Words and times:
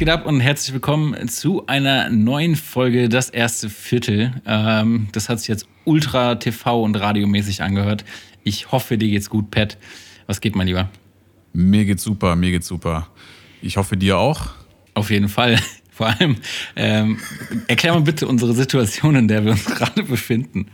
Geht 0.00 0.08
ab 0.08 0.24
und 0.24 0.40
herzlich 0.40 0.72
willkommen 0.72 1.28
zu 1.28 1.66
einer 1.66 2.08
neuen 2.08 2.56
Folge 2.56 3.10
Das 3.10 3.28
erste 3.28 3.68
Viertel. 3.68 4.32
Ähm, 4.46 5.08
das 5.12 5.28
hat 5.28 5.40
sich 5.40 5.48
jetzt 5.48 5.66
ultra 5.84 6.36
TV 6.36 6.82
und 6.82 6.96
radiomäßig 6.98 7.62
angehört. 7.62 8.06
Ich 8.42 8.72
hoffe, 8.72 8.96
dir 8.96 9.10
geht's 9.10 9.28
gut, 9.28 9.50
Pat. 9.50 9.76
Was 10.26 10.40
geht, 10.40 10.56
mein 10.56 10.68
Lieber? 10.68 10.88
Mir 11.52 11.84
geht's 11.84 12.02
super, 12.02 12.34
mir 12.34 12.50
geht's 12.50 12.66
super. 12.66 13.08
Ich 13.60 13.76
hoffe, 13.76 13.98
dir 13.98 14.16
auch. 14.16 14.46
Auf 14.94 15.10
jeden 15.10 15.28
Fall. 15.28 15.58
Vor 15.90 16.06
allem, 16.06 16.36
ähm, 16.76 17.18
erklär 17.68 17.92
mal 17.92 18.00
bitte 18.00 18.26
unsere 18.26 18.54
Situation, 18.54 19.16
in 19.16 19.28
der 19.28 19.44
wir 19.44 19.52
uns 19.52 19.64
gerade 19.66 20.02
befinden. 20.02 20.68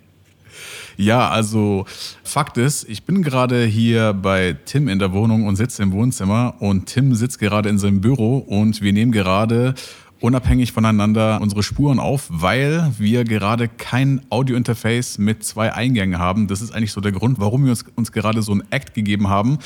Ja, 0.96 1.28
also 1.28 1.84
Fakt 2.24 2.56
ist, 2.56 2.88
ich 2.88 3.04
bin 3.04 3.22
gerade 3.22 3.64
hier 3.64 4.14
bei 4.14 4.56
Tim 4.64 4.88
in 4.88 4.98
der 4.98 5.12
Wohnung 5.12 5.46
und 5.46 5.56
sitze 5.56 5.82
im 5.82 5.92
Wohnzimmer 5.92 6.54
und 6.58 6.86
Tim 6.86 7.14
sitzt 7.14 7.38
gerade 7.38 7.68
in 7.68 7.78
seinem 7.78 8.00
Büro 8.00 8.38
und 8.38 8.80
wir 8.80 8.94
nehmen 8.94 9.12
gerade 9.12 9.74
unabhängig 10.20 10.72
voneinander 10.72 11.40
unsere 11.42 11.62
Spuren 11.62 11.98
auf, 11.98 12.26
weil 12.30 12.90
wir 12.98 13.24
gerade 13.24 13.68
kein 13.68 14.22
Audio-Interface 14.30 15.18
mit 15.18 15.44
zwei 15.44 15.74
Eingängen 15.74 16.18
haben. 16.18 16.46
Das 16.46 16.62
ist 16.62 16.72
eigentlich 16.74 16.92
so 16.92 17.02
der 17.02 17.12
Grund, 17.12 17.38
warum 17.38 17.64
wir 17.64 17.70
uns, 17.72 17.84
uns 17.94 18.10
gerade 18.10 18.40
so 18.40 18.54
ein 18.54 18.62
Act 18.70 18.94
gegeben 18.94 19.28
haben. 19.28 19.58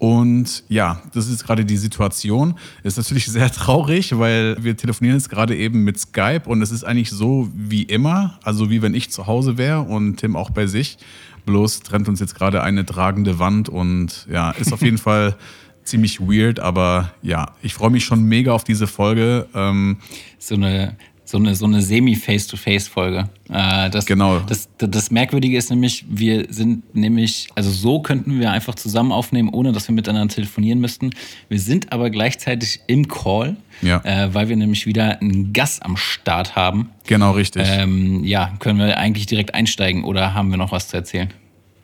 Und 0.00 0.64
ja, 0.70 1.02
das 1.12 1.28
ist 1.28 1.44
gerade 1.44 1.66
die 1.66 1.76
Situation. 1.76 2.54
Ist 2.82 2.96
natürlich 2.96 3.26
sehr 3.26 3.52
traurig, 3.52 4.18
weil 4.18 4.56
wir 4.64 4.74
telefonieren 4.74 5.18
jetzt 5.18 5.28
gerade 5.28 5.54
eben 5.54 5.84
mit 5.84 6.00
Skype 6.00 6.44
und 6.46 6.62
es 6.62 6.70
ist 6.70 6.84
eigentlich 6.84 7.10
so 7.10 7.50
wie 7.54 7.82
immer, 7.82 8.38
also 8.42 8.70
wie 8.70 8.80
wenn 8.80 8.94
ich 8.94 9.10
zu 9.10 9.26
Hause 9.26 9.58
wäre 9.58 9.82
und 9.82 10.16
Tim 10.16 10.36
auch 10.36 10.48
bei 10.48 10.66
sich. 10.66 10.96
Bloß 11.44 11.80
trennt 11.80 12.08
uns 12.08 12.18
jetzt 12.18 12.34
gerade 12.34 12.62
eine 12.62 12.86
tragende 12.86 13.38
Wand 13.38 13.68
und 13.68 14.26
ja, 14.32 14.52
ist 14.52 14.72
auf 14.72 14.80
jeden 14.80 14.96
Fall 14.98 15.36
ziemlich 15.84 16.18
weird, 16.18 16.60
aber 16.60 17.12
ja, 17.20 17.52
ich 17.60 17.74
freue 17.74 17.90
mich 17.90 18.06
schon 18.06 18.22
mega 18.22 18.52
auf 18.52 18.64
diese 18.64 18.86
Folge. 18.86 19.48
Ähm, 19.54 19.98
so 20.38 20.54
eine 20.54 20.96
so 21.30 21.38
eine, 21.38 21.54
so 21.54 21.64
eine 21.64 21.80
Semi-Face-to-Face-Folge. 21.80 23.28
Äh, 23.48 23.90
das, 23.90 24.04
genau. 24.04 24.40
Das, 24.40 24.68
das, 24.78 25.10
Merkwürdige 25.10 25.56
ist 25.56 25.70
nämlich, 25.70 26.04
wir 26.08 26.46
sind 26.50 26.94
nämlich, 26.94 27.48
also 27.54 27.70
so 27.70 28.02
könnten 28.02 28.40
wir 28.40 28.50
einfach 28.50 28.74
zusammen 28.74 29.12
aufnehmen, 29.12 29.48
ohne 29.50 29.72
dass 29.72 29.86
wir 29.88 29.94
miteinander 29.94 30.34
telefonieren 30.34 30.80
müssten. 30.80 31.10
Wir 31.48 31.60
sind 31.60 31.92
aber 31.92 32.10
gleichzeitig 32.10 32.80
im 32.88 33.06
Call, 33.06 33.56
ja. 33.80 34.00
äh, 34.04 34.34
weil 34.34 34.48
wir 34.48 34.56
nämlich 34.56 34.86
wieder 34.86 35.20
einen 35.20 35.52
Gast 35.52 35.84
am 35.84 35.96
Start 35.96 36.56
haben. 36.56 36.90
Genau, 37.06 37.32
richtig. 37.32 37.62
Ähm, 37.66 38.24
ja, 38.24 38.52
können 38.58 38.78
wir 38.78 38.98
eigentlich 38.98 39.26
direkt 39.26 39.54
einsteigen 39.54 40.04
oder 40.04 40.34
haben 40.34 40.50
wir 40.50 40.58
noch 40.58 40.72
was 40.72 40.88
zu 40.88 40.96
erzählen? 40.96 41.32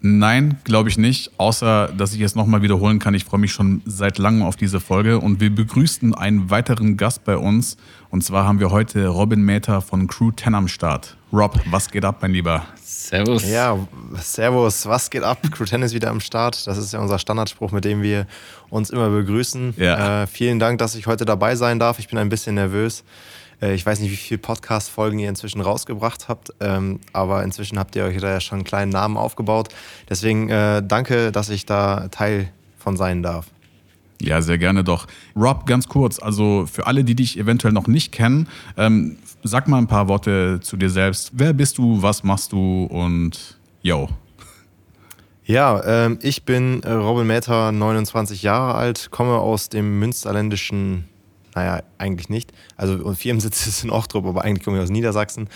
Nein, 0.02 0.58
glaube 0.64 0.88
ich 0.88 0.98
nicht. 0.98 1.32
Außer, 1.38 1.88
dass 1.96 2.14
ich 2.14 2.20
es 2.20 2.34
nochmal 2.34 2.62
wiederholen 2.62 2.98
kann. 2.98 3.14
Ich 3.14 3.24
freue 3.24 3.40
mich 3.40 3.52
schon 3.52 3.82
seit 3.86 4.18
langem 4.18 4.42
auf 4.42 4.56
diese 4.56 4.78
Folge. 4.78 5.18
Und 5.18 5.40
wir 5.40 5.52
begrüßen 5.52 6.14
einen 6.14 6.50
weiteren 6.50 6.96
Gast 6.96 7.24
bei 7.24 7.36
uns. 7.36 7.76
Und 8.10 8.22
zwar 8.22 8.46
haben 8.46 8.60
wir 8.60 8.70
heute 8.70 9.08
Robin 9.08 9.42
Mäter 9.42 9.80
von 9.80 10.06
Crew 10.06 10.30
10 10.32 10.54
am 10.54 10.68
Start. 10.68 11.16
Rob, 11.32 11.58
was 11.70 11.90
geht 11.90 12.04
ab, 12.04 12.18
mein 12.20 12.32
Lieber? 12.32 12.64
Servus. 12.82 13.48
Ja, 13.48 13.78
servus. 14.14 14.86
Was 14.86 15.10
geht 15.10 15.22
ab? 15.22 15.38
Crew 15.50 15.64
10 15.64 15.82
ist 15.82 15.94
wieder 15.94 16.10
am 16.10 16.20
Start. 16.20 16.66
Das 16.66 16.78
ist 16.78 16.92
ja 16.92 17.00
unser 17.00 17.18
Standardspruch, 17.18 17.72
mit 17.72 17.84
dem 17.84 18.02
wir 18.02 18.26
uns 18.70 18.90
immer 18.90 19.10
begrüßen. 19.10 19.74
Ja. 19.76 20.22
Äh, 20.22 20.26
vielen 20.26 20.58
Dank, 20.58 20.78
dass 20.78 20.94
ich 20.94 21.06
heute 21.06 21.24
dabei 21.24 21.56
sein 21.56 21.78
darf. 21.78 21.98
Ich 21.98 22.08
bin 22.08 22.18
ein 22.18 22.28
bisschen 22.28 22.54
nervös. 22.54 23.04
Äh, 23.60 23.74
ich 23.74 23.84
weiß 23.84 24.00
nicht, 24.00 24.10
wie 24.10 24.16
viele 24.16 24.38
Podcast-Folgen 24.38 25.18
ihr 25.18 25.28
inzwischen 25.28 25.60
rausgebracht 25.60 26.28
habt, 26.28 26.52
ähm, 26.60 27.00
aber 27.12 27.42
inzwischen 27.42 27.78
habt 27.78 27.96
ihr 27.96 28.04
euch 28.04 28.18
da 28.18 28.30
ja 28.30 28.40
schon 28.40 28.56
einen 28.56 28.64
kleinen 28.64 28.92
Namen 28.92 29.16
aufgebaut. 29.16 29.68
Deswegen 30.08 30.48
äh, 30.48 30.82
danke, 30.82 31.32
dass 31.32 31.48
ich 31.48 31.66
da 31.66 32.08
Teil 32.08 32.48
von 32.78 32.96
sein 32.96 33.22
darf. 33.22 33.46
Ja, 34.20 34.40
sehr 34.40 34.58
gerne 34.58 34.82
doch. 34.82 35.06
Rob, 35.34 35.66
ganz 35.66 35.88
kurz, 35.88 36.18
also 36.18 36.66
für 36.70 36.86
alle, 36.86 37.04
die 37.04 37.14
dich 37.14 37.38
eventuell 37.38 37.72
noch 37.72 37.86
nicht 37.86 38.12
kennen, 38.12 38.48
ähm, 38.76 39.18
sag 39.42 39.68
mal 39.68 39.78
ein 39.78 39.86
paar 39.86 40.08
Worte 40.08 40.60
zu 40.62 40.76
dir 40.76 40.90
selbst. 40.90 41.32
Wer 41.34 41.52
bist 41.52 41.78
du, 41.78 42.02
was 42.02 42.24
machst 42.24 42.52
du 42.52 42.84
und 42.84 43.58
yo. 43.82 44.08
Ja, 45.44 46.06
ähm, 46.06 46.18
ich 46.22 46.44
bin 46.44 46.82
äh, 46.82 46.90
Robin 46.90 47.26
Mäter, 47.26 47.70
29 47.70 48.42
Jahre 48.42 48.74
alt, 48.74 49.10
komme 49.10 49.34
aus 49.38 49.68
dem 49.68 49.98
münsterländischen 49.98 51.04
naja, 51.56 51.82
eigentlich 51.96 52.28
nicht. 52.28 52.52
Also 52.76 53.14
Firmensitz 53.14 53.66
ist 53.66 53.82
in 53.84 53.90
Ochtrup, 53.90 54.26
aber 54.26 54.44
eigentlich 54.44 54.62
komme 54.62 54.76
ich 54.76 54.82
aus 54.82 54.90
Niedersachsen. 54.90 55.48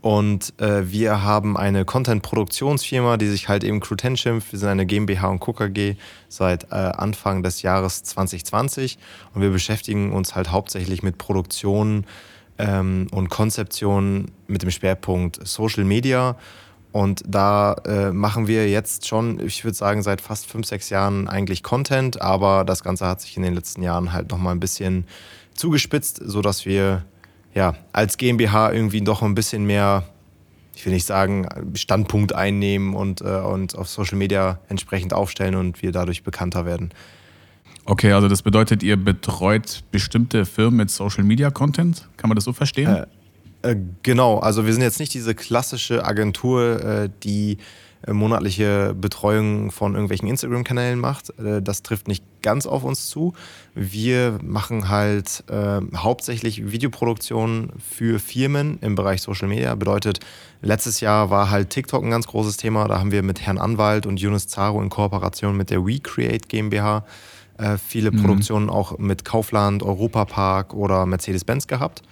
Und 0.00 0.54
äh, 0.60 0.90
wir 0.90 1.22
haben 1.22 1.56
eine 1.56 1.84
Content-Produktionsfirma, 1.84 3.16
die 3.16 3.26
sich 3.26 3.48
halt 3.48 3.64
eben 3.64 3.80
Crew 3.80 3.96
10 3.96 4.16
schimpft. 4.16 4.52
Wir 4.52 4.58
sind 4.58 4.68
eine 4.68 4.86
GmbH 4.86 5.28
und 5.28 5.40
Co. 5.40 5.52
KG 5.52 5.96
seit 6.28 6.70
äh, 6.70 6.76
Anfang 6.76 7.42
des 7.42 7.62
Jahres 7.62 8.04
2020 8.04 8.98
und 9.34 9.42
wir 9.42 9.50
beschäftigen 9.50 10.12
uns 10.12 10.36
halt 10.36 10.52
hauptsächlich 10.52 11.02
mit 11.02 11.18
Produktion 11.18 12.06
ähm, 12.58 13.08
und 13.10 13.28
Konzeption 13.28 14.30
mit 14.46 14.62
dem 14.62 14.70
Schwerpunkt 14.70 15.46
Social 15.46 15.84
Media. 15.84 16.36
Und 16.92 17.22
da 17.26 17.74
äh, 17.84 18.12
machen 18.12 18.46
wir 18.46 18.68
jetzt 18.68 19.06
schon, 19.06 19.44
ich 19.44 19.64
würde 19.64 19.76
sagen, 19.76 20.02
seit 20.02 20.20
fast 20.20 20.46
fünf, 20.46 20.66
sechs 20.66 20.90
Jahren 20.90 21.28
eigentlich 21.28 21.62
Content, 21.62 22.22
aber 22.22 22.64
das 22.64 22.82
Ganze 22.82 23.06
hat 23.06 23.20
sich 23.20 23.36
in 23.36 23.42
den 23.42 23.54
letzten 23.54 23.82
Jahren 23.82 24.12
halt 24.12 24.30
nochmal 24.30 24.54
ein 24.54 24.60
bisschen 24.60 25.06
zugespitzt, 25.54 26.20
sodass 26.24 26.64
wir 26.64 27.04
ja, 27.54 27.74
als 27.92 28.16
GmbH 28.16 28.72
irgendwie 28.72 29.00
doch 29.00 29.22
ein 29.22 29.34
bisschen 29.34 29.64
mehr, 29.64 30.04
ich 30.74 30.84
will 30.86 30.92
nicht 30.92 31.06
sagen, 31.06 31.48
Standpunkt 31.74 32.34
einnehmen 32.34 32.94
und, 32.94 33.20
äh, 33.20 33.24
und 33.24 33.76
auf 33.76 33.88
Social 33.88 34.16
Media 34.16 34.60
entsprechend 34.68 35.12
aufstellen 35.12 35.54
und 35.54 35.82
wir 35.82 35.92
dadurch 35.92 36.22
bekannter 36.22 36.64
werden. 36.66 36.90
Okay, 37.84 38.12
also 38.12 38.28
das 38.28 38.42
bedeutet, 38.42 38.82
ihr 38.82 38.96
betreut 38.96 39.82
bestimmte 39.90 40.44
Firmen 40.44 40.76
mit 40.76 40.90
Social 40.90 41.24
Media 41.24 41.50
Content? 41.50 42.06
Kann 42.18 42.28
man 42.28 42.34
das 42.34 42.44
so 42.44 42.52
verstehen? 42.52 42.94
Äh, 42.94 43.06
äh, 43.62 43.76
genau, 44.02 44.38
also 44.38 44.66
wir 44.66 44.72
sind 44.72 44.82
jetzt 44.82 45.00
nicht 45.00 45.14
diese 45.14 45.34
klassische 45.34 46.04
Agentur, 46.04 46.84
äh, 46.84 47.10
die 47.22 47.58
monatliche 48.06 48.94
Betreuung 48.98 49.70
von 49.70 49.94
irgendwelchen 49.94 50.28
Instagram-Kanälen 50.28 50.98
macht. 50.98 51.30
Äh, 51.38 51.62
das 51.62 51.82
trifft 51.82 52.08
nicht 52.08 52.24
ganz 52.42 52.66
auf 52.66 52.84
uns 52.84 53.08
zu. 53.08 53.34
Wir 53.74 54.38
machen 54.42 54.88
halt 54.88 55.44
äh, 55.48 55.80
hauptsächlich 55.96 56.70
Videoproduktionen 56.70 57.70
für 57.78 58.18
Firmen 58.18 58.78
im 58.80 58.94
Bereich 58.94 59.22
Social 59.22 59.48
Media. 59.48 59.74
Bedeutet, 59.74 60.20
letztes 60.62 61.00
Jahr 61.00 61.30
war 61.30 61.50
halt 61.50 61.70
TikTok 61.70 62.04
ein 62.04 62.10
ganz 62.10 62.26
großes 62.26 62.56
Thema. 62.56 62.86
Da 62.88 62.98
haben 63.00 63.12
wir 63.12 63.22
mit 63.22 63.40
Herrn 63.40 63.58
Anwalt 63.58 64.06
und 64.06 64.20
Yunus 64.20 64.46
Zaro 64.46 64.80
in 64.80 64.88
Kooperation 64.88 65.56
mit 65.56 65.70
der 65.70 65.84
WeCreate 65.84 66.46
GmbH 66.48 67.04
äh, 67.58 67.76
viele 67.76 68.12
mhm. 68.12 68.22
Produktionen 68.22 68.70
auch 68.70 68.98
mit 68.98 69.24
Kaufland, 69.24 69.82
Europapark 69.82 70.74
oder 70.74 71.04
Mercedes-Benz 71.06 71.66
gehabt. 71.66 72.02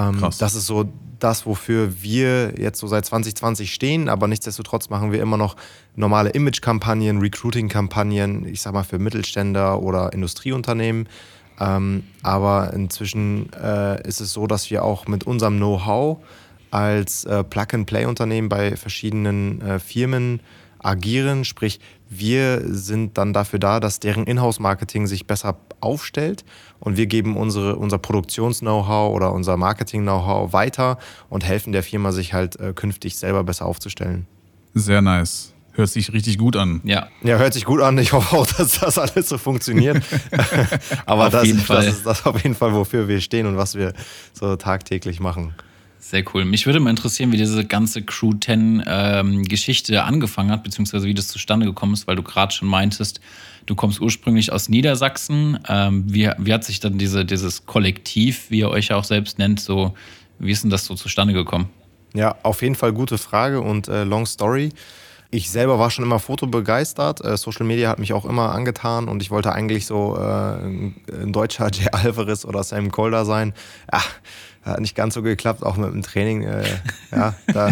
Ähm, 0.00 0.20
das 0.38 0.54
ist 0.54 0.66
so 0.66 0.88
das, 1.18 1.46
wofür 1.46 2.02
wir 2.02 2.54
jetzt 2.58 2.78
so 2.78 2.86
seit 2.86 3.04
2020 3.04 3.72
stehen, 3.72 4.08
aber 4.08 4.26
nichtsdestotrotz 4.26 4.88
machen 4.88 5.12
wir 5.12 5.20
immer 5.20 5.36
noch 5.36 5.56
normale 5.94 6.30
Image-Kampagnen, 6.30 7.18
Recruiting-Kampagnen, 7.18 8.46
ich 8.46 8.62
sag 8.62 8.72
mal 8.72 8.84
für 8.84 8.98
Mittelständler 8.98 9.82
oder 9.82 10.12
Industrieunternehmen. 10.12 11.08
Ähm, 11.60 12.04
aber 12.22 12.72
inzwischen 12.72 13.52
äh, 13.52 14.06
ist 14.08 14.20
es 14.20 14.32
so, 14.32 14.46
dass 14.46 14.70
wir 14.70 14.82
auch 14.82 15.06
mit 15.06 15.24
unserem 15.24 15.58
Know-how 15.58 16.18
als 16.70 17.24
äh, 17.24 17.44
Plug-and-Play-Unternehmen 17.44 18.48
bei 18.48 18.76
verschiedenen 18.76 19.60
äh, 19.60 19.78
Firmen 19.78 20.40
agieren. 20.78 21.44
Sprich, 21.44 21.80
wir 22.10 22.62
sind 22.66 23.16
dann 23.16 23.32
dafür 23.32 23.60
da, 23.60 23.78
dass 23.78 24.00
deren 24.00 24.24
Inhouse-Marketing 24.24 25.06
sich 25.06 25.28
besser 25.28 25.56
aufstellt 25.80 26.44
und 26.80 26.96
wir 26.96 27.06
geben 27.06 27.36
unsere, 27.36 27.76
unser 27.76 27.98
Produktions-Know-how 27.98 29.14
oder 29.14 29.32
unser 29.32 29.56
Marketing-Know-how 29.56 30.52
weiter 30.52 30.98
und 31.28 31.44
helfen 31.44 31.72
der 31.72 31.84
Firma, 31.84 32.10
sich 32.10 32.34
halt 32.34 32.58
äh, 32.58 32.72
künftig 32.74 33.16
selber 33.16 33.44
besser 33.44 33.64
aufzustellen. 33.64 34.26
Sehr 34.74 35.00
nice. 35.00 35.54
Hört 35.72 35.88
sich 35.88 36.12
richtig 36.12 36.36
gut 36.36 36.56
an. 36.56 36.80
Ja. 36.82 37.06
Ja, 37.22 37.38
hört 37.38 37.54
sich 37.54 37.64
gut 37.64 37.80
an. 37.80 37.96
Ich 37.98 38.12
hoffe 38.12 38.36
auch, 38.36 38.46
dass 38.58 38.80
das 38.80 38.98
alles 38.98 39.28
so 39.28 39.38
funktioniert. 39.38 40.02
Aber 41.06 41.30
das, 41.30 41.48
das, 41.68 41.86
ist 41.86 42.06
das 42.06 42.26
auf 42.26 42.42
jeden 42.42 42.56
Fall, 42.56 42.74
wofür 42.74 43.06
wir 43.06 43.20
stehen 43.20 43.46
und 43.46 43.56
was 43.56 43.76
wir 43.76 43.94
so 44.32 44.56
tagtäglich 44.56 45.20
machen. 45.20 45.54
Sehr 46.00 46.24
cool. 46.32 46.46
Mich 46.46 46.64
würde 46.64 46.80
mal 46.80 46.90
interessieren, 46.90 47.30
wie 47.30 47.36
diese 47.36 47.64
ganze 47.66 48.02
Crew 48.02 48.32
10 48.32 48.82
ähm, 48.86 49.44
Geschichte 49.44 50.02
angefangen 50.02 50.50
hat, 50.50 50.64
beziehungsweise 50.64 51.06
wie 51.06 51.14
das 51.14 51.28
zustande 51.28 51.66
gekommen 51.66 51.92
ist, 51.92 52.06
weil 52.06 52.16
du 52.16 52.22
gerade 52.22 52.52
schon 52.52 52.68
meintest, 52.68 53.20
du 53.66 53.74
kommst 53.74 54.00
ursprünglich 54.00 54.50
aus 54.50 54.70
Niedersachsen. 54.70 55.58
Ähm, 55.68 56.04
wie, 56.06 56.30
wie 56.38 56.52
hat 56.54 56.64
sich 56.64 56.80
dann 56.80 56.96
diese, 56.96 57.26
dieses 57.26 57.66
Kollektiv, 57.66 58.50
wie 58.50 58.60
ihr 58.60 58.70
euch 58.70 58.88
ja 58.88 58.96
auch 58.96 59.04
selbst 59.04 59.38
nennt, 59.38 59.60
so, 59.60 59.94
wie 60.38 60.50
ist 60.50 60.64
denn 60.64 60.70
das 60.70 60.86
so 60.86 60.94
zustande 60.94 61.34
gekommen? 61.34 61.68
Ja, 62.14 62.34
auf 62.42 62.62
jeden 62.62 62.76
Fall 62.76 62.94
gute 62.94 63.18
Frage 63.18 63.60
und 63.60 63.88
äh, 63.88 64.04
Long 64.04 64.24
Story. 64.24 64.70
Ich 65.32 65.50
selber 65.50 65.78
war 65.78 65.90
schon 65.90 66.04
immer 66.04 66.18
fotobegeistert. 66.18 67.24
Äh, 67.24 67.36
Social 67.36 67.64
Media 67.64 67.88
hat 67.88 68.00
mich 68.00 68.12
auch 68.12 68.24
immer 68.24 68.52
angetan 68.52 69.06
und 69.06 69.22
ich 69.22 69.30
wollte 69.30 69.52
eigentlich 69.52 69.86
so 69.86 70.16
äh, 70.16 70.20
ein 70.20 71.32
deutscher 71.32 71.70
Jay 71.72 71.88
Alvarez 71.92 72.44
oder 72.44 72.64
Sam 72.64 72.90
Colder 72.90 73.24
sein. 73.24 73.52
Ja, 73.92 74.00
hat 74.62 74.80
nicht 74.80 74.94
ganz 74.94 75.14
so 75.14 75.22
geklappt, 75.22 75.62
auch 75.62 75.76
mit 75.76 75.92
dem 75.92 76.02
Training. 76.02 76.42
Äh, 76.42 76.64
ja, 77.12 77.34
da 77.46 77.68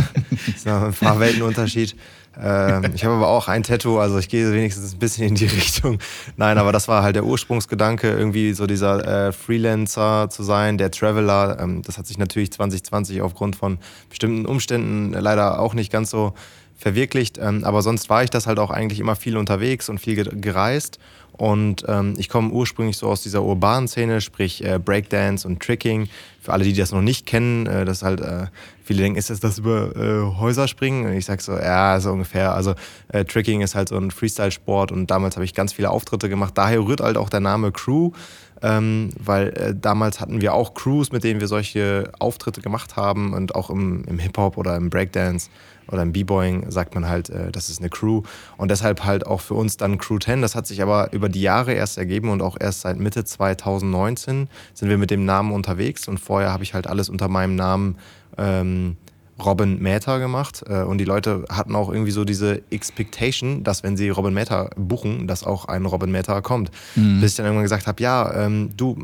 ist 0.46 0.66
noch 0.66 0.82
ein 0.82 0.94
paar 0.94 1.20
Weltenunterschied. 1.20 1.94
Ähm, 2.40 2.92
ich 2.94 3.04
habe 3.04 3.16
aber 3.16 3.28
auch 3.28 3.48
ein 3.48 3.62
Tattoo, 3.62 3.98
also 3.98 4.18
ich 4.18 4.28
gehe 4.28 4.52
wenigstens 4.52 4.94
ein 4.94 4.98
bisschen 4.98 5.28
in 5.28 5.34
die 5.34 5.46
Richtung. 5.46 5.98
Nein, 6.36 6.58
aber 6.58 6.72
das 6.72 6.88
war 6.88 7.02
halt 7.02 7.16
der 7.16 7.24
Ursprungsgedanke, 7.24 8.10
irgendwie 8.10 8.52
so 8.52 8.66
dieser 8.66 9.28
äh, 9.28 9.32
Freelancer 9.32 10.30
zu 10.30 10.42
sein, 10.42 10.78
der 10.78 10.90
Traveler. 10.90 11.58
Ähm, 11.60 11.82
das 11.82 11.98
hat 11.98 12.06
sich 12.06 12.18
natürlich 12.18 12.52
2020 12.52 13.22
aufgrund 13.22 13.56
von 13.56 13.78
bestimmten 14.08 14.46
Umständen 14.46 15.12
leider 15.12 15.60
auch 15.60 15.74
nicht 15.74 15.90
ganz 15.90 16.10
so 16.10 16.32
verwirklicht. 16.76 17.38
Ähm, 17.38 17.64
aber 17.64 17.82
sonst 17.82 18.08
war 18.08 18.22
ich 18.22 18.30
das 18.30 18.46
halt 18.46 18.60
auch 18.60 18.70
eigentlich 18.70 19.00
immer 19.00 19.16
viel 19.16 19.36
unterwegs 19.36 19.88
und 19.88 19.98
viel 19.98 20.22
gereist. 20.24 21.00
Und 21.32 21.84
ähm, 21.88 22.14
ich 22.18 22.28
komme 22.28 22.50
ursprünglich 22.50 22.96
so 22.96 23.08
aus 23.08 23.22
dieser 23.22 23.42
urbanen 23.42 23.88
Szene, 23.88 24.20
sprich 24.20 24.64
äh, 24.64 24.78
Breakdance 24.78 25.46
und 25.46 25.60
Tricking. 25.60 26.08
Für 26.48 26.54
alle, 26.54 26.64
die 26.64 26.72
das 26.72 26.92
noch 26.92 27.02
nicht 27.02 27.26
kennen, 27.26 27.66
äh, 27.66 27.84
das 27.84 28.02
halt, 28.02 28.22
äh, 28.22 28.46
viele 28.82 29.02
denken, 29.02 29.18
ist 29.18 29.28
das 29.28 29.38
das 29.38 29.58
über 29.58 29.94
äh, 29.94 30.38
Häuser 30.40 30.66
springen? 30.66 31.04
Und 31.04 31.12
ich 31.12 31.26
sag 31.26 31.42
so, 31.42 31.52
ja, 31.52 32.00
so 32.00 32.10
ungefähr. 32.10 32.54
Also 32.54 32.74
äh, 33.08 33.26
Tricking 33.26 33.60
ist 33.60 33.74
halt 33.74 33.90
so 33.90 33.98
ein 33.98 34.10
Freestyle-Sport 34.10 34.90
und 34.90 35.10
damals 35.10 35.36
habe 35.36 35.44
ich 35.44 35.52
ganz 35.52 35.74
viele 35.74 35.90
Auftritte 35.90 36.30
gemacht. 36.30 36.56
Daher 36.56 36.80
rührt 36.80 37.02
halt 37.02 37.18
auch 37.18 37.28
der 37.28 37.40
Name 37.40 37.70
Crew. 37.70 38.12
Ähm, 38.60 39.10
weil 39.18 39.48
äh, 39.50 39.74
damals 39.74 40.20
hatten 40.20 40.40
wir 40.40 40.54
auch 40.54 40.74
Crews, 40.74 41.12
mit 41.12 41.22
denen 41.22 41.40
wir 41.40 41.48
solche 41.48 42.10
Auftritte 42.18 42.60
gemacht 42.60 42.96
haben 42.96 43.32
und 43.32 43.54
auch 43.54 43.70
im, 43.70 44.04
im 44.04 44.18
Hip-Hop 44.18 44.56
oder 44.56 44.76
im 44.76 44.90
Breakdance 44.90 45.48
oder 45.90 46.02
im 46.02 46.12
B-Boying 46.12 46.70
sagt 46.70 46.94
man 46.94 47.08
halt, 47.08 47.30
äh, 47.30 47.52
das 47.52 47.70
ist 47.70 47.80
eine 47.80 47.88
Crew. 47.88 48.22
Und 48.56 48.70
deshalb 48.70 49.04
halt 49.04 49.26
auch 49.26 49.40
für 49.40 49.54
uns 49.54 49.76
dann 49.76 49.98
Crew 49.98 50.18
10. 50.18 50.42
Das 50.42 50.54
hat 50.54 50.66
sich 50.66 50.82
aber 50.82 51.12
über 51.12 51.28
die 51.28 51.42
Jahre 51.42 51.72
erst 51.72 51.98
ergeben 51.98 52.30
und 52.30 52.42
auch 52.42 52.56
erst 52.58 52.82
seit 52.82 52.98
Mitte 52.98 53.24
2019 53.24 54.48
sind 54.74 54.88
wir 54.88 54.98
mit 54.98 55.10
dem 55.10 55.24
Namen 55.24 55.52
unterwegs. 55.52 56.08
Und 56.08 56.18
vorher 56.18 56.52
habe 56.52 56.64
ich 56.64 56.74
halt 56.74 56.86
alles 56.86 57.08
unter 57.08 57.28
meinem 57.28 57.56
Namen 57.56 57.96
ähm, 58.36 58.96
Robin 59.44 59.80
Mäter 59.80 60.18
gemacht. 60.18 60.64
Äh, 60.68 60.82
und 60.82 60.98
die 60.98 61.04
Leute 61.04 61.44
hatten 61.48 61.74
auch 61.74 61.90
irgendwie 61.90 62.10
so 62.10 62.24
diese 62.24 62.62
Expectation, 62.70 63.64
dass 63.64 63.82
wenn 63.82 63.96
sie 63.96 64.08
Robin 64.10 64.34
Mäter 64.34 64.70
buchen, 64.76 65.26
dass 65.26 65.44
auch 65.44 65.66
ein 65.66 65.86
Robin 65.86 66.10
Mäter 66.10 66.42
kommt. 66.42 66.70
Mhm. 66.96 67.20
Bis 67.20 67.32
ich 67.32 67.36
dann 67.36 67.46
irgendwann 67.46 67.64
gesagt 67.64 67.86
habe, 67.86 68.02
ja, 68.02 68.32
ähm, 68.34 68.70
du, 68.76 68.98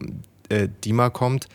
äh, 0.48 0.68
Dima 0.84 1.10
kommt 1.10 1.48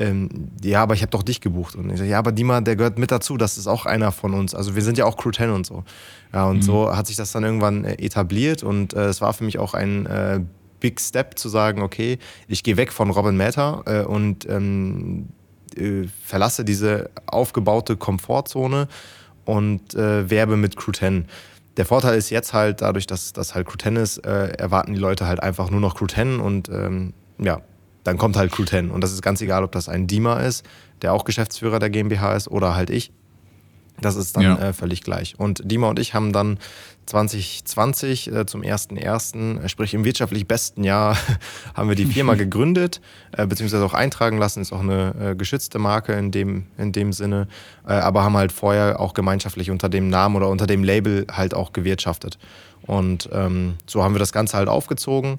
ähm, 0.00 0.48
ja, 0.64 0.82
aber 0.82 0.94
ich 0.94 1.02
habe 1.02 1.10
doch 1.10 1.22
dich 1.22 1.42
gebucht. 1.42 1.76
Und 1.76 1.90
ich 1.90 1.98
sage, 1.98 2.10
ja, 2.10 2.18
aber 2.18 2.32
Dima, 2.32 2.62
der 2.62 2.74
gehört 2.74 2.98
mit 2.98 3.12
dazu, 3.12 3.36
das 3.36 3.58
ist 3.58 3.66
auch 3.66 3.84
einer 3.84 4.12
von 4.12 4.32
uns. 4.32 4.54
Also 4.54 4.74
wir 4.74 4.82
sind 4.82 4.96
ja 4.96 5.04
auch 5.04 5.16
Crew 5.18 5.30
10 5.30 5.50
und 5.50 5.66
so. 5.66 5.84
Ja, 6.32 6.46
und 6.46 6.58
mhm. 6.58 6.62
so 6.62 6.96
hat 6.96 7.06
sich 7.06 7.16
das 7.16 7.32
dann 7.32 7.44
irgendwann 7.44 7.84
äh, 7.84 7.94
etabliert 8.02 8.62
und 8.62 8.94
äh, 8.94 9.06
es 9.06 9.20
war 9.20 9.34
für 9.34 9.44
mich 9.44 9.58
auch 9.58 9.74
ein 9.74 10.06
äh, 10.06 10.40
Big 10.80 11.00
Step 11.00 11.38
zu 11.38 11.50
sagen, 11.50 11.82
okay, 11.82 12.18
ich 12.48 12.62
gehe 12.62 12.78
weg 12.78 12.92
von 12.92 13.10
Robin 13.10 13.36
Matter 13.36 13.82
äh, 13.84 14.04
und 14.04 14.48
ähm, 14.48 15.28
äh, 15.78 16.08
verlasse 16.24 16.64
diese 16.64 17.10
aufgebaute 17.26 17.96
Komfortzone 17.96 18.88
und 19.44 19.94
äh, 19.94 20.28
werbe 20.30 20.56
mit 20.56 20.76
Crew 20.76 20.92
10. 20.92 21.26
Der 21.76 21.86
Vorteil 21.86 22.18
ist 22.18 22.30
jetzt 22.30 22.52
halt, 22.52 22.82
dadurch, 22.82 23.06
dass 23.06 23.32
das 23.32 23.54
halt 23.54 23.66
Crew 23.66 23.76
10 23.80 23.96
ist, 23.96 24.18
erwarten 24.18 24.92
die 24.92 24.98
Leute 24.98 25.26
halt 25.26 25.42
einfach 25.42 25.70
nur 25.70 25.80
noch 25.80 25.94
Crew 25.94 26.08
10 26.08 26.40
und 26.40 26.68
ähm, 26.68 27.14
ja, 27.38 27.62
dann 28.04 28.18
kommt 28.18 28.36
halt 28.36 28.52
Crew 28.52 28.64
10. 28.64 28.90
Und 28.90 29.02
das 29.02 29.12
ist 29.12 29.22
ganz 29.22 29.40
egal, 29.40 29.64
ob 29.64 29.72
das 29.72 29.88
ein 29.88 30.06
Dima 30.06 30.40
ist, 30.40 30.64
der 31.02 31.12
auch 31.12 31.24
Geschäftsführer 31.24 31.78
der 31.78 31.90
GmbH 31.90 32.34
ist, 32.34 32.48
oder 32.48 32.74
halt 32.74 32.90
ich. 32.90 33.12
Das 34.00 34.16
ist 34.16 34.36
dann 34.36 34.42
ja. 34.42 34.58
äh, 34.58 34.72
völlig 34.72 35.02
gleich. 35.02 35.38
Und 35.38 35.60
Dima 35.64 35.88
und 35.88 35.98
ich 35.98 36.14
haben 36.14 36.32
dann 36.32 36.58
2020 37.10 38.32
äh, 38.32 38.46
zum 38.46 38.62
1.1., 38.62 39.62
äh, 39.62 39.68
sprich 39.68 39.94
im 39.94 40.04
wirtschaftlich 40.04 40.46
besten 40.46 40.84
Jahr, 40.84 41.16
haben 41.74 41.88
wir 41.88 41.96
die 41.96 42.06
Firma 42.06 42.34
gegründet, 42.34 43.00
äh, 43.32 43.46
beziehungsweise 43.46 43.84
auch 43.84 43.94
eintragen 43.94 44.38
lassen, 44.38 44.60
ist 44.60 44.72
auch 44.72 44.80
eine 44.80 45.14
äh, 45.20 45.34
geschützte 45.34 45.78
Marke 45.78 46.12
in 46.12 46.30
dem, 46.30 46.66
in 46.78 46.92
dem 46.92 47.12
Sinne, 47.12 47.48
äh, 47.86 47.92
aber 47.92 48.22
haben 48.22 48.36
halt 48.36 48.52
vorher 48.52 49.00
auch 49.00 49.14
gemeinschaftlich 49.14 49.70
unter 49.70 49.88
dem 49.88 50.08
Namen 50.08 50.36
oder 50.36 50.48
unter 50.48 50.66
dem 50.66 50.84
Label 50.84 51.26
halt 51.30 51.54
auch 51.54 51.72
gewirtschaftet. 51.72 52.38
Und 52.86 53.28
ähm, 53.32 53.74
so 53.86 54.02
haben 54.02 54.14
wir 54.14 54.20
das 54.20 54.32
Ganze 54.32 54.56
halt 54.56 54.68
aufgezogen 54.68 55.38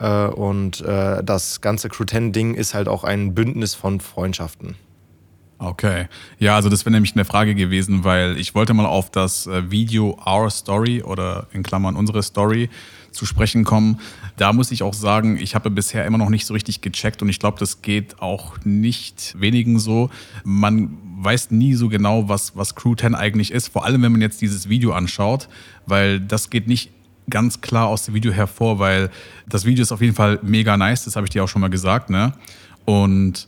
äh, 0.00 0.26
und 0.26 0.80
äh, 0.80 1.22
das 1.22 1.60
ganze 1.60 1.88
Crew 1.88 2.04
10 2.04 2.32
Ding 2.32 2.54
ist 2.54 2.74
halt 2.74 2.88
auch 2.88 3.04
ein 3.04 3.34
Bündnis 3.34 3.74
von 3.74 4.00
Freundschaften. 4.00 4.76
Okay. 5.62 6.08
Ja, 6.40 6.56
also 6.56 6.68
das 6.68 6.84
wäre 6.84 6.92
nämlich 6.92 7.14
eine 7.14 7.24
Frage 7.24 7.54
gewesen, 7.54 8.02
weil 8.02 8.36
ich 8.36 8.56
wollte 8.56 8.74
mal 8.74 8.84
auf 8.84 9.10
das 9.12 9.46
äh, 9.46 9.70
Video 9.70 10.18
Our 10.26 10.50
Story 10.50 11.02
oder 11.02 11.46
in 11.52 11.62
Klammern 11.62 11.94
unsere 11.94 12.20
Story 12.24 12.68
zu 13.12 13.26
sprechen 13.26 13.62
kommen. 13.62 14.00
Da 14.36 14.52
muss 14.52 14.72
ich 14.72 14.82
auch 14.82 14.94
sagen, 14.94 15.38
ich 15.38 15.54
habe 15.54 15.70
bisher 15.70 16.04
immer 16.04 16.18
noch 16.18 16.30
nicht 16.30 16.46
so 16.46 16.54
richtig 16.54 16.80
gecheckt 16.80 17.22
und 17.22 17.28
ich 17.28 17.38
glaube, 17.38 17.60
das 17.60 17.80
geht 17.80 18.20
auch 18.20 18.56
nicht 18.64 19.36
wenigen 19.38 19.78
so. 19.78 20.10
Man 20.42 20.98
weiß 21.20 21.52
nie 21.52 21.74
so 21.74 21.88
genau, 21.88 22.28
was, 22.28 22.56
was 22.56 22.74
Crew 22.74 22.96
10 22.96 23.14
eigentlich 23.14 23.52
ist, 23.52 23.68
vor 23.68 23.84
allem 23.84 24.02
wenn 24.02 24.10
man 24.10 24.20
jetzt 24.20 24.40
dieses 24.40 24.68
Video 24.68 24.92
anschaut, 24.92 25.48
weil 25.86 26.18
das 26.18 26.50
geht 26.50 26.66
nicht 26.66 26.90
ganz 27.30 27.60
klar 27.60 27.86
aus 27.86 28.06
dem 28.06 28.14
Video 28.14 28.32
hervor, 28.32 28.80
weil 28.80 29.10
das 29.48 29.64
Video 29.64 29.82
ist 29.82 29.92
auf 29.92 30.00
jeden 30.00 30.16
Fall 30.16 30.40
mega 30.42 30.76
nice, 30.76 31.04
das 31.04 31.14
habe 31.14 31.26
ich 31.26 31.30
dir 31.30 31.44
auch 31.44 31.48
schon 31.48 31.60
mal 31.60 31.70
gesagt, 31.70 32.10
ne? 32.10 32.32
Und 32.84 33.46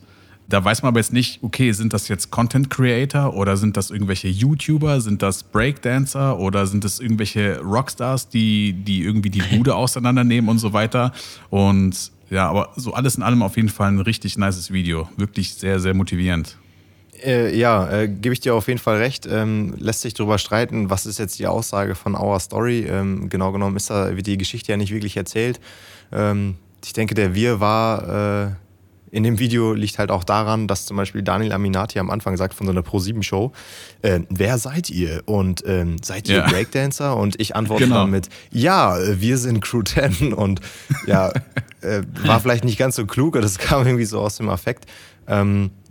da 0.49 0.65
weiß 0.65 0.83
man 0.83 0.91
aber 0.91 1.01
jetzt 1.01 1.13
nicht, 1.13 1.43
okay, 1.43 1.73
sind 1.73 1.93
das 1.93 2.09
jetzt 2.09 2.31
Content 2.31 2.69
Creator 2.69 3.35
oder 3.35 3.57
sind 3.57 3.77
das 3.77 3.91
irgendwelche 3.91 4.29
YouTuber, 4.29 5.01
sind 5.01 5.23
das 5.23 5.43
Breakdancer 5.43 6.39
oder 6.39 6.67
sind 6.67 6.85
das 6.85 7.01
irgendwelche 7.01 7.61
Rockstars, 7.61 8.29
die, 8.29 8.73
die 8.73 9.03
irgendwie 9.03 9.31
die 9.31 9.43
Bude 9.43 9.75
auseinandernehmen 9.77 10.51
und 10.51 10.59
so 10.59 10.73
weiter. 10.73 11.13
Und 11.51 12.13
ja, 12.31 12.49
aber 12.49 12.71
so 12.77 12.93
alles 12.93 13.17
in 13.17 13.23
allem 13.23 13.43
auf 13.43 13.57
jeden 13.57 13.69
Fall 13.69 13.89
ein 13.89 14.01
richtig 14.01 14.37
nices 14.37 14.71
Video. 14.71 15.09
Wirklich 15.17 15.55
sehr, 15.55 15.81
sehr 15.81 15.95
motivierend. 15.95 16.57
Äh, 17.25 17.57
ja, 17.57 17.91
äh, 17.91 18.09
gebe 18.09 18.33
ich 18.33 18.41
dir 18.41 18.55
auf 18.55 18.69
jeden 18.69 18.81
Fall 18.81 18.99
recht. 18.99 19.27
Ähm, 19.31 19.75
lässt 19.79 20.03
sich 20.03 20.15
darüber 20.15 20.39
streiten, 20.39 20.91
was 20.91 21.07
ist 21.07 21.19
jetzt 21.19 21.39
die 21.39 21.47
Aussage 21.47 21.95
von 21.95 22.15
Our 22.15 22.39
Story. 22.41 22.87
Ähm, 22.89 23.31
genau 23.31 23.53
genommen 23.53 23.77
ist 23.77 23.89
da, 23.89 24.15
wird 24.15 24.27
die 24.27 24.37
Geschichte 24.37 24.73
ja 24.73 24.77
nicht 24.77 24.93
wirklich 24.93 25.17
erzählt. 25.17 25.61
Ähm, 26.13 26.57
ich 26.85 26.93
denke, 26.93 27.15
der 27.15 27.35
Wir 27.35 27.61
war 27.61 28.49
äh, 28.49 28.51
in 29.15 29.23
dem 29.23 29.39
Video 29.39 29.75
liegt 29.75 30.01
halt 30.01 30.11
auch 30.11 30.25
daran, 30.25 30.67
dass 30.67 30.87
zum 30.87 30.97
Beispiel 30.97 31.23
Daniel 31.23 31.53
Aminati 31.53 32.01
am 32.01 32.11
Anfang 32.11 32.37
sagt 32.37 32.53
von 32.53 32.67
so 32.67 32.73
einer 32.73 32.83
Pro-7-Show, 32.83 33.53
äh, 34.03 34.21
wer 34.29 34.59
seid 34.59 34.91
ihr? 34.91 35.23
Und 35.27 35.63
ähm, 35.67 35.99
seid 36.03 36.29
ihr 36.29 36.39
ja. 36.39 36.49
Breakdancer? 36.49 37.17
Und 37.17 37.41
ich 37.41 37.55
antworte 37.55 37.85
genau. 37.85 38.01
dann 38.01 38.11
mit, 38.11 38.29
ja, 38.51 38.99
wir 38.99 39.39
sind 39.39 39.61
Crew 39.61 39.83
10. 39.83 40.33
Und 40.35 40.61
ja, 41.07 41.31
äh, 41.81 42.03
war 42.25 42.41
vielleicht 42.41 42.65
nicht 42.65 42.77
ganz 42.77 42.97
so 42.97 43.07
klug, 43.07 43.35
das 43.41 43.59
kam 43.59 43.87
irgendwie 43.87 44.05
so 44.05 44.19
aus 44.21 44.37
dem 44.37 44.49
Affekt. 44.49 44.87
Ähm, 45.29 45.71
äh, 45.71 45.84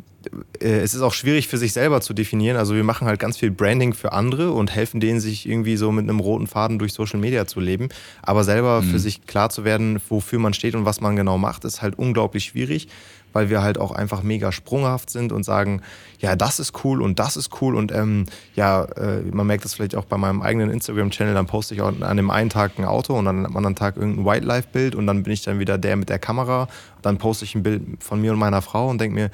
es 0.59 0.93
ist 0.93 1.01
auch 1.01 1.13
schwierig 1.13 1.47
für 1.47 1.57
sich 1.57 1.73
selber 1.73 2.01
zu 2.01 2.13
definieren. 2.13 2.57
Also 2.57 2.75
wir 2.75 2.83
machen 2.83 3.07
halt 3.07 3.19
ganz 3.19 3.37
viel 3.37 3.51
Branding 3.51 3.93
für 3.93 4.13
andere 4.13 4.51
und 4.51 4.73
helfen 4.73 4.99
denen, 4.99 5.19
sich 5.19 5.47
irgendwie 5.47 5.77
so 5.77 5.91
mit 5.91 6.03
einem 6.03 6.19
roten 6.19 6.47
Faden 6.47 6.79
durch 6.79 6.93
Social 6.93 7.19
Media 7.19 7.45
zu 7.45 7.59
leben. 7.59 7.89
Aber 8.21 8.43
selber 8.43 8.81
mhm. 8.81 8.91
für 8.91 8.99
sich 8.99 9.25
klar 9.25 9.49
zu 9.49 9.63
werden, 9.63 9.99
wofür 10.09 10.39
man 10.39 10.53
steht 10.53 10.75
und 10.75 10.85
was 10.85 11.01
man 11.01 11.15
genau 11.15 11.37
macht, 11.37 11.65
ist 11.65 11.81
halt 11.81 11.97
unglaublich 11.97 12.45
schwierig, 12.45 12.87
weil 13.33 13.49
wir 13.49 13.61
halt 13.61 13.77
auch 13.77 13.91
einfach 13.91 14.23
mega 14.23 14.51
sprunghaft 14.51 15.09
sind 15.09 15.31
und 15.31 15.43
sagen, 15.43 15.81
ja, 16.19 16.35
das 16.35 16.59
ist 16.59 16.85
cool 16.85 17.01
und 17.01 17.19
das 17.19 17.35
ist 17.35 17.49
cool. 17.61 17.75
Und 17.75 17.91
ähm, 17.91 18.25
ja, 18.55 18.85
äh, 18.85 19.21
man 19.31 19.47
merkt 19.47 19.65
das 19.65 19.73
vielleicht 19.73 19.95
auch 19.95 20.05
bei 20.05 20.17
meinem 20.17 20.41
eigenen 20.41 20.69
Instagram-Channel, 20.69 21.33
dann 21.33 21.47
poste 21.47 21.73
ich 21.73 21.81
auch 21.81 21.91
an 21.99 22.17
dem 22.17 22.29
einen 22.29 22.49
Tag 22.49 22.73
ein 22.77 22.85
Auto 22.85 23.17
und 23.17 23.25
dann 23.25 23.45
am 23.45 23.57
anderen 23.57 23.75
Tag 23.75 23.97
irgendein 23.97 24.25
Wildlife-Bild 24.25 24.95
und 24.95 25.07
dann 25.07 25.23
bin 25.23 25.33
ich 25.33 25.41
dann 25.41 25.59
wieder 25.59 25.77
der 25.77 25.95
mit 25.97 26.09
der 26.09 26.19
Kamera. 26.19 26.67
Dann 27.01 27.17
poste 27.17 27.43
ich 27.43 27.55
ein 27.55 27.63
Bild 27.63 27.81
von 27.99 28.21
mir 28.21 28.31
und 28.31 28.39
meiner 28.39 28.61
Frau 28.61 28.89
und 28.89 29.01
denke 29.01 29.15
mir, 29.15 29.31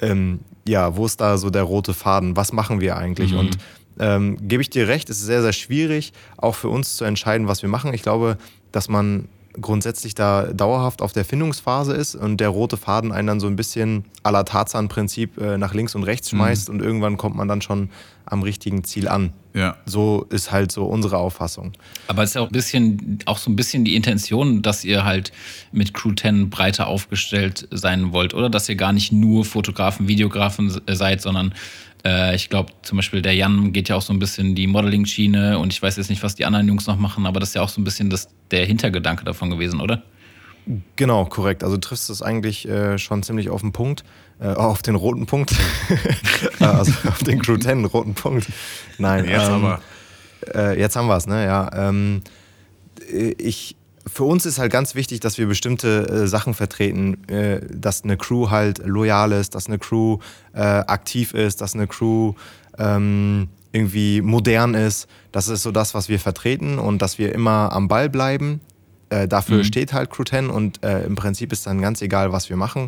ähm, 0.00 0.40
ja, 0.66 0.96
wo 0.96 1.06
ist 1.06 1.20
da 1.20 1.36
so 1.36 1.50
der 1.50 1.62
rote 1.62 1.94
Faden? 1.94 2.36
Was 2.36 2.52
machen 2.52 2.80
wir 2.80 2.96
eigentlich? 2.96 3.32
Mhm. 3.32 3.38
Und 3.38 3.58
ähm, 3.98 4.36
gebe 4.40 4.62
ich 4.62 4.70
dir 4.70 4.88
recht, 4.88 5.08
es 5.10 5.18
ist 5.18 5.26
sehr, 5.26 5.42
sehr 5.42 5.52
schwierig, 5.52 6.12
auch 6.36 6.54
für 6.54 6.68
uns 6.68 6.96
zu 6.96 7.04
entscheiden, 7.04 7.46
was 7.46 7.62
wir 7.62 7.68
machen. 7.68 7.94
Ich 7.94 8.02
glaube, 8.02 8.38
dass 8.72 8.88
man 8.88 9.28
grundsätzlich 9.60 10.14
da 10.14 10.52
dauerhaft 10.52 11.02
auf 11.02 11.12
der 11.12 11.24
Findungsphase 11.24 11.92
ist 11.92 12.14
und 12.14 12.38
der 12.38 12.48
rote 12.48 12.76
Faden 12.76 13.12
einen 13.12 13.26
dann 13.26 13.40
so 13.40 13.46
ein 13.46 13.56
bisschen 13.56 14.04
à 14.22 14.30
la 14.30 14.42
Tarzan-Prinzip 14.42 15.38
äh, 15.38 15.58
nach 15.58 15.74
links 15.74 15.94
und 15.94 16.02
rechts 16.02 16.32
mhm. 16.32 16.36
schmeißt 16.38 16.68
mhm. 16.68 16.74
und 16.74 16.82
irgendwann 16.82 17.16
kommt 17.16 17.36
man 17.36 17.48
dann 17.48 17.62
schon 17.62 17.90
am 18.26 18.42
richtigen 18.42 18.84
Ziel 18.84 19.08
an. 19.08 19.32
Ja. 19.52 19.76
So 19.86 20.26
ist 20.30 20.50
halt 20.50 20.72
so 20.72 20.86
unsere 20.86 21.18
Auffassung. 21.18 21.72
Aber 22.08 22.22
es 22.22 22.30
ist 22.30 22.34
ja 22.34 22.40
auch 22.40 22.48
ein 22.48 22.52
bisschen, 22.52 23.18
auch 23.26 23.38
so 23.38 23.50
ein 23.50 23.56
bisschen 23.56 23.84
die 23.84 23.94
Intention, 23.94 24.62
dass 24.62 24.84
ihr 24.84 25.04
halt 25.04 25.30
mit 25.72 25.94
Crew 25.94 26.12
10 26.12 26.50
breiter 26.50 26.88
aufgestellt 26.88 27.68
sein 27.70 28.12
wollt, 28.12 28.34
oder? 28.34 28.50
Dass 28.50 28.68
ihr 28.68 28.76
gar 28.76 28.92
nicht 28.92 29.12
nur 29.12 29.44
Fotografen, 29.44 30.08
Videografen 30.08 30.80
seid, 30.88 31.22
sondern 31.22 31.54
äh, 32.06 32.34
ich 32.34 32.48
glaube, 32.50 32.72
zum 32.82 32.96
Beispiel 32.96 33.22
der 33.22 33.34
Jan 33.34 33.72
geht 33.72 33.88
ja 33.88 33.96
auch 33.96 34.02
so 34.02 34.12
ein 34.12 34.18
bisschen 34.18 34.54
die 34.54 34.66
Modeling-Schiene 34.66 35.58
und 35.58 35.72
ich 35.72 35.82
weiß 35.82 35.96
jetzt 35.96 36.10
nicht, 36.10 36.22
was 36.22 36.34
die 36.34 36.44
anderen 36.44 36.68
Jungs 36.68 36.86
noch 36.86 36.98
machen, 36.98 37.26
aber 37.26 37.40
das 37.40 37.50
ist 37.50 37.54
ja 37.54 37.62
auch 37.62 37.68
so 37.68 37.80
ein 37.80 37.84
bisschen 37.84 38.10
das, 38.10 38.28
der 38.50 38.66
Hintergedanke 38.66 39.24
davon 39.24 39.50
gewesen, 39.50 39.80
oder? 39.80 40.02
Genau, 40.96 41.24
korrekt. 41.26 41.62
Also 41.62 41.76
du 41.76 41.80
triffst 41.80 42.08
es 42.08 42.22
eigentlich 42.22 42.66
äh, 42.68 42.98
schon 42.98 43.22
ziemlich 43.22 43.50
auf 43.50 43.60
den 43.60 43.72
Punkt, 43.72 44.04
äh, 44.40 44.48
auf 44.48 44.82
den 44.82 44.94
roten 44.94 45.26
Punkt. 45.26 45.54
Äh, 46.60 46.64
also 46.66 46.92
auf 47.08 47.18
den 47.18 47.42
Crew 47.42 47.56
10 47.56 47.84
roten 47.86 48.14
Punkt. 48.14 48.46
Nein, 48.98 49.24
Jetzt 49.24 49.48
ähm, 49.48 49.64
aber. 49.64 49.80
Äh, 50.54 50.78
jetzt 50.78 50.94
haben 50.94 51.08
wir 51.08 51.16
es, 51.16 51.26
ne? 51.26 51.44
Ja. 51.44 51.88
Ähm, 51.88 52.22
ich, 53.38 53.76
für 54.06 54.24
uns 54.24 54.44
ist 54.46 54.58
halt 54.58 54.70
ganz 54.72 54.94
wichtig, 54.94 55.20
dass 55.20 55.38
wir 55.38 55.46
bestimmte 55.46 56.08
äh, 56.08 56.26
Sachen 56.26 56.54
vertreten, 56.54 57.26
äh, 57.28 57.60
dass 57.70 58.04
eine 58.04 58.16
Crew 58.16 58.50
halt 58.50 58.78
loyal 58.84 59.32
ist, 59.32 59.54
dass 59.54 59.66
eine 59.66 59.78
Crew 59.78 60.18
äh, 60.52 60.60
aktiv 60.60 61.32
ist, 61.34 61.60
dass 61.60 61.74
eine 61.74 61.86
Crew 61.86 62.34
ähm, 62.78 63.48
irgendwie 63.72 64.20
modern 64.20 64.74
ist. 64.74 65.08
Das 65.32 65.48
ist 65.48 65.62
so 65.62 65.72
das, 65.72 65.94
was 65.94 66.08
wir 66.08 66.20
vertreten 66.20 66.78
und 66.78 67.02
dass 67.02 67.18
wir 67.18 67.34
immer 67.34 67.72
am 67.72 67.88
Ball 67.88 68.08
bleiben. 68.08 68.60
Äh, 69.10 69.26
dafür 69.28 69.58
Mhm. 69.58 69.64
steht 69.64 69.92
halt 69.92 70.10
Crew 70.10 70.24
10 70.24 70.48
und 70.50 70.82
äh, 70.84 71.04
im 71.04 71.14
Prinzip 71.14 71.52
ist 71.52 71.66
dann 71.66 71.80
ganz 71.80 72.00
egal, 72.02 72.32
was 72.32 72.48
wir 72.50 72.56
machen. 72.56 72.86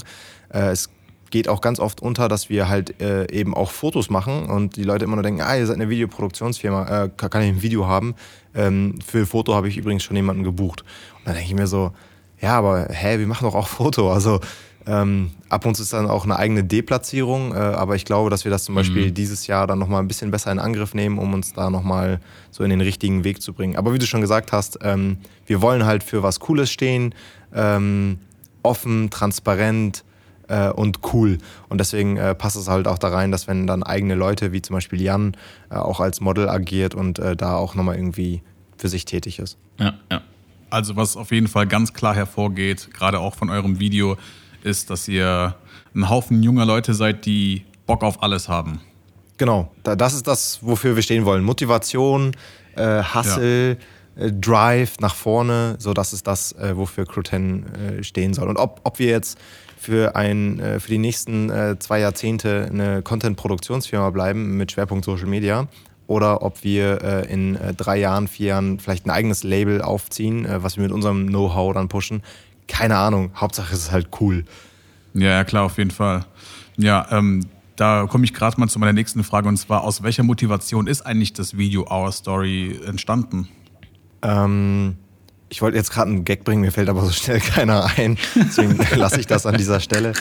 Äh, 0.52 0.68
es 0.70 0.90
geht 1.30 1.48
auch 1.48 1.60
ganz 1.60 1.80
oft 1.80 2.00
unter, 2.00 2.28
dass 2.28 2.48
wir 2.48 2.68
halt 2.68 3.00
äh, 3.00 3.30
eben 3.32 3.54
auch 3.54 3.70
Fotos 3.70 4.10
machen 4.10 4.46
und 4.46 4.76
die 4.76 4.84
Leute 4.84 5.04
immer 5.04 5.16
nur 5.16 5.22
denken, 5.22 5.40
ah, 5.40 5.56
ihr 5.56 5.66
seid 5.66 5.76
eine 5.76 5.88
Videoproduktionsfirma, 5.88 7.04
äh, 7.04 7.10
kann 7.16 7.42
ich 7.42 7.48
ein 7.48 7.62
Video 7.62 7.86
haben? 7.86 8.14
Ähm, 8.54 8.98
für 9.04 9.26
Foto 9.26 9.54
habe 9.54 9.68
ich 9.68 9.76
übrigens 9.76 10.02
schon 10.02 10.16
jemanden 10.16 10.44
gebucht. 10.44 10.82
Und 11.18 11.26
dann 11.26 11.34
denke 11.34 11.48
ich 11.48 11.54
mir 11.54 11.66
so, 11.66 11.92
ja, 12.40 12.56
aber 12.58 12.88
hä, 12.90 13.18
wir 13.18 13.26
machen 13.26 13.44
doch 13.44 13.54
auch 13.54 13.68
Foto. 13.68 14.12
Also 14.12 14.40
ähm, 14.86 15.32
ab 15.48 15.66
und 15.66 15.74
zu 15.74 15.82
ist 15.82 15.92
dann 15.92 16.08
auch 16.08 16.24
eine 16.24 16.36
eigene 16.36 16.62
Deplatzierung, 16.62 17.52
äh, 17.52 17.56
aber 17.56 17.96
ich 17.96 18.04
glaube, 18.04 18.30
dass 18.30 18.44
wir 18.44 18.52
das 18.52 18.64
zum 18.64 18.76
Beispiel 18.76 19.10
dieses 19.10 19.48
Jahr 19.48 19.66
dann 19.66 19.80
nochmal 19.80 20.00
ein 20.00 20.06
bisschen 20.06 20.30
besser 20.30 20.52
in 20.52 20.60
Angriff 20.60 20.94
nehmen, 20.94 21.18
um 21.18 21.34
uns 21.34 21.52
da 21.52 21.70
nochmal 21.70 22.20
so 22.52 22.62
in 22.62 22.70
den 22.70 22.80
richtigen 22.80 23.24
Weg 23.24 23.42
zu 23.42 23.52
bringen. 23.52 23.76
Aber 23.76 23.92
wie 23.92 23.98
du 23.98 24.06
schon 24.06 24.20
gesagt 24.20 24.52
hast, 24.52 24.78
ähm, 24.82 25.18
wir 25.44 25.60
wollen 25.60 25.84
halt 25.84 26.04
für 26.04 26.22
was 26.22 26.38
Cooles 26.38 26.70
stehen, 26.70 27.14
ähm, 27.52 28.18
offen, 28.62 29.10
transparent, 29.10 30.04
äh, 30.48 30.70
und 30.70 31.00
cool. 31.12 31.38
Und 31.68 31.78
deswegen 31.78 32.16
äh, 32.16 32.34
passt 32.34 32.56
es 32.56 32.68
halt 32.68 32.88
auch 32.88 32.98
da 32.98 33.08
rein, 33.08 33.30
dass 33.32 33.46
wenn 33.46 33.66
dann 33.66 33.82
eigene 33.82 34.14
Leute, 34.14 34.52
wie 34.52 34.62
zum 34.62 34.74
Beispiel 34.74 35.00
Jan, 35.00 35.36
äh, 35.70 35.76
auch 35.76 36.00
als 36.00 36.20
Model 36.20 36.48
agiert 36.48 36.94
und 36.94 37.18
äh, 37.18 37.36
da 37.36 37.56
auch 37.56 37.74
nochmal 37.74 37.96
irgendwie 37.96 38.42
für 38.76 38.88
sich 38.88 39.04
tätig 39.04 39.38
ist. 39.38 39.56
Ja, 39.78 39.94
ja. 40.10 40.22
Also 40.70 40.96
was 40.96 41.16
auf 41.16 41.30
jeden 41.30 41.48
Fall 41.48 41.66
ganz 41.66 41.94
klar 41.94 42.14
hervorgeht, 42.14 42.90
gerade 42.92 43.20
auch 43.20 43.34
von 43.34 43.50
eurem 43.50 43.78
Video, 43.78 44.16
ist, 44.62 44.90
dass 44.90 45.06
ihr 45.06 45.54
ein 45.94 46.10
Haufen 46.10 46.42
junger 46.42 46.66
Leute 46.66 46.92
seid, 46.92 47.24
die 47.24 47.64
Bock 47.86 48.02
auf 48.02 48.22
alles 48.22 48.48
haben. 48.48 48.80
Genau, 49.38 49.70
da, 49.82 49.96
das 49.96 50.14
ist 50.14 50.26
das, 50.26 50.58
wofür 50.62 50.96
wir 50.96 51.02
stehen 51.02 51.24
wollen. 51.24 51.44
Motivation, 51.44 52.32
äh, 52.74 53.02
Hustle, 53.02 53.72
äh, 54.16 54.32
Drive 54.32 54.98
nach 55.00 55.14
vorne, 55.14 55.76
so 55.78 55.92
das 55.92 56.12
ist 56.12 56.26
das, 56.26 56.52
äh, 56.52 56.76
wofür 56.76 57.06
Crew 57.06 57.22
10 57.22 57.66
äh, 57.66 58.02
stehen 58.02 58.34
soll. 58.34 58.48
Und 58.48 58.56
ob, 58.56 58.80
ob 58.82 58.98
wir 58.98 59.08
jetzt 59.08 59.38
für, 59.86 60.16
ein, 60.16 60.58
äh, 60.58 60.80
für 60.80 60.88
die 60.88 60.98
nächsten 60.98 61.48
äh, 61.48 61.78
zwei 61.78 62.00
Jahrzehnte 62.00 62.68
eine 62.68 63.02
Content-Produktionsfirma 63.02 64.10
bleiben 64.10 64.56
mit 64.56 64.72
Schwerpunkt 64.72 65.04
Social 65.04 65.26
Media 65.26 65.68
oder 66.08 66.42
ob 66.42 66.64
wir 66.64 67.02
äh, 67.02 67.32
in 67.32 67.56
drei 67.76 67.98
Jahren, 67.98 68.26
vier 68.26 68.48
Jahren 68.48 68.80
vielleicht 68.80 69.06
ein 69.06 69.10
eigenes 69.10 69.44
Label 69.44 69.82
aufziehen, 69.82 70.46
was 70.48 70.76
wir 70.76 70.82
mit 70.82 70.92
unserem 70.92 71.28
Know-how 71.28 71.72
dann 71.72 71.88
pushen. 71.88 72.22
Keine 72.66 72.96
Ahnung, 72.96 73.30
Hauptsache 73.36 73.72
es 73.72 73.84
ist 73.84 73.92
halt 73.92 74.08
cool. 74.20 74.44
Ja, 75.14 75.28
ja, 75.28 75.44
klar, 75.44 75.64
auf 75.64 75.78
jeden 75.78 75.92
Fall. 75.92 76.24
Ja, 76.76 77.06
ähm, 77.10 77.46
da 77.76 78.06
komme 78.06 78.24
ich 78.24 78.34
gerade 78.34 78.58
mal 78.58 78.68
zu 78.68 78.80
meiner 78.80 78.92
nächsten 78.92 79.22
Frage 79.22 79.48
und 79.48 79.56
zwar, 79.56 79.84
aus 79.84 80.02
welcher 80.02 80.24
Motivation 80.24 80.88
ist 80.88 81.02
eigentlich 81.02 81.32
das 81.32 81.56
Video 81.56 81.86
Our 81.90 82.10
Story 82.10 82.80
entstanden? 82.86 83.48
Ähm, 84.22 84.96
ich 85.48 85.62
wollte 85.62 85.76
jetzt 85.76 85.90
gerade 85.90 86.10
einen 86.10 86.24
Gag 86.24 86.44
bringen, 86.44 86.60
mir 86.60 86.72
fällt 86.72 86.88
aber 86.88 87.04
so 87.04 87.12
schnell 87.12 87.40
keiner 87.54 87.86
ein. 87.96 88.18
Deswegen 88.34 88.78
lasse 88.96 89.20
ich 89.20 89.26
das 89.26 89.46
an 89.46 89.56
dieser 89.56 89.80
Stelle. 89.80 90.12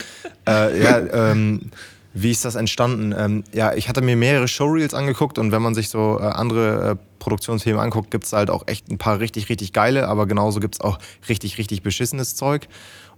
Äh, 0.47 0.81
ja, 0.81 1.31
ähm, 1.31 1.71
wie 2.13 2.31
ist 2.31 2.45
das 2.45 2.55
entstanden? 2.55 3.13
Ähm, 3.17 3.43
ja, 3.51 3.73
ich 3.73 3.89
hatte 3.89 4.01
mir 4.01 4.15
mehrere 4.15 4.47
Showreels 4.47 4.93
angeguckt 4.93 5.37
und 5.37 5.51
wenn 5.51 5.61
man 5.61 5.75
sich 5.75 5.89
so 5.89 6.17
äh, 6.19 6.23
andere 6.23 6.91
äh, 6.91 6.95
Produktionsfilme 7.19 7.81
anguckt, 7.81 8.09
gibt 8.09 8.25
es 8.25 8.33
halt 8.33 8.49
auch 8.49 8.63
echt 8.67 8.89
ein 8.89 8.97
paar 8.97 9.19
richtig, 9.19 9.49
richtig 9.49 9.73
geile, 9.73 10.07
aber 10.07 10.25
genauso 10.25 10.59
gibt 10.59 10.75
es 10.75 10.81
auch 10.81 10.97
richtig, 11.27 11.57
richtig 11.57 11.83
beschissenes 11.83 12.35
Zeug. 12.35 12.67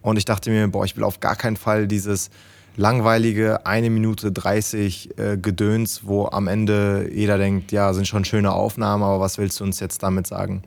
Und 0.01 0.17
ich 0.17 0.25
dachte 0.25 0.49
mir, 0.49 0.67
boah, 0.67 0.85
ich 0.85 0.95
will 0.95 1.03
auf 1.03 1.19
gar 1.19 1.35
keinen 1.35 1.57
Fall 1.57 1.87
dieses 1.87 2.29
langweilige 2.75 3.65
eine 3.65 3.89
Minute 3.89 4.31
30 4.31 5.17
äh, 5.17 5.37
Gedöns, 5.37 6.01
wo 6.05 6.27
am 6.27 6.47
Ende 6.47 7.09
jeder 7.13 7.37
denkt, 7.37 7.71
ja, 7.71 7.93
sind 7.93 8.07
schon 8.07 8.23
schöne 8.23 8.51
Aufnahmen, 8.51 9.03
aber 9.03 9.19
was 9.19 9.37
willst 9.37 9.59
du 9.59 9.63
uns 9.63 9.79
jetzt 9.79 10.01
damit 10.01 10.27
sagen? 10.27 10.63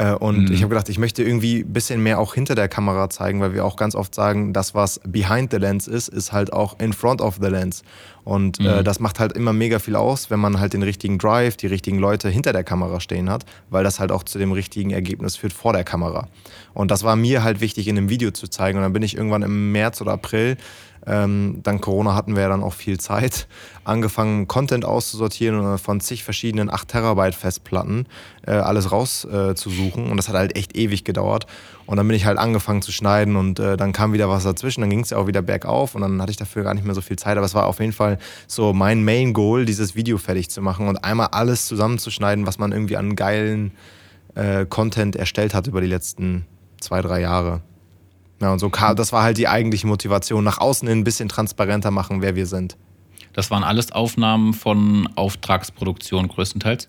Äh, 0.00 0.14
und 0.14 0.50
ich 0.50 0.62
habe 0.62 0.70
gedacht, 0.70 0.88
ich 0.88 0.98
möchte 0.98 1.22
irgendwie 1.22 1.60
ein 1.60 1.72
bisschen 1.74 2.02
mehr 2.02 2.18
auch 2.20 2.32
hinter 2.32 2.54
der 2.54 2.68
Kamera 2.68 3.10
zeigen, 3.10 3.40
weil 3.42 3.52
wir 3.52 3.66
auch 3.66 3.76
ganz 3.76 3.94
oft 3.94 4.14
sagen, 4.14 4.54
das, 4.54 4.74
was 4.74 4.98
behind 5.06 5.50
the 5.50 5.58
lens 5.58 5.86
ist, 5.86 6.08
ist 6.08 6.32
halt 6.32 6.54
auch 6.54 6.78
in 6.80 6.94
front 6.94 7.20
of 7.20 7.38
the 7.40 7.48
lens. 7.48 7.82
Und 8.24 8.60
äh, 8.60 8.82
das 8.82 8.98
macht 8.98 9.20
halt 9.20 9.32
immer 9.32 9.52
mega 9.52 9.78
viel 9.78 9.96
aus, 9.96 10.30
wenn 10.30 10.40
man 10.40 10.58
halt 10.58 10.72
den 10.72 10.82
richtigen 10.82 11.18
Drive, 11.18 11.58
die 11.58 11.66
richtigen 11.66 11.98
Leute 11.98 12.30
hinter 12.30 12.54
der 12.54 12.64
Kamera 12.64 13.00
stehen 13.00 13.28
hat, 13.28 13.44
weil 13.68 13.84
das 13.84 14.00
halt 14.00 14.10
auch 14.10 14.22
zu 14.22 14.38
dem 14.38 14.52
richtigen 14.52 14.90
Ergebnis 14.90 15.36
führt 15.36 15.52
vor 15.52 15.74
der 15.74 15.84
Kamera. 15.84 16.28
Und 16.72 16.90
das 16.90 17.02
war 17.02 17.16
mir 17.16 17.42
halt 17.42 17.60
wichtig 17.60 17.86
in 17.86 17.98
einem 17.98 18.08
Video 18.08 18.30
zu 18.30 18.48
zeigen. 18.48 18.78
Und 18.78 18.84
dann 18.84 18.94
bin 18.94 19.02
ich 19.02 19.16
irgendwann 19.16 19.42
im 19.42 19.72
März 19.72 20.00
oder 20.00 20.12
April 20.12 20.56
ähm, 21.06 21.60
dank 21.62 21.82
Corona 21.82 22.14
hatten 22.14 22.34
wir 22.34 22.42
ja 22.42 22.48
dann 22.48 22.62
auch 22.62 22.74
viel 22.74 23.00
Zeit, 23.00 23.48
angefangen 23.84 24.48
Content 24.48 24.84
auszusortieren 24.84 25.58
und 25.58 25.78
von 25.78 26.00
zig 26.00 26.24
verschiedenen 26.24 26.70
8 26.70 26.88
Terabyte 26.88 27.34
Festplatten 27.34 28.06
äh, 28.46 28.52
alles 28.52 28.92
rauszusuchen. 28.92 30.06
Äh, 30.06 30.10
und 30.10 30.16
das 30.16 30.28
hat 30.28 30.36
halt 30.36 30.56
echt 30.56 30.76
ewig 30.76 31.04
gedauert. 31.04 31.46
Und 31.86 31.96
dann 31.96 32.06
bin 32.06 32.16
ich 32.16 32.26
halt 32.26 32.38
angefangen 32.38 32.82
zu 32.82 32.92
schneiden 32.92 33.36
und 33.36 33.58
äh, 33.58 33.76
dann 33.76 33.92
kam 33.92 34.12
wieder 34.12 34.28
was 34.28 34.44
dazwischen, 34.44 34.82
dann 34.82 34.90
ging 34.90 35.00
es 35.00 35.10
ja 35.10 35.16
auch 35.16 35.26
wieder 35.26 35.42
bergauf 35.42 35.94
und 35.94 36.02
dann 36.02 36.20
hatte 36.20 36.30
ich 36.30 36.36
dafür 36.36 36.62
gar 36.62 36.74
nicht 36.74 36.84
mehr 36.84 36.94
so 36.94 37.00
viel 37.00 37.16
Zeit. 37.16 37.36
Aber 37.36 37.46
es 37.46 37.54
war 37.54 37.66
auf 37.66 37.80
jeden 37.80 37.92
Fall 37.92 38.18
so 38.46 38.72
mein 38.72 39.04
Main 39.04 39.32
Goal, 39.32 39.64
dieses 39.64 39.96
Video 39.96 40.18
fertig 40.18 40.50
zu 40.50 40.60
machen 40.60 40.86
und 40.86 41.02
einmal 41.04 41.28
alles 41.32 41.66
zusammenzuschneiden, 41.66 42.46
was 42.46 42.58
man 42.58 42.72
irgendwie 42.72 42.96
an 42.96 43.16
geilen 43.16 43.72
äh, 44.34 44.66
Content 44.66 45.16
erstellt 45.16 45.54
hat 45.54 45.66
über 45.66 45.80
die 45.80 45.86
letzten 45.86 46.46
zwei, 46.80 47.00
drei 47.02 47.20
Jahre. 47.20 47.62
Ja, 48.40 48.52
und 48.52 48.58
so 48.58 48.70
kam, 48.70 48.96
das 48.96 49.12
war 49.12 49.22
halt 49.22 49.36
die 49.36 49.48
eigentliche 49.48 49.86
Motivation, 49.86 50.42
nach 50.42 50.58
außen 50.58 50.88
hin 50.88 50.98
ein 50.98 51.04
bisschen 51.04 51.28
transparenter 51.28 51.90
machen, 51.90 52.22
wer 52.22 52.34
wir 52.34 52.46
sind. 52.46 52.76
Das 53.32 53.50
waren 53.50 53.62
alles 53.62 53.92
Aufnahmen 53.92 54.54
von 54.54 55.08
Auftragsproduktion 55.14 56.28
größtenteils. 56.28 56.88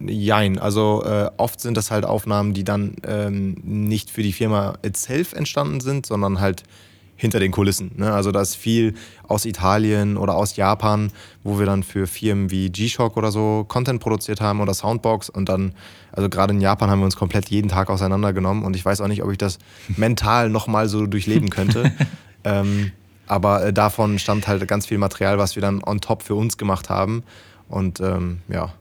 Jein, 0.00 0.58
also 0.58 1.02
äh, 1.04 1.30
oft 1.36 1.60
sind 1.60 1.76
das 1.76 1.90
halt 1.90 2.04
Aufnahmen, 2.04 2.52
die 2.52 2.64
dann 2.64 2.96
ähm, 3.06 3.56
nicht 3.62 4.10
für 4.10 4.22
die 4.22 4.32
Firma 4.32 4.74
itself 4.82 5.32
entstanden 5.32 5.80
sind, 5.80 6.04
sondern 6.04 6.40
halt 6.40 6.64
hinter 7.16 7.40
den 7.40 7.52
Kulissen. 7.52 7.92
Ne? 7.96 8.12
Also 8.12 8.32
da 8.32 8.40
ist 8.40 8.56
viel 8.56 8.94
aus 9.26 9.44
Italien 9.44 10.16
oder 10.16 10.34
aus 10.34 10.56
Japan, 10.56 11.12
wo 11.42 11.58
wir 11.58 11.66
dann 11.66 11.82
für 11.82 12.06
Firmen 12.06 12.50
wie 12.50 12.70
G-Shock 12.70 13.16
oder 13.16 13.30
so 13.30 13.64
Content 13.68 14.00
produziert 14.00 14.40
haben 14.40 14.60
oder 14.60 14.74
Soundbox 14.74 15.28
und 15.30 15.48
dann, 15.48 15.74
also 16.12 16.28
gerade 16.28 16.52
in 16.52 16.60
Japan 16.60 16.90
haben 16.90 17.00
wir 17.00 17.04
uns 17.04 17.16
komplett 17.16 17.48
jeden 17.50 17.68
Tag 17.68 17.88
auseinandergenommen 17.88 18.64
und 18.64 18.74
ich 18.74 18.84
weiß 18.84 19.00
auch 19.00 19.08
nicht, 19.08 19.22
ob 19.22 19.30
ich 19.30 19.38
das 19.38 19.58
mental 19.96 20.50
nochmal 20.50 20.88
so 20.88 21.06
durchleben 21.06 21.50
könnte. 21.50 21.92
ähm, 22.44 22.92
aber 23.26 23.66
äh, 23.66 23.72
davon 23.72 24.18
stammt 24.18 24.48
halt 24.48 24.66
ganz 24.68 24.86
viel 24.86 24.98
Material, 24.98 25.38
was 25.38 25.54
wir 25.54 25.62
dann 25.62 25.82
on 25.82 26.00
top 26.00 26.22
für 26.22 26.34
uns 26.34 26.58
gemacht 26.58 26.90
haben 26.90 27.22
und 27.68 28.00
ähm, 28.00 28.40
ja. 28.48 28.72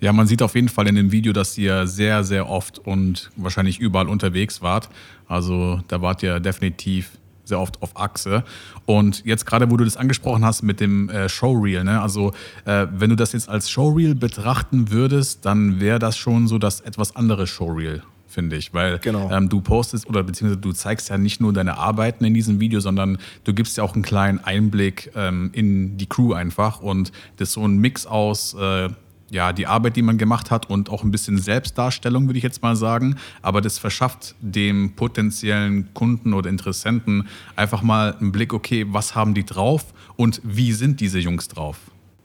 Ja, 0.00 0.12
man 0.12 0.26
sieht 0.26 0.42
auf 0.42 0.54
jeden 0.54 0.68
Fall 0.68 0.86
in 0.86 0.96
dem 0.96 1.12
Video, 1.12 1.32
dass 1.32 1.56
ihr 1.56 1.86
sehr, 1.86 2.24
sehr 2.24 2.48
oft 2.48 2.78
und 2.78 3.30
wahrscheinlich 3.36 3.80
überall 3.80 4.06
unterwegs 4.06 4.60
wart. 4.60 4.90
Also 5.28 5.80
da 5.88 6.02
wart 6.02 6.22
ihr 6.22 6.40
definitiv 6.40 7.12
sehr 7.44 7.58
oft 7.60 7.82
auf 7.82 7.96
Achse. 7.96 8.44
Und 8.86 9.24
jetzt 9.24 9.46
gerade, 9.46 9.70
wo 9.70 9.76
du 9.76 9.84
das 9.84 9.96
angesprochen 9.96 10.44
hast 10.44 10.62
mit 10.62 10.80
dem 10.80 11.08
äh, 11.08 11.28
Showreel, 11.28 11.84
ne? 11.84 12.00
also 12.00 12.32
äh, 12.64 12.86
wenn 12.92 13.10
du 13.10 13.16
das 13.16 13.32
jetzt 13.32 13.48
als 13.48 13.70
Showreel 13.70 14.14
betrachten 14.14 14.90
würdest, 14.90 15.44
dann 15.44 15.80
wäre 15.80 15.98
das 15.98 16.16
schon 16.16 16.48
so 16.48 16.58
das 16.58 16.80
etwas 16.80 17.16
andere 17.16 17.46
Showreel, 17.46 18.02
finde 18.28 18.56
ich. 18.56 18.72
Weil 18.74 18.98
Genau. 19.00 19.30
ähm, 19.30 19.48
du 19.48 19.60
postest 19.60 20.06
oder 20.08 20.22
beziehungsweise 20.22 20.60
du 20.60 20.72
zeigst 20.72 21.08
ja 21.10 21.18
nicht 21.18 21.40
nur 21.40 21.52
deine 21.52 21.78
Arbeiten 21.78 22.24
in 22.24 22.34
diesem 22.34 22.60
Video, 22.60 22.80
sondern 22.80 23.18
du 23.44 23.54
gibst 23.54 23.76
ja 23.76 23.84
auch 23.84 23.94
einen 23.94 24.02
kleinen 24.02 24.38
Einblick 24.38 25.10
ähm, 25.14 25.50
in 25.52 25.96
die 25.98 26.06
Crew 26.06 26.32
einfach. 26.32 26.80
Und 26.80 27.12
das 27.36 27.48
ist 27.48 27.54
so 27.54 27.66
ein 27.66 27.78
Mix 27.78 28.06
aus 28.06 28.54
äh, 28.54 28.88
ja, 29.32 29.52
die 29.52 29.66
Arbeit, 29.66 29.96
die 29.96 30.02
man 30.02 30.18
gemacht 30.18 30.50
hat 30.50 30.68
und 30.70 30.90
auch 30.90 31.02
ein 31.02 31.10
bisschen 31.10 31.38
Selbstdarstellung, 31.38 32.26
würde 32.26 32.36
ich 32.36 32.44
jetzt 32.44 32.62
mal 32.62 32.76
sagen. 32.76 33.16
Aber 33.40 33.60
das 33.62 33.78
verschafft 33.78 34.34
dem 34.40 34.92
potenziellen 34.94 35.92
Kunden 35.94 36.34
oder 36.34 36.50
Interessenten 36.50 37.26
einfach 37.56 37.82
mal 37.82 38.14
einen 38.20 38.30
Blick, 38.30 38.52
okay, 38.52 38.84
was 38.88 39.14
haben 39.14 39.32
die 39.34 39.44
drauf 39.44 39.86
und 40.16 40.40
wie 40.44 40.72
sind 40.72 41.00
diese 41.00 41.18
Jungs 41.18 41.48
drauf? 41.48 41.78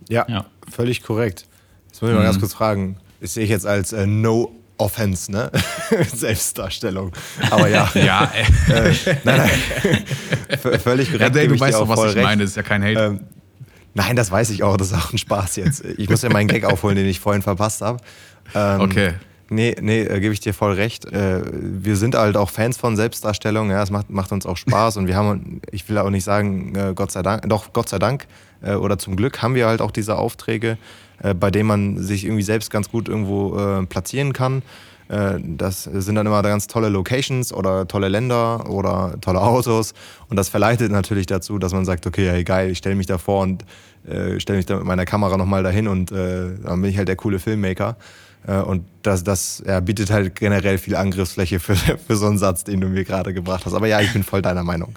Ja, 0.09 0.25
Ja. 0.27 0.45
völlig 0.69 1.01
korrekt. 1.01 1.45
Jetzt 1.87 2.01
muss 2.01 2.11
ich 2.11 2.17
mal 2.17 2.23
ganz 2.23 2.39
kurz 2.39 2.53
fragen. 2.53 2.97
Das 3.21 3.33
sehe 3.33 3.45
ich 3.45 3.49
jetzt 3.49 3.65
als 3.65 3.93
äh, 3.93 4.05
No 4.05 4.51
Offense, 4.77 5.31
ne? 5.31 5.49
Selbstdarstellung. 6.13 7.11
Aber 7.49 7.67
ja, 7.69 7.89
Ja, 7.95 8.31
äh, 8.35 8.95
nein, 9.23 9.37
nein. 9.37 9.49
V- 10.61 10.77
völlig 10.79 11.07
korrekt. 11.11 11.21
ja 11.21 11.29
Dave, 11.29 11.47
du 11.55 11.59
weißt 11.59 11.75
auch 11.77 11.87
doch, 11.87 11.97
was 11.97 12.11
ich 12.11 12.15
recht. 12.17 12.25
meine, 12.25 12.41
das 12.43 12.51
ist 12.51 12.55
ja 12.57 12.63
kein 12.63 12.83
Hate. 12.83 12.99
Ähm, 12.99 13.19
nein, 13.97 14.15
das 14.15 14.31
weiß 14.31 14.51
ich 14.51 14.63
auch. 14.63 14.77
Das 14.77 14.91
ist 14.91 14.93
auch 14.93 15.11
ein 15.11 15.17
Spaß 15.17 15.57
jetzt. 15.57 15.83
Ich 15.97 16.09
muss 16.09 16.21
ja 16.21 16.29
meinen 16.29 16.47
Gag 16.47 16.63
aufholen, 16.63 16.95
den 16.95 17.07
ich 17.07 17.19
vorhin 17.19 17.41
verpasst 17.41 17.81
habe. 17.81 17.99
Ähm, 18.55 18.81
Okay. 18.81 19.13
Nee, 19.49 19.75
nee, 19.79 20.01
äh, 20.01 20.19
gebe 20.19 20.33
ich 20.33 20.41
dir 20.41 20.53
voll 20.53 20.73
recht. 20.73 21.05
Äh, 21.05 21.41
wir 21.51 21.95
sind 21.95 22.15
halt 22.15 22.35
auch 22.35 22.49
Fans 22.49 22.75
von 22.75 22.97
Selbstdarstellung, 22.97 23.69
ja, 23.69 23.81
es 23.81 23.89
macht, 23.91 24.09
macht 24.09 24.33
uns 24.33 24.45
auch 24.45 24.57
Spaß 24.57 24.97
und 24.97 25.07
wir 25.07 25.15
haben, 25.15 25.61
ich 25.71 25.87
will 25.87 25.97
auch 25.99 26.09
nicht 26.09 26.25
sagen, 26.25 26.75
äh, 26.75 26.91
Gott 26.93 27.11
sei 27.11 27.21
Dank, 27.21 27.47
doch 27.47 27.71
Gott 27.71 27.87
sei 27.87 27.97
Dank 27.97 28.27
äh, 28.61 28.73
oder 28.73 28.97
zum 28.97 29.15
Glück 29.15 29.41
haben 29.41 29.55
wir 29.55 29.67
halt 29.67 29.81
auch 29.81 29.91
diese 29.91 30.17
Aufträge, 30.17 30.77
bei 31.39 31.49
denen 31.49 31.67
man 31.67 31.97
sich 31.97 32.25
irgendwie 32.25 32.43
selbst 32.43 32.69
ganz 32.69 32.91
gut 32.91 33.09
irgendwo 33.09 33.83
platzieren 33.89 34.33
kann. 34.33 34.61
Das 35.09 35.83
sind 35.85 36.15
dann 36.15 36.25
immer 36.25 36.41
ganz 36.43 36.67
tolle 36.67 36.89
Locations 36.89 37.53
oder 37.53 37.87
tolle 37.87 38.09
Länder 38.09 38.69
oder 38.69 39.15
tolle 39.21 39.41
Autos. 39.41 39.93
Und 40.29 40.35
das 40.35 40.49
verleitet 40.49 40.91
natürlich 40.91 41.27
dazu, 41.27 41.59
dass 41.59 41.73
man 41.73 41.85
sagt, 41.85 42.05
okay, 42.05 42.29
hey, 42.29 42.43
geil, 42.43 42.71
ich 42.71 42.79
stelle 42.79 42.95
mich 42.95 43.05
da 43.05 43.17
vor 43.17 43.43
und 43.43 43.63
äh, 44.07 44.39
stelle 44.39 44.57
mich 44.57 44.65
da 44.65 44.75
mit 44.77 44.85
meiner 44.85 45.05
Kamera 45.05 45.37
nochmal 45.37 45.63
dahin 45.63 45.87
und 45.87 46.11
äh, 46.11 46.49
dann 46.63 46.81
bin 46.81 46.91
ich 46.91 46.97
halt 46.97 47.07
der 47.07 47.15
coole 47.15 47.39
Filmmaker. 47.39 47.95
Äh, 48.47 48.57
und 48.57 48.85
das, 49.03 49.23
das 49.23 49.63
ja, 49.65 49.79
bietet 49.79 50.09
halt 50.09 50.35
generell 50.35 50.77
viel 50.77 50.95
Angriffsfläche 50.95 51.59
für, 51.59 51.75
für 52.07 52.15
so 52.15 52.27
einen 52.27 52.37
Satz, 52.37 52.63
den 52.63 52.81
du 52.81 52.87
mir 52.87 53.03
gerade 53.03 53.33
gebracht 53.33 53.65
hast. 53.65 53.73
Aber 53.73 53.87
ja, 53.87 53.99
ich 54.01 54.13
bin 54.13 54.23
voll 54.23 54.41
deiner 54.41 54.63
Meinung. 54.63 54.93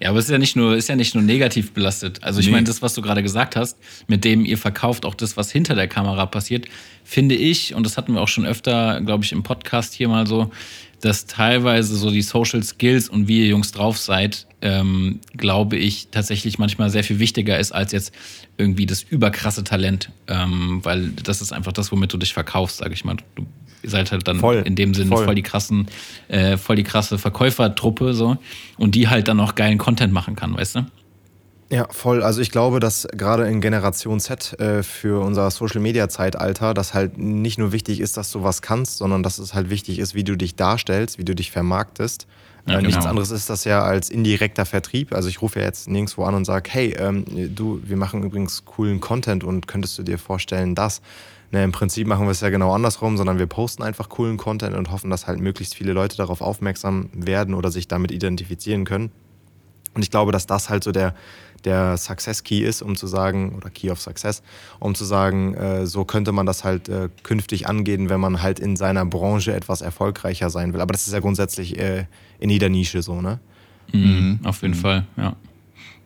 Ja, 0.00 0.10
aber 0.10 0.18
es 0.18 0.26
ist 0.26 0.30
ja 0.30 0.38
nicht 0.38 0.56
nur, 0.56 0.76
ist 0.76 0.88
ja 0.88 0.96
nicht 0.96 1.14
nur 1.14 1.24
negativ 1.24 1.72
belastet. 1.72 2.22
Also 2.22 2.40
ich 2.40 2.46
nee. 2.46 2.52
meine, 2.52 2.66
das, 2.66 2.82
was 2.82 2.94
du 2.94 3.02
gerade 3.02 3.22
gesagt 3.22 3.56
hast, 3.56 3.78
mit 4.06 4.24
dem 4.24 4.44
ihr 4.44 4.58
verkauft 4.58 5.04
auch 5.04 5.14
das, 5.14 5.36
was 5.36 5.50
hinter 5.50 5.74
der 5.74 5.88
Kamera 5.88 6.26
passiert, 6.26 6.66
finde 7.04 7.34
ich, 7.34 7.74
und 7.74 7.84
das 7.84 7.96
hatten 7.96 8.14
wir 8.14 8.20
auch 8.20 8.28
schon 8.28 8.46
öfter, 8.46 9.00
glaube 9.00 9.24
ich, 9.24 9.32
im 9.32 9.42
Podcast 9.42 9.94
hier 9.94 10.08
mal 10.08 10.26
so, 10.26 10.50
dass 11.00 11.26
teilweise 11.26 11.96
so 11.96 12.10
die 12.10 12.22
Social 12.22 12.62
Skills 12.62 13.08
und 13.08 13.28
wie 13.28 13.40
ihr 13.40 13.48
Jungs 13.48 13.72
drauf 13.72 13.98
seid, 13.98 14.46
ähm, 14.62 15.20
glaube 15.36 15.76
ich, 15.76 16.08
tatsächlich 16.10 16.58
manchmal 16.58 16.90
sehr 16.90 17.04
viel 17.04 17.18
wichtiger 17.18 17.58
ist 17.58 17.72
als 17.72 17.92
jetzt 17.92 18.12
irgendwie 18.56 18.86
das 18.86 19.02
überkrasse 19.02 19.62
Talent. 19.62 20.10
Ähm, 20.26 20.80
weil 20.82 21.10
das 21.10 21.42
ist 21.42 21.52
einfach 21.52 21.72
das, 21.72 21.92
womit 21.92 22.12
du 22.12 22.18
dich 22.18 22.32
verkaufst, 22.32 22.78
sage 22.78 22.94
ich 22.94 23.04
mal. 23.04 23.16
Du 23.34 23.46
ihr 23.82 23.90
seid 23.90 24.12
halt 24.12 24.26
dann 24.26 24.40
voll, 24.40 24.62
in 24.64 24.76
dem 24.76 24.94
Sinne 24.94 25.08
voll. 25.08 25.24
voll, 25.24 25.34
die 25.34 25.42
krassen, 25.42 25.86
äh, 26.28 26.56
voll 26.56 26.76
die 26.76 26.84
krasse 26.84 27.18
Verkäufertruppe 27.18 28.14
so 28.14 28.36
und 28.78 28.94
die 28.94 29.08
halt 29.08 29.28
dann 29.28 29.40
auch 29.40 29.54
geilen 29.54 29.78
Content 29.78 30.12
machen 30.12 30.36
kann, 30.36 30.56
weißt 30.56 30.76
du? 30.76 30.86
Ja, 31.68 31.88
voll. 31.90 32.22
Also 32.22 32.40
ich 32.40 32.52
glaube, 32.52 32.78
dass 32.78 33.08
gerade 33.10 33.48
in 33.48 33.60
Generation 33.60 34.20
Z 34.20 34.58
äh, 34.60 34.84
für 34.84 35.20
unser 35.24 35.50
Social 35.50 35.80
Media 35.80 36.08
Zeitalter, 36.08 36.74
das 36.74 36.94
halt 36.94 37.18
nicht 37.18 37.58
nur 37.58 37.72
wichtig 37.72 38.00
ist, 38.00 38.16
dass 38.16 38.30
du 38.30 38.44
was 38.44 38.62
kannst, 38.62 38.98
sondern 38.98 39.24
dass 39.24 39.38
es 39.38 39.52
halt 39.52 39.68
wichtig 39.68 39.98
ist, 39.98 40.14
wie 40.14 40.22
du 40.22 40.36
dich 40.36 40.54
darstellst, 40.54 41.18
wie 41.18 41.24
du 41.24 41.34
dich 41.34 41.50
vermarktest. 41.50 42.28
Ja, 42.66 42.74
äh, 42.74 42.76
genau. 42.76 42.88
Nichts 42.88 43.06
anderes 43.06 43.30
ist 43.32 43.50
das 43.50 43.64
ja 43.64 43.82
als 43.82 44.10
indirekter 44.10 44.64
Vertrieb. 44.64 45.12
Also 45.12 45.28
ich 45.28 45.42
rufe 45.42 45.58
ja 45.58 45.64
jetzt 45.64 45.88
nirgendwo 45.88 46.22
an 46.22 46.36
und 46.36 46.44
sage, 46.44 46.70
hey, 46.70 46.94
ähm, 46.98 47.24
du, 47.54 47.80
wir 47.84 47.96
machen 47.96 48.22
übrigens 48.22 48.64
coolen 48.64 49.00
Content 49.00 49.42
und 49.42 49.66
könntest 49.66 49.98
du 49.98 50.04
dir 50.04 50.18
vorstellen, 50.18 50.76
das? 50.76 51.00
Ne, 51.56 51.64
Im 51.64 51.72
Prinzip 51.72 52.06
machen 52.06 52.26
wir 52.26 52.32
es 52.32 52.42
ja 52.42 52.50
genau 52.50 52.74
andersrum, 52.74 53.16
sondern 53.16 53.38
wir 53.38 53.46
posten 53.46 53.82
einfach 53.82 54.10
coolen 54.10 54.36
Content 54.36 54.76
und 54.76 54.90
hoffen, 54.90 55.08
dass 55.08 55.26
halt 55.26 55.40
möglichst 55.40 55.74
viele 55.74 55.94
Leute 55.94 56.14
darauf 56.18 56.42
aufmerksam 56.42 57.08
werden 57.14 57.54
oder 57.54 57.70
sich 57.70 57.88
damit 57.88 58.10
identifizieren 58.10 58.84
können. 58.84 59.10
Und 59.94 60.02
ich 60.02 60.10
glaube, 60.10 60.32
dass 60.32 60.44
das 60.44 60.68
halt 60.68 60.84
so 60.84 60.92
der, 60.92 61.14
der 61.64 61.96
Success 61.96 62.44
Key 62.44 62.58
ist, 62.58 62.82
um 62.82 62.94
zu 62.94 63.06
sagen, 63.06 63.54
oder 63.56 63.70
Key 63.70 63.90
of 63.90 64.02
Success, 64.02 64.42
um 64.80 64.94
zu 64.94 65.06
sagen, 65.06 65.54
äh, 65.54 65.86
so 65.86 66.04
könnte 66.04 66.30
man 66.32 66.44
das 66.44 66.62
halt 66.62 66.90
äh, 66.90 67.08
künftig 67.22 67.66
angehen, 67.66 68.10
wenn 68.10 68.20
man 68.20 68.42
halt 68.42 68.60
in 68.60 68.76
seiner 68.76 69.06
Branche 69.06 69.54
etwas 69.54 69.80
erfolgreicher 69.80 70.50
sein 70.50 70.74
will. 70.74 70.82
Aber 70.82 70.92
das 70.92 71.06
ist 71.06 71.14
ja 71.14 71.20
grundsätzlich 71.20 71.78
äh, 71.78 72.04
in 72.38 72.50
jeder 72.50 72.68
Nische 72.68 73.00
so, 73.00 73.22
ne? 73.22 73.40
Mhm, 73.94 74.40
auf 74.44 74.60
jeden 74.60 74.74
mhm. 74.74 74.80
Fall, 74.80 75.06
ja. 75.16 75.34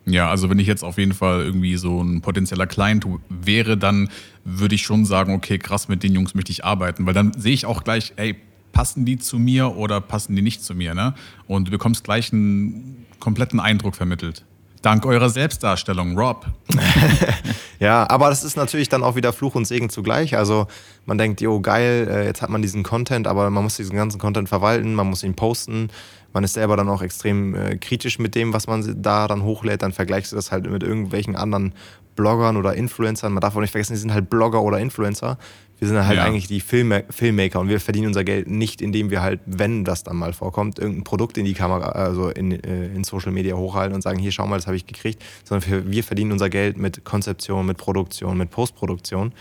Ja, 0.05 0.29
also 0.29 0.49
wenn 0.49 0.59
ich 0.59 0.67
jetzt 0.67 0.83
auf 0.83 0.97
jeden 0.97 1.13
Fall 1.13 1.41
irgendwie 1.41 1.77
so 1.77 2.01
ein 2.01 2.21
potenzieller 2.21 2.65
Client 2.65 3.05
wäre, 3.29 3.77
dann 3.77 4.09
würde 4.43 4.75
ich 4.75 4.81
schon 4.81 5.05
sagen, 5.05 5.33
okay, 5.33 5.59
krass, 5.59 5.87
mit 5.87 6.01
den 6.03 6.13
Jungs 6.13 6.33
möchte 6.33 6.51
ich 6.51 6.65
arbeiten, 6.65 7.05
weil 7.05 7.13
dann 7.13 7.33
sehe 7.33 7.53
ich 7.53 7.65
auch 7.65 7.83
gleich, 7.83 8.13
ey, 8.15 8.35
passen 8.71 9.05
die 9.05 9.17
zu 9.17 9.37
mir 9.37 9.75
oder 9.75 10.01
passen 10.01 10.35
die 10.35 10.41
nicht 10.41 10.63
zu 10.63 10.73
mir, 10.73 10.93
ne? 10.93 11.13
Und 11.47 11.67
du 11.67 11.71
bekommst 11.71 12.03
gleich 12.03 12.33
einen 12.33 13.05
kompletten 13.19 13.59
Eindruck 13.59 13.95
vermittelt. 13.95 14.45
Dank 14.81 15.05
eurer 15.05 15.29
Selbstdarstellung, 15.29 16.17
Rob. 16.17 16.47
ja, 17.79 18.09
aber 18.09 18.29
das 18.29 18.43
ist 18.43 18.57
natürlich 18.57 18.89
dann 18.89 19.03
auch 19.03 19.15
wieder 19.15 19.31
Fluch 19.31 19.53
und 19.53 19.65
Segen 19.65 19.91
zugleich. 19.91 20.35
Also 20.35 20.65
man 21.05 21.19
denkt, 21.19 21.39
jo, 21.39 21.61
geil, 21.61 22.07
äh, 22.09 22.25
jetzt 22.25 22.41
hat 22.41 22.49
man 22.49 22.63
diesen 22.63 22.81
Content, 22.81 23.27
aber 23.27 23.47
man 23.51 23.63
muss 23.63 23.77
diesen 23.77 23.95
ganzen 23.95 24.19
Content 24.19 24.49
verwalten, 24.49 24.95
man 24.95 25.05
muss 25.05 25.21
ihn 25.21 25.35
posten. 25.35 25.89
Man 26.33 26.43
ist 26.43 26.53
selber 26.53 26.77
dann 26.77 26.89
auch 26.89 27.01
extrem 27.01 27.55
äh, 27.55 27.77
kritisch 27.77 28.19
mit 28.19 28.35
dem, 28.35 28.53
was 28.53 28.67
man 28.67 29.01
da 29.01 29.27
dann 29.27 29.43
hochlädt. 29.43 29.81
Dann 29.81 29.91
vergleichst 29.91 30.31
du 30.31 30.35
das 30.35 30.51
halt 30.51 30.69
mit 30.69 30.83
irgendwelchen 30.83 31.35
anderen 31.35 31.73
Bloggern 32.15 32.57
oder 32.57 32.75
Influencern. 32.75 33.33
Man 33.33 33.41
darf 33.41 33.55
auch 33.55 33.61
nicht 33.61 33.71
vergessen, 33.71 33.93
die 33.93 33.99
sind 33.99 34.13
halt 34.13 34.29
Blogger 34.29 34.61
oder 34.61 34.79
Influencer. 34.79 35.37
Wir 35.79 35.87
sind 35.87 36.05
halt 36.05 36.17
ja. 36.17 36.23
eigentlich 36.23 36.47
die 36.47 36.59
Film 36.59 36.93
Filmmaker 37.09 37.59
und 37.59 37.67
wir 37.67 37.79
verdienen 37.79 38.07
unser 38.07 38.23
Geld 38.23 38.47
nicht, 38.47 38.83
indem 38.83 39.09
wir 39.09 39.23
halt, 39.23 39.39
wenn 39.47 39.83
das 39.83 40.03
dann 40.03 40.15
mal 40.15 40.31
vorkommt, 40.31 40.77
irgendein 40.77 41.03
Produkt 41.03 41.39
in 41.39 41.45
die 41.45 41.55
Kamera, 41.55 41.89
also 41.89 42.29
in, 42.29 42.51
äh, 42.51 42.85
in 42.93 43.03
Social 43.03 43.31
Media 43.31 43.55
hochhalten 43.55 43.95
und 43.95 44.01
sagen, 44.03 44.19
hier 44.19 44.31
schau 44.31 44.45
mal, 44.45 44.57
das 44.57 44.67
habe 44.67 44.77
ich 44.77 44.85
gekriegt, 44.85 45.23
sondern 45.43 45.67
wir, 45.67 45.91
wir, 45.91 46.03
verdienen 46.03 46.33
unser 46.33 46.51
Geld 46.51 46.77
mit 46.77 47.03
Konzeption, 47.03 47.65
mit 47.65 47.77
Produktion, 47.77 48.37
mit 48.37 48.51
Postproduktion. 48.51 49.33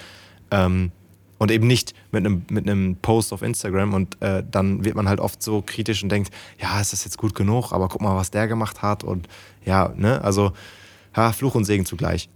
Ähm, 0.50 0.92
und 1.40 1.50
eben 1.50 1.66
nicht 1.66 1.94
mit 2.12 2.24
einem, 2.24 2.42
mit 2.50 2.68
einem 2.68 2.96
Post 2.96 3.32
auf 3.32 3.40
Instagram 3.40 3.94
und 3.94 4.20
äh, 4.20 4.44
dann 4.48 4.84
wird 4.84 4.94
man 4.94 5.08
halt 5.08 5.20
oft 5.20 5.42
so 5.42 5.62
kritisch 5.62 6.02
und 6.02 6.10
denkt, 6.10 6.30
ja, 6.60 6.78
ist 6.78 6.92
das 6.92 7.02
jetzt 7.04 7.16
gut 7.16 7.34
genug, 7.34 7.72
aber 7.72 7.88
guck 7.88 8.02
mal, 8.02 8.14
was 8.14 8.30
der 8.30 8.46
gemacht 8.46 8.82
hat 8.82 9.02
und 9.04 9.26
ja, 9.64 9.90
ne, 9.96 10.22
also 10.22 10.52
ja, 11.16 11.32
Fluch 11.32 11.54
und 11.54 11.64
Segen 11.64 11.86
zugleich. 11.86 12.28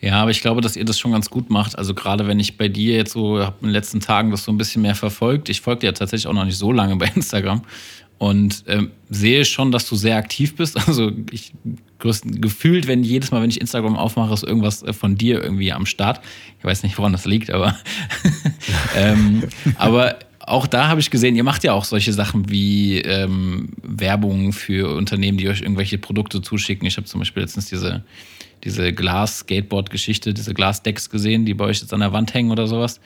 Ja, 0.00 0.22
aber 0.22 0.30
ich 0.30 0.40
glaube, 0.40 0.62
dass 0.62 0.74
ihr 0.74 0.86
das 0.86 0.98
schon 0.98 1.12
ganz 1.12 1.28
gut 1.28 1.50
macht. 1.50 1.78
Also 1.78 1.94
gerade 1.94 2.26
wenn 2.26 2.40
ich 2.40 2.56
bei 2.56 2.68
dir 2.68 2.96
jetzt 2.96 3.12
so 3.12 3.38
habe 3.38 3.56
in 3.60 3.68
den 3.68 3.72
letzten 3.72 4.00
Tagen 4.00 4.30
das 4.30 4.44
so 4.44 4.52
ein 4.52 4.58
bisschen 4.58 4.82
mehr 4.82 4.94
verfolgt. 4.94 5.48
Ich 5.48 5.60
folge 5.60 5.80
dir 5.80 5.86
ja 5.86 5.92
tatsächlich 5.92 6.26
auch 6.26 6.34
noch 6.34 6.44
nicht 6.44 6.58
so 6.58 6.72
lange 6.72 6.96
bei 6.96 7.10
Instagram 7.14 7.62
und 8.24 8.64
ähm, 8.68 8.90
sehe 9.10 9.44
schon, 9.44 9.70
dass 9.70 9.86
du 9.86 9.96
sehr 9.96 10.16
aktiv 10.16 10.56
bist. 10.56 10.78
Also 10.86 11.12
ich 11.30 11.52
gefühlt, 11.98 12.86
wenn 12.86 13.02
jedes 13.02 13.30
Mal, 13.30 13.42
wenn 13.42 13.50
ich 13.50 13.60
Instagram 13.60 13.96
aufmache, 13.96 14.32
ist 14.32 14.44
irgendwas 14.44 14.82
äh, 14.82 14.94
von 14.94 15.16
dir 15.16 15.42
irgendwie 15.42 15.72
am 15.72 15.84
Start. 15.84 16.20
Ich 16.58 16.64
weiß 16.64 16.82
nicht, 16.84 16.96
woran 16.96 17.12
das 17.12 17.26
liegt, 17.26 17.50
aber 17.50 17.76
ähm, 18.96 19.44
aber 19.76 20.18
auch 20.40 20.66
da 20.66 20.88
habe 20.88 21.00
ich 21.00 21.10
gesehen, 21.10 21.36
ihr 21.36 21.44
macht 21.44 21.64
ja 21.64 21.72
auch 21.72 21.84
solche 21.84 22.14
Sachen 22.14 22.50
wie 22.50 22.98
ähm, 23.00 23.70
Werbung 23.82 24.54
für 24.54 24.94
Unternehmen, 24.96 25.36
die 25.36 25.48
euch 25.48 25.60
irgendwelche 25.60 25.98
Produkte 25.98 26.40
zuschicken. 26.40 26.86
Ich 26.86 26.96
habe 26.96 27.06
zum 27.06 27.20
Beispiel 27.20 27.42
letztens 27.42 27.66
diese 27.66 28.04
diese 28.64 28.94
Glas-Skateboard-Geschichte, 28.94 30.32
diese 30.32 30.54
Glasdecks 30.54 31.10
gesehen, 31.10 31.44
die 31.44 31.52
bei 31.52 31.66
euch 31.66 31.80
jetzt 31.80 31.92
an 31.92 32.00
der 32.00 32.14
Wand 32.14 32.32
hängen 32.32 32.50
oder 32.50 32.66
sowas. 32.66 33.00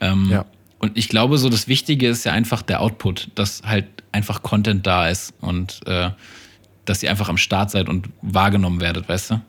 Ähm, 0.00 0.28
ja. 0.30 0.46
Und 0.84 0.98
ich 0.98 1.08
glaube, 1.08 1.38
so 1.38 1.48
das 1.48 1.66
Wichtige 1.66 2.08
ist 2.08 2.24
ja 2.24 2.32
einfach 2.32 2.60
der 2.60 2.82
Output, 2.82 3.30
dass 3.36 3.62
halt 3.64 3.86
einfach 4.12 4.42
Content 4.42 4.86
da 4.86 5.08
ist 5.08 5.32
und 5.40 5.80
äh, 5.86 6.10
dass 6.84 7.02
ihr 7.02 7.08
einfach 7.08 7.30
am 7.30 7.38
Start 7.38 7.70
seid 7.70 7.88
und 7.88 8.10
wahrgenommen 8.20 8.82
werdet, 8.82 9.08
weißt 9.08 9.30
du? 9.30 9.40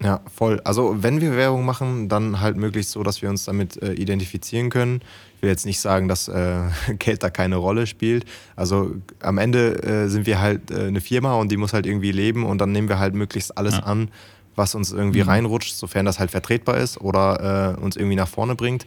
Ja, 0.00 0.20
voll. 0.32 0.60
Also 0.62 1.02
wenn 1.02 1.20
wir 1.20 1.34
Werbung 1.34 1.64
machen, 1.64 2.08
dann 2.08 2.38
halt 2.38 2.56
möglichst 2.56 2.92
so, 2.92 3.02
dass 3.02 3.20
wir 3.20 3.30
uns 3.30 3.46
damit 3.46 3.82
äh, 3.82 3.94
identifizieren 3.94 4.70
können. 4.70 5.00
Ich 5.34 5.42
will 5.42 5.50
jetzt 5.50 5.66
nicht 5.66 5.80
sagen, 5.80 6.06
dass 6.06 6.28
äh, 6.28 6.60
Geld 7.00 7.24
da 7.24 7.30
keine 7.30 7.56
Rolle 7.56 7.88
spielt. 7.88 8.24
Also 8.54 8.94
am 9.18 9.38
Ende 9.38 9.82
äh, 9.82 10.08
sind 10.08 10.24
wir 10.24 10.40
halt 10.40 10.70
äh, 10.70 10.84
eine 10.84 11.00
Firma 11.00 11.34
und 11.34 11.50
die 11.50 11.56
muss 11.56 11.72
halt 11.72 11.86
irgendwie 11.86 12.12
leben 12.12 12.46
und 12.46 12.58
dann 12.58 12.70
nehmen 12.70 12.88
wir 12.88 13.00
halt 13.00 13.16
möglichst 13.16 13.58
alles 13.58 13.74
ja. 13.74 13.80
an, 13.80 14.08
was 14.54 14.76
uns 14.76 14.92
irgendwie 14.92 15.24
mhm. 15.24 15.30
reinrutscht, 15.30 15.74
sofern 15.74 16.06
das 16.06 16.20
halt 16.20 16.30
vertretbar 16.30 16.76
ist 16.76 17.00
oder 17.00 17.74
äh, 17.76 17.80
uns 17.80 17.96
irgendwie 17.96 18.14
nach 18.14 18.28
vorne 18.28 18.54
bringt. 18.54 18.86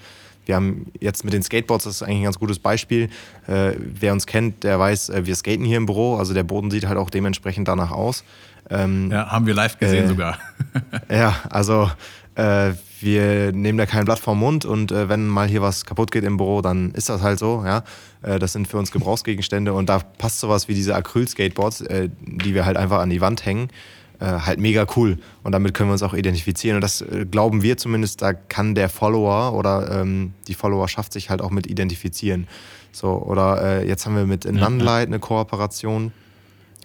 Wir 0.50 0.56
haben 0.56 0.88
jetzt 1.00 1.24
mit 1.24 1.32
den 1.32 1.44
Skateboards, 1.44 1.84
das 1.84 1.98
ist 1.98 2.02
eigentlich 2.02 2.22
ein 2.22 2.24
ganz 2.24 2.40
gutes 2.40 2.58
Beispiel. 2.58 3.10
Äh, 3.46 3.74
wer 3.78 4.14
uns 4.14 4.26
kennt, 4.26 4.64
der 4.64 4.80
weiß, 4.80 5.10
äh, 5.10 5.26
wir 5.28 5.36
skaten 5.36 5.64
hier 5.64 5.78
im 5.78 5.86
Büro, 5.86 6.16
also 6.16 6.34
der 6.34 6.42
Boden 6.42 6.72
sieht 6.72 6.88
halt 6.88 6.98
auch 6.98 7.12
dementsprechend 7.12 7.68
danach 7.68 7.92
aus. 7.92 8.24
Ähm, 8.72 9.12
ja, 9.12 9.28
haben 9.30 9.46
wir 9.46 9.54
live 9.54 9.78
gesehen 9.78 10.06
äh, 10.06 10.08
sogar. 10.08 10.40
ja, 11.12 11.36
also 11.52 11.92
äh, 12.34 12.72
wir 13.00 13.52
nehmen 13.52 13.78
da 13.78 13.86
kein 13.86 14.06
Blatt 14.06 14.18
vom 14.18 14.40
Mund 14.40 14.66
und 14.66 14.92
äh, 14.92 15.08
wenn 15.08 15.28
mal 15.28 15.48
hier 15.48 15.62
was 15.62 15.86
kaputt 15.86 16.10
geht 16.10 16.24
im 16.24 16.38
Büro, 16.38 16.64
dann 16.64 16.94
ist 16.94 17.10
das 17.10 17.22
halt 17.22 17.38
so. 17.38 17.64
Ja? 17.64 17.84
Äh, 18.24 18.40
das 18.40 18.54
sind 18.54 18.68
für 18.68 18.78
uns 18.78 18.90
Gebrauchsgegenstände 18.90 19.74
und 19.74 19.88
da 19.88 20.00
passt 20.00 20.40
sowas 20.40 20.68
wie 20.68 20.74
diese 20.74 20.96
Acryl-Skateboards, 20.96 21.82
äh, 21.82 22.10
die 22.22 22.56
wir 22.56 22.66
halt 22.66 22.76
einfach 22.76 23.02
an 23.02 23.12
die 23.12 23.22
Wand 23.22 23.46
hängen 23.46 23.70
äh, 24.20 24.26
halt 24.26 24.60
mega 24.60 24.86
cool. 24.96 25.18
Und 25.44 25.52
damit 25.52 25.74
können 25.74 25.90
wir 25.90 25.94
uns 25.94 26.04
auch 26.04 26.14
identifizieren. 26.14 26.76
Und 26.76 26.82
das 26.82 27.02
äh, 27.02 27.26
glauben 27.30 27.62
wir 27.62 27.78
zumindest, 27.78 28.22
da 28.22 28.34
kann 28.34 28.76
der 28.76 28.90
Follower 28.90 29.54
oder 29.54 30.02
ähm, 30.02 30.34
die 30.48 30.54
Followerschaft 30.54 31.14
sich 31.14 31.30
halt 31.30 31.42
auch 31.42 31.52
mit 31.52 31.68
identifizieren. 31.68 32.48
So, 32.92 33.10
oder 33.10 33.82
äh, 33.82 33.88
jetzt 33.88 34.06
haben 34.06 34.16
wir 34.16 34.26
mit 34.26 34.46
Nunlight 34.46 35.08
eine 35.08 35.20
Kooperation. 35.20 36.12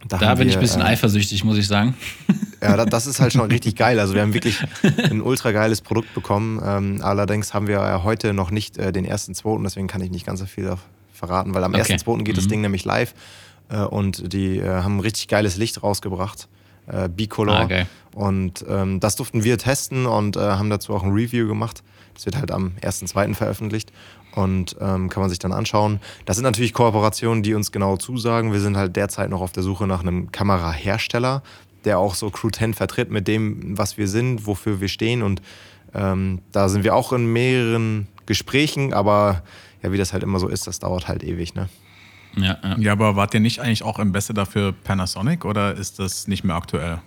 Da, 0.07 0.19
da 0.19 0.35
bin 0.35 0.45
wir, 0.45 0.51
ich 0.51 0.57
ein 0.57 0.61
bisschen 0.61 0.83
äh, 0.83 0.87
eifersüchtig, 0.87 1.45
muss 1.45 1.59
ich 1.59 1.67
sagen. 1.67 1.95
Ja, 2.63 2.83
das 2.87 3.07
ist 3.07 3.21
halt 3.21 3.35
schon 3.35 3.43
richtig 3.51 3.77
geil. 3.77 4.01
Also 4.01 4.15
wir 4.15 4.23
haben 4.23 4.33
wirklich 4.33 4.59
ein 5.11 5.21
ultra 5.21 5.53
geiles 5.53 5.83
Produkt 5.83 6.15
bekommen. 6.15 6.63
Ähm, 6.65 7.01
allerdings 7.03 7.53
haben 7.53 7.67
wir 7.67 8.03
heute 8.05 8.33
noch 8.33 8.51
nicht 8.51 8.79
äh, 8.79 8.91
den 8.91 9.05
ersten 9.05 9.35
zweiten, 9.35 9.65
deswegen 9.65 9.87
kann 9.87 10.01
ich 10.01 10.11
nicht 10.11 10.25
ganz 10.25 10.41
so 10.41 10.47
viel 10.47 10.75
verraten, 11.13 11.53
weil 11.53 11.63
am 11.63 11.73
okay. 11.73 11.81
ersten 11.81 11.99
zweiten 11.99 12.25
geht 12.25 12.37
mhm. 12.37 12.39
das 12.39 12.49
Ding 12.49 12.63
nämlich 12.63 12.87
live 12.87 13.13
äh, 13.69 13.81
und 13.81 14.33
die 14.33 14.61
äh, 14.61 14.67
haben 14.67 14.97
ein 14.97 15.01
richtig 15.01 15.29
geiles 15.29 15.59
Licht 15.59 15.83
rausgebracht 15.83 16.49
äh, 16.87 17.09
Bicolor. 17.09 17.57
Ah, 17.57 17.65
okay. 17.65 17.87
Und 18.15 18.65
ähm, 18.69 19.01
das 19.01 19.17
durften 19.17 19.45
wir 19.45 19.59
testen 19.59 20.07
und 20.07 20.37
äh, 20.37 20.41
haben 20.41 20.71
dazu 20.71 20.95
auch 20.95 21.03
ein 21.03 21.13
Review 21.13 21.49
gemacht. 21.49 21.83
Das 22.15 22.27
wird 22.27 22.37
halt 22.37 22.53
am 22.53 22.73
1.2. 22.81 23.35
veröffentlicht 23.35 23.93
und 24.35 24.77
ähm, 24.81 25.09
kann 25.09 25.21
man 25.21 25.31
sich 25.31 25.39
dann 25.39 25.53
anschauen. 25.53 26.01
Das 26.25 26.37
sind 26.37 26.45
natürlich 26.45 26.73
Kooperationen, 26.73 27.43
die 27.43 27.55
uns 27.55 27.73
genau 27.73 27.97
zusagen. 27.97 28.53
Wir 28.53 28.61
sind 28.61 28.77
halt 28.77 28.97
derzeit 28.97 29.31
noch 29.31 29.41
auf 29.41 29.53
der 29.53 29.63
Suche 29.63 29.87
nach 29.87 30.01
einem 30.01 30.31
Kamerahersteller, 30.31 31.43
der 31.85 31.99
auch 31.99 32.15
so 32.15 32.31
Crew 32.31 32.51
10 32.51 32.75
vertritt 32.75 33.11
mit 33.11 33.29
dem, 33.29 33.77
was 33.77 33.99
wir 33.99 34.09
sind, 34.09 34.47
wofür 34.47 34.81
wir 34.81 34.89
stehen. 34.89 35.23
Und 35.23 35.43
ähm, 35.93 36.41
da 36.53 36.69
sind 36.69 36.85
wir 36.85 36.95
auch 36.95 37.13
in 37.13 37.33
mehreren 37.33 38.09
Gesprächen, 38.27 38.93
aber 38.93 39.43
ja, 39.83 39.93
wie 39.93 39.99
das 39.99 40.13
halt 40.13 40.23
immer 40.23 40.39
so 40.39 40.49
ist, 40.49 40.67
das 40.67 40.79
dauert 40.79 41.09
halt 41.09 41.23
ewig, 41.23 41.55
ne? 41.55 41.69
Ja, 42.37 42.59
ja. 42.63 42.77
ja, 42.79 42.93
aber 42.93 43.17
wart 43.17 43.35
ihr 43.35 43.41
nicht 43.41 43.61
eigentlich 43.61 43.83
auch 43.83 43.99
Ambassador 43.99 44.47
für 44.47 44.73
Panasonic 44.73 45.45
oder 45.45 45.75
ist 45.75 45.99
das 45.99 46.29
nicht 46.29 46.45
mehr 46.45 46.57
aktuell? 46.57 47.01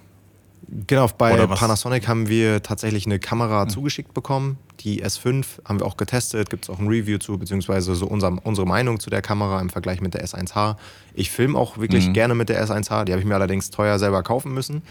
Genau, 0.87 1.07
bei 1.17 1.47
Panasonic 1.47 2.07
haben 2.09 2.27
wir 2.27 2.61
tatsächlich 2.61 3.05
eine 3.05 3.19
Kamera 3.19 3.65
mhm. 3.65 3.69
zugeschickt 3.69 4.13
bekommen. 4.13 4.57
Die 4.81 5.03
S5 5.03 5.45
haben 5.65 5.79
wir 5.79 5.85
auch 5.85 5.95
getestet, 5.95 6.49
gibt 6.49 6.65
es 6.65 6.69
auch 6.69 6.79
ein 6.79 6.87
Review 6.87 7.19
zu, 7.19 7.37
beziehungsweise 7.37 7.95
so 7.95 8.05
unser, 8.05 8.33
unsere 8.45 8.67
Meinung 8.67 8.99
zu 8.99 9.09
der 9.09 9.21
Kamera 9.21 9.61
im 9.61 9.69
Vergleich 9.69 10.01
mit 10.01 10.13
der 10.13 10.25
S1H. 10.25 10.75
Ich 11.13 11.31
filme 11.31 11.57
auch 11.57 11.77
wirklich 11.77 12.07
mhm. 12.07 12.13
gerne 12.13 12.35
mit 12.35 12.49
der 12.49 12.63
S1H, 12.65 13.05
die 13.05 13.13
habe 13.13 13.21
ich 13.21 13.27
mir 13.27 13.35
allerdings 13.35 13.69
teuer 13.69 13.97
selber 13.97 14.23
kaufen 14.23 14.53
müssen. 14.53 14.81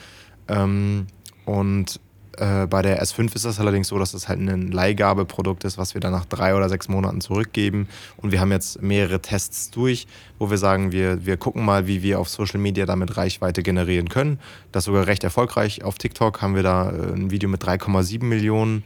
Ähm, 0.49 1.09
und 1.45 2.01
äh, 2.39 2.67
bei 2.67 2.83
der 2.83 3.03
S5 3.03 3.35
ist 3.35 3.45
das 3.45 3.61
allerdings 3.61 3.89
so, 3.89 3.99
dass 3.99 4.15
es 4.15 4.29
halt 4.29 4.41
ein 4.41 4.71
Leihgabeprodukt 4.71 5.65
ist, 5.65 5.79
was 5.79 5.95
wir 5.95 6.01
dann 6.01 6.13
nach 6.13 6.25
drei 6.25 6.55
oder 6.55 6.69
sechs 6.69 6.89
Monaten 6.89 7.21
zurückgeben. 7.21 7.89
Und 8.17 8.33
wir 8.33 8.41
haben 8.41 8.53
jetzt 8.53 8.83
mehrere 8.83 9.21
Tests 9.21 9.71
durch, 9.71 10.07
wo 10.39 10.51
wir 10.51 10.59
sagen, 10.59 10.93
wir, 10.93 11.27
wir 11.27 11.37
gucken 11.37 11.65
mal, 11.65 11.87
wie 11.87 12.03
wir 12.03 12.21
auf 12.21 12.29
Social 12.29 12.61
Media 12.61 12.87
damit 12.87 13.17
Reichweite 13.17 13.63
generieren 13.63 14.09
können. 14.09 14.39
Das 14.73 14.85
sogar 14.85 15.07
recht 15.07 15.25
erfolgreich. 15.25 15.85
Auf 15.85 15.99
TikTok 15.99 16.43
haben 16.43 16.55
wir 16.55 16.63
da 16.63 16.91
äh, 16.91 17.13
ein 17.15 17.31
Video 17.31 17.49
mit 17.49 17.63
3,7 17.63 18.25
Millionen 18.25 18.83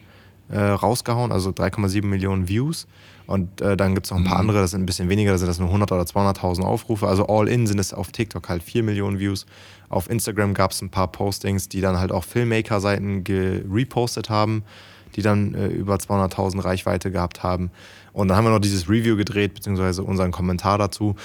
äh, 0.51 0.59
rausgehauen, 0.59 1.33
also 1.33 1.51
3,7 1.51 2.05
Millionen 2.05 2.49
Views. 2.49 2.87
Und 3.27 3.61
äh, 3.61 3.77
dann 3.77 3.95
gibt 3.95 4.07
es 4.07 4.11
noch 4.11 4.19
ein 4.19 4.25
paar 4.25 4.35
mhm. 4.35 4.41
andere, 4.41 4.61
das 4.63 4.73
sind 4.73 4.83
ein 4.83 4.87
bisschen 4.87 5.09
weniger, 5.09 5.31
da 5.31 5.39
sind 5.39 5.47
das 5.47 5.61
nur 5.61 5.69
100 5.69 5.93
oder 5.93 6.03
200.000 6.03 6.63
Aufrufe. 6.63 7.07
Also 7.07 7.29
all 7.29 7.49
in 7.49 7.69
sind 7.69 7.79
es 7.79 7.95
auf 7.95 8.11
TikTok 8.11 8.49
halt 8.49 8.63
4 8.63 8.83
Millionen 8.83 9.21
Views. 9.21 9.47
Auf 9.91 10.09
Instagram 10.09 10.55
gab 10.55 10.71
es 10.71 10.81
ein 10.81 10.89
paar 10.89 11.09
Postings, 11.13 11.69
die 11.69 11.83
dann 11.83 11.99
halt 11.99 12.13
auch 12.13 12.25
Filmmaker-Seiten 12.25 13.25
repostet 13.71 14.31
haben, 14.31 14.63
die 15.17 15.23
dann 15.23 15.55
äh, 15.55 15.67
über 15.67 15.97
200.000 15.97 16.65
Reichweite 16.65 17.11
gehabt 17.11 17.43
haben. 17.43 17.71
Und 18.13 18.29
dann 18.29 18.37
haben 18.37 18.45
wir 18.45 18.51
noch 18.51 18.61
dieses 18.61 18.89
Review 18.89 19.17
gedreht, 19.17 19.55
beziehungsweise 19.55 20.03
unseren 20.03 20.31
Kommentar 20.31 20.79
dazu. 20.79 21.17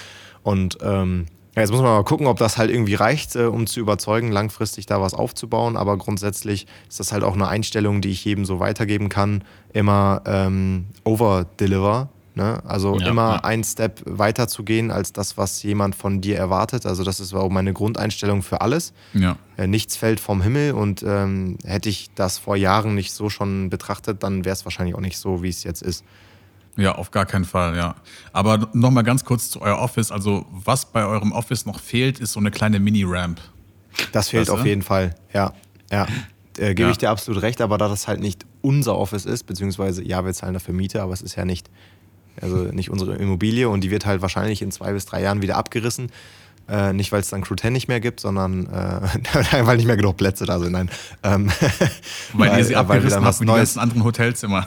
Und 0.42 0.78
ähm, 0.82 1.26
ja, 1.54 1.62
jetzt 1.62 1.70
muss 1.70 1.80
man 1.80 1.92
mal 1.92 2.04
gucken, 2.04 2.26
ob 2.26 2.38
das 2.38 2.58
halt 2.58 2.70
irgendwie 2.70 2.94
reicht, 2.94 3.34
äh, 3.34 3.44
um 3.44 3.66
zu 3.66 3.80
überzeugen, 3.80 4.30
langfristig 4.30 4.84
da 4.84 5.00
was 5.00 5.14
aufzubauen. 5.14 5.76
Aber 5.76 5.96
grundsätzlich 5.96 6.66
ist 6.88 7.00
das 7.00 7.12
halt 7.12 7.24
auch 7.24 7.34
eine 7.34 7.48
Einstellung, 7.48 8.02
die 8.02 8.10
ich 8.10 8.24
jedem 8.24 8.44
so 8.44 8.60
weitergeben 8.60 9.08
kann. 9.08 9.42
Immer 9.72 10.22
ähm, 10.26 10.86
over-deliver. 11.04 12.10
Ne? 12.36 12.60
Also 12.66 12.98
ja, 12.98 13.08
immer 13.08 13.36
ja. 13.36 13.44
ein 13.44 13.64
Step 13.64 14.02
weiter 14.04 14.46
zu 14.46 14.62
gehen 14.62 14.90
als 14.90 15.10
das, 15.14 15.38
was 15.38 15.62
jemand 15.62 15.94
von 15.94 16.20
dir 16.20 16.36
erwartet. 16.36 16.84
Also 16.84 17.02
das 17.02 17.18
ist 17.18 17.32
auch 17.32 17.48
meine 17.48 17.72
Grundeinstellung 17.72 18.42
für 18.42 18.60
alles. 18.60 18.92
Ja. 19.14 19.38
Äh, 19.56 19.66
nichts 19.66 19.96
fällt 19.96 20.20
vom 20.20 20.42
Himmel 20.42 20.72
und 20.72 21.02
ähm, 21.02 21.56
hätte 21.64 21.88
ich 21.88 22.10
das 22.14 22.36
vor 22.36 22.54
Jahren 22.54 22.94
nicht 22.94 23.12
so 23.12 23.30
schon 23.30 23.70
betrachtet, 23.70 24.22
dann 24.22 24.44
wäre 24.44 24.52
es 24.52 24.66
wahrscheinlich 24.66 24.94
auch 24.94 25.00
nicht 25.00 25.16
so, 25.16 25.42
wie 25.42 25.48
es 25.48 25.64
jetzt 25.64 25.80
ist. 25.80 26.04
Ja, 26.76 26.94
auf 26.96 27.10
gar 27.10 27.24
keinen 27.24 27.46
Fall, 27.46 27.74
ja. 27.74 27.94
Aber 28.34 28.68
nochmal 28.74 29.02
ganz 29.02 29.24
kurz 29.24 29.48
zu 29.48 29.62
euer 29.62 29.78
Office. 29.78 30.12
Also, 30.12 30.44
was 30.50 30.84
bei 30.84 31.06
eurem 31.06 31.32
Office 31.32 31.64
noch 31.64 31.80
fehlt, 31.80 32.20
ist 32.20 32.32
so 32.32 32.40
eine 32.40 32.50
kleine 32.50 32.80
Mini-Ramp. 32.80 33.40
Das 34.12 34.28
fehlt 34.28 34.42
weißt 34.42 34.50
du? 34.50 34.60
auf 34.60 34.66
jeden 34.66 34.82
Fall, 34.82 35.14
ja. 35.32 35.54
Ja. 35.90 36.06
Äh, 36.58 36.74
Gebe 36.74 36.82
ja. 36.82 36.90
ich 36.90 36.98
dir 36.98 37.08
absolut 37.08 37.40
recht, 37.40 37.62
aber 37.62 37.78
da 37.78 37.88
das 37.88 38.08
halt 38.08 38.20
nicht 38.20 38.44
unser 38.60 38.98
Office 38.98 39.24
ist, 39.24 39.44
beziehungsweise 39.44 40.04
ja, 40.04 40.22
wir 40.22 40.34
zahlen 40.34 40.52
dafür 40.52 40.74
Miete, 40.74 41.00
aber 41.00 41.14
es 41.14 41.22
ist 41.22 41.34
ja 41.36 41.46
nicht, 41.46 41.70
also 42.40 42.56
nicht 42.56 42.90
unsere 42.90 43.16
Immobilie 43.16 43.68
und 43.68 43.82
die 43.82 43.90
wird 43.90 44.06
halt 44.06 44.22
wahrscheinlich 44.22 44.62
in 44.62 44.70
zwei 44.70 44.92
bis 44.92 45.06
drei 45.06 45.22
Jahren 45.22 45.42
wieder 45.42 45.56
abgerissen. 45.56 46.10
Äh, 46.68 46.92
nicht, 46.92 47.12
weil 47.12 47.20
es 47.20 47.28
dann 47.28 47.42
Crew 47.42 47.54
10 47.54 47.72
nicht 47.72 47.86
mehr 47.86 48.00
gibt, 48.00 48.18
sondern 48.18 48.66
äh, 48.66 49.00
weil 49.66 49.76
nicht 49.76 49.86
mehr 49.86 49.96
genug 49.96 50.16
Plätze 50.16 50.46
da 50.46 50.58
sind. 50.58 50.72
Nein. 50.72 50.90
Ähm, 51.22 51.50
weil, 52.32 52.50
weil 52.50 52.58
ihr 52.58 52.64
sie 52.64 52.76
abgerissen 52.76 53.24
habt 53.24 53.40
mit 53.40 53.48
den 53.48 53.54
ganzen 53.54 53.78
anderen 53.78 54.04
Hotelzimmer. 54.04 54.66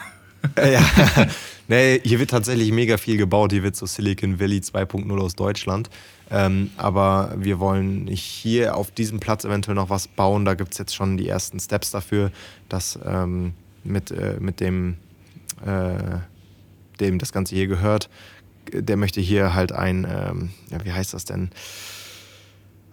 ja, 0.58 0.82
nee, 1.68 2.00
hier 2.04 2.20
wird 2.20 2.30
tatsächlich 2.30 2.72
mega 2.72 2.98
viel 2.98 3.18
gebaut. 3.18 3.52
Hier 3.52 3.64
wird 3.64 3.76
so 3.76 3.86
Silicon 3.86 4.40
Valley 4.40 4.60
2.0 4.60 5.20
aus 5.20 5.36
Deutschland. 5.36 5.90
Ähm, 6.32 6.70
aber 6.78 7.34
wir 7.38 7.60
wollen 7.60 8.08
hier 8.08 8.76
auf 8.76 8.92
diesem 8.92 9.20
Platz 9.20 9.46
eventuell 9.46 9.76
noch 9.76 9.90
was 9.90 10.08
bauen. 10.08 10.46
Da 10.46 10.54
gibt 10.54 10.74
es 10.74 10.78
jetzt 10.78 10.96
schon 10.96 11.18
die 11.18 11.28
ersten 11.28 11.60
Steps 11.60 11.92
dafür, 11.92 12.32
dass 12.70 13.00
ähm, 13.04 13.54
mit, 13.84 14.12
äh, 14.12 14.38
mit 14.40 14.60
dem, 14.60 14.98
äh, 15.66 16.20
dem 17.00 17.20
das 17.20 17.32
Ganze 17.32 17.56
hier 17.56 17.68
gehört, 17.68 18.10
der 18.72 18.98
möchte 18.98 19.22
hier 19.22 19.54
halt 19.54 19.72
ein, 19.72 20.06
ähm, 20.10 20.50
ja, 20.70 20.84
wie 20.84 20.92
heißt 20.92 21.14
das 21.14 21.26
denn? 21.26 21.50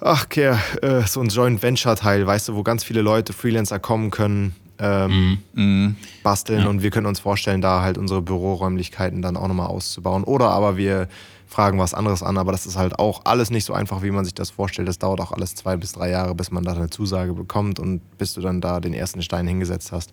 Ach, 0.01 0.25
okay, 0.25 0.57
äh, 0.83 1.03
so 1.03 1.21
ein 1.21 1.29
Joint 1.29 1.62
Venture 1.62 1.97
Teil, 1.97 2.27
weißt 2.27 2.49
du, 2.49 2.55
wo 2.55 2.62
ganz 2.62 2.85
viele 2.85 3.03
Leute, 3.03 3.33
Freelancer 3.33 3.79
kommen 3.79 4.11
können, 4.11 4.55
ähm, 4.79 5.38
mhm. 5.55 5.97
basteln 6.23 6.62
ja. 6.62 6.69
und 6.69 6.83
wir 6.83 6.90
können 6.90 7.07
uns 7.07 7.21
vorstellen, 7.21 7.62
da 7.62 7.81
halt 7.81 7.97
unsere 7.97 8.21
Büroräumlichkeiten 8.21 9.23
dann 9.23 9.37
auch 9.37 9.49
nochmal 9.49 9.69
auszubauen. 9.69 10.25
Oder 10.25 10.51
aber 10.51 10.77
wir 10.77 11.09
fragen 11.47 11.79
was 11.79 11.95
anderes 11.95 12.23
an, 12.23 12.37
aber 12.37 12.53
das 12.53 12.66
ist 12.66 12.77
halt 12.77 12.99
auch 12.99 13.23
alles 13.25 13.51
nicht 13.51 13.64
so 13.64 13.73
einfach, 13.73 14.03
wie 14.03 14.11
man 14.11 14.25
sich 14.25 14.35
das 14.35 14.51
vorstellt. 14.51 14.88
Das 14.88 14.99
dauert 14.99 15.21
auch 15.21 15.33
alles 15.33 15.55
zwei 15.55 15.77
bis 15.77 15.92
drei 15.92 16.11
Jahre, 16.11 16.35
bis 16.35 16.51
man 16.51 16.64
da 16.64 16.73
eine 16.73 16.90
Zusage 16.90 17.33
bekommt 17.33 17.79
und 17.79 18.01
bis 18.19 18.35
du 18.35 18.40
dann 18.40 18.61
da 18.61 18.81
den 18.81 18.92
ersten 18.92 19.23
Stein 19.23 19.47
hingesetzt 19.47 19.92
hast. 19.92 20.12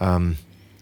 Ähm, 0.00 0.36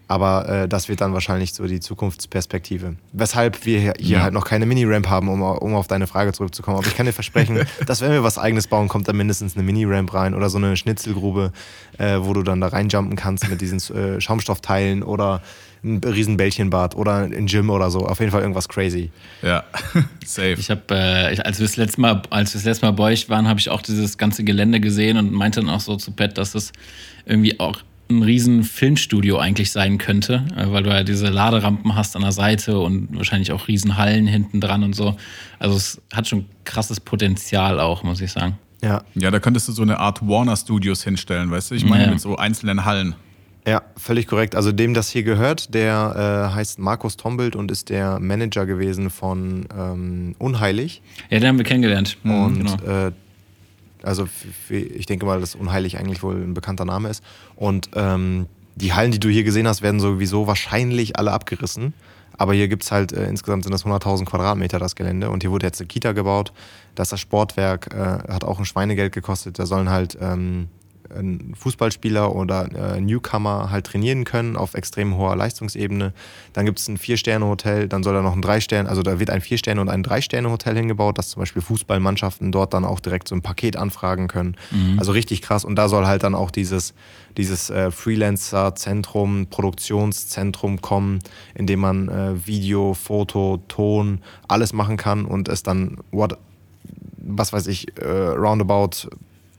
aber 0.09 0.49
äh, 0.49 0.69
das 0.69 0.89
wird 0.89 1.01
dann 1.01 1.13
wahrscheinlich 1.13 1.53
so 1.53 1.67
die 1.67 1.81
Zukunftsperspektive. 1.81 2.97
Weshalb 3.13 3.65
wir 3.67 3.81
hier 3.81 3.95
ja. 3.99 4.23
halt 4.23 4.35
noch 4.35 4.45
keine 4.45 4.65
Mini-Ramp 4.67 5.09
haben, 5.09 5.29
um, 5.29 5.43
um 5.43 5.75
auf 5.75 5.89
deine 5.89 6.07
Frage 6.07 6.33
zurückzukommen. 6.33 6.79
Aber 6.79 6.87
ich 6.87 6.97
kann 6.97 7.07
dir 7.07 7.13
versprechen, 7.13 7.67
dass 7.87 8.01
wenn 8.01 8.13
wir 8.13 8.23
was 8.23 8.39
eigenes 8.39 8.69
bauen, 8.69 8.89
kommt 8.89 9.09
da 9.09 9.13
mindestens 9.13 9.57
eine 9.57 9.65
Mini-Ramp 9.65 10.15
rein 10.15 10.35
oder 10.35 10.49
so 10.49 10.59
eine 10.59 10.77
Schnitzelgrube, 10.77 11.53
äh, 11.99 12.19
wo 12.21 12.35
du 12.35 12.43
dann 12.43 12.61
da 12.61 12.69
reinjumpen 12.69 13.17
kannst 13.17 13.49
mit 13.49 13.61
diesen 13.61 13.79
äh, 13.97 14.21
Schaumstoffteilen 14.21 15.03
oder 15.03 15.43
ein 15.83 16.01
Riesenbällchenbad 16.03 16.97
oder 16.97 17.17
ein 17.17 17.47
Gym 17.47 17.71
oder 17.71 17.91
so. 17.91 18.07
Auf 18.07 18.21
jeden 18.21 18.33
Fall 18.33 18.43
irgendwas 18.43 18.69
crazy. 18.69 19.11
Ja, 19.43 19.65
safe. 20.25 20.57
Ich 20.59 20.71
habe, 20.71 20.83
äh, 20.91 21.41
als 21.41 21.59
wir 21.59 21.67
das 21.67 21.77
letzte 21.77 22.01
Mal, 22.01 22.23
als 22.31 22.55
wir 22.55 22.59
das 22.59 22.65
letzte 22.65 22.87
Mal 22.87 22.93
bei 22.93 23.05
euch 23.05 23.29
waren, 23.29 23.49
habe 23.49 23.59
ich 23.59 23.71
auch 23.71 23.83
dieses 23.83 24.19
ganze 24.19 24.45
Gelände 24.45 24.81
gesehen 24.81 25.17
und 25.17 25.33
meinte 25.33 25.61
dann 25.61 25.71
auch 25.71 25.81
so 25.81 25.97
zu 25.97 26.13
Pat, 26.13 26.39
dass 26.39 26.55
es 26.55 26.73
irgendwie 27.25 27.59
auch 27.59 27.83
ein 28.09 28.23
riesen 28.23 28.63
Filmstudio 28.63 29.39
eigentlich 29.39 29.73
sein 29.73 29.99
könnte, 29.99 30.45
äh, 30.57 30.71
weil 30.71 30.83
du 30.83 30.91
ja 30.91 31.03
diese 31.03 31.29
Laderampen 31.29 31.95
hast 31.95 32.17
an 32.17 32.23
der 32.23 32.33
Seite 32.33 32.79
und 32.79 33.17
wahrscheinlich 33.17 33.53
auch 33.53 33.69
riesen 33.69 33.97
Hallen 33.97 34.27
hinten 34.27 34.61
dran 34.61 34.83
und 34.83 34.95
so. 34.95 35.17
Also 35.59 35.77
es 35.77 36.01
hat 36.13 36.29
schon 36.29 36.47
krasses 36.65 37.01
Potenzial 37.01 37.81
auch, 37.81 38.03
muss 38.03 38.21
ich 38.21 38.33
sagen. 38.33 38.59
Ja. 38.83 39.03
Ja, 39.15 39.31
da 39.31 39.41
könntest 39.41 39.69
du 39.69 39.73
so 39.73 39.83
eine 39.83 39.99
Art 39.99 40.27
Warner 40.27 40.57
Studios 40.57 41.03
hinstellen, 41.03 41.51
weißt 41.51 41.71
du? 41.71 41.75
Ich 41.75 41.85
meine, 41.85 42.05
ja. 42.05 42.11
mit 42.11 42.21
so 42.21 42.37
einzelnen 42.37 42.85
Hallen. 42.85 43.15
Ja, 43.67 43.83
völlig 43.97 44.29
korrekt. 44.29 44.55
Also 44.55 44.71
dem 44.71 44.95
das 44.95 45.11
hier 45.11 45.25
gehört, 45.25 45.75
der 45.75 46.51
äh, 46.53 46.55
heißt 46.55 46.79
Markus 46.79 47.17
Tombild 47.17 47.57
und 47.57 47.73
ist 47.73 47.89
der 47.89 48.21
Manager 48.21 48.65
gewesen 48.65 49.11
von 49.11 49.67
ähm, 49.77 50.37
Unheilig. 50.39 51.03
Ja, 51.31 51.41
den 51.41 51.49
haben 51.49 51.59
wir 51.59 51.65
kennengelernt. 51.65 52.17
Und 52.23 52.59
genau. 52.59 53.07
äh, 53.09 53.13
also 54.07 54.29
ich 54.69 55.07
denke 55.07 55.27
mal, 55.27 55.41
dass 55.41 55.55
Unheilig 55.55 55.99
eigentlich 55.99 56.23
wohl 56.23 56.37
ein 56.37 56.55
bekannter 56.55 56.85
Name 56.85 57.09
ist. 57.09 57.23
Und 57.57 57.91
ähm, 57.95 58.47
die 58.77 58.93
Hallen, 58.93 59.11
die 59.11 59.21
du 59.21 59.29
hier 59.29 59.45
gesehen 59.45 59.67
hast, 59.67 59.83
werden 59.83 60.01
sowieso 60.01 60.47
wahrscheinlich 60.47 61.19
alle 61.19 61.33
abgerissen. 61.33 61.95
Aber 62.39 62.55
hier 62.55 62.69
gibt 62.69 62.85
es 62.85 62.93
halt, 62.93 63.13
äh, 63.13 63.29
insgesamt 63.29 63.65
sind 63.65 63.73
das 63.73 63.85
100.000 63.85 64.27
Quadratmeter 64.27 64.79
das 64.79 64.95
Gelände. 64.95 65.31
Und 65.31 65.43
hier 65.43 65.51
wurde 65.51 65.67
jetzt 65.67 65.81
eine 65.81 65.89
Kita 65.89 66.13
gebaut. 66.13 66.53
Das 66.95 67.07
ist 67.07 67.13
das 67.13 67.21
Sportwerk, 67.21 67.93
äh, 67.95 68.33
hat 68.33 68.45
auch 68.45 68.59
ein 68.59 68.65
Schweinegeld 68.65 69.13
gekostet. 69.13 69.59
Da 69.59 69.67
sollen 69.67 69.91
halt 69.91 70.19
ähm, 70.21 70.69
ein 71.15 71.55
Fußballspieler 71.57 72.35
oder 72.35 72.97
äh, 72.97 73.01
Newcomer 73.01 73.71
halt 73.71 73.87
trainieren 73.87 74.25
können 74.25 74.57
auf 74.57 74.75
extrem 74.75 75.17
hoher 75.17 75.37
Leistungsebene. 75.37 76.13
Dann 76.53 76.67
gibt 76.67 76.79
es 76.79 76.89
ein 76.89 76.97
Vier-Sterne-Hotel, 76.97 77.89
dann 77.89 78.03
soll 78.03 78.15
da 78.15 78.23
noch 78.23 78.35
ein 78.35 78.43
Drei-Sterne, 78.43 78.89
also 78.89 79.03
da 79.03 79.19
wird 79.19 79.31
ein 79.31 79.41
Vier-Sterne- 79.41 79.81
und 79.81 79.89
ein 79.89 80.03
Drei-Sterne-Hotel 80.03 80.77
hingebaut, 80.77 81.19
dass 81.19 81.31
zum 81.31 81.41
Beispiel 81.41 81.63
Fußballmannschaften 81.63 82.53
dort 82.53 82.75
dann 82.75 82.85
auch 82.85 83.01
direkt 83.01 83.29
so 83.29 83.35
ein 83.35 83.43
Paket 83.43 83.77
anfragen 83.77 84.29
können. 84.29 84.57
Mhm. 84.71 84.99
Also 84.99 85.13
richtig 85.13 85.43
krass. 85.43 85.65
Und 85.65 85.77
da 85.77 85.89
soll 85.89 86.07
halt 86.07 86.23
dann 86.23 86.35
auch 86.35 86.51
dieses, 86.51 86.95
dieses 87.37 87.71
äh, 87.71 87.91
Freelancer-Zentrum, 87.91 89.47
Produktionszentrum 89.51 90.81
kommen, 90.81 91.21
in 91.55 91.67
dem 91.67 91.81
man 91.81 92.09
äh, 92.09 92.47
Video, 92.47 92.95
Foto, 92.95 93.63
Ton, 93.69 94.21
alles 94.49 94.73
machen 94.73 94.97
kann 94.97 95.25
und 95.25 95.49
es 95.49 95.63
dann, 95.63 95.99
what, 96.11 96.39
was 97.19 97.53
weiß 97.53 97.67
ich, 97.67 97.97
äh, 97.99 98.09
roundabout 98.09 99.09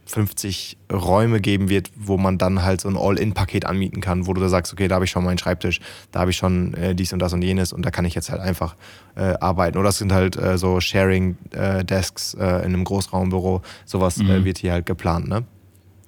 50 0.07 0.77
Räume 0.91 1.41
geben 1.41 1.69
wird, 1.69 1.91
wo 1.95 2.17
man 2.17 2.37
dann 2.37 2.63
halt 2.63 2.81
so 2.81 2.89
ein 2.89 2.97
All-In-Paket 2.97 3.65
anmieten 3.65 4.01
kann, 4.01 4.25
wo 4.25 4.33
du 4.33 4.41
da 4.41 4.49
sagst, 4.49 4.73
okay, 4.73 4.87
da 4.87 4.95
habe 4.95 5.05
ich 5.05 5.11
schon 5.11 5.23
meinen 5.23 5.37
Schreibtisch, 5.37 5.79
da 6.11 6.21
habe 6.21 6.31
ich 6.31 6.37
schon 6.37 6.73
äh, 6.73 6.95
dies 6.95 7.13
und 7.13 7.19
das 7.19 7.33
und 7.33 7.41
jenes 7.41 7.73
und 7.73 7.85
da 7.85 7.91
kann 7.91 8.05
ich 8.05 8.15
jetzt 8.15 8.31
halt 8.31 8.41
einfach 8.41 8.75
äh, 9.15 9.33
arbeiten. 9.39 9.77
Oder 9.77 9.89
es 9.89 9.97
sind 9.97 10.11
halt 10.11 10.37
äh, 10.37 10.57
so 10.57 10.79
Sharing-Desks 10.79 12.35
äh, 12.35 12.45
in 12.45 12.73
einem 12.73 12.83
Großraumbüro, 12.83 13.61
sowas 13.85 14.17
äh, 14.17 14.23
mhm. 14.23 14.45
wird 14.45 14.57
hier 14.59 14.71
halt 14.71 14.85
geplant, 14.85 15.27
ne? 15.27 15.43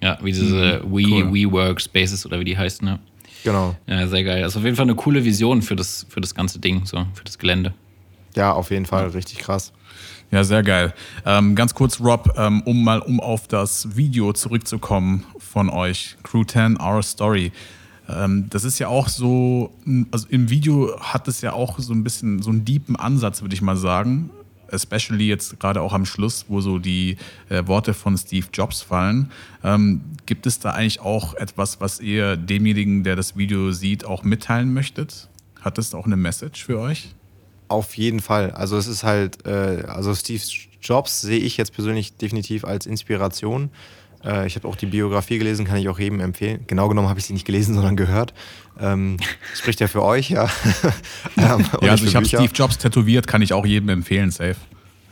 Ja, 0.01 0.17
wie 0.21 0.31
diese 0.31 0.81
mhm, 0.83 0.95
We, 0.95 1.03
cool. 1.12 1.33
WeWork 1.33 1.81
Spaces 1.81 2.25
oder 2.25 2.39
wie 2.39 2.45
die 2.45 2.57
heißen, 2.57 2.85
ne? 2.85 2.99
Genau. 3.43 3.75
Ja, 3.88 4.07
sehr 4.07 4.23
geil. 4.23 4.43
Also 4.43 4.59
auf 4.59 4.65
jeden 4.65 4.75
Fall 4.75 4.85
eine 4.85 4.95
coole 4.95 5.23
Vision 5.23 5.62
für 5.62 5.75
das, 5.75 6.05
für 6.09 6.21
das 6.21 6.35
ganze 6.35 6.59
Ding, 6.59 6.85
so, 6.85 7.05
für 7.13 7.23
das 7.23 7.38
Gelände. 7.38 7.73
Ja, 8.35 8.53
auf 8.53 8.71
jeden 8.71 8.85
Fall, 8.85 9.07
richtig 9.07 9.39
krass. 9.39 9.73
Ja, 10.31 10.43
sehr 10.43 10.61
geil. 10.61 10.93
Ähm, 11.25 11.55
ganz 11.55 11.73
kurz, 11.73 11.99
Rob, 11.99 12.33
ähm, 12.37 12.61
um 12.61 12.83
mal 12.83 12.99
um 12.99 13.19
auf 13.19 13.47
das 13.47 13.95
Video 13.95 14.31
zurückzukommen 14.31 15.25
von 15.39 15.69
euch, 15.69 16.17
Crew 16.21 16.43
10, 16.43 16.79
Our 16.79 17.01
Story. 17.01 17.51
Ähm, 18.07 18.45
das 18.49 18.63
ist 18.63 18.77
ja 18.77 18.89
auch 18.89 19.07
so, 19.07 19.73
also 20.11 20.27
im 20.29 20.51
Video 20.51 20.99
hat 20.99 21.27
es 21.27 21.41
ja 21.41 21.53
auch 21.53 21.79
so 21.79 21.93
ein 21.93 22.03
bisschen 22.03 22.43
so 22.43 22.51
einen 22.51 22.63
deepen 22.63 22.95
Ansatz, 22.95 23.41
würde 23.41 23.55
ich 23.55 23.63
mal 23.63 23.75
sagen. 23.75 24.29
Especially 24.67 25.27
jetzt 25.27 25.59
gerade 25.59 25.81
auch 25.81 25.93
am 25.93 26.05
Schluss, 26.05 26.45
wo 26.47 26.61
so 26.61 26.77
die 26.77 27.17
äh, 27.49 27.65
Worte 27.65 27.95
von 27.95 28.15
Steve 28.15 28.45
Jobs 28.53 28.83
fallen. 28.83 29.31
Ähm, 29.63 30.01
gibt 30.27 30.45
es 30.45 30.59
da 30.59 30.71
eigentlich 30.71 30.99
auch 30.99 31.33
etwas, 31.33 31.81
was 31.81 31.99
ihr 31.99 32.37
demjenigen, 32.37 33.03
der 33.03 33.15
das 33.15 33.35
Video 33.35 33.71
sieht, 33.71 34.05
auch 34.05 34.21
mitteilen 34.21 34.71
möchtet? 34.73 35.27
Hat 35.59 35.79
es 35.79 35.95
auch 35.95 36.05
eine 36.05 36.17
Message 36.17 36.63
für 36.65 36.79
euch? 36.79 37.15
Auf 37.69 37.95
jeden 37.95 38.19
Fall. 38.19 38.51
Also 38.51 38.77
es 38.77 38.88
ist 38.88 39.03
halt, 39.03 39.45
äh, 39.45 39.84
also 39.88 40.13
Steve 40.13 40.41
Jobs 40.82 41.21
sehe 41.21 41.39
ich 41.39 41.55
jetzt 41.58 41.73
persönlich 41.73 42.17
definitiv 42.17 42.65
als 42.65 42.86
Inspiration. 42.86 43.69
Äh, 44.23 44.47
ich 44.47 44.55
habe 44.55 44.67
auch 44.67 44.75
die 44.75 44.88
Biografie 44.88 45.38
gelesen, 45.38 45.65
kann 45.65 45.77
ich 45.77 45.88
auch 45.88 45.99
jedem 45.99 46.19
empfehlen. 46.19 46.65
Genau 46.67 46.89
genommen 46.89 47.10
habe 47.10 47.19
ich 47.19 47.25
sie 47.25 47.34
nicht 47.34 47.45
gelesen, 47.45 47.73
sondern 47.75 47.95
gehört. 47.95 48.34
Ähm, 48.79 49.17
spricht 49.53 49.79
ja 49.79 49.88
für 49.88 50.03
euch, 50.03 50.29
ja. 50.29 50.49
ähm, 51.38 51.65
ja, 51.82 51.91
also 51.91 52.05
ich 52.05 52.15
habe 52.15 52.25
Steve 52.25 52.51
Jobs 52.53 52.77
tätowiert, 52.77 53.27
kann 53.27 53.41
ich 53.41 53.53
auch 53.53 53.65
jedem 53.65 53.89
empfehlen, 53.89 54.32
safe. 54.32 54.55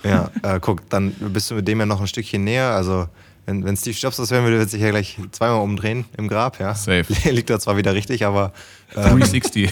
Ja, 0.04 0.32
äh, 0.43 0.60
guck, 0.62 0.89
dann 0.89 1.12
bist 1.12 1.52
du 1.52 1.56
mit 1.56 1.67
dem 1.67 1.80
ja 1.80 1.86
noch 1.86 2.00
ein 2.00 2.08
Stückchen 2.08 2.43
näher. 2.43 2.72
Also 2.72 3.08
wenn, 3.46 3.65
wenn 3.65 3.76
Steve 3.76 3.96
Jobs 3.98 4.17
das 4.17 4.32
hören 4.32 4.43
würde, 4.43 4.60
wird 4.60 4.70
sich 4.70 4.82
ja 4.82 4.89
gleich 4.89 5.17
zweimal 5.32 5.62
umdrehen 5.62 6.06
im 6.17 6.28
Grab, 6.28 6.60
ja. 6.60 6.76
Safe. 6.76 7.06
Liegt 7.32 7.50
da 7.50 7.60
zwar 7.60 7.78
wieder 7.78 7.93
richtig, 7.93 8.26
aber. 8.26 8.54
Ähm, 8.96 9.04
360. 9.04 9.72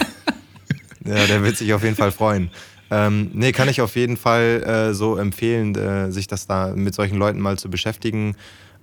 ja, 1.06 1.26
der 1.28 1.44
wird 1.44 1.58
sich 1.58 1.74
auf 1.74 1.84
jeden 1.84 1.96
Fall 1.96 2.12
freuen. 2.12 2.52
Ähm, 2.92 3.32
nee, 3.34 3.52
kann 3.52 3.68
ich 3.68 3.82
auf 3.82 3.96
jeden 3.96 4.18
Fall 4.18 4.64
äh, 4.64 4.94
so 4.94 5.18
empfehlen, 5.18 5.76
äh, 5.76 6.12
sich 6.12 6.28
das 6.28 6.48
da 6.48 6.74
mit 6.76 6.94
solchen 6.94 7.18
Leuten 7.18 7.40
mal 7.40 7.58
zu 7.58 7.70
beschäftigen, 7.70 8.36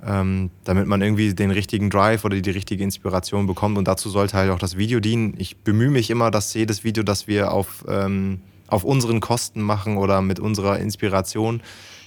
ähm, 0.04 0.50
damit 0.64 0.86
man 0.86 1.00
irgendwie 1.00 1.34
den 1.34 1.52
richtigen 1.52 1.88
Drive 1.88 2.24
oder 2.24 2.40
die 2.40 2.50
richtige 2.50 2.82
Inspiration 2.82 3.46
bekommt. 3.46 3.78
Und 3.78 3.86
dazu 3.86 4.10
sollte 4.10 4.36
halt 4.36 4.50
auch 4.50 4.58
das 4.58 4.76
Video 4.76 4.98
dienen. 4.98 5.34
Ich 5.38 5.58
bemühe 5.58 5.90
mich 5.90 6.10
immer, 6.10 6.30
dass 6.30 6.52
jedes 6.54 6.82
Video, 6.82 7.04
das 7.04 7.28
wir 7.28 7.52
auf, 7.52 7.84
ähm, 7.88 8.40
auf 8.66 8.82
unseren 8.82 9.20
Kosten 9.20 9.62
machen 9.62 9.96
oder 9.96 10.20
mit 10.20 10.40
unserer 10.40 10.78
Inspiration, 10.78 11.62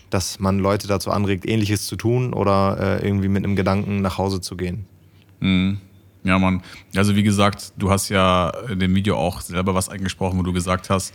dass 0.09 0.39
man 0.39 0.59
Leute 0.59 0.87
dazu 0.87 1.11
anregt, 1.11 1.47
ähnliches 1.47 1.87
zu 1.87 1.95
tun 1.95 2.33
oder 2.33 2.77
äh, 3.01 3.05
irgendwie 3.07 3.29
mit 3.29 3.43
einem 3.43 3.55
Gedanken 3.55 4.01
nach 4.01 4.17
Hause 4.17 4.41
zu 4.41 4.57
gehen. 4.57 4.85
Mhm. 5.39 5.79
Ja, 6.23 6.39
Mann. 6.39 6.63
Also 6.95 7.15
wie 7.15 7.23
gesagt, 7.23 7.73
du 7.77 7.91
hast 7.91 8.09
ja 8.09 8.49
in 8.69 8.79
dem 8.79 8.95
Video 8.95 9.15
auch 9.15 9.41
selber 9.41 9.75
was 9.75 9.89
eingesprochen, 9.89 10.39
wo 10.39 10.43
du 10.43 10.53
gesagt 10.53 10.89
hast, 10.89 11.13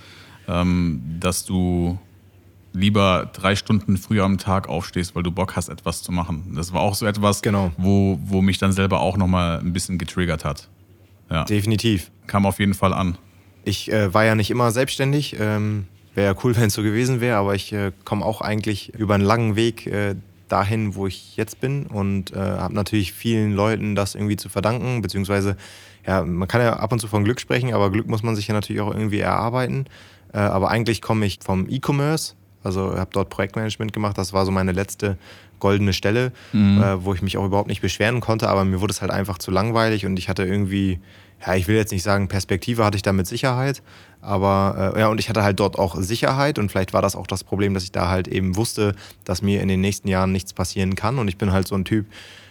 dass 1.20 1.44
du 1.44 1.98
lieber 2.72 3.30
drei 3.32 3.56
Stunden 3.56 3.96
früher 3.96 4.24
am 4.24 4.38
Tag 4.38 4.68
aufstehst, 4.68 5.14
weil 5.14 5.22
du 5.22 5.30
Bock 5.30 5.56
hast, 5.56 5.68
etwas 5.68 6.02
zu 6.02 6.12
machen. 6.12 6.52
Das 6.54 6.72
war 6.72 6.80
auch 6.80 6.94
so 6.94 7.06
etwas, 7.06 7.42
genau. 7.42 7.72
wo, 7.76 8.18
wo 8.24 8.42
mich 8.42 8.58
dann 8.58 8.72
selber 8.72 9.00
auch 9.00 9.16
nochmal 9.16 9.58
ein 9.58 9.72
bisschen 9.72 9.98
getriggert 9.98 10.44
hat. 10.44 10.68
Ja. 11.30 11.44
Definitiv. 11.44 12.10
Kam 12.26 12.46
auf 12.46 12.58
jeden 12.58 12.74
Fall 12.74 12.92
an. 12.92 13.16
Ich 13.64 13.90
äh, 13.92 14.12
war 14.14 14.24
ja 14.24 14.34
nicht 14.34 14.50
immer 14.50 14.70
selbstständig. 14.70 15.36
Ähm, 15.38 15.86
wäre 16.14 16.34
ja 16.34 16.40
cool, 16.44 16.56
wenn 16.56 16.64
es 16.64 16.74
so 16.74 16.82
gewesen 16.82 17.20
wäre, 17.20 17.36
aber 17.36 17.54
ich 17.54 17.72
äh, 17.72 17.92
komme 18.04 18.24
auch 18.24 18.40
eigentlich 18.40 18.94
über 18.94 19.14
einen 19.14 19.24
langen 19.24 19.56
Weg 19.56 19.86
äh, 19.86 20.16
dahin, 20.48 20.94
wo 20.94 21.06
ich 21.06 21.36
jetzt 21.36 21.60
bin 21.60 21.86
und 21.86 22.32
äh, 22.32 22.38
habe 22.38 22.74
natürlich 22.74 23.12
vielen 23.12 23.52
Leuten 23.52 23.94
das 23.94 24.16
irgendwie 24.16 24.36
zu 24.36 24.48
verdanken, 24.48 25.00
beziehungsweise 25.00 25.56
ja, 26.06 26.24
man 26.24 26.48
kann 26.48 26.60
ja 26.60 26.74
ab 26.74 26.92
und 26.92 26.98
zu 26.98 27.06
von 27.06 27.24
Glück 27.24 27.40
sprechen, 27.40 27.72
aber 27.72 27.90
Glück 27.90 28.08
muss 28.08 28.22
man 28.22 28.34
sich 28.34 28.48
ja 28.48 28.54
natürlich 28.54 28.80
auch 28.80 28.92
irgendwie 28.92 29.20
erarbeiten. 29.20 29.84
Äh, 30.32 30.38
aber 30.38 30.70
eigentlich 30.70 31.02
komme 31.02 31.26
ich 31.26 31.40
vom 31.42 31.66
E-Commerce, 31.68 32.34
also 32.62 32.96
habe 32.96 33.10
dort 33.12 33.30
Projektmanagement 33.30 33.92
gemacht. 33.92 34.18
Das 34.18 34.32
war 34.32 34.44
so 34.44 34.50
meine 34.50 34.72
letzte 34.72 35.16
goldene 35.60 35.92
Stelle, 35.92 36.32
mhm. 36.52 36.82
äh, 36.82 37.04
wo 37.04 37.14
ich 37.14 37.22
mich 37.22 37.36
auch 37.36 37.44
überhaupt 37.44 37.68
nicht 37.68 37.82
beschweren 37.82 38.20
konnte. 38.20 38.48
Aber 38.48 38.64
mir 38.64 38.80
wurde 38.80 38.92
es 38.92 39.00
halt 39.00 39.10
einfach 39.10 39.38
zu 39.38 39.50
langweilig 39.50 40.06
und 40.06 40.18
ich 40.18 40.28
hatte 40.28 40.44
irgendwie, 40.44 40.98
ja, 41.46 41.54
ich 41.54 41.68
will 41.68 41.76
jetzt 41.76 41.92
nicht 41.92 42.02
sagen, 42.02 42.28
Perspektive 42.28 42.84
hatte 42.84 42.96
ich 42.96 43.02
da 43.02 43.12
mit 43.12 43.26
Sicherheit. 43.26 43.82
Aber 44.20 44.92
äh, 44.96 45.00
ja, 45.00 45.08
und 45.08 45.20
ich 45.20 45.28
hatte 45.28 45.42
halt 45.42 45.60
dort 45.60 45.78
auch 45.78 45.96
Sicherheit 45.96 46.58
und 46.58 46.70
vielleicht 46.70 46.92
war 46.92 47.02
das 47.02 47.16
auch 47.16 47.26
das 47.26 47.44
Problem, 47.44 47.74
dass 47.74 47.84
ich 47.84 47.92
da 47.92 48.08
halt 48.08 48.28
eben 48.28 48.56
wusste, 48.56 48.94
dass 49.24 49.42
mir 49.42 49.62
in 49.62 49.68
den 49.68 49.80
nächsten 49.80 50.08
Jahren 50.08 50.32
nichts 50.32 50.52
passieren 50.52 50.94
kann. 50.94 51.18
Und 51.18 51.28
ich 51.28 51.38
bin 51.38 51.52
halt 51.52 51.68
so 51.68 51.74
ein 51.74 51.84
Typ, 51.84 52.06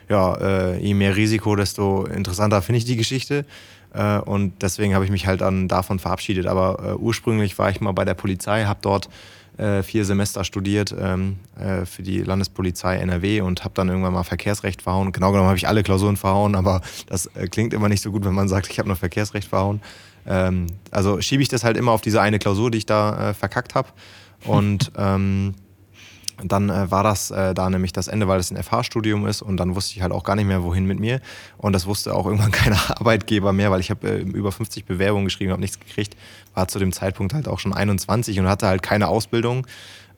ja, 0.07 0.35
äh, 0.37 0.79
je 0.79 0.95
mehr 0.95 1.15
Risiko, 1.15 1.55
desto 1.55 2.05
interessanter 2.05 2.61
finde 2.61 2.77
ich 2.77 2.85
die 2.85 2.95
Geschichte. 2.95 3.45
Äh, 3.93 4.19
und 4.19 4.61
deswegen 4.61 4.93
habe 4.93 5.05
ich 5.05 5.11
mich 5.11 5.27
halt 5.27 5.41
dann 5.41 5.67
davon 5.67 5.99
verabschiedet. 5.99 6.47
Aber 6.47 6.79
äh, 6.83 6.93
ursprünglich 6.95 7.57
war 7.57 7.69
ich 7.69 7.81
mal 7.81 7.91
bei 7.91 8.05
der 8.05 8.13
Polizei, 8.13 8.65
habe 8.65 8.79
dort 8.81 9.09
äh, 9.57 9.83
vier 9.83 10.05
Semester 10.05 10.43
studiert 10.43 10.95
ähm, 10.97 11.37
äh, 11.59 11.85
für 11.85 12.01
die 12.01 12.19
Landespolizei 12.19 12.95
NRW 12.97 13.41
und 13.41 13.63
habe 13.65 13.73
dann 13.75 13.89
irgendwann 13.89 14.13
mal 14.13 14.23
Verkehrsrecht 14.23 14.81
verhauen. 14.81 15.11
Genau 15.11 15.31
genommen 15.31 15.49
habe 15.49 15.57
ich 15.57 15.67
alle 15.67 15.83
Klausuren 15.83 16.15
verhauen, 16.15 16.55
aber 16.55 16.81
das 17.07 17.25
äh, 17.35 17.47
klingt 17.47 17.73
immer 17.73 17.89
nicht 17.89 18.01
so 18.01 18.11
gut, 18.11 18.23
wenn 18.23 18.33
man 18.33 18.47
sagt, 18.47 18.69
ich 18.69 18.79
habe 18.79 18.87
nur 18.87 18.95
Verkehrsrecht 18.95 19.49
verhauen. 19.49 19.81
Ähm, 20.25 20.67
also 20.91 21.19
schiebe 21.19 21.43
ich 21.43 21.49
das 21.49 21.63
halt 21.63 21.75
immer 21.75 21.91
auf 21.91 22.01
diese 22.01 22.21
eine 22.21 22.39
Klausur, 22.39 22.71
die 22.71 22.77
ich 22.77 22.85
da 22.85 23.31
äh, 23.31 23.33
verkackt 23.33 23.75
habe. 23.75 23.89
Und 24.45 24.91
ähm, 24.97 25.55
dann 26.43 26.69
äh, 26.69 26.89
war 26.91 27.03
das 27.03 27.31
äh, 27.31 27.53
da 27.53 27.69
nämlich 27.69 27.93
das 27.93 28.07
Ende, 28.07 28.27
weil 28.27 28.39
es 28.39 28.51
ein 28.51 28.61
FH-Studium 28.61 29.27
ist 29.27 29.41
und 29.41 29.57
dann 29.57 29.75
wusste 29.75 29.95
ich 29.95 30.01
halt 30.01 30.11
auch 30.11 30.23
gar 30.23 30.35
nicht 30.35 30.45
mehr, 30.45 30.63
wohin 30.63 30.85
mit 30.85 30.99
mir. 30.99 31.19
Und 31.57 31.73
das 31.73 31.85
wusste 31.85 32.13
auch 32.13 32.25
irgendwann 32.27 32.51
kein 32.51 32.73
Arbeitgeber 32.73 33.53
mehr, 33.53 33.71
weil 33.71 33.79
ich 33.79 33.89
habe 33.89 34.07
äh, 34.07 34.21
über 34.21 34.51
50 34.51 34.85
Bewerbungen 34.85 35.25
geschrieben, 35.25 35.51
habe 35.51 35.61
nichts 35.61 35.79
gekriegt, 35.79 36.15
war 36.53 36.67
zu 36.67 36.79
dem 36.79 36.91
Zeitpunkt 36.91 37.33
halt 37.33 37.47
auch 37.47 37.59
schon 37.59 37.73
21 37.73 38.39
und 38.39 38.47
hatte 38.47 38.67
halt 38.67 38.81
keine 38.81 39.07
Ausbildung. 39.07 39.67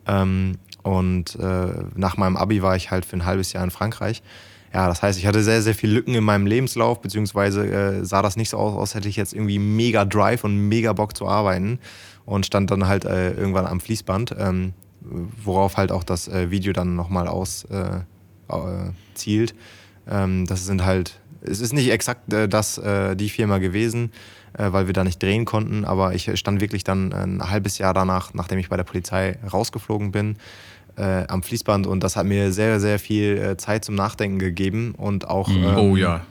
Ähm, 0.07 0.57
und 0.83 1.35
äh, 1.35 1.67
nach 1.95 2.17
meinem 2.17 2.37
Abi 2.37 2.61
war 2.61 2.75
ich 2.75 2.91
halt 2.91 3.05
für 3.05 3.15
ein 3.15 3.25
halbes 3.25 3.53
Jahr 3.53 3.63
in 3.63 3.71
Frankreich. 3.71 4.23
Ja, 4.73 4.87
das 4.87 5.03
heißt, 5.03 5.19
ich 5.19 5.27
hatte 5.27 5.43
sehr, 5.43 5.61
sehr 5.61 5.75
viele 5.75 5.93
Lücken 5.93 6.15
in 6.15 6.23
meinem 6.23 6.45
Lebenslauf, 6.45 7.01
beziehungsweise 7.01 7.67
äh, 7.67 8.05
sah 8.05 8.21
das 8.21 8.37
nicht 8.37 8.49
so 8.49 8.57
aus, 8.57 8.79
als 8.79 8.95
hätte 8.95 9.09
ich 9.09 9.17
jetzt 9.17 9.33
irgendwie 9.33 9.59
mega 9.59 10.05
Drive 10.05 10.43
und 10.43 10.69
mega 10.69 10.93
Bock 10.93 11.15
zu 11.15 11.27
arbeiten 11.27 11.79
und 12.25 12.45
stand 12.45 12.71
dann 12.71 12.87
halt 12.87 13.03
äh, 13.03 13.33
irgendwann 13.33 13.65
am 13.65 13.81
Fließband. 13.81 14.35
Ähm, 14.39 14.73
worauf 15.43 15.77
halt 15.77 15.91
auch 15.91 16.03
das 16.03 16.27
äh, 16.27 16.51
Video 16.51 16.73
dann 16.73 16.95
nochmal 16.95 17.27
auszielt. 17.27 18.05
Äh, 19.51 19.53
ähm, 20.09 20.45
das 20.47 20.65
sind 20.65 20.83
halt, 20.83 21.19
es 21.41 21.59
ist 21.59 21.73
nicht 21.73 21.89
exakt 21.91 22.33
äh, 22.33 22.47
das, 22.47 22.77
äh, 22.77 23.15
die 23.15 23.29
Firma 23.29 23.57
gewesen, 23.59 24.11
äh, 24.53 24.71
weil 24.71 24.87
wir 24.87 24.93
da 24.93 25.03
nicht 25.03 25.21
drehen 25.21 25.45
konnten, 25.45 25.85
aber 25.85 26.13
ich 26.13 26.31
stand 26.39 26.61
wirklich 26.61 26.83
dann 26.83 27.13
ein 27.13 27.49
halbes 27.49 27.77
Jahr 27.77 27.93
danach, 27.93 28.33
nachdem 28.33 28.59
ich 28.59 28.69
bei 28.69 28.77
der 28.77 28.83
Polizei 28.83 29.37
rausgeflogen 29.51 30.11
bin, 30.11 30.37
äh, 30.97 31.25
am 31.27 31.43
Fließband 31.43 31.87
und 31.87 32.03
das 32.03 32.15
hat 32.15 32.25
mir 32.25 32.51
sehr, 32.51 32.79
sehr 32.79 32.99
viel 32.99 33.55
Zeit 33.57 33.85
zum 33.85 33.95
Nachdenken 33.95 34.39
gegeben 34.39 34.93
und 34.97 35.27
auch. 35.27 35.47
Mhm. 35.47 35.63
Ähm, 35.63 35.77
oh 35.77 35.95
ja 35.95 36.21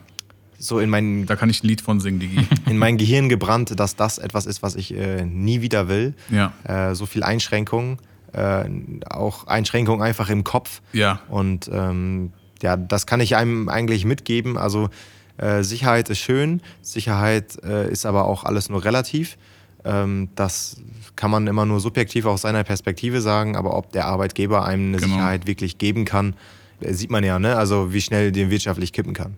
so 0.61 0.79
in 0.79 0.89
mein 0.89 1.25
da 1.25 1.35
kann 1.35 1.49
ich 1.49 1.63
ein 1.63 1.67
Lied 1.67 1.81
von 1.81 1.99
singen, 1.99 2.19
Digi. 2.19 2.45
in 2.69 2.77
mein 2.77 2.97
Gehirn 2.97 3.29
gebrannt, 3.29 3.79
dass 3.79 3.95
das 3.95 4.17
etwas 4.17 4.45
ist, 4.45 4.61
was 4.61 4.75
ich 4.75 4.95
äh, 4.95 5.25
nie 5.25 5.61
wieder 5.61 5.87
will. 5.87 6.13
Ja. 6.29 6.53
Äh, 6.63 6.95
so 6.95 7.05
viel 7.05 7.23
Einschränkungen 7.23 7.97
äh, 8.33 8.65
auch 9.09 9.47
Einschränkungen 9.47 10.01
einfach 10.01 10.29
im 10.29 10.43
Kopf. 10.43 10.81
Ja. 10.93 11.21
Und 11.29 11.69
ähm, 11.73 12.33
ja, 12.61 12.77
das 12.77 13.05
kann 13.05 13.19
ich 13.19 13.35
einem 13.35 13.69
eigentlich 13.69 14.05
mitgeben. 14.05 14.57
Also 14.57 14.89
äh, 15.37 15.63
Sicherheit 15.63 16.09
ist 16.09 16.19
schön, 16.19 16.61
Sicherheit 16.81 17.57
äh, 17.63 17.89
ist 17.89 18.05
aber 18.05 18.25
auch 18.25 18.43
alles 18.43 18.69
nur 18.69 18.85
relativ. 18.85 19.37
Ähm, 19.83 20.29
das 20.35 20.77
kann 21.15 21.31
man 21.31 21.47
immer 21.47 21.65
nur 21.65 21.79
subjektiv 21.79 22.25
aus 22.25 22.41
seiner 22.41 22.63
Perspektive 22.63 23.21
sagen, 23.21 23.55
aber 23.55 23.75
ob 23.75 23.91
der 23.91 24.05
Arbeitgeber 24.05 24.65
einem 24.65 24.89
eine 24.89 24.97
genau. 24.97 25.13
Sicherheit 25.13 25.47
wirklich 25.47 25.77
geben 25.77 26.05
kann, 26.05 26.35
äh, 26.81 26.93
sieht 26.93 27.09
man 27.09 27.23
ja, 27.23 27.39
ne? 27.39 27.55
Also 27.55 27.93
wie 27.93 28.01
schnell 28.01 28.31
den 28.31 28.49
wirtschaftlich 28.49 28.93
kippen 28.93 29.13
kann. 29.13 29.37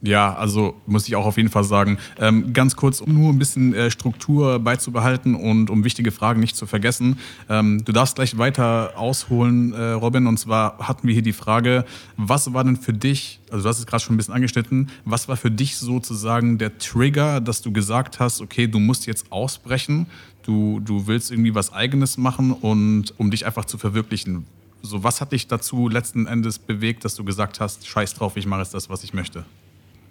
Ja, 0.00 0.32
also 0.34 0.76
muss 0.86 1.08
ich 1.08 1.16
auch 1.16 1.26
auf 1.26 1.36
jeden 1.36 1.48
Fall 1.48 1.64
sagen. 1.64 1.98
Ähm, 2.20 2.52
ganz 2.52 2.76
kurz, 2.76 3.00
um 3.00 3.14
nur 3.14 3.32
ein 3.32 3.38
bisschen 3.38 3.74
äh, 3.74 3.90
Struktur 3.90 4.60
beizubehalten 4.60 5.34
und 5.34 5.70
um 5.70 5.82
wichtige 5.82 6.12
Fragen 6.12 6.38
nicht 6.38 6.54
zu 6.54 6.66
vergessen. 6.66 7.18
Ähm, 7.48 7.84
du 7.84 7.90
darfst 7.90 8.14
gleich 8.14 8.38
weiter 8.38 8.92
ausholen, 8.96 9.72
äh, 9.72 9.90
Robin. 9.90 10.28
Und 10.28 10.38
zwar 10.38 10.78
hatten 10.78 11.08
wir 11.08 11.14
hier 11.14 11.22
die 11.22 11.32
Frage, 11.32 11.84
was 12.16 12.52
war 12.52 12.62
denn 12.62 12.76
für 12.76 12.92
dich, 12.92 13.40
also 13.50 13.64
du 13.64 13.68
hast 13.70 13.80
es 13.80 13.86
gerade 13.86 14.02
schon 14.02 14.14
ein 14.14 14.18
bisschen 14.18 14.34
angeschnitten, 14.34 14.88
was 15.04 15.28
war 15.28 15.36
für 15.36 15.50
dich 15.50 15.76
sozusagen 15.76 16.58
der 16.58 16.78
Trigger, 16.78 17.40
dass 17.40 17.60
du 17.60 17.72
gesagt 17.72 18.20
hast, 18.20 18.40
okay, 18.40 18.68
du 18.68 18.78
musst 18.78 19.06
jetzt 19.06 19.32
ausbrechen, 19.32 20.06
du, 20.44 20.78
du 20.78 21.08
willst 21.08 21.32
irgendwie 21.32 21.56
was 21.56 21.72
eigenes 21.72 22.18
machen 22.18 22.52
und 22.52 23.18
um 23.18 23.32
dich 23.32 23.46
einfach 23.46 23.64
zu 23.64 23.78
verwirklichen. 23.78 24.46
So, 24.80 25.02
was 25.02 25.20
hat 25.20 25.32
dich 25.32 25.48
dazu 25.48 25.88
letzten 25.88 26.26
Endes 26.26 26.60
bewegt, 26.60 27.04
dass 27.04 27.16
du 27.16 27.24
gesagt 27.24 27.58
hast, 27.58 27.88
scheiß 27.88 28.14
drauf, 28.14 28.36
ich 28.36 28.46
mache 28.46 28.60
jetzt 28.60 28.74
das, 28.74 28.88
was 28.88 29.02
ich 29.02 29.12
möchte? 29.12 29.44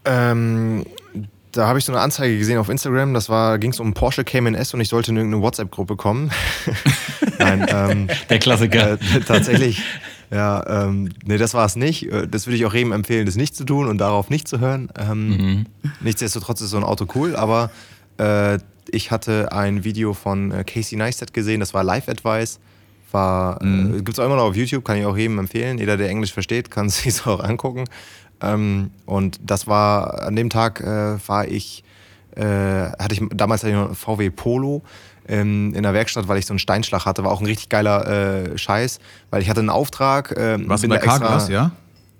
Ähm, 0.08 0.86
da 1.52 1.68
habe 1.68 1.80
ich 1.80 1.86
so 1.86 1.92
eine 1.92 2.02
Anzeige 2.02 2.38
gesehen 2.38 2.58
auf 2.58 2.70
Instagram. 2.70 3.14
Das 3.14 3.30
war, 3.30 3.58
ging 3.58 3.72
es 3.72 3.80
um 3.80 3.94
Porsche 3.94 4.24
Cayman 4.24 4.56
S 4.56 4.74
und 4.74 4.82
ich 4.82 4.90
sollte 4.90 5.12
in 5.12 5.18
irgendeine 5.18 5.44
WhatsApp-Gruppe 5.44 5.96
kommen. 5.96 6.32
Nein, 7.40 7.66
ähm, 7.70 8.08
der 8.30 8.40
Klassiker. 8.40 8.94
Äh, 8.94 8.98
tatsächlich, 9.26 9.82
Ja, 10.30 10.86
ähm, 10.86 11.10
nee, 11.26 11.38
das 11.38 11.54
war 11.54 11.66
es 11.66 11.76
nicht. 11.76 12.12
Äh, 12.12 12.28
das 12.28 12.48
würde 12.48 12.58
ich 12.58 12.66
auch 12.66 12.74
jedem 12.74 12.92
empfehlen, 12.92 13.26
das 13.26 13.36
nicht 13.36 13.56
zu 13.56 13.64
tun 13.64 13.88
und 13.88 13.98
darauf 13.98 14.30
nicht 14.30 14.48
zu 14.48 14.60
hören. 14.60 14.90
Ähm, 14.98 15.30
mhm. 15.30 15.66
Nichtsdestotrotz 16.02 16.62
ist 16.62 16.72
so 16.72 16.78
ein 16.78 16.84
Auto 16.84 17.08
cool, 17.16 17.36
aber 17.36 17.72
äh, 18.18 18.60
ich 18.90 19.12
hatte 19.12 19.52
ein 19.52 19.84
Video 19.84 20.14
von 20.14 20.52
äh, 20.52 20.64
Casey 20.64 20.98
Neistat 20.98 21.34
gesehen, 21.34 21.60
das 21.60 21.74
war 21.74 21.84
Live 21.84 22.10
Advice. 22.10 22.60
War, 23.12 23.64
mhm. 23.64 23.94
äh, 23.94 23.98
gibt 23.98 24.10
es 24.10 24.20
auch 24.20 24.26
immer 24.26 24.36
noch 24.36 24.44
auf 24.44 24.56
YouTube, 24.56 24.84
kann 24.84 24.98
ich 24.98 25.06
auch 25.06 25.16
jedem 25.16 25.40
empfehlen. 25.40 25.78
Jeder, 25.78 25.96
der 25.96 26.10
Englisch 26.10 26.34
versteht, 26.34 26.70
kann 26.72 26.86
es 26.88 27.04
sich 27.04 27.26
auch 27.26 27.40
angucken. 27.40 27.86
Ähm, 28.42 28.92
und 29.06 29.40
das 29.44 29.68
war, 29.68 30.24
an 30.24 30.36
dem 30.36 30.50
Tag 30.50 30.82
äh, 30.82 31.18
war 31.28 31.48
ich, 31.48 31.84
äh, 32.36 32.44
hatte 32.44 33.14
ich, 33.14 33.22
damals 33.34 33.64
hatte 33.64 33.72
ich 33.72 33.78
noch 33.78 33.96
VW 33.96 34.30
Polo 34.30 34.84
ähm, 35.28 35.74
in 35.74 35.84
der 35.84 35.94
Werkstatt, 35.94 36.28
weil 36.28 36.38
ich 36.38 36.46
so 36.46 36.54
einen 36.54 36.60
Steinschlag 36.60 37.06
hatte. 37.06 37.24
War 37.24 37.32
auch 37.32 37.42
ein 37.42 37.46
richtig 37.46 37.70
geiler 37.70 38.08
äh, 38.08 38.58
Scheiß, 38.58 39.00
weil 39.30 39.42
ich 39.42 39.50
hatte 39.50 39.60
einen 39.60 39.70
Auftrag. 39.70 40.36
Ähm, 40.38 40.66
Was 40.68 40.88
bei 40.88 40.98
Carglass, 40.98 41.50
ja? 41.50 41.72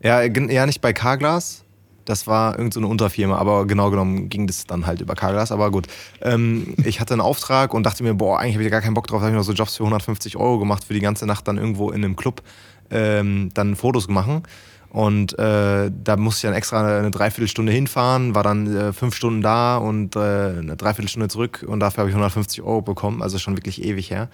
Ja, 0.02 0.22
ja, 0.22 0.66
nicht 0.66 0.82
bei 0.82 0.94
Carglass. 0.94 1.64
Das 2.06 2.26
war 2.26 2.58
irgendeine 2.58 2.86
so 2.86 2.92
Unterfirma, 2.92 3.38
aber 3.38 3.68
genau 3.68 3.90
genommen 3.90 4.30
ging 4.30 4.48
das 4.48 4.66
dann 4.66 4.86
halt 4.86 5.02
über 5.02 5.14
Carglass. 5.14 5.52
Aber 5.52 5.72
gut, 5.72 5.88
ähm, 6.22 6.74
ich 6.86 7.02
hatte 7.02 7.14
einen 7.14 7.22
Auftrag 7.22 7.74
und 7.74 7.84
dachte 7.84 8.02
mir, 8.02 8.14
boah, 8.14 8.40
eigentlich 8.40 8.56
habe 8.56 8.64
ich 8.64 8.72
gar 8.72 8.80
keinen 8.80 8.94
Bock 8.94 9.08
drauf. 9.08 9.20
Da 9.20 9.26
habe 9.26 9.36
ich 9.36 9.38
noch 9.38 9.44
so 9.44 9.52
Jobs 9.52 9.76
für 9.76 9.84
150 9.84 10.38
Euro 10.38 10.58
gemacht, 10.58 10.86
für 10.86 10.94
die 10.94 11.02
ganze 11.02 11.26
Nacht 11.26 11.48
dann 11.50 11.58
irgendwo 11.58 11.90
in 11.90 12.06
einem 12.06 12.16
Club 12.16 12.44
ähm, 12.92 13.50
dann 13.54 13.76
Fotos 13.76 14.08
machen. 14.08 14.44
Und 14.90 15.38
äh, 15.38 15.92
da 15.92 16.16
musste 16.16 16.48
ich 16.48 16.50
dann 16.50 16.58
extra 16.58 17.00
eine 17.00 17.12
Dreiviertelstunde 17.12 17.72
hinfahren, 17.72 18.36
war 18.36 18.44
dann 18.44 18.76
äh, 18.76 18.94
fünf 18.94 19.16
Stunden 19.16 19.42
da 19.42 19.78
und 19.78 20.16
äh, 20.16 20.20
eine 20.20 20.76
Dreiviertelstunde 20.78 21.28
zurück 21.28 21.66
und 21.68 21.82
dafür 21.82 22.02
habe 22.02 22.10
ich 22.10 22.16
150 22.16 22.62
Euro 22.62 22.82
bekommen, 22.82 23.22
also 23.22 23.38
schon 23.38 23.58
wirklich 23.58 23.84
ewig 23.84 24.10
her. 24.10 24.30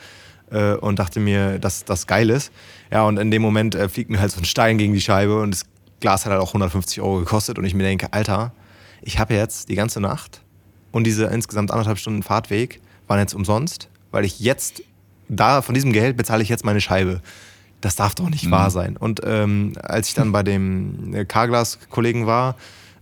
Äh, 0.52 0.76
und 0.76 1.00
dachte 1.00 1.20
mir, 1.20 1.58
dass 1.58 1.86
das 1.86 2.06
geil 2.06 2.30
ist. 2.30 2.52
Ja, 2.92 3.04
und 3.04 3.18
in 3.18 3.32
dem 3.32 3.42
Moment 3.42 3.74
äh, 3.74 3.90
fliegt 3.90 4.12
mir 4.12 4.20
halt 4.20 4.32
so 4.32 4.40
ein 4.40 4.46
Stein 4.46 4.78
gegen 4.78 4.94
die 4.94 5.02
Scheibe 5.02 5.42
und 5.42 5.52
das 5.52 5.66
Glas 6.00 6.26
hat 6.26 6.32
halt 6.32 6.42
auch 6.42 6.50
150 6.50 7.02
Euro 7.02 7.20
gekostet 7.20 7.58
und 7.58 7.66
ich 7.66 7.74
mir 7.74 7.84
denke, 7.84 8.12
Alter, 8.12 8.52
ich 9.02 9.20
habe 9.20 9.34
jetzt 9.34 9.70
die 9.70 9.76
ganze 9.76 10.00
Nacht 10.00 10.42
und 10.92 11.06
diese 11.06 11.26
insgesamt 11.26 11.72
anderthalb 11.72 11.98
Stunden 11.98 12.24
Fahrtweg 12.24 12.82
waren 13.08 13.20
jetzt 13.20 13.34
umsonst, 13.34 13.90
weil 14.12 14.26
ich 14.26 14.40
jetzt 14.40 14.84
da 15.28 15.62
von 15.62 15.74
diesem 15.74 15.94
Geld 15.94 16.18
bezahle 16.18 16.44
ich 16.44 16.50
jetzt 16.50 16.66
meine 16.66 16.82
Scheibe. 16.82 17.22
Das 17.84 17.98
darf 17.98 18.16
doch 18.16 18.30
nicht 18.30 18.46
mhm. 18.46 18.52
wahr 18.52 18.72
sein. 18.72 18.96
Und 18.96 19.20
ähm, 19.26 19.74
als 19.84 20.08
ich 20.08 20.14
dann 20.14 20.32
bei 20.32 20.42
dem 20.42 21.14
äh, 21.14 21.26
Carglass-Kollegen 21.26 22.26
war, 22.26 22.56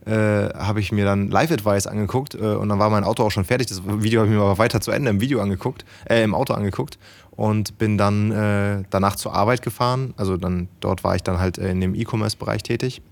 äh, 0.07 0.11
habe 0.11 0.79
ich 0.79 0.91
mir 0.91 1.05
dann 1.05 1.29
Live-Advice 1.29 1.85
angeguckt 1.85 2.33
äh, 2.33 2.55
und 2.55 2.67
dann 2.67 2.79
war 2.79 2.89
mein 2.89 3.03
Auto 3.03 3.23
auch 3.23 3.29
schon 3.29 3.45
fertig. 3.45 3.67
Das 3.67 3.83
Video 3.85 4.21
habe 4.21 4.31
ich 4.31 4.35
mir 4.35 4.41
aber 4.41 4.57
weiter 4.57 4.81
zu 4.81 4.89
Ende 4.89 5.11
im 5.11 5.21
Video 5.21 5.39
angeguckt, 5.39 5.85
äh, 6.09 6.23
im 6.23 6.33
Auto 6.33 6.55
angeguckt 6.55 6.97
und 7.29 7.77
bin 7.77 7.99
dann 7.99 8.31
äh, 8.31 8.83
danach 8.89 9.15
zur 9.17 9.35
Arbeit 9.35 9.61
gefahren. 9.61 10.15
Also 10.17 10.35
dann 10.35 10.67
dort 10.79 11.03
war 11.03 11.15
ich 11.15 11.21
dann 11.21 11.37
halt 11.37 11.59
in 11.59 11.79
dem 11.79 11.93
E-Commerce-Bereich 11.93 12.63
tätig. 12.63 13.03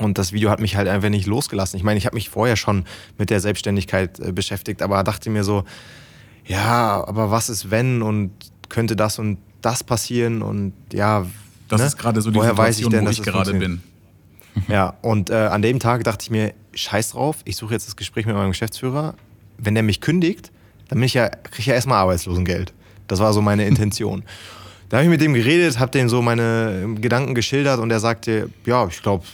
Und 0.00 0.18
das 0.18 0.32
Video 0.32 0.50
hat 0.50 0.60
mich 0.60 0.76
halt 0.76 0.86
einfach 0.86 1.08
nicht 1.08 1.26
losgelassen. 1.26 1.76
Ich 1.78 1.82
meine, 1.82 1.98
ich 1.98 2.06
habe 2.06 2.14
mich 2.14 2.30
vorher 2.30 2.54
schon 2.54 2.84
mit 3.18 3.28
der 3.28 3.40
Selbstständigkeit 3.40 4.20
äh, 4.20 4.30
beschäftigt, 4.30 4.82
aber 4.82 5.02
dachte 5.02 5.30
mir 5.30 5.42
so, 5.42 5.64
ja, 6.46 7.04
aber 7.04 7.32
was 7.32 7.48
ist 7.48 7.72
wenn 7.72 8.02
und 8.02 8.30
könnte 8.68 8.94
das 8.94 9.18
und 9.18 9.38
das 9.62 9.84
passieren 9.84 10.42
und 10.42 10.72
ja, 10.92 11.26
das 11.68 11.80
ne? 11.80 11.86
ist 11.86 11.96
gerade 11.96 12.20
so 12.20 12.30
die 12.30 12.36
Woher 12.36 12.50
Situation, 12.50 12.90
denn, 12.90 13.06
wo 13.06 13.10
ich 13.10 13.22
gerade 13.22 13.54
bin. 13.54 13.82
Ja, 14.68 14.94
und 15.02 15.30
äh, 15.30 15.34
an 15.34 15.62
dem 15.62 15.78
Tag 15.78 16.04
dachte 16.04 16.24
ich 16.24 16.30
mir, 16.30 16.52
scheiß 16.74 17.10
drauf, 17.10 17.38
ich 17.44 17.56
suche 17.56 17.72
jetzt 17.74 17.86
das 17.86 17.96
Gespräch 17.96 18.26
mit 18.26 18.34
meinem 18.34 18.50
Geschäftsführer. 18.50 19.14
Wenn 19.58 19.74
der 19.74 19.82
mich 19.82 20.00
kündigt, 20.00 20.50
dann 20.88 20.98
bin 20.98 21.06
ich 21.06 21.14
ja, 21.14 21.28
kriege 21.28 21.60
ich 21.60 21.66
ja 21.66 21.74
erstmal 21.74 21.98
Arbeitslosengeld. 21.98 22.72
Das 23.06 23.20
war 23.20 23.32
so 23.32 23.40
meine 23.40 23.66
Intention. 23.66 24.24
Da 24.92 24.98
habe 24.98 25.06
ich 25.06 25.10
mit 25.10 25.22
dem 25.22 25.32
geredet, 25.32 25.78
habe 25.78 25.90
dem 25.90 26.10
so 26.10 26.20
meine 26.20 26.96
Gedanken 27.00 27.34
geschildert 27.34 27.80
und 27.80 27.90
er 27.90 27.98
sagte, 27.98 28.50
ja, 28.66 28.86
ich 28.86 29.00
glaube, 29.00 29.24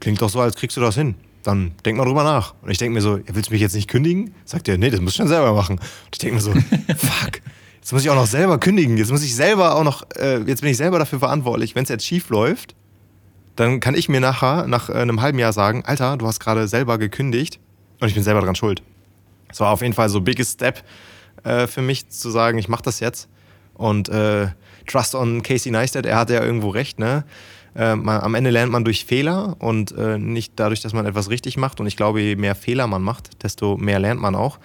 klingt 0.00 0.20
doch 0.20 0.28
so, 0.28 0.38
als 0.38 0.54
kriegst 0.54 0.76
du 0.76 0.82
das 0.82 0.96
hin. 0.96 1.14
Dann 1.44 1.72
denk 1.82 1.96
mal 1.96 2.04
drüber 2.04 2.24
nach. 2.24 2.52
Und 2.60 2.70
ich 2.70 2.76
denke 2.76 2.92
mir 2.92 3.00
so, 3.00 3.16
ja, 3.16 3.24
willst 3.32 3.48
du 3.48 3.54
mich 3.54 3.62
jetzt 3.62 3.74
nicht 3.74 3.88
kündigen? 3.88 4.34
Sagt 4.44 4.68
er, 4.68 4.76
nee, 4.76 4.90
das 4.90 5.00
musst 5.00 5.16
du 5.16 5.22
schon 5.22 5.28
selber 5.28 5.54
machen. 5.54 5.78
Und 5.78 6.08
ich 6.12 6.18
denke 6.18 6.34
mir 6.34 6.40
so, 6.42 6.52
fuck, 6.98 7.40
jetzt 7.82 7.92
muss 7.92 8.04
ich 8.04 8.10
auch 8.10 8.14
noch 8.14 8.26
selber 8.26 8.58
kündigen. 8.58 8.96
Jetzt 8.96 9.10
muss 9.10 9.24
ich 9.24 9.34
selber 9.34 9.74
auch 9.74 9.82
noch, 9.82 10.04
äh, 10.16 10.38
jetzt 10.42 10.60
bin 10.60 10.70
ich 10.70 10.76
selber 10.76 11.00
dafür 11.00 11.18
verantwortlich. 11.18 11.74
Wenn 11.74 11.82
es 11.82 11.88
jetzt 11.88 12.06
schief 12.06 12.30
läuft, 12.30 12.76
dann 13.56 13.80
kann 13.80 13.96
ich 13.96 14.08
mir 14.08 14.20
nachher, 14.20 14.68
nach 14.68 14.88
äh, 14.88 14.92
einem 14.92 15.20
halben 15.20 15.40
Jahr 15.40 15.52
sagen, 15.52 15.82
Alter, 15.84 16.16
du 16.16 16.28
hast 16.28 16.38
gerade 16.38 16.68
selber 16.68 16.96
gekündigt 16.98 17.58
und 18.00 18.06
ich 18.06 18.14
bin 18.14 18.22
selber 18.22 18.40
dran 18.40 18.54
schuld. 18.54 18.84
Das 19.48 19.58
war 19.58 19.72
auf 19.72 19.82
jeden 19.82 19.94
Fall 19.94 20.08
so 20.08 20.20
biggest 20.20 20.52
Step 20.52 20.84
äh, 21.42 21.66
für 21.66 21.82
mich 21.82 22.08
zu 22.08 22.30
sagen, 22.30 22.56
ich 22.56 22.68
mache 22.68 22.84
das 22.84 23.00
jetzt. 23.00 23.28
Und 23.74 24.08
äh, 24.10 24.46
Trust 24.86 25.16
on 25.16 25.42
Casey 25.42 25.72
Neistat, 25.72 26.06
er 26.06 26.18
hat 26.18 26.30
ja 26.30 26.42
irgendwo 26.42 26.68
recht, 26.68 27.00
ne? 27.00 27.24
Äh, 27.74 27.96
man, 27.96 28.20
am 28.20 28.36
Ende 28.36 28.50
lernt 28.50 28.70
man 28.70 28.84
durch 28.84 29.04
Fehler 29.06 29.56
und 29.58 29.90
äh, 29.92 30.18
nicht 30.18 30.52
dadurch, 30.56 30.82
dass 30.82 30.92
man 30.92 31.04
etwas 31.04 31.30
richtig 31.30 31.56
macht. 31.56 31.80
Und 31.80 31.88
ich 31.88 31.96
glaube, 31.96 32.20
je 32.20 32.36
mehr 32.36 32.54
Fehler 32.54 32.86
man 32.86 33.02
macht, 33.02 33.42
desto 33.42 33.76
mehr 33.76 33.98
lernt 33.98 34.20
man 34.20 34.36
auch. 34.36 34.60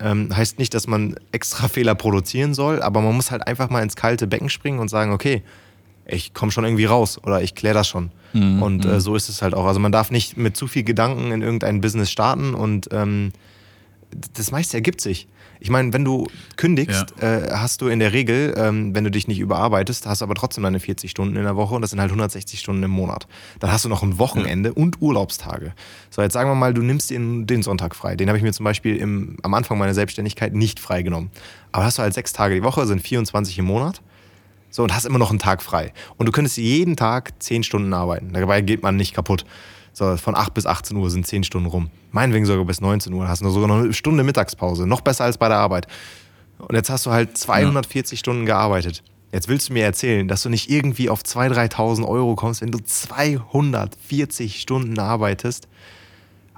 Ähm, 0.00 0.34
heißt 0.36 0.58
nicht, 0.58 0.74
dass 0.74 0.86
man 0.86 1.14
extra 1.30 1.68
Fehler 1.68 1.94
produzieren 1.94 2.52
soll, 2.52 2.82
aber 2.82 3.00
man 3.00 3.14
muss 3.14 3.30
halt 3.30 3.46
einfach 3.46 3.70
mal 3.70 3.82
ins 3.82 3.96
kalte 3.96 4.26
Becken 4.26 4.48
springen 4.48 4.80
und 4.80 4.88
sagen, 4.88 5.12
okay, 5.12 5.42
ich 6.06 6.34
komme 6.34 6.52
schon 6.52 6.64
irgendwie 6.64 6.84
raus 6.84 7.18
oder 7.22 7.42
ich 7.42 7.54
kläre 7.54 7.74
das 7.74 7.88
schon. 7.88 8.10
Mhm. 8.32 8.62
Und 8.62 8.84
äh, 8.84 8.88
mhm. 8.88 9.00
so 9.00 9.16
ist 9.16 9.28
es 9.28 9.40
halt 9.40 9.54
auch. 9.54 9.66
Also 9.66 9.80
man 9.80 9.92
darf 9.92 10.10
nicht 10.10 10.36
mit 10.36 10.56
zu 10.56 10.66
viel 10.66 10.82
Gedanken 10.82 11.32
in 11.32 11.42
irgendein 11.42 11.80
Business 11.80 12.10
starten 12.10 12.54
und 12.54 12.88
ähm, 12.92 13.32
das 14.34 14.50
meiste 14.50 14.76
ergibt 14.76 15.00
sich. 15.00 15.28
Ich 15.64 15.70
meine, 15.70 15.94
wenn 15.94 16.04
du 16.04 16.26
kündigst, 16.56 17.14
ja. 17.22 17.38
äh, 17.38 17.50
hast 17.52 17.80
du 17.80 17.88
in 17.88 17.98
der 17.98 18.12
Regel, 18.12 18.52
ähm, 18.54 18.94
wenn 18.94 19.02
du 19.02 19.10
dich 19.10 19.28
nicht 19.28 19.40
überarbeitest, 19.40 20.06
hast 20.06 20.20
du 20.20 20.26
aber 20.26 20.34
trotzdem 20.34 20.62
deine 20.62 20.78
40 20.78 21.10
Stunden 21.10 21.36
in 21.36 21.42
der 21.42 21.56
Woche 21.56 21.74
und 21.74 21.80
das 21.80 21.88
sind 21.88 22.00
halt 22.02 22.10
160 22.10 22.60
Stunden 22.60 22.82
im 22.82 22.90
Monat. 22.90 23.26
Dann 23.60 23.72
hast 23.72 23.82
du 23.82 23.88
noch 23.88 24.02
ein 24.02 24.18
Wochenende 24.18 24.68
ja. 24.68 24.74
und 24.74 25.00
Urlaubstage. 25.00 25.72
So, 26.10 26.20
jetzt 26.20 26.34
sagen 26.34 26.50
wir 26.50 26.54
mal, 26.54 26.74
du 26.74 26.82
nimmst 26.82 27.08
den, 27.08 27.46
den 27.46 27.62
Sonntag 27.62 27.94
frei. 27.94 28.14
Den 28.14 28.28
habe 28.28 28.36
ich 28.36 28.44
mir 28.44 28.52
zum 28.52 28.64
Beispiel 28.64 28.96
im, 28.96 29.38
am 29.42 29.54
Anfang 29.54 29.78
meiner 29.78 29.94
Selbstständigkeit 29.94 30.52
nicht 30.52 30.80
freigenommen. 30.80 31.30
Aber 31.72 31.86
hast 31.86 31.96
du 31.96 32.02
halt 32.02 32.12
sechs 32.12 32.34
Tage 32.34 32.56
die 32.56 32.62
Woche, 32.62 32.86
sind 32.86 33.00
24 33.00 33.58
im 33.58 33.64
Monat. 33.64 34.02
So, 34.68 34.82
und 34.82 34.94
hast 34.94 35.06
immer 35.06 35.18
noch 35.18 35.30
einen 35.30 35.38
Tag 35.38 35.62
frei. 35.62 35.94
Und 36.18 36.26
du 36.26 36.32
könntest 36.32 36.58
jeden 36.58 36.94
Tag 36.96 37.32
10 37.42 37.62
Stunden 37.62 37.94
arbeiten. 37.94 38.34
Dabei 38.34 38.60
geht 38.60 38.82
man 38.82 38.96
nicht 38.96 39.14
kaputt. 39.14 39.46
So, 39.94 40.16
von 40.16 40.34
8 40.34 40.52
bis 40.52 40.66
18 40.66 40.96
Uhr 40.96 41.08
sind 41.08 41.24
10 41.24 41.44
Stunden 41.44 41.68
rum. 41.68 41.88
Meinetwegen 42.10 42.44
sogar 42.46 42.64
bis 42.64 42.80
19 42.80 43.12
Uhr. 43.12 43.28
Hast 43.28 43.42
du 43.42 43.48
sogar 43.48 43.68
noch 43.68 43.76
eine 43.76 43.92
Stunde 43.92 44.24
Mittagspause. 44.24 44.88
Noch 44.88 45.00
besser 45.00 45.24
als 45.24 45.38
bei 45.38 45.48
der 45.48 45.58
Arbeit. 45.58 45.86
Und 46.58 46.74
jetzt 46.74 46.90
hast 46.90 47.06
du 47.06 47.12
halt 47.12 47.38
240 47.38 48.18
ja. 48.18 48.20
Stunden 48.20 48.44
gearbeitet. 48.44 49.04
Jetzt 49.32 49.48
willst 49.48 49.68
du 49.68 49.72
mir 49.72 49.84
erzählen, 49.84 50.26
dass 50.26 50.42
du 50.42 50.48
nicht 50.48 50.68
irgendwie 50.68 51.08
auf 51.08 51.22
2.000, 51.22 51.70
3.000 51.76 52.08
Euro 52.08 52.34
kommst, 52.34 52.60
wenn 52.60 52.72
du 52.72 52.78
240 52.78 54.60
Stunden 54.60 54.98
arbeitest? 54.98 55.68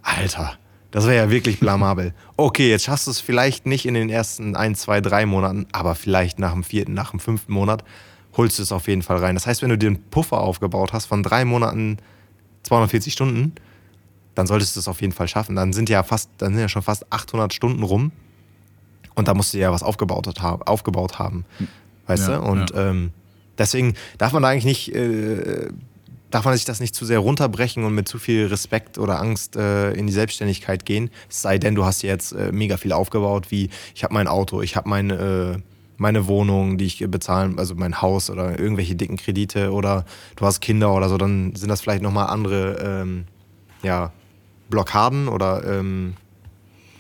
Alter, 0.02 0.54
das 0.90 1.04
wäre 1.04 1.16
ja 1.16 1.30
wirklich 1.30 1.60
blamabel. 1.60 2.14
Okay, 2.38 2.68
jetzt 2.70 2.84
schaffst 2.84 3.06
du 3.06 3.10
es 3.10 3.20
vielleicht 3.20 3.64
nicht 3.64 3.86
in 3.86 3.94
den 3.94 4.10
ersten 4.10 4.56
1, 4.56 4.80
2, 4.80 5.00
3 5.00 5.24
Monaten, 5.24 5.66
aber 5.72 5.94
vielleicht 5.94 6.38
nach 6.38 6.52
dem 6.52 6.64
vierten, 6.64 6.92
nach 6.92 7.12
dem 7.12 7.20
fünften 7.20 7.52
Monat 7.52 7.82
holst 8.36 8.58
du 8.58 8.62
es 8.62 8.72
auf 8.72 8.88
jeden 8.88 9.00
Fall 9.00 9.16
rein. 9.16 9.34
Das 9.34 9.46
heißt, 9.46 9.62
wenn 9.62 9.70
du 9.70 9.78
dir 9.78 9.86
einen 9.86 10.02
Puffer 10.10 10.40
aufgebaut 10.40 10.92
hast 10.92 11.06
von 11.06 11.22
drei 11.22 11.46
Monaten 11.46 11.96
240 12.66 13.12
Stunden, 13.12 13.52
dann 14.34 14.46
solltest 14.46 14.76
du 14.76 14.80
es 14.80 14.88
auf 14.88 15.00
jeden 15.00 15.12
Fall 15.12 15.28
schaffen. 15.28 15.56
Dann 15.56 15.72
sind 15.72 15.88
ja 15.88 16.02
fast, 16.02 16.30
dann 16.38 16.52
sind 16.52 16.60
ja 16.60 16.68
schon 16.68 16.82
fast 16.82 17.10
800 17.12 17.52
Stunden 17.54 17.82
rum. 17.82 18.12
Und 19.14 19.28
da 19.28 19.34
musst 19.34 19.54
du 19.54 19.58
ja 19.58 19.72
was 19.72 19.82
aufgebaut, 19.82 20.28
aufgebaut 20.42 21.18
haben. 21.18 21.46
Weißt 22.06 22.28
ja, 22.28 22.36
du? 22.36 22.42
Und 22.42 22.70
ja. 22.70 22.90
ähm, 22.90 23.12
deswegen 23.56 23.94
darf 24.18 24.32
man 24.32 24.42
da 24.42 24.50
eigentlich 24.50 24.64
nicht, 24.64 24.94
äh, 24.94 25.68
darf 26.30 26.44
man 26.44 26.54
sich 26.54 26.66
das 26.66 26.80
nicht 26.80 26.94
zu 26.94 27.06
sehr 27.06 27.18
runterbrechen 27.20 27.84
und 27.84 27.94
mit 27.94 28.08
zu 28.08 28.18
viel 28.18 28.46
Respekt 28.46 28.98
oder 28.98 29.18
Angst 29.20 29.56
äh, 29.56 29.92
in 29.92 30.06
die 30.06 30.12
Selbstständigkeit 30.12 30.84
gehen. 30.84 31.10
Es 31.30 31.40
sei 31.40 31.58
denn, 31.58 31.74
du 31.74 31.86
hast 31.86 32.02
jetzt 32.02 32.32
äh, 32.32 32.52
mega 32.52 32.76
viel 32.76 32.92
aufgebaut, 32.92 33.50
wie 33.50 33.70
ich 33.94 34.04
habe 34.04 34.12
mein 34.12 34.28
Auto, 34.28 34.60
ich 34.60 34.76
habe 34.76 34.88
meine, 34.88 35.14
äh, 35.14 35.75
meine 35.98 36.26
Wohnung, 36.26 36.78
die 36.78 36.84
ich 36.84 37.04
bezahlen, 37.08 37.58
also 37.58 37.74
mein 37.74 38.02
Haus 38.02 38.30
oder 38.30 38.58
irgendwelche 38.58 38.96
dicken 38.96 39.16
Kredite 39.16 39.72
oder 39.72 40.04
du 40.36 40.44
hast 40.44 40.60
Kinder 40.60 40.92
oder 40.94 41.08
so, 41.08 41.16
dann 41.18 41.54
sind 41.54 41.68
das 41.68 41.80
vielleicht 41.80 42.02
nochmal 42.02 42.26
andere 42.26 43.02
ähm, 43.02 43.24
ja, 43.82 44.12
Blockaden 44.68 45.28
oder 45.28 45.64
ähm, 45.64 46.14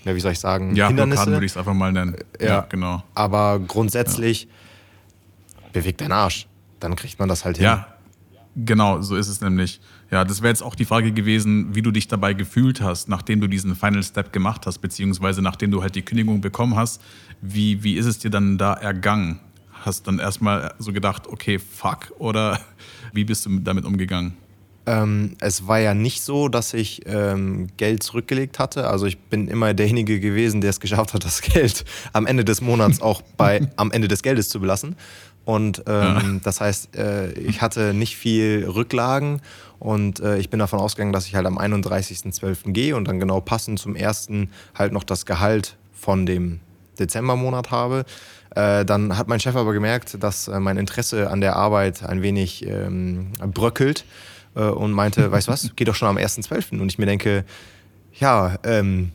ja, 0.04 0.14
wie 0.14 0.20
soll 0.20 0.32
ich 0.32 0.38
sagen, 0.38 0.76
ja, 0.76 0.86
Hindernisse. 0.86 1.16
Blockaden 1.16 1.32
würde 1.34 1.46
ich 1.46 1.52
es 1.52 1.56
einfach 1.56 1.74
mal 1.74 1.92
nennen. 1.92 2.16
Ja, 2.40 2.46
ja 2.46 2.66
genau. 2.68 3.02
Aber 3.14 3.58
grundsätzlich 3.58 4.44
ja. 4.44 5.68
bewegt 5.72 6.00
dein 6.00 6.12
Arsch. 6.12 6.46
Dann 6.78 6.94
kriegt 6.94 7.18
man 7.18 7.28
das 7.28 7.44
halt 7.44 7.56
hin. 7.56 7.64
Ja, 7.64 7.88
genau, 8.54 9.02
so 9.02 9.16
ist 9.16 9.28
es 9.28 9.40
nämlich. 9.40 9.80
Ja, 10.10 10.24
das 10.24 10.40
wäre 10.40 10.50
jetzt 10.50 10.62
auch 10.62 10.76
die 10.76 10.84
Frage 10.84 11.10
gewesen, 11.10 11.74
wie 11.74 11.82
du 11.82 11.90
dich 11.90 12.06
dabei 12.06 12.34
gefühlt 12.34 12.80
hast, 12.80 13.08
nachdem 13.08 13.40
du 13.40 13.48
diesen 13.48 13.74
Final 13.74 14.04
Step 14.04 14.32
gemacht 14.32 14.64
hast, 14.66 14.78
beziehungsweise 14.78 15.42
nachdem 15.42 15.72
du 15.72 15.82
halt 15.82 15.96
die 15.96 16.02
Kündigung 16.02 16.40
bekommen 16.40 16.76
hast. 16.76 17.02
Wie, 17.40 17.82
wie 17.82 17.96
ist 17.96 18.06
es 18.06 18.18
dir 18.18 18.30
dann 18.30 18.58
da 18.58 18.74
ergangen? 18.74 19.40
Hast 19.70 20.06
du 20.06 20.10
dann 20.10 20.18
erstmal 20.18 20.74
so 20.78 20.92
gedacht, 20.92 21.26
okay, 21.26 21.58
fuck, 21.58 22.12
oder 22.18 22.60
wie 23.12 23.24
bist 23.24 23.46
du 23.46 23.58
damit 23.60 23.84
umgegangen? 23.84 24.36
Ähm, 24.86 25.36
es 25.40 25.66
war 25.66 25.80
ja 25.80 25.94
nicht 25.94 26.22
so, 26.22 26.48
dass 26.48 26.72
ich 26.72 27.02
ähm, 27.06 27.66
Geld 27.76 28.04
zurückgelegt 28.04 28.60
hatte. 28.60 28.86
Also 28.86 29.06
ich 29.06 29.18
bin 29.18 29.48
immer 29.48 29.74
derjenige 29.74 30.20
gewesen, 30.20 30.60
der 30.60 30.70
es 30.70 30.78
geschafft 30.78 31.12
hat, 31.12 31.24
das 31.24 31.40
Geld 31.42 31.84
am 32.12 32.26
Ende 32.26 32.44
des 32.44 32.60
Monats 32.60 33.00
auch 33.00 33.20
bei 33.36 33.68
am 33.76 33.90
Ende 33.90 34.06
des 34.06 34.22
Geldes 34.22 34.48
zu 34.48 34.60
belassen. 34.60 34.96
Und 35.44 35.84
ähm, 35.86 35.92
ja. 35.92 36.22
das 36.42 36.60
heißt, 36.60 36.96
äh, 36.96 37.32
ich 37.32 37.62
hatte 37.62 37.94
nicht 37.94 38.16
viel 38.16 38.68
Rücklagen 38.68 39.40
und 39.78 40.18
äh, 40.20 40.38
ich 40.38 40.50
bin 40.50 40.58
davon 40.58 40.80
ausgegangen, 40.80 41.12
dass 41.12 41.26
ich 41.26 41.36
halt 41.36 41.46
am 41.46 41.58
31.12. 41.58 42.72
gehe 42.72 42.96
und 42.96 43.06
dann 43.06 43.20
genau 43.20 43.40
passend 43.40 43.78
zum 43.78 43.94
ersten 43.94 44.50
halt 44.74 44.92
noch 44.92 45.04
das 45.04 45.24
Gehalt 45.24 45.76
von 45.92 46.26
dem 46.26 46.60
Dezembermonat 46.96 47.70
habe. 47.70 48.04
Äh, 48.54 48.84
dann 48.84 49.16
hat 49.16 49.28
mein 49.28 49.40
Chef 49.40 49.54
aber 49.54 49.72
gemerkt, 49.72 50.22
dass 50.22 50.48
äh, 50.48 50.58
mein 50.60 50.76
Interesse 50.76 51.30
an 51.30 51.40
der 51.40 51.56
Arbeit 51.56 52.02
ein 52.02 52.22
wenig 52.22 52.66
ähm, 52.66 53.32
bröckelt 53.38 54.04
äh, 54.54 54.62
und 54.62 54.92
meinte, 54.92 55.30
weißt 55.32 55.48
du 55.48 55.52
was, 55.52 55.70
geh 55.76 55.84
doch 55.84 55.94
schon 55.94 56.08
am 56.08 56.16
1.12. 56.16 56.80
Und 56.80 56.88
ich 56.88 56.98
mir 56.98 57.06
denke, 57.06 57.44
ja, 58.18 58.56
ähm, 58.64 59.12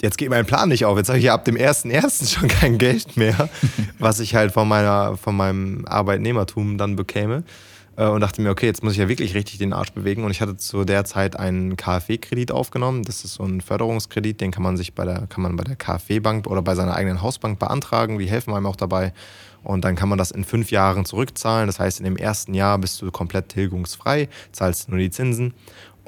jetzt 0.00 0.16
geht 0.18 0.30
mein 0.30 0.46
Plan 0.46 0.68
nicht 0.68 0.84
auf. 0.84 0.96
Jetzt 0.96 1.08
habe 1.08 1.18
ich 1.18 1.24
ja 1.24 1.34
ab 1.34 1.44
dem 1.44 1.56
1.1. 1.56 2.32
schon 2.38 2.48
kein 2.48 2.78
Geld 2.78 3.16
mehr, 3.16 3.48
was 3.98 4.20
ich 4.20 4.34
halt 4.34 4.52
von, 4.52 4.68
meiner, 4.68 5.16
von 5.16 5.36
meinem 5.36 5.84
Arbeitnehmertum 5.86 6.78
dann 6.78 6.96
bekäme. 6.96 7.42
Äh, 7.98 8.06
und 8.06 8.20
dachte 8.20 8.40
mir, 8.40 8.50
okay, 8.50 8.66
jetzt 8.66 8.82
muss 8.82 8.92
ich 8.92 8.98
ja 8.98 9.08
wirklich 9.08 9.34
richtig 9.34 9.58
den 9.58 9.72
Arsch 9.72 9.92
bewegen. 9.92 10.24
Und 10.24 10.30
ich 10.30 10.40
hatte 10.40 10.56
zu 10.56 10.84
der 10.84 11.04
Zeit 11.04 11.38
einen 11.38 11.76
KfW-Kredit 11.76 12.52
aufgenommen. 12.52 13.02
Das 13.02 13.24
ist 13.24 13.34
so 13.34 13.44
ein 13.44 13.60
Förderungskredit, 13.60 14.40
den 14.40 14.52
kann 14.52 14.62
man 14.62 14.76
sich 14.76 14.94
bei 14.94 15.04
der, 15.04 15.26
kann 15.26 15.42
man 15.42 15.56
bei 15.56 15.64
der 15.64 15.76
KfW-Bank 15.76 16.46
oder 16.46 16.62
bei 16.62 16.74
seiner 16.74 16.94
eigenen 16.94 17.20
Hausbank 17.20 17.58
beantragen. 17.58 18.18
Die 18.18 18.30
helfen 18.30 18.54
einem 18.54 18.66
auch 18.66 18.76
dabei. 18.76 19.12
Und 19.64 19.84
dann 19.84 19.96
kann 19.96 20.08
man 20.08 20.18
das 20.18 20.30
in 20.30 20.44
fünf 20.44 20.70
Jahren 20.70 21.04
zurückzahlen. 21.04 21.66
Das 21.66 21.80
heißt, 21.80 21.98
in 21.98 22.04
dem 22.04 22.16
ersten 22.16 22.54
Jahr 22.54 22.78
bist 22.78 23.02
du 23.02 23.10
komplett 23.10 23.48
tilgungsfrei, 23.48 24.28
zahlst 24.52 24.88
nur 24.88 25.00
die 25.00 25.10
Zinsen 25.10 25.52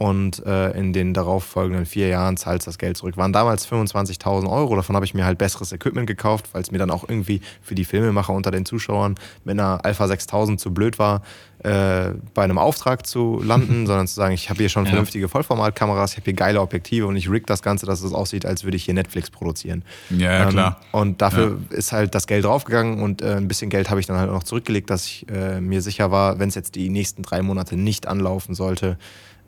und 0.01 0.47
äh, 0.47 0.71
in 0.71 0.95
den 0.95 1.13
darauffolgenden 1.13 1.85
vier 1.85 2.09
Jahren 2.09 2.39
zahlst 2.39 2.67
das 2.67 2.79
Geld 2.79 2.97
zurück. 2.97 3.19
Waren 3.19 3.35
damals 3.35 3.71
25.000 3.71 4.51
Euro, 4.51 4.75
davon 4.75 4.97
habe 4.97 5.05
ich 5.05 5.13
mir 5.13 5.27
halt 5.27 5.37
besseres 5.37 5.73
Equipment 5.73 6.07
gekauft, 6.07 6.49
weil 6.53 6.63
es 6.63 6.71
mir 6.71 6.79
dann 6.79 6.91
auch 6.91 7.07
irgendwie 7.07 7.43
für 7.61 7.75
die 7.75 7.85
Filmemacher 7.85 8.33
unter 8.33 8.51
den 8.51 8.65
Zuschauern 8.65 9.17
mit 9.45 9.61
einer 9.61 9.85
Alpha 9.85 10.09
6000 10.09 10.59
zu 10.59 10.73
blöd 10.73 10.99
war, 10.99 11.21
äh, 11.65 12.13
bei 12.33 12.45
einem 12.45 12.57
Auftrag 12.57 13.07
zu 13.07 13.43
landen, 13.45 13.87
sondern 13.87 14.07
zu 14.07 14.15
sagen, 14.15 14.33
ich 14.33 14.49
habe 14.49 14.61
hier 14.61 14.71
schon 14.71 14.87
ja. 14.87 14.93
vernünftige 14.93 15.29
Vollformatkameras, 15.29 16.13
ich 16.13 16.17
habe 16.17 16.25
hier 16.25 16.33
geile 16.33 16.63
Objektive 16.63 17.07
und 17.07 17.17
ich 17.17 17.31
rig 17.31 17.47
das 17.47 17.61
Ganze, 17.61 17.85
dass 17.85 18.01
es 18.01 18.15
aussieht, 18.15 18.47
als 18.47 18.65
würde 18.65 18.79
ich 18.79 18.87
hier 18.87 18.95
Netflix 18.95 19.29
produzieren. 19.29 19.85
Ja, 20.09 20.33
ja 20.33 20.43
ähm, 20.45 20.49
klar. 20.49 20.81
Und 20.93 21.21
dafür 21.21 21.59
ja. 21.71 21.77
ist 21.77 21.93
halt 21.93 22.15
das 22.15 22.27
Geld 22.27 22.47
draufgegangen 22.47 23.03
und 23.03 23.21
äh, 23.21 23.35
ein 23.35 23.49
bisschen 23.49 23.69
Geld 23.69 23.91
habe 23.91 24.01
ich 24.01 24.07
dann 24.07 24.17
halt 24.17 24.31
noch 24.31 24.45
zurückgelegt, 24.45 24.89
dass 24.89 25.05
ich 25.05 25.27
äh, 25.29 25.61
mir 25.61 25.83
sicher 25.83 26.11
war, 26.11 26.39
wenn 26.39 26.49
es 26.49 26.55
jetzt 26.55 26.75
die 26.75 26.89
nächsten 26.89 27.23
drei 27.23 27.43
Monate 27.43 27.77
nicht 27.77 28.09
anlaufen 28.09 28.55
sollte, 28.55 28.97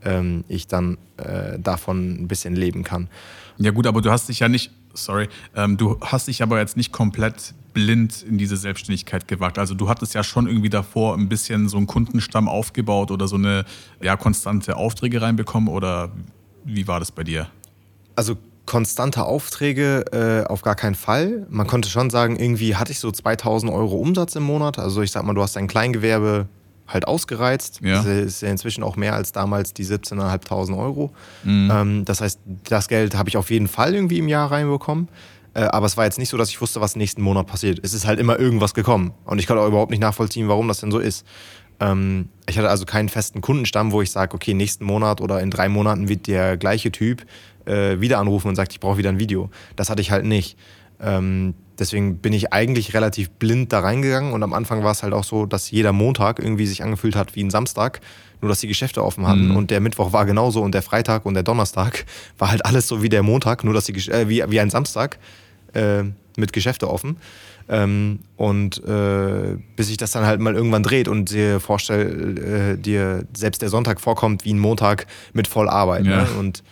ähm, 0.04 0.44
ich 0.48 0.66
dann 0.66 0.98
äh, 1.16 1.58
davon 1.58 2.22
ein 2.22 2.28
bisschen 2.28 2.54
leben 2.54 2.84
kann. 2.84 3.08
Ja 3.58 3.70
gut, 3.70 3.86
aber 3.86 4.00
du 4.00 4.10
hast 4.10 4.28
dich 4.28 4.40
ja 4.40 4.48
nicht, 4.48 4.70
sorry, 4.94 5.28
ähm, 5.54 5.76
du 5.76 5.98
hast 6.00 6.28
dich 6.28 6.42
aber 6.42 6.58
jetzt 6.58 6.76
nicht 6.76 6.92
komplett 6.92 7.54
blind 7.72 8.22
in 8.22 8.38
diese 8.38 8.56
Selbstständigkeit 8.56 9.28
gewagt. 9.28 9.58
Also 9.58 9.74
du 9.74 9.88
hattest 9.88 10.14
ja 10.14 10.22
schon 10.22 10.46
irgendwie 10.46 10.68
davor 10.68 11.16
ein 11.16 11.28
bisschen 11.28 11.68
so 11.68 11.76
einen 11.76 11.86
Kundenstamm 11.86 12.48
aufgebaut 12.48 13.10
oder 13.10 13.28
so 13.28 13.36
eine 13.36 13.64
ja, 14.00 14.16
konstante 14.16 14.76
Aufträge 14.76 15.22
reinbekommen 15.22 15.68
oder 15.68 16.10
wie 16.64 16.86
war 16.86 17.00
das 17.00 17.10
bei 17.10 17.24
dir? 17.24 17.48
Also 18.14 18.36
konstante 18.66 19.24
Aufträge 19.24 20.04
äh, 20.12 20.48
auf 20.48 20.62
gar 20.62 20.74
keinen 20.74 20.94
Fall. 20.94 21.46
Man 21.50 21.66
konnte 21.66 21.88
schon 21.88 22.10
sagen, 22.10 22.38
irgendwie 22.38 22.76
hatte 22.76 22.92
ich 22.92 23.00
so 23.00 23.10
2000 23.10 23.72
Euro 23.72 23.96
Umsatz 23.96 24.36
im 24.36 24.44
Monat. 24.44 24.78
Also 24.78 25.02
ich 25.02 25.10
sag 25.10 25.24
mal, 25.24 25.34
du 25.34 25.42
hast 25.42 25.56
ein 25.56 25.66
Kleingewerbe, 25.66 26.46
halt 26.92 27.06
ausgereizt. 27.06 27.80
Ja. 27.82 27.96
Das 27.96 28.06
ist 28.06 28.42
ja 28.42 28.48
inzwischen 28.48 28.82
auch 28.82 28.96
mehr 28.96 29.14
als 29.14 29.32
damals 29.32 29.74
die 29.74 29.84
17.500 29.84 30.76
Euro. 30.76 31.12
Mhm. 31.44 31.70
Ähm, 31.72 32.04
das 32.04 32.20
heißt, 32.20 32.40
das 32.68 32.88
Geld 32.88 33.16
habe 33.16 33.28
ich 33.28 33.36
auf 33.36 33.50
jeden 33.50 33.68
Fall 33.68 33.94
irgendwie 33.94 34.18
im 34.18 34.28
Jahr 34.28 34.50
reinbekommen. 34.50 35.08
Äh, 35.54 35.62
aber 35.62 35.86
es 35.86 35.96
war 35.96 36.04
jetzt 36.04 36.18
nicht 36.18 36.30
so, 36.30 36.36
dass 36.36 36.48
ich 36.48 36.60
wusste, 36.60 36.80
was 36.80 36.96
nächsten 36.96 37.22
Monat 37.22 37.46
passiert. 37.46 37.80
Es 37.82 37.92
ist 37.94 38.06
halt 38.06 38.18
immer 38.18 38.38
irgendwas 38.38 38.74
gekommen. 38.74 39.12
Und 39.24 39.38
ich 39.38 39.46
konnte 39.46 39.62
auch 39.62 39.68
überhaupt 39.68 39.90
nicht 39.90 40.00
nachvollziehen, 40.00 40.48
warum 40.48 40.68
das 40.68 40.80
denn 40.80 40.90
so 40.90 40.98
ist. 40.98 41.26
Ähm, 41.80 42.28
ich 42.48 42.58
hatte 42.58 42.70
also 42.70 42.84
keinen 42.84 43.08
festen 43.08 43.40
Kundenstamm, 43.40 43.92
wo 43.92 44.02
ich 44.02 44.10
sage, 44.10 44.34
okay, 44.34 44.54
nächsten 44.54 44.84
Monat 44.84 45.20
oder 45.20 45.40
in 45.40 45.50
drei 45.50 45.68
Monaten 45.68 46.08
wird 46.08 46.26
der 46.26 46.56
gleiche 46.56 46.92
Typ 46.92 47.24
äh, 47.66 48.00
wieder 48.00 48.18
anrufen 48.18 48.48
und 48.48 48.56
sagt, 48.56 48.72
ich 48.72 48.80
brauche 48.80 48.98
wieder 48.98 49.10
ein 49.10 49.18
Video. 49.18 49.50
Das 49.76 49.90
hatte 49.90 50.00
ich 50.00 50.10
halt 50.10 50.24
nicht. 50.24 50.56
Ähm, 51.00 51.54
deswegen 51.82 52.18
bin 52.18 52.32
ich 52.32 52.52
eigentlich 52.52 52.94
relativ 52.94 53.30
blind 53.30 53.72
da 53.72 53.80
reingegangen 53.80 54.32
und 54.32 54.42
am 54.42 54.52
Anfang 54.52 54.82
war 54.84 54.92
es 54.92 55.02
halt 55.02 55.12
auch 55.12 55.24
so, 55.24 55.46
dass 55.46 55.70
jeder 55.70 55.92
Montag 55.92 56.38
irgendwie 56.38 56.66
sich 56.66 56.82
angefühlt 56.82 57.16
hat 57.16 57.34
wie 57.36 57.42
ein 57.42 57.50
Samstag, 57.50 58.00
nur 58.40 58.48
dass 58.48 58.60
die 58.60 58.68
Geschäfte 58.68 59.04
offen 59.04 59.26
hatten 59.26 59.48
mhm. 59.48 59.56
und 59.56 59.70
der 59.70 59.80
Mittwoch 59.80 60.12
war 60.12 60.24
genauso 60.24 60.62
und 60.62 60.72
der 60.72 60.82
Freitag 60.82 61.26
und 61.26 61.34
der 61.34 61.42
Donnerstag 61.42 62.04
war 62.38 62.50
halt 62.50 62.64
alles 62.64 62.88
so 62.88 63.02
wie 63.02 63.08
der 63.08 63.22
Montag, 63.22 63.64
nur 63.64 63.74
dass 63.74 63.84
die 63.84 63.92
äh, 64.10 64.28
wie, 64.28 64.42
wie 64.48 64.60
ein 64.60 64.70
Samstag 64.70 65.18
äh, 65.74 66.04
mit 66.36 66.52
Geschäfte 66.52 66.88
offen. 66.88 67.16
Ähm, 67.68 68.18
und 68.36 68.84
äh, 68.84 69.56
bis 69.76 69.86
sich 69.86 69.96
das 69.96 70.10
dann 70.10 70.26
halt 70.26 70.40
mal 70.40 70.54
irgendwann 70.54 70.82
dreht 70.82 71.06
und 71.06 71.30
dir 71.30 71.60
vorstell, 71.60 72.74
äh, 72.76 72.76
dir 72.76 73.24
selbst 73.34 73.62
der 73.62 73.68
Sonntag 73.68 74.00
vorkommt 74.00 74.44
wie 74.44 74.52
ein 74.52 74.58
Montag 74.58 75.06
mit 75.32 75.46
Vollarbeit. 75.46 76.04
Ja. 76.04 76.22
Ne? 76.22 76.28
Und 76.38 76.64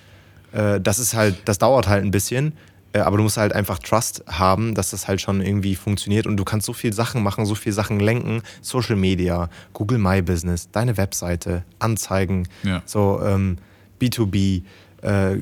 äh, 0.53 0.81
das 0.81 0.99
ist 0.99 1.15
halt, 1.15 1.37
das 1.45 1.59
dauert 1.59 1.89
halt 1.89 2.05
ein 2.05 2.11
bisschen. 2.11 2.55
Äh, 2.93 3.01
aber 3.01 3.17
du 3.17 3.23
musst 3.23 3.37
halt 3.37 3.53
einfach 3.53 3.79
Trust 3.79 4.25
haben, 4.27 4.75
dass 4.75 4.91
das 4.91 5.09
halt 5.09 5.21
schon 5.21 5.41
irgendwie 5.41 5.77
funktioniert 5.77 6.27
und 6.27 6.37
du 6.37 6.45
kannst 6.45 6.67
so 6.67 6.73
viel 6.73 6.93
Sachen 6.93 7.23
machen, 7.23 7.47
so 7.47 7.55
viel 7.55 7.73
Sachen 7.73 8.01
lenken. 8.01 8.43
Social 8.63 8.97
Media, 8.97 9.49
Google 9.73 9.99
My 9.99 10.23
Business, 10.23 10.71
deine 10.71 10.97
Webseite, 10.97 11.65
Anzeigen, 11.79 12.49
ja. 12.63 12.83
so 12.85 13.21
ähm, 13.25 13.59
B2B. 14.01 14.63
Äh, 15.03 15.37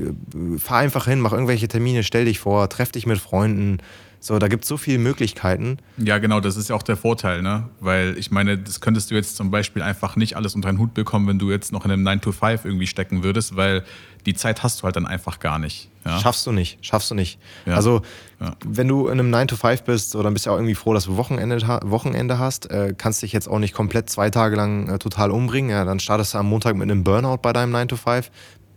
fahr 0.59 0.79
einfach 0.79 1.07
hin, 1.07 1.19
mach 1.19 1.33
irgendwelche 1.33 1.67
Termine, 1.67 2.05
stell 2.05 2.27
dich 2.27 2.39
vor, 2.39 2.69
treff 2.69 2.93
dich 2.93 3.07
mit 3.07 3.19
Freunden, 3.19 3.79
so, 4.21 4.39
da 4.39 4.49
gibt 4.49 4.65
es 4.65 4.69
so 4.69 4.77
viele 4.77 4.99
Möglichkeiten. 4.99 5.79
Ja, 5.97 6.19
genau, 6.19 6.41
das 6.41 6.57
ist 6.57 6.69
ja 6.69 6.77
auch 6.77 6.83
der 6.83 6.97
Vorteil, 6.97 7.41
ne? 7.41 7.69
Weil 7.79 8.17
ich 8.19 8.31
meine, 8.31 8.59
das 8.59 8.81
könntest 8.81 9.11
du 9.11 9.15
jetzt 9.15 9.37
zum 9.37 9.51
Beispiel 9.51 9.81
einfach 9.81 10.17
nicht 10.17 10.37
alles 10.37 10.55
unter 10.55 10.69
einen 10.69 10.79
Hut 10.79 10.93
bekommen, 10.93 11.29
wenn 11.29 11.39
du 11.39 11.51
jetzt 11.51 11.73
noch 11.73 11.85
in 11.85 11.93
einem 11.93 12.07
9-to-5 12.07 12.65
irgendwie 12.65 12.89
stecken 12.89 13.23
würdest, 13.23 13.55
weil 13.55 13.85
die 14.27 14.35
Zeit 14.35 14.63
hast 14.63 14.81
du 14.81 14.85
halt 14.85 14.97
dann 14.97 15.07
einfach 15.07 15.39
gar 15.39 15.59
nicht. 15.61 15.89
Ja? 16.05 16.19
Schaffst 16.19 16.47
du 16.47 16.53
nicht, 16.53 16.85
schaffst 16.85 17.11
du 17.11 17.15
nicht. 17.15 17.39
Ja. 17.65 17.75
Also, 17.75 18.03
ja. 18.41 18.57
wenn 18.65 18.89
du 18.89 19.07
in 19.07 19.21
einem 19.21 19.33
9-to-5 19.33 19.85
bist, 19.85 20.11
so, 20.11 20.23
dann 20.23 20.33
bist 20.33 20.47
du 20.47 20.51
auch 20.51 20.57
irgendwie 20.57 20.75
froh, 20.75 20.95
dass 20.95 21.05
du 21.05 21.17
Wochenende, 21.17 21.61
Wochenende 21.85 22.39
hast. 22.39 22.71
Äh, 22.71 22.95
kannst 22.99 23.23
dich 23.23 23.33
jetzt 23.33 23.49
auch 23.49 23.61
nicht 23.61 23.73
komplett 23.73 24.11
zwei 24.11 24.31
Tage 24.31 24.57
lang 24.57 24.89
äh, 24.89 24.99
total 24.99 25.31
umbringen. 25.31 25.71
Ja, 25.71 25.85
dann 25.85 26.01
startest 26.01 26.35
du 26.35 26.39
am 26.39 26.47
Montag 26.47 26.75
mit 26.75 26.91
einem 26.91 27.05
Burnout 27.05 27.39
bei 27.39 27.53
deinem 27.53 27.75
9-to-5 27.75 28.25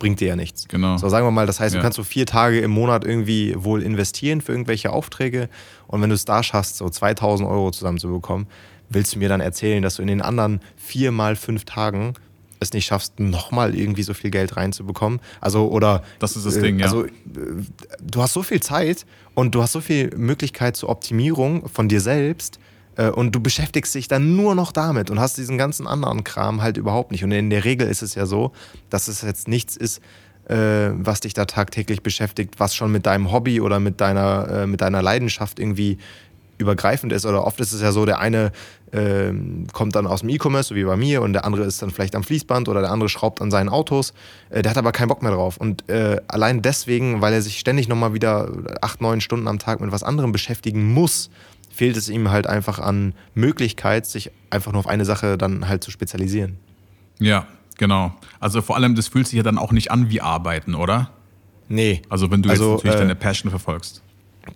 bringt 0.01 0.19
dir 0.19 0.29
ja 0.29 0.35
nichts. 0.35 0.67
Genau. 0.67 0.97
So 0.97 1.09
sagen 1.09 1.27
wir 1.27 1.31
mal, 1.31 1.45
das 1.45 1.59
heißt, 1.59 1.75
ja. 1.75 1.79
du 1.79 1.83
kannst 1.83 1.95
so 1.95 2.03
vier 2.03 2.25
Tage 2.25 2.59
im 2.59 2.71
Monat 2.71 3.05
irgendwie 3.05 3.53
wohl 3.55 3.83
investieren 3.83 4.41
für 4.41 4.51
irgendwelche 4.51 4.91
Aufträge 4.91 5.47
und 5.85 6.01
wenn 6.01 6.09
du 6.09 6.15
es 6.15 6.25
da 6.25 6.41
schaffst, 6.41 6.77
so 6.77 6.89
2000 6.89 7.47
Euro 7.47 7.69
zusammenzubekommen, 7.69 8.47
willst 8.89 9.13
du 9.13 9.19
mir 9.19 9.29
dann 9.29 9.41
erzählen, 9.41 9.83
dass 9.83 9.97
du 9.97 10.01
in 10.01 10.07
den 10.07 10.23
anderen 10.23 10.59
vier 10.75 11.11
mal 11.11 11.35
fünf 11.35 11.65
Tagen 11.65 12.15
es 12.59 12.73
nicht 12.73 12.85
schaffst, 12.85 13.19
nochmal 13.19 13.75
irgendwie 13.75 14.01
so 14.01 14.15
viel 14.15 14.31
Geld 14.31 14.57
reinzubekommen. 14.57 15.19
Also, 15.39 15.69
oder. 15.69 16.03
Das 16.17 16.35
ist 16.35 16.45
das 16.45 16.55
äh, 16.57 16.61
Ding, 16.61 16.79
ja. 16.79 16.85
Also, 16.85 17.05
äh, 17.05 17.09
du 18.01 18.21
hast 18.21 18.33
so 18.33 18.41
viel 18.41 18.59
Zeit 18.59 19.05
und 19.35 19.53
du 19.53 19.61
hast 19.61 19.71
so 19.71 19.81
viel 19.81 20.15
Möglichkeit 20.15 20.75
zur 20.75 20.89
Optimierung 20.89 21.69
von 21.69 21.89
dir 21.89 22.01
selbst 22.01 22.57
äh, 22.57 22.70
und 23.09 23.33
du 23.33 23.39
beschäftigst 23.39 23.93
dich 23.95 24.07
dann 24.07 24.35
nur 24.35 24.55
noch 24.55 24.71
damit 24.71 25.09
und 25.09 25.19
hast 25.19 25.37
diesen 25.37 25.57
ganzen 25.57 25.87
anderen 25.87 26.23
Kram 26.23 26.61
halt 26.61 26.77
überhaupt 26.77 27.11
nicht. 27.11 27.23
Und 27.23 27.31
in 27.31 27.49
der 27.49 27.63
Regel 27.63 27.87
ist 27.87 28.01
es 28.01 28.15
ja 28.15 28.25
so, 28.25 28.51
dass 28.89 29.07
es 29.07 29.21
jetzt 29.21 29.47
nichts 29.47 29.75
ist, 29.77 30.01
äh, 30.47 30.89
was 30.93 31.21
dich 31.21 31.33
da 31.33 31.45
tagtäglich 31.45 32.03
beschäftigt, 32.03 32.55
was 32.59 32.75
schon 32.75 32.91
mit 32.91 33.05
deinem 33.05 33.31
Hobby 33.31 33.61
oder 33.61 33.79
mit 33.79 34.01
deiner, 34.01 34.47
äh, 34.49 34.67
mit 34.67 34.81
deiner 34.81 35.01
Leidenschaft 35.01 35.59
irgendwie 35.59 35.97
übergreifend 36.57 37.11
ist. 37.11 37.25
Oder 37.25 37.45
oft 37.45 37.59
ist 37.59 37.73
es 37.73 37.81
ja 37.81 37.91
so, 37.91 38.05
der 38.05 38.19
eine 38.19 38.51
äh, 38.91 39.33
kommt 39.73 39.95
dann 39.95 40.07
aus 40.07 40.21
dem 40.21 40.29
E-Commerce, 40.29 40.69
so 40.69 40.75
wie 40.75 40.83
bei 40.83 40.95
mir, 40.95 41.21
und 41.21 41.33
der 41.33 41.43
andere 41.43 41.63
ist 41.63 41.81
dann 41.81 41.91
vielleicht 41.91 42.15
am 42.15 42.23
Fließband 42.23 42.69
oder 42.69 42.81
der 42.81 42.91
andere 42.91 43.09
schraubt 43.09 43.41
an 43.41 43.51
seinen 43.51 43.69
Autos. 43.69 44.13
Äh, 44.49 44.61
der 44.61 44.69
hat 44.69 44.77
aber 44.77 44.91
keinen 44.91 45.09
Bock 45.09 45.21
mehr 45.21 45.31
drauf. 45.31 45.57
Und 45.57 45.89
äh, 45.89 46.21
allein 46.27 46.61
deswegen, 46.61 47.21
weil 47.21 47.33
er 47.33 47.41
sich 47.41 47.59
ständig 47.59 47.87
nochmal 47.87 48.13
wieder 48.13 48.51
acht, 48.81 49.01
neun 49.01 49.21
Stunden 49.21 49.47
am 49.47 49.59
Tag 49.59 49.81
mit 49.81 49.91
was 49.91 50.03
anderem 50.03 50.31
beschäftigen 50.31 50.93
muss, 50.93 51.29
fehlt 51.81 51.97
es 51.97 52.09
ihm 52.09 52.29
halt 52.29 52.45
einfach 52.45 52.77
an 52.77 53.15
Möglichkeit, 53.33 54.05
sich 54.05 54.29
einfach 54.51 54.71
nur 54.71 54.77
auf 54.81 54.87
eine 54.87 55.03
Sache 55.03 55.35
dann 55.35 55.67
halt 55.67 55.83
zu 55.83 55.89
spezialisieren. 55.89 56.59
Ja, 57.17 57.47
genau. 57.79 58.13
Also 58.39 58.61
vor 58.61 58.75
allem, 58.75 58.93
das 58.93 59.07
fühlt 59.07 59.25
sich 59.25 59.37
ja 59.37 59.41
dann 59.41 59.57
auch 59.57 59.71
nicht 59.71 59.89
an 59.89 60.11
wie 60.11 60.21
Arbeiten, 60.21 60.75
oder? 60.75 61.09
Nee. 61.69 62.03
Also 62.07 62.29
wenn 62.29 62.43
du 62.43 62.51
also, 62.51 62.73
jetzt 62.73 62.83
natürlich 62.83 62.97
äh, 62.97 62.99
deine 62.99 63.15
Passion 63.15 63.49
verfolgst. 63.49 64.03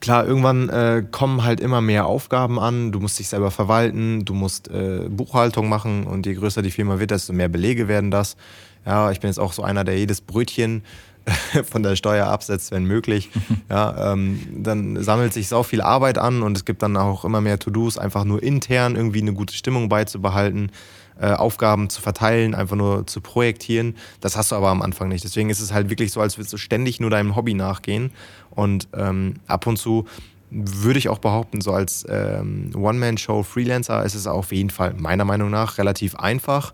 Klar, 0.01 0.27
irgendwann 0.27 0.69
äh, 0.69 1.03
kommen 1.09 1.43
halt 1.43 1.61
immer 1.61 1.81
mehr 1.81 2.05
Aufgaben 2.05 2.59
an. 2.59 2.91
Du 2.91 2.99
musst 2.99 3.17
dich 3.17 3.27
selber 3.27 3.49
verwalten, 3.49 4.23
du 4.23 4.35
musst 4.35 4.67
äh, 4.67 5.09
Buchhaltung 5.09 5.67
machen 5.67 6.03
und 6.03 6.27
je 6.27 6.35
größer 6.35 6.61
die 6.61 6.69
Firma 6.69 6.99
wird, 6.99 7.09
desto 7.09 7.33
mehr 7.33 7.49
Belege 7.49 7.87
werden 7.87 8.11
das. 8.11 8.37
Ja, 8.85 9.09
ich 9.09 9.19
bin 9.19 9.31
jetzt 9.31 9.39
auch 9.39 9.53
so 9.53 9.63
einer, 9.63 9.83
der 9.83 9.97
jedes 9.97 10.21
Brötchen 10.21 10.83
von 11.63 11.83
der 11.83 11.95
Steuer 11.95 12.27
absetzt, 12.27 12.71
wenn 12.71 12.85
möglich. 12.85 13.29
ja, 13.69 14.13
ähm, 14.13 14.39
dann 14.63 15.01
sammelt 15.03 15.33
sich 15.33 15.47
sau 15.47 15.63
viel 15.63 15.81
Arbeit 15.81 16.17
an 16.17 16.43
und 16.43 16.57
es 16.57 16.65
gibt 16.65 16.81
dann 16.81 16.97
auch 16.97 17.25
immer 17.25 17.41
mehr 17.41 17.59
To-Dos, 17.59 17.97
einfach 17.97 18.23
nur 18.25 18.41
intern 18.43 18.95
irgendwie 18.95 19.21
eine 19.21 19.33
gute 19.33 19.53
Stimmung 19.53 19.89
beizubehalten. 19.89 20.71
Äh, 21.17 21.31
Aufgaben 21.31 21.89
zu 21.89 22.01
verteilen, 22.01 22.53
einfach 22.53 22.75
nur 22.75 23.07
zu 23.07 23.21
projektieren. 23.21 23.95
Das 24.19 24.35
hast 24.35 24.51
du 24.51 24.57
aber 24.57 24.67
am 24.67 24.81
Anfang 24.81 25.07
nicht. 25.07 25.23
Deswegen 25.23 25.49
ist 25.49 25.61
es 25.61 25.71
halt 25.71 25.89
wirklich 25.89 26.11
so, 26.11 26.19
als 26.19 26.37
würdest 26.37 26.51
du 26.51 26.57
ständig 26.57 26.99
nur 26.99 27.09
deinem 27.09 27.37
Hobby 27.37 27.53
nachgehen. 27.53 28.11
Und 28.49 28.89
ähm, 28.93 29.35
ab 29.47 29.65
und 29.65 29.77
zu 29.77 30.05
würde 30.51 30.99
ich 30.99 31.07
auch 31.07 31.19
behaupten, 31.19 31.61
so 31.61 31.71
als 31.71 32.05
ähm, 32.09 32.71
One-Man-Show 32.75 33.43
Freelancer 33.43 34.03
ist 34.03 34.15
es 34.15 34.27
auf 34.27 34.51
jeden 34.51 34.69
Fall 34.69 34.93
meiner 34.97 35.23
Meinung 35.23 35.49
nach 35.49 35.77
relativ 35.77 36.15
einfach, 36.15 36.73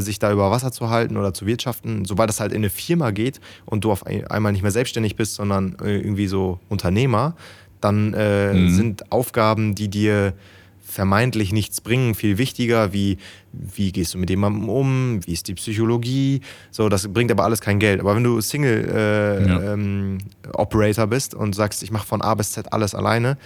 sich 0.00 0.18
da 0.18 0.32
über 0.32 0.50
Wasser 0.50 0.72
zu 0.72 0.90
halten 0.90 1.16
oder 1.16 1.32
zu 1.32 1.46
wirtschaften. 1.46 2.04
Sobald 2.04 2.30
es 2.30 2.40
halt 2.40 2.52
in 2.52 2.58
eine 2.58 2.70
Firma 2.70 3.10
geht 3.10 3.40
und 3.64 3.84
du 3.84 3.92
auf 3.92 4.04
einmal 4.06 4.52
nicht 4.52 4.62
mehr 4.62 4.70
selbstständig 4.70 5.16
bist, 5.16 5.34
sondern 5.34 5.76
äh, 5.82 5.96
irgendwie 5.96 6.26
so 6.26 6.58
Unternehmer, 6.68 7.34
dann 7.80 8.14
äh, 8.14 8.52
mhm. 8.52 8.70
sind 8.70 9.12
Aufgaben, 9.12 9.74
die 9.74 9.88
dir 9.88 10.34
vermeintlich 10.90 11.52
nichts 11.52 11.80
bringen, 11.80 12.14
viel 12.14 12.36
wichtiger, 12.36 12.92
wie 12.92 13.18
wie 13.52 13.92
gehst 13.92 14.14
du 14.14 14.18
mit 14.18 14.30
jemandem 14.30 14.68
um, 14.68 15.20
wie 15.24 15.32
ist 15.32 15.48
die 15.48 15.54
Psychologie, 15.54 16.40
so, 16.70 16.88
das 16.88 17.08
bringt 17.08 17.30
aber 17.30 17.44
alles 17.44 17.60
kein 17.60 17.78
Geld. 17.78 18.00
Aber 18.00 18.14
wenn 18.14 18.24
du 18.24 18.40
Single-Operator 18.40 19.44
äh, 20.84 20.92
ja. 20.92 21.02
ähm, 21.02 21.10
bist 21.10 21.34
und 21.34 21.54
sagst, 21.54 21.82
ich 21.82 21.90
mache 21.90 22.06
von 22.06 22.22
A 22.22 22.34
bis 22.34 22.52
Z 22.52 22.72
alles 22.72 22.94
alleine, 22.94 23.38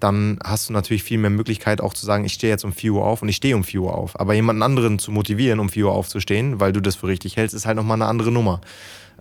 dann 0.00 0.38
hast 0.42 0.68
du 0.68 0.72
natürlich 0.72 1.02
viel 1.02 1.18
mehr 1.18 1.30
Möglichkeit 1.30 1.80
auch 1.80 1.94
zu 1.94 2.04
sagen, 2.06 2.24
ich 2.24 2.32
stehe 2.32 2.52
jetzt 2.52 2.64
um 2.64 2.72
4 2.72 2.92
Uhr 2.92 3.04
auf 3.04 3.22
und 3.22 3.28
ich 3.28 3.36
stehe 3.36 3.54
um 3.54 3.64
4 3.64 3.80
Uhr 3.82 3.94
auf. 3.94 4.18
Aber 4.18 4.34
jemanden 4.34 4.62
anderen 4.62 4.98
zu 4.98 5.12
motivieren, 5.12 5.60
um 5.60 5.68
4 5.68 5.86
Uhr 5.86 5.92
aufzustehen, 5.92 6.60
weil 6.60 6.72
du 6.72 6.80
das 6.80 6.96
für 6.96 7.06
richtig 7.06 7.36
hältst, 7.36 7.54
ist 7.54 7.66
halt 7.66 7.76
nochmal 7.76 7.96
eine 7.96 8.06
andere 8.06 8.32
Nummer. 8.32 8.60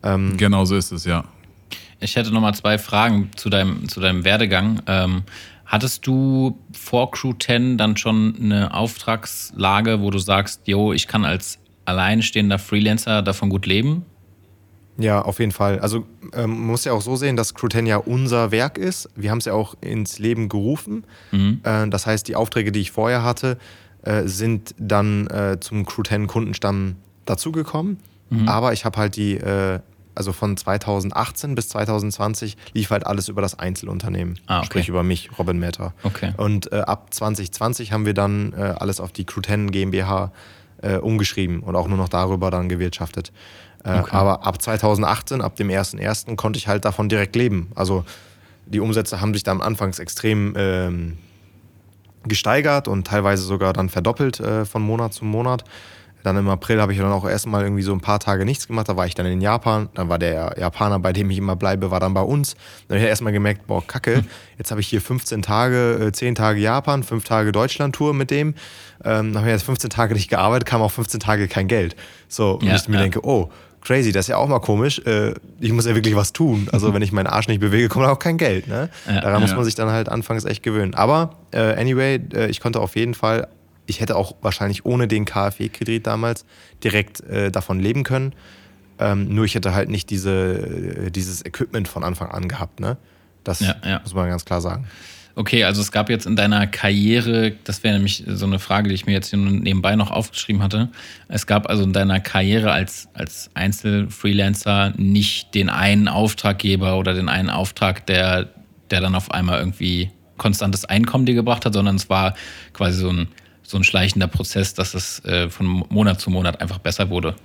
Ähm, 0.04 0.38
genau 0.38 0.66
so 0.66 0.76
ist 0.76 0.92
es, 0.92 1.06
ja. 1.06 1.26
Ich 2.00 2.16
hätte 2.16 2.32
nochmal 2.32 2.54
zwei 2.54 2.78
Fragen 2.78 3.30
zu 3.36 3.50
deinem, 3.50 3.90
zu 3.90 4.00
deinem 4.00 4.24
Werdegang. 4.24 4.82
Ähm, 4.88 5.24
hattest 5.66 6.08
du 6.08 6.58
vor 6.72 7.12
Crew 7.12 7.34
10 7.34 7.78
dann 7.78 7.98
schon 7.98 8.36
eine 8.42 8.74
Auftragslage, 8.74 10.00
wo 10.00 10.10
du 10.10 10.18
sagst, 10.18 10.68
yo, 10.68 10.94
ich 10.94 11.08
kann 11.08 11.26
als 11.26 11.60
alleinstehender 11.86 12.60
Freelancer 12.60 13.22
davon 13.22 13.50
gut 13.50 13.66
leben? 13.66 14.06
Ja, 15.00 15.22
auf 15.22 15.40
jeden 15.40 15.52
Fall. 15.54 15.80
Also 15.80 16.06
ähm, 16.34 16.50
man 16.52 16.68
muss 16.68 16.84
ja 16.84 16.92
auch 16.92 17.02
so 17.02 17.16
sehen, 17.16 17.36
dass 17.36 17.54
10 17.54 17.86
ja 17.86 17.98
unser 17.98 18.52
Werk 18.52 18.78
ist. 18.78 19.10
Wir 19.16 19.32
haben 19.32 19.38
es 19.38 19.46
ja 19.46 19.54
auch 19.54 19.76
ins 19.82 20.20
Leben 20.20 20.50
gerufen. 20.50 21.06
Mhm. 21.32 21.62
Äh, 21.64 21.88
das 21.88 22.06
heißt, 22.06 22.28
die 22.28 22.36
Aufträge, 22.36 22.72
die 22.72 22.82
ich 22.82 22.92
vorher 22.92 23.24
hatte, 23.24 23.58
äh, 24.04 24.24
sind 24.28 24.76
dann 24.78 25.28
äh, 25.28 25.58
zum 25.60 25.86
Crew 25.86 26.04
10 26.04 26.28
Kundenstamm 26.28 26.98
dazugekommen. 27.26 27.98
Mhm. 28.30 28.48
Aber 28.48 28.74
ich 28.74 28.86
habe 28.86 28.98
halt 28.98 29.16
die, 29.16 29.36
äh, 29.36 29.80
also 30.16 30.34
von 30.34 30.58
2018 30.58 31.56
bis 31.56 31.70
2020 31.70 32.58
lief 32.74 32.90
halt 32.92 33.08
alles 33.08 33.30
über 33.30 33.42
das 33.42 33.58
Einzelunternehmen. 33.58 34.38
Ah, 34.48 34.60
okay. 34.60 34.66
Sprich 34.66 34.90
über 34.90 35.04
mich, 35.04 35.30
Robin 35.40 35.60
Metter. 35.60 35.94
Okay. 36.04 36.34
Und 36.36 36.72
äh, 36.74 36.80
ab 36.80 37.14
2020 37.14 37.94
haben 37.94 38.06
wir 38.06 38.14
dann 38.14 38.54
äh, 38.54 38.74
alles 38.78 39.00
auf 39.00 39.12
die 39.12 39.26
10 39.26 39.72
GmbH 39.72 40.32
umgeschrieben 41.02 41.60
und 41.60 41.76
auch 41.76 41.90
nur 41.90 41.98
noch 41.98 42.08
darüber 42.08 42.52
dann 42.52 42.70
gewirtschaftet. 42.70 43.34
Äh, 43.84 44.00
okay. 44.00 44.10
Aber 44.12 44.46
ab 44.46 44.62
2018, 44.62 45.42
ab 45.42 45.56
dem 45.56 45.70
1.1. 45.70 46.36
konnte 46.36 46.58
ich 46.58 46.68
halt 46.68 46.86
davon 46.86 47.10
direkt 47.10 47.36
leben. 47.36 47.72
Also 47.76 48.06
die 48.66 48.80
Umsätze 48.80 49.22
haben 49.22 49.34
sich 49.34 49.44
dann 49.44 49.62
anfangs 49.62 50.00
extrem 50.00 50.54
ähm, 50.56 51.18
gesteigert 52.24 52.88
und 52.88 53.08
teilweise 53.08 53.44
sogar 53.44 53.74
dann 53.74 53.90
verdoppelt 53.90 54.40
äh, 54.40 54.66
von 54.66 54.82
Monat 54.82 55.14
zu 55.14 55.26
Monat. 55.26 55.64
Dann 56.24 56.36
im 56.36 56.50
April 56.50 56.82
habe 56.82 56.92
ich 56.92 57.00
dann 57.00 57.12
auch 57.12 57.28
erstmal 57.28 57.64
irgendwie 57.64 57.82
so 57.82 57.94
ein 57.94 58.02
paar 58.02 58.20
Tage 58.20 58.44
nichts 58.44 58.68
gemacht. 58.68 58.90
Da 58.90 58.98
war 58.98 59.06
ich 59.06 59.16
dann 59.16 59.26
in 59.26 59.40
Japan. 59.40 59.88
Dann 59.94 60.10
war 60.10 60.20
der 60.20 60.56
Japaner, 60.60 61.00
bei 61.00 61.14
dem 61.14 61.30
ich 61.30 61.38
immer 61.38 61.56
bleibe, 61.56 61.92
war 61.92 62.02
dann 62.02 62.14
bei 62.14 62.22
uns. 62.22 62.56
Dann 62.88 62.98
habe 62.98 63.06
ich 63.06 63.10
erstmal 63.10 63.32
gemerkt, 63.32 63.68
boah, 63.68 63.86
kacke, 63.86 64.26
jetzt 64.58 64.72
habe 64.72 64.82
ich 64.82 64.88
hier 64.88 65.00
15 65.02 65.42
Tage, 65.42 66.10
10 66.12 66.28
äh, 66.28 66.34
Tage 66.34 66.60
Japan, 66.60 67.04
5 67.04 67.24
Tage 67.24 67.52
Deutschland-Tour 67.54 68.14
mit 68.14 68.32
dem. 68.32 68.50
Ähm, 69.04 69.34
dann 69.34 69.38
habe 69.38 69.48
ich 69.48 69.54
jetzt 69.54 69.64
15 69.64 69.90
Tage 69.90 70.14
nicht 70.14 70.30
gearbeitet, 70.30 70.68
kam 70.68 70.82
auch 70.82 70.92
15 70.92 71.22
Tage 71.22 71.48
kein 71.48 71.70
Geld. 71.70 71.96
So, 72.28 72.56
und 72.56 72.64
ja, 72.64 72.76
ich 72.76 72.90
mir 72.90 72.98
ja. 72.98 73.04
denke, 73.04 73.26
oh, 73.26 73.50
crazy, 73.82 74.12
das 74.12 74.26
ist 74.26 74.30
ja 74.30 74.38
auch 74.38 74.48
mal 74.48 74.60
komisch. 74.60 75.00
Äh, 75.00 75.34
ich 75.60 75.72
muss 75.72 75.86
ja 75.86 75.96
wirklich 75.96 76.16
was 76.16 76.34
tun. 76.34 76.68
Also 76.72 76.94
wenn 76.94 77.02
ich 77.02 77.12
meinen 77.12 77.28
Arsch 77.28 77.48
nicht 77.48 77.60
bewege, 77.60 77.90
kommt 77.90 78.06
auch 78.06 78.20
kein 78.20 78.38
Geld. 78.38 78.68
Ne? 78.68 78.90
Ja, 79.08 79.22
Daran 79.22 79.34
ja. 79.34 79.40
muss 79.40 79.56
man 79.56 79.66
sich 79.66 79.76
dann 79.76 79.90
halt 79.90 80.10
anfangs 80.10 80.46
echt 80.46 80.64
gewöhnen. 80.64 80.94
Aber 80.94 81.36
äh, 81.52 81.60
anyway, 81.60 82.20
äh, 82.34 82.48
ich 82.48 82.60
konnte 82.60 82.80
auf 82.80 82.96
jeden 82.96 83.14
Fall, 83.14 83.48
ich 83.86 84.02
hätte 84.02 84.16
auch 84.16 84.36
wahrscheinlich 84.42 84.86
ohne 84.86 85.08
den 85.08 85.26
KfW-Kredit 85.26 86.06
damals 86.06 86.46
direkt 86.84 87.24
davon 87.52 87.80
leben 87.80 88.04
können. 88.04 88.34
Ähm, 89.00 89.34
nur 89.34 89.46
ich 89.46 89.56
hätte 89.56 89.74
halt 89.74 89.90
nicht 89.90 90.12
diese, 90.12 91.10
dieses 91.10 91.44
Equipment 91.44 91.88
von 91.88 92.04
Anfang 92.04 92.30
an 92.30 92.48
gehabt. 92.48 92.80
Ne? 92.80 92.98
Das 93.44 93.62
ja, 93.62 94.00
muss 94.04 94.14
man 94.14 94.30
ganz 94.30 94.46
klar 94.46 94.62
sagen. 94.62 94.86
Okay, 95.36 95.64
also 95.64 95.82
es 95.82 95.92
gab 95.92 96.10
jetzt 96.10 96.26
in 96.26 96.36
deiner 96.36 96.68
Karriere, 96.68 97.54
das 97.64 97.84
wäre 97.84 97.94
nämlich 97.96 98.24
so 98.28 98.46
eine 98.46 98.60
Frage, 98.60 98.90
die 98.90 98.96
ich 98.96 99.06
mir 99.06 99.14
jetzt 99.14 99.34
nebenbei 99.34 99.96
noch 99.96 100.12
aufgeschrieben 100.12 100.62
hatte. 100.62 100.90
Es 101.28 101.48
gab 101.48 101.70
also 101.70 101.84
in 101.84 101.94
deiner 101.94 102.20
Karriere 102.20 102.72
als, 102.72 103.08
als 103.14 103.50
Einzelfreelancer 103.54 104.94
nicht 104.98 105.56
den 105.56 105.70
einen 105.70 106.08
Auftraggeber 106.08 106.98
oder 106.98 107.14
den 107.14 107.30
einen 107.30 107.50
Auftrag, 107.50 108.06
der, 108.08 108.50
der 108.92 109.02
dann 109.02 109.16
auf 109.16 109.32
einmal 109.32 109.60
irgendwie 109.60 110.12
konstantes 110.38 110.86
Einkommen 110.86 111.26
dir 111.26 111.36
gebracht 111.36 111.66
hat, 111.66 111.74
sondern 111.74 111.96
es 111.96 112.10
war 112.10 112.34
quasi 112.74 113.00
so 113.00 113.10
ein, 113.10 113.28
so 113.62 113.78
ein 113.78 113.84
schleichender 113.84 114.28
Prozess, 114.28 114.74
dass 114.74 114.96
es 114.96 115.24
äh, 115.26 115.50
von 115.50 115.86
Monat 115.90 116.20
zu 116.20 116.32
Monat 116.32 116.60
einfach 116.60 116.80
besser 116.80 117.10
wurde. 117.10 117.36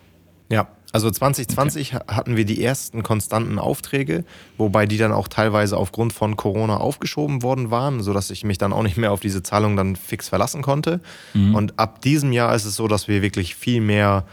Ja, 0.50 0.68
also 0.94 1.10
2020 1.10 1.96
okay. 1.96 2.04
hatten 2.06 2.36
wir 2.36 2.44
die 2.44 2.62
ersten 2.62 3.02
konstanten 3.02 3.58
Aufträge, 3.58 4.24
wobei 4.58 4.86
die 4.86 4.96
dann 4.96 5.10
auch 5.10 5.26
teilweise 5.26 5.76
aufgrund 5.76 6.12
von 6.12 6.36
Corona 6.36 6.76
aufgeschoben 6.76 7.42
worden 7.42 7.72
waren, 7.72 8.00
sodass 8.00 8.30
ich 8.30 8.44
mich 8.44 8.58
dann 8.58 8.72
auch 8.72 8.84
nicht 8.84 8.96
mehr 8.96 9.10
auf 9.10 9.18
diese 9.18 9.42
Zahlung 9.42 9.76
dann 9.76 9.96
fix 9.96 10.28
verlassen 10.28 10.62
konnte. 10.62 11.00
Mhm. 11.32 11.54
Und 11.56 11.78
ab 11.80 12.00
diesem 12.00 12.32
Jahr 12.32 12.54
ist 12.54 12.64
es 12.64 12.76
so, 12.76 12.86
dass 12.86 13.08
wir 13.08 13.22
wirklich 13.22 13.56
viel 13.56 13.80
mehr 13.80 14.24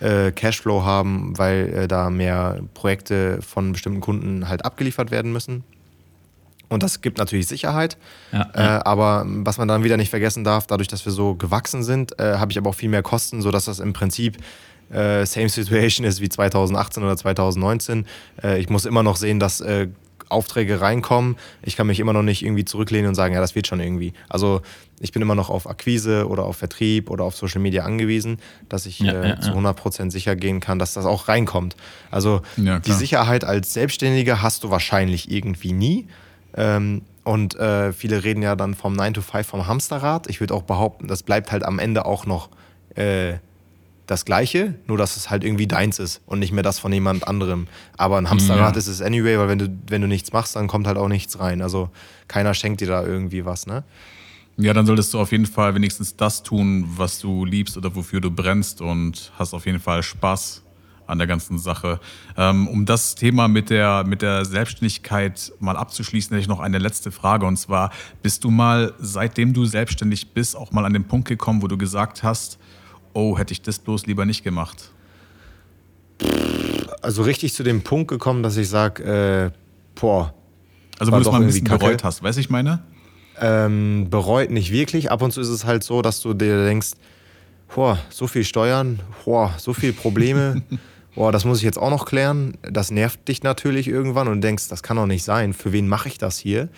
äh, 0.00 0.32
Cashflow 0.32 0.82
haben, 0.82 1.38
weil 1.38 1.72
äh, 1.72 1.88
da 1.88 2.10
mehr 2.10 2.62
Projekte 2.74 3.40
von 3.40 3.70
bestimmten 3.70 4.00
Kunden 4.00 4.48
halt 4.48 4.64
abgeliefert 4.64 5.12
werden 5.12 5.32
müssen. 5.32 5.62
Und 6.68 6.82
das 6.82 7.00
gibt 7.00 7.18
natürlich 7.18 7.46
Sicherheit. 7.46 7.96
Ja, 8.32 8.50
ja. 8.54 8.78
Äh, 8.78 8.80
aber 8.84 9.24
was 9.24 9.56
man 9.58 9.68
dann 9.68 9.84
wieder 9.84 9.96
nicht 9.96 10.10
vergessen 10.10 10.42
darf, 10.42 10.66
dadurch, 10.66 10.88
dass 10.88 11.04
wir 11.04 11.12
so 11.12 11.36
gewachsen 11.36 11.84
sind, 11.84 12.18
äh, 12.18 12.38
habe 12.38 12.50
ich 12.50 12.58
aber 12.58 12.70
auch 12.70 12.74
viel 12.74 12.90
mehr 12.90 13.02
Kosten, 13.02 13.40
sodass 13.40 13.66
das 13.66 13.78
im 13.78 13.92
Prinzip 13.92 14.36
äh, 14.90 15.26
same 15.26 15.48
situation 15.48 16.06
ist 16.06 16.20
wie 16.20 16.28
2018 16.28 17.02
oder 17.02 17.16
2019. 17.16 18.06
Äh, 18.42 18.60
ich 18.60 18.68
muss 18.68 18.84
immer 18.84 19.02
noch 19.02 19.16
sehen, 19.16 19.40
dass 19.40 19.60
äh, 19.60 19.88
Aufträge 20.28 20.80
reinkommen. 20.80 21.36
Ich 21.62 21.76
kann 21.76 21.86
mich 21.86 22.00
immer 22.00 22.12
noch 22.12 22.22
nicht 22.22 22.44
irgendwie 22.44 22.64
zurücklehnen 22.64 23.08
und 23.08 23.14
sagen, 23.14 23.34
ja, 23.34 23.40
das 23.40 23.54
wird 23.54 23.66
schon 23.66 23.80
irgendwie. 23.80 24.12
Also 24.28 24.62
ich 25.00 25.12
bin 25.12 25.22
immer 25.22 25.34
noch 25.34 25.50
auf 25.50 25.68
Akquise 25.68 26.28
oder 26.28 26.44
auf 26.44 26.56
Vertrieb 26.56 27.10
oder 27.10 27.24
auf 27.24 27.36
Social 27.36 27.60
Media 27.60 27.84
angewiesen, 27.84 28.38
dass 28.68 28.86
ich 28.86 28.98
ja, 28.98 29.12
äh, 29.12 29.28
ja, 29.30 29.40
zu 29.40 29.50
100% 29.50 30.10
sicher 30.10 30.36
gehen 30.36 30.60
kann, 30.60 30.78
dass 30.78 30.94
das 30.94 31.06
auch 31.06 31.28
reinkommt. 31.28 31.76
Also 32.10 32.42
ja, 32.56 32.78
die 32.78 32.92
Sicherheit 32.92 33.44
als 33.44 33.72
Selbstständiger 33.72 34.42
hast 34.42 34.64
du 34.64 34.70
wahrscheinlich 34.70 35.30
irgendwie 35.30 35.72
nie. 35.72 36.08
Ähm, 36.54 37.02
und 37.24 37.56
äh, 37.56 37.92
viele 37.92 38.24
reden 38.24 38.42
ja 38.42 38.56
dann 38.56 38.74
vom 38.74 38.94
9 38.94 39.14
to 39.14 39.20
5 39.20 39.46
vom 39.46 39.66
Hamsterrad. 39.66 40.28
Ich 40.30 40.40
würde 40.40 40.54
auch 40.54 40.62
behaupten, 40.62 41.08
das 41.08 41.22
bleibt 41.22 41.52
halt 41.52 41.62
am 41.62 41.78
Ende 41.78 42.06
auch 42.06 42.24
noch 42.24 42.48
äh, 42.94 43.34
das 44.08 44.24
Gleiche, 44.24 44.74
nur 44.86 44.96
dass 44.96 45.16
es 45.16 45.28
halt 45.28 45.44
irgendwie 45.44 45.66
deins 45.66 45.98
ist 45.98 46.22
und 46.24 46.38
nicht 46.38 46.50
mehr 46.50 46.62
das 46.62 46.78
von 46.78 46.92
jemand 46.92 47.28
anderem. 47.28 47.68
Aber 47.98 48.16
ein 48.16 48.30
Hamsterrad 48.30 48.74
ja. 48.74 48.78
ist 48.78 48.86
es 48.86 49.02
anyway, 49.02 49.38
weil 49.38 49.48
wenn 49.48 49.58
du, 49.58 49.78
wenn 49.86 50.00
du 50.00 50.08
nichts 50.08 50.32
machst, 50.32 50.56
dann 50.56 50.66
kommt 50.66 50.86
halt 50.86 50.96
auch 50.96 51.08
nichts 51.08 51.38
rein. 51.38 51.60
Also 51.60 51.90
keiner 52.26 52.54
schenkt 52.54 52.80
dir 52.80 52.88
da 52.88 53.04
irgendwie 53.04 53.44
was, 53.44 53.66
ne? 53.66 53.84
Ja, 54.56 54.72
dann 54.72 54.86
solltest 54.86 55.14
du 55.14 55.20
auf 55.20 55.30
jeden 55.30 55.46
Fall 55.46 55.74
wenigstens 55.74 56.16
das 56.16 56.42
tun, 56.42 56.86
was 56.96 57.20
du 57.20 57.44
liebst 57.44 57.76
oder 57.76 57.94
wofür 57.94 58.20
du 58.20 58.30
brennst 58.30 58.80
und 58.80 59.30
hast 59.38 59.52
auf 59.52 59.66
jeden 59.66 59.78
Fall 59.78 60.02
Spaß 60.02 60.62
an 61.06 61.18
der 61.18 61.26
ganzen 61.26 61.58
Sache. 61.58 62.00
Ähm, 62.36 62.66
um 62.66 62.86
das 62.86 63.14
Thema 63.14 63.46
mit 63.46 63.68
der, 63.68 64.04
mit 64.04 64.22
der 64.22 64.46
Selbstständigkeit 64.46 65.52
mal 65.60 65.76
abzuschließen, 65.76 66.30
hätte 66.30 66.40
ich 66.40 66.48
noch 66.48 66.60
eine 66.60 66.78
letzte 66.78 67.12
Frage. 67.12 67.44
Und 67.46 67.58
zwar, 67.58 67.92
bist 68.22 68.42
du 68.42 68.50
mal, 68.50 68.94
seitdem 68.98 69.52
du 69.52 69.66
selbstständig 69.66 70.32
bist, 70.32 70.56
auch 70.56 70.72
mal 70.72 70.86
an 70.86 70.94
den 70.94 71.04
Punkt 71.04 71.28
gekommen, 71.28 71.62
wo 71.62 71.68
du 71.68 71.76
gesagt 71.76 72.22
hast, 72.22 72.58
oh, 73.18 73.36
hätte 73.36 73.52
ich 73.52 73.60
das 73.62 73.78
bloß 73.80 74.06
lieber 74.06 74.24
nicht 74.24 74.44
gemacht? 74.44 74.90
Also 77.02 77.22
richtig 77.22 77.52
zu 77.52 77.62
dem 77.62 77.82
Punkt 77.82 78.08
gekommen, 78.08 78.42
dass 78.42 78.56
ich 78.56 78.68
sage, 78.68 79.02
äh, 79.02 79.50
boah. 80.00 80.34
Also 80.98 81.12
wo 81.12 81.16
du 81.16 81.22
es 81.22 81.30
mal 81.30 81.40
ein 81.40 81.46
bisschen 81.46 81.64
Kacke. 81.64 81.84
bereut 81.84 82.04
hast, 82.04 82.22
weiß 82.22 82.36
ich 82.36 82.48
meine? 82.48 82.80
Ähm, 83.40 84.06
bereut 84.10 84.50
nicht 84.50 84.72
wirklich. 84.72 85.10
Ab 85.10 85.22
und 85.22 85.32
zu 85.32 85.40
ist 85.40 85.48
es 85.48 85.64
halt 85.64 85.84
so, 85.84 86.02
dass 86.02 86.20
du 86.20 86.34
dir 86.34 86.64
denkst, 86.64 86.92
boah, 87.74 87.98
so 88.10 88.26
viel 88.26 88.44
Steuern, 88.44 89.00
boah, 89.24 89.54
so 89.58 89.72
viele 89.74 89.92
Probleme, 89.92 90.62
boah, 91.14 91.30
das 91.30 91.44
muss 91.44 91.58
ich 91.58 91.64
jetzt 91.64 91.78
auch 91.78 91.90
noch 91.90 92.06
klären. 92.06 92.56
Das 92.62 92.90
nervt 92.90 93.26
dich 93.28 93.42
natürlich 93.42 93.88
irgendwann 93.88 94.28
und 94.28 94.40
denkst, 94.40 94.68
das 94.68 94.82
kann 94.82 94.96
doch 94.96 95.06
nicht 95.06 95.24
sein. 95.24 95.52
Für 95.52 95.72
wen 95.72 95.88
mache 95.88 96.08
ich 96.08 96.18
das 96.18 96.38
hier? 96.38 96.68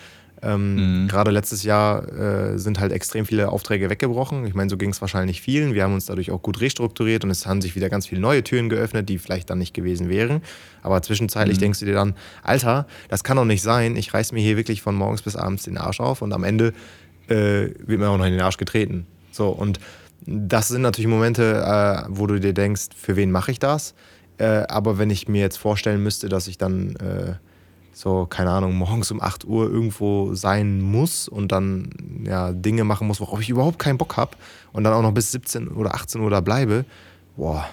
Ähm, 0.43 1.03
mhm. 1.03 1.07
Gerade 1.07 1.29
letztes 1.29 1.63
Jahr 1.63 2.07
äh, 2.11 2.57
sind 2.57 2.79
halt 2.79 2.91
extrem 2.91 3.25
viele 3.25 3.49
Aufträge 3.49 3.89
weggebrochen. 3.89 4.45
Ich 4.45 4.55
meine, 4.55 4.69
so 4.69 4.77
ging 4.77 4.89
es 4.89 4.99
wahrscheinlich 4.99 5.41
vielen. 5.41 5.73
Wir 5.73 5.83
haben 5.83 5.93
uns 5.93 6.05
dadurch 6.07 6.31
auch 6.31 6.41
gut 6.41 6.61
restrukturiert 6.61 7.23
und 7.23 7.29
es 7.29 7.45
haben 7.45 7.61
sich 7.61 7.75
wieder 7.75 7.89
ganz 7.89 8.07
viele 8.07 8.21
neue 8.21 8.43
Türen 8.43 8.69
geöffnet, 8.69 9.07
die 9.07 9.19
vielleicht 9.19 9.49
dann 9.49 9.59
nicht 9.59 9.73
gewesen 9.73 10.09
wären. 10.09 10.41
Aber 10.81 11.01
zwischenzeitlich 11.01 11.57
mhm. 11.57 11.61
denkst 11.61 11.79
du 11.79 11.85
dir 11.85 11.93
dann, 11.93 12.15
Alter, 12.41 12.87
das 13.09 13.23
kann 13.23 13.37
doch 13.37 13.45
nicht 13.45 13.61
sein. 13.61 13.95
Ich 13.95 14.13
reiß 14.13 14.31
mir 14.31 14.41
hier 14.41 14.57
wirklich 14.57 14.81
von 14.81 14.95
morgens 14.95 15.21
bis 15.21 15.35
abends 15.35 15.63
den 15.63 15.77
Arsch 15.77 15.99
auf 15.99 16.21
und 16.23 16.33
am 16.33 16.43
Ende 16.43 16.73
äh, 17.27 17.69
wird 17.85 17.99
mir 17.99 18.09
auch 18.09 18.17
noch 18.17 18.25
in 18.25 18.33
den 18.33 18.41
Arsch 18.41 18.57
getreten. 18.57 19.05
So, 19.31 19.49
und 19.49 19.79
das 20.25 20.67
sind 20.67 20.81
natürlich 20.81 21.09
Momente, 21.09 21.63
äh, 21.63 22.05
wo 22.09 22.25
du 22.27 22.39
dir 22.39 22.53
denkst, 22.53 22.89
für 22.95 23.15
wen 23.15 23.31
mache 23.31 23.51
ich 23.51 23.59
das? 23.59 23.93
Äh, 24.37 24.63
aber 24.67 24.97
wenn 24.97 25.09
ich 25.11 25.27
mir 25.27 25.41
jetzt 25.41 25.57
vorstellen 25.57 26.01
müsste, 26.01 26.29
dass 26.29 26.47
ich 26.47 26.57
dann 26.57 26.95
äh, 26.95 27.33
so, 27.93 28.25
keine 28.25 28.51
Ahnung, 28.51 28.75
morgens 28.75 29.11
um 29.11 29.21
8 29.21 29.45
Uhr 29.45 29.69
irgendwo 29.69 30.33
sein 30.33 30.81
muss 30.81 31.27
und 31.27 31.51
dann 31.51 31.89
ja, 32.25 32.51
Dinge 32.51 32.83
machen 32.83 33.07
muss, 33.07 33.19
worauf 33.19 33.41
ich 33.41 33.49
überhaupt 33.49 33.79
keinen 33.79 33.97
Bock 33.97 34.17
habe 34.17 34.31
und 34.71 34.83
dann 34.83 34.93
auch 34.93 35.01
noch 35.01 35.13
bis 35.13 35.31
17 35.31 35.67
oder 35.69 35.93
18 35.93 36.21
Uhr 36.21 36.29
da 36.29 36.41
bleibe, 36.41 36.85
boah, 37.35 37.65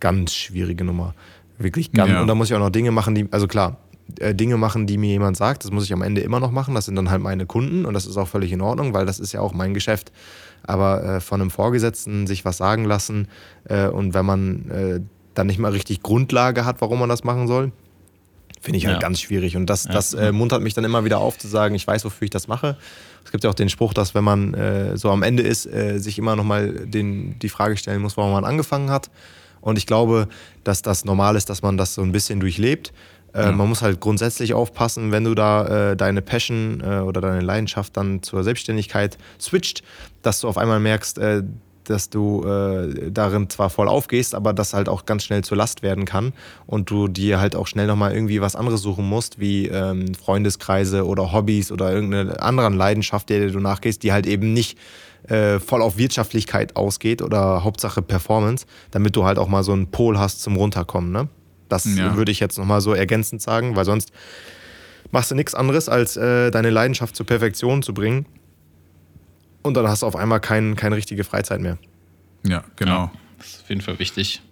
ganz 0.00 0.34
schwierige 0.34 0.84
Nummer. 0.84 1.14
Wirklich 1.58 1.92
ganz. 1.92 2.10
Ja. 2.10 2.20
Und 2.20 2.26
dann 2.26 2.36
muss 2.36 2.50
ich 2.50 2.56
auch 2.56 2.60
noch 2.60 2.70
Dinge 2.70 2.90
machen, 2.90 3.14
die, 3.14 3.28
also 3.30 3.46
klar, 3.46 3.76
äh, 4.18 4.34
Dinge 4.34 4.56
machen, 4.56 4.86
die 4.86 4.98
mir 4.98 5.10
jemand 5.10 5.36
sagt, 5.36 5.64
das 5.64 5.70
muss 5.70 5.84
ich 5.84 5.92
am 5.92 6.02
Ende 6.02 6.20
immer 6.22 6.40
noch 6.40 6.50
machen. 6.50 6.74
Das 6.74 6.86
sind 6.86 6.96
dann 6.96 7.10
halt 7.10 7.22
meine 7.22 7.46
Kunden 7.46 7.84
und 7.84 7.94
das 7.94 8.06
ist 8.06 8.16
auch 8.16 8.28
völlig 8.28 8.52
in 8.52 8.60
Ordnung, 8.60 8.94
weil 8.94 9.06
das 9.06 9.20
ist 9.20 9.32
ja 9.32 9.40
auch 9.40 9.54
mein 9.54 9.74
Geschäft. 9.74 10.12
Aber 10.64 11.04
äh, 11.04 11.20
von 11.20 11.40
einem 11.40 11.50
Vorgesetzten 11.50 12.26
sich 12.26 12.44
was 12.44 12.56
sagen 12.56 12.84
lassen 12.84 13.28
äh, 13.64 13.86
und 13.86 14.14
wenn 14.14 14.26
man 14.26 14.70
äh, 14.70 15.00
dann 15.34 15.46
nicht 15.46 15.58
mal 15.58 15.72
richtig 15.72 16.02
Grundlage 16.02 16.64
hat, 16.64 16.80
warum 16.80 16.98
man 16.98 17.08
das 17.08 17.24
machen 17.24 17.46
soll, 17.46 17.72
Finde 18.62 18.78
ich 18.78 18.86
halt 18.86 18.96
ja. 18.96 19.00
ganz 19.00 19.20
schwierig. 19.20 19.56
Und 19.56 19.66
das, 19.66 19.84
ja. 19.84 19.92
das 19.92 20.14
äh, 20.14 20.30
muntert 20.30 20.62
mich 20.62 20.72
dann 20.72 20.84
immer 20.84 21.04
wieder 21.04 21.18
auf 21.18 21.36
zu 21.36 21.48
sagen, 21.48 21.74
ich 21.74 21.84
weiß, 21.84 22.04
wofür 22.04 22.26
ich 22.26 22.30
das 22.30 22.46
mache. 22.46 22.76
Es 23.24 23.32
gibt 23.32 23.42
ja 23.42 23.50
auch 23.50 23.54
den 23.54 23.68
Spruch, 23.68 23.92
dass 23.92 24.14
wenn 24.14 24.22
man 24.22 24.54
äh, 24.54 24.96
so 24.96 25.10
am 25.10 25.24
Ende 25.24 25.42
ist, 25.42 25.66
äh, 25.66 25.98
sich 25.98 26.16
immer 26.16 26.36
nochmal 26.36 26.86
die 26.86 27.48
Frage 27.48 27.76
stellen 27.76 28.00
muss, 28.00 28.16
warum 28.16 28.30
man 28.30 28.44
angefangen 28.44 28.88
hat. 28.88 29.10
Und 29.60 29.78
ich 29.78 29.86
glaube, 29.86 30.28
dass 30.62 30.80
das 30.80 31.04
normal 31.04 31.34
ist, 31.34 31.50
dass 31.50 31.62
man 31.62 31.76
das 31.76 31.94
so 31.94 32.02
ein 32.02 32.12
bisschen 32.12 32.38
durchlebt. 32.38 32.92
Äh, 33.32 33.42
ja. 33.42 33.52
Man 33.52 33.68
muss 33.68 33.82
halt 33.82 33.98
grundsätzlich 33.98 34.54
aufpassen, 34.54 35.10
wenn 35.10 35.24
du 35.24 35.34
da 35.34 35.90
äh, 35.90 35.96
deine 35.96 36.22
Passion 36.22 36.80
äh, 36.84 37.00
oder 37.00 37.20
deine 37.20 37.40
Leidenschaft 37.40 37.96
dann 37.96 38.22
zur 38.22 38.44
Selbstständigkeit 38.44 39.18
switcht, 39.40 39.82
dass 40.22 40.40
du 40.40 40.48
auf 40.48 40.56
einmal 40.56 40.78
merkst, 40.78 41.18
äh, 41.18 41.42
dass 41.90 42.10
du 42.10 42.44
äh, 42.44 43.10
darin 43.10 43.48
zwar 43.50 43.70
voll 43.70 43.88
aufgehst, 43.88 44.34
aber 44.34 44.52
das 44.52 44.74
halt 44.74 44.88
auch 44.88 45.06
ganz 45.06 45.24
schnell 45.24 45.44
zur 45.44 45.56
Last 45.56 45.82
werden 45.82 46.04
kann 46.04 46.32
und 46.66 46.90
du 46.90 47.08
dir 47.08 47.40
halt 47.40 47.56
auch 47.56 47.66
schnell 47.66 47.86
nochmal 47.86 48.12
irgendwie 48.12 48.40
was 48.40 48.56
anderes 48.56 48.82
suchen 48.82 49.08
musst, 49.08 49.38
wie 49.38 49.66
ähm, 49.68 50.14
Freundeskreise 50.14 51.06
oder 51.06 51.32
Hobbys 51.32 51.72
oder 51.72 51.92
irgendeine 51.92 52.40
andere 52.40 52.68
Leidenschaft, 52.70 53.28
der 53.28 53.48
du 53.48 53.60
nachgehst, 53.60 54.02
die 54.02 54.12
halt 54.12 54.26
eben 54.26 54.52
nicht 54.52 54.78
äh, 55.28 55.58
voll 55.60 55.82
auf 55.82 55.98
Wirtschaftlichkeit 55.98 56.76
ausgeht 56.76 57.22
oder 57.22 57.64
Hauptsache 57.64 58.02
Performance, 58.02 58.66
damit 58.90 59.16
du 59.16 59.24
halt 59.24 59.38
auch 59.38 59.48
mal 59.48 59.62
so 59.62 59.72
einen 59.72 59.90
Pol 59.90 60.18
hast 60.18 60.42
zum 60.42 60.56
Runterkommen. 60.56 61.12
Ne? 61.12 61.28
Das 61.68 61.84
ja. 61.96 62.16
würde 62.16 62.32
ich 62.32 62.40
jetzt 62.40 62.58
nochmal 62.58 62.80
so 62.80 62.92
ergänzend 62.92 63.40
sagen, 63.40 63.76
weil 63.76 63.84
sonst 63.84 64.12
machst 65.10 65.30
du 65.30 65.34
nichts 65.34 65.54
anderes, 65.54 65.88
als 65.88 66.16
äh, 66.16 66.50
deine 66.50 66.70
Leidenschaft 66.70 67.14
zur 67.16 67.26
Perfektion 67.26 67.82
zu 67.82 67.94
bringen 67.94 68.26
und 69.62 69.74
dann 69.74 69.86
hast 69.88 70.02
du 70.02 70.06
auf 70.06 70.16
einmal 70.16 70.40
kein, 70.40 70.76
keine 70.76 70.96
richtige 70.96 71.24
Freizeit 71.24 71.60
mehr. 71.60 71.78
Ja, 72.44 72.64
genau. 72.76 73.04
Ja, 73.04 73.12
das 73.38 73.48
ist 73.48 73.62
auf 73.62 73.68
jeden 73.68 73.80
Fall 73.80 73.98
wichtig. 73.98 74.42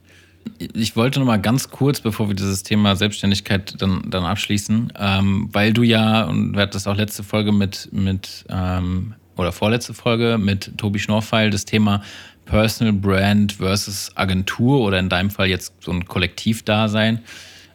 Ich 0.59 0.97
wollte 0.97 1.19
noch 1.19 1.27
mal 1.27 1.41
ganz 1.41 1.71
kurz, 1.71 2.01
bevor 2.01 2.29
wir 2.29 2.35
dieses 2.35 2.63
Thema 2.63 2.97
Selbstständigkeit 2.97 3.81
dann, 3.81 4.11
dann 4.11 4.25
abschließen, 4.25 4.93
ähm, 4.99 5.49
weil 5.53 5.73
du 5.73 5.83
ja, 5.83 6.25
und 6.25 6.55
wir 6.55 6.63
hatten 6.63 6.73
das 6.73 6.87
auch 6.87 6.97
letzte 6.97 7.23
Folge 7.23 7.53
mit, 7.53 7.89
mit 7.93 8.47
ähm, 8.49 9.15
oder 9.37 9.53
vorletzte 9.53 9.95
Folge 9.95 10.39
mit 10.39 10.77
Tobi 10.79 10.99
Schnorfeil, 10.99 11.51
das 11.51 11.65
Thema 11.65 12.03
Personal 12.47 12.93
Brand 12.93 13.53
versus 13.53 14.11
Agentur 14.17 14.81
oder 14.81 14.99
in 14.99 15.09
deinem 15.09 15.31
Fall 15.31 15.49
jetzt 15.49 15.73
so 15.81 15.93
ein 15.93 16.05
Kollektivdasein. 16.07 17.21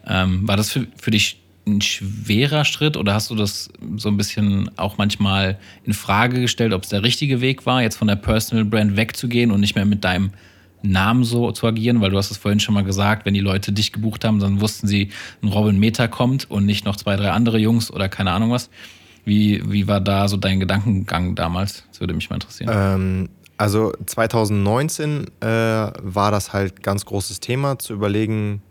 Ähm, 0.08 0.48
war 0.48 0.58
das 0.58 0.72
für, 0.72 0.88
für 0.98 1.12
dich 1.12 1.42
ein 1.68 1.82
schwerer 1.82 2.64
Schritt 2.66 2.98
oder 2.98 3.14
hast 3.14 3.30
du 3.30 3.36
das 3.36 3.70
so 3.98 4.10
ein 4.10 4.18
bisschen 4.18 4.70
auch 4.78 4.98
manchmal 4.98 5.58
in 5.84 5.94
Frage 5.94 6.40
gestellt, 6.40 6.74
ob 6.74 6.84
es 6.84 6.90
der 6.90 7.04
richtige 7.04 7.42
Weg 7.42 7.66
war, 7.66 7.82
jetzt 7.82 7.98
von 7.98 8.08
der 8.08 8.16
Personal 8.16 8.66
Brand 8.66 8.96
wegzugehen 8.96 9.52
und 9.52 9.60
nicht 9.60 9.76
mehr 9.76 9.86
mit 9.86 10.04
deinem 10.04 10.32
Namen 10.84 11.24
so 11.24 11.52
zu 11.52 11.66
agieren, 11.66 12.02
weil 12.02 12.12
du 12.12 12.18
hast 12.18 12.32
es 12.32 12.38
vorhin 12.38 12.60
schon 12.60 12.76
mal 12.76 12.84
gesagt, 12.84 13.26
wenn 13.26 13.34
die 13.34 13.40
Leute 13.40 13.72
dich 13.72 13.92
gebucht 13.92 14.24
haben, 14.24 14.40
dann 14.40 14.62
wussten 14.62 14.88
sie, 14.88 15.10
ein 15.42 15.48
Robin 15.50 15.80
Meta 15.80 16.08
kommt 16.08 16.50
und 16.50 16.66
nicht 16.66 16.86
noch 16.86 16.96
zwei, 16.96 17.16
drei 17.16 17.32
andere 17.32 17.58
Jungs 17.58 17.92
oder 17.92 18.10
keine 18.10 18.32
Ahnung 18.32 18.52
was. 18.52 18.70
Wie, 19.24 19.64
wie 19.72 19.88
war 19.88 20.02
da 20.02 20.28
so 20.28 20.38
dein 20.38 20.60
Gedankengang 20.60 21.34
damals? 21.34 21.84
Das 21.90 22.00
würde 22.00 22.14
mich 22.14 22.30
mal 22.30 22.36
interessieren. 22.36 22.70
Ähm, 22.72 23.30
also 23.58 23.94
2019 24.06 25.26
äh, 25.40 25.48
war 25.48 26.30
das 26.30 26.54
halt 26.54 26.84
ganz 26.84 27.06
großes 27.06 27.40
Thema, 27.40 27.80
zu 27.80 27.94
überlegen, 27.94 28.62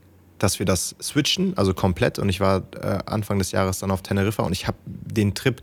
dass 0.44 0.58
wir 0.58 0.66
das 0.66 0.94
switchen, 1.02 1.56
also 1.56 1.74
komplett. 1.74 2.18
Und 2.18 2.28
ich 2.28 2.38
war 2.38 2.62
äh, 2.80 2.98
Anfang 3.06 3.38
des 3.38 3.50
Jahres 3.50 3.78
dann 3.80 3.90
auf 3.90 4.02
Teneriffa 4.02 4.42
und 4.42 4.52
ich 4.52 4.66
habe 4.66 4.76
den 4.86 5.34
Trip 5.34 5.60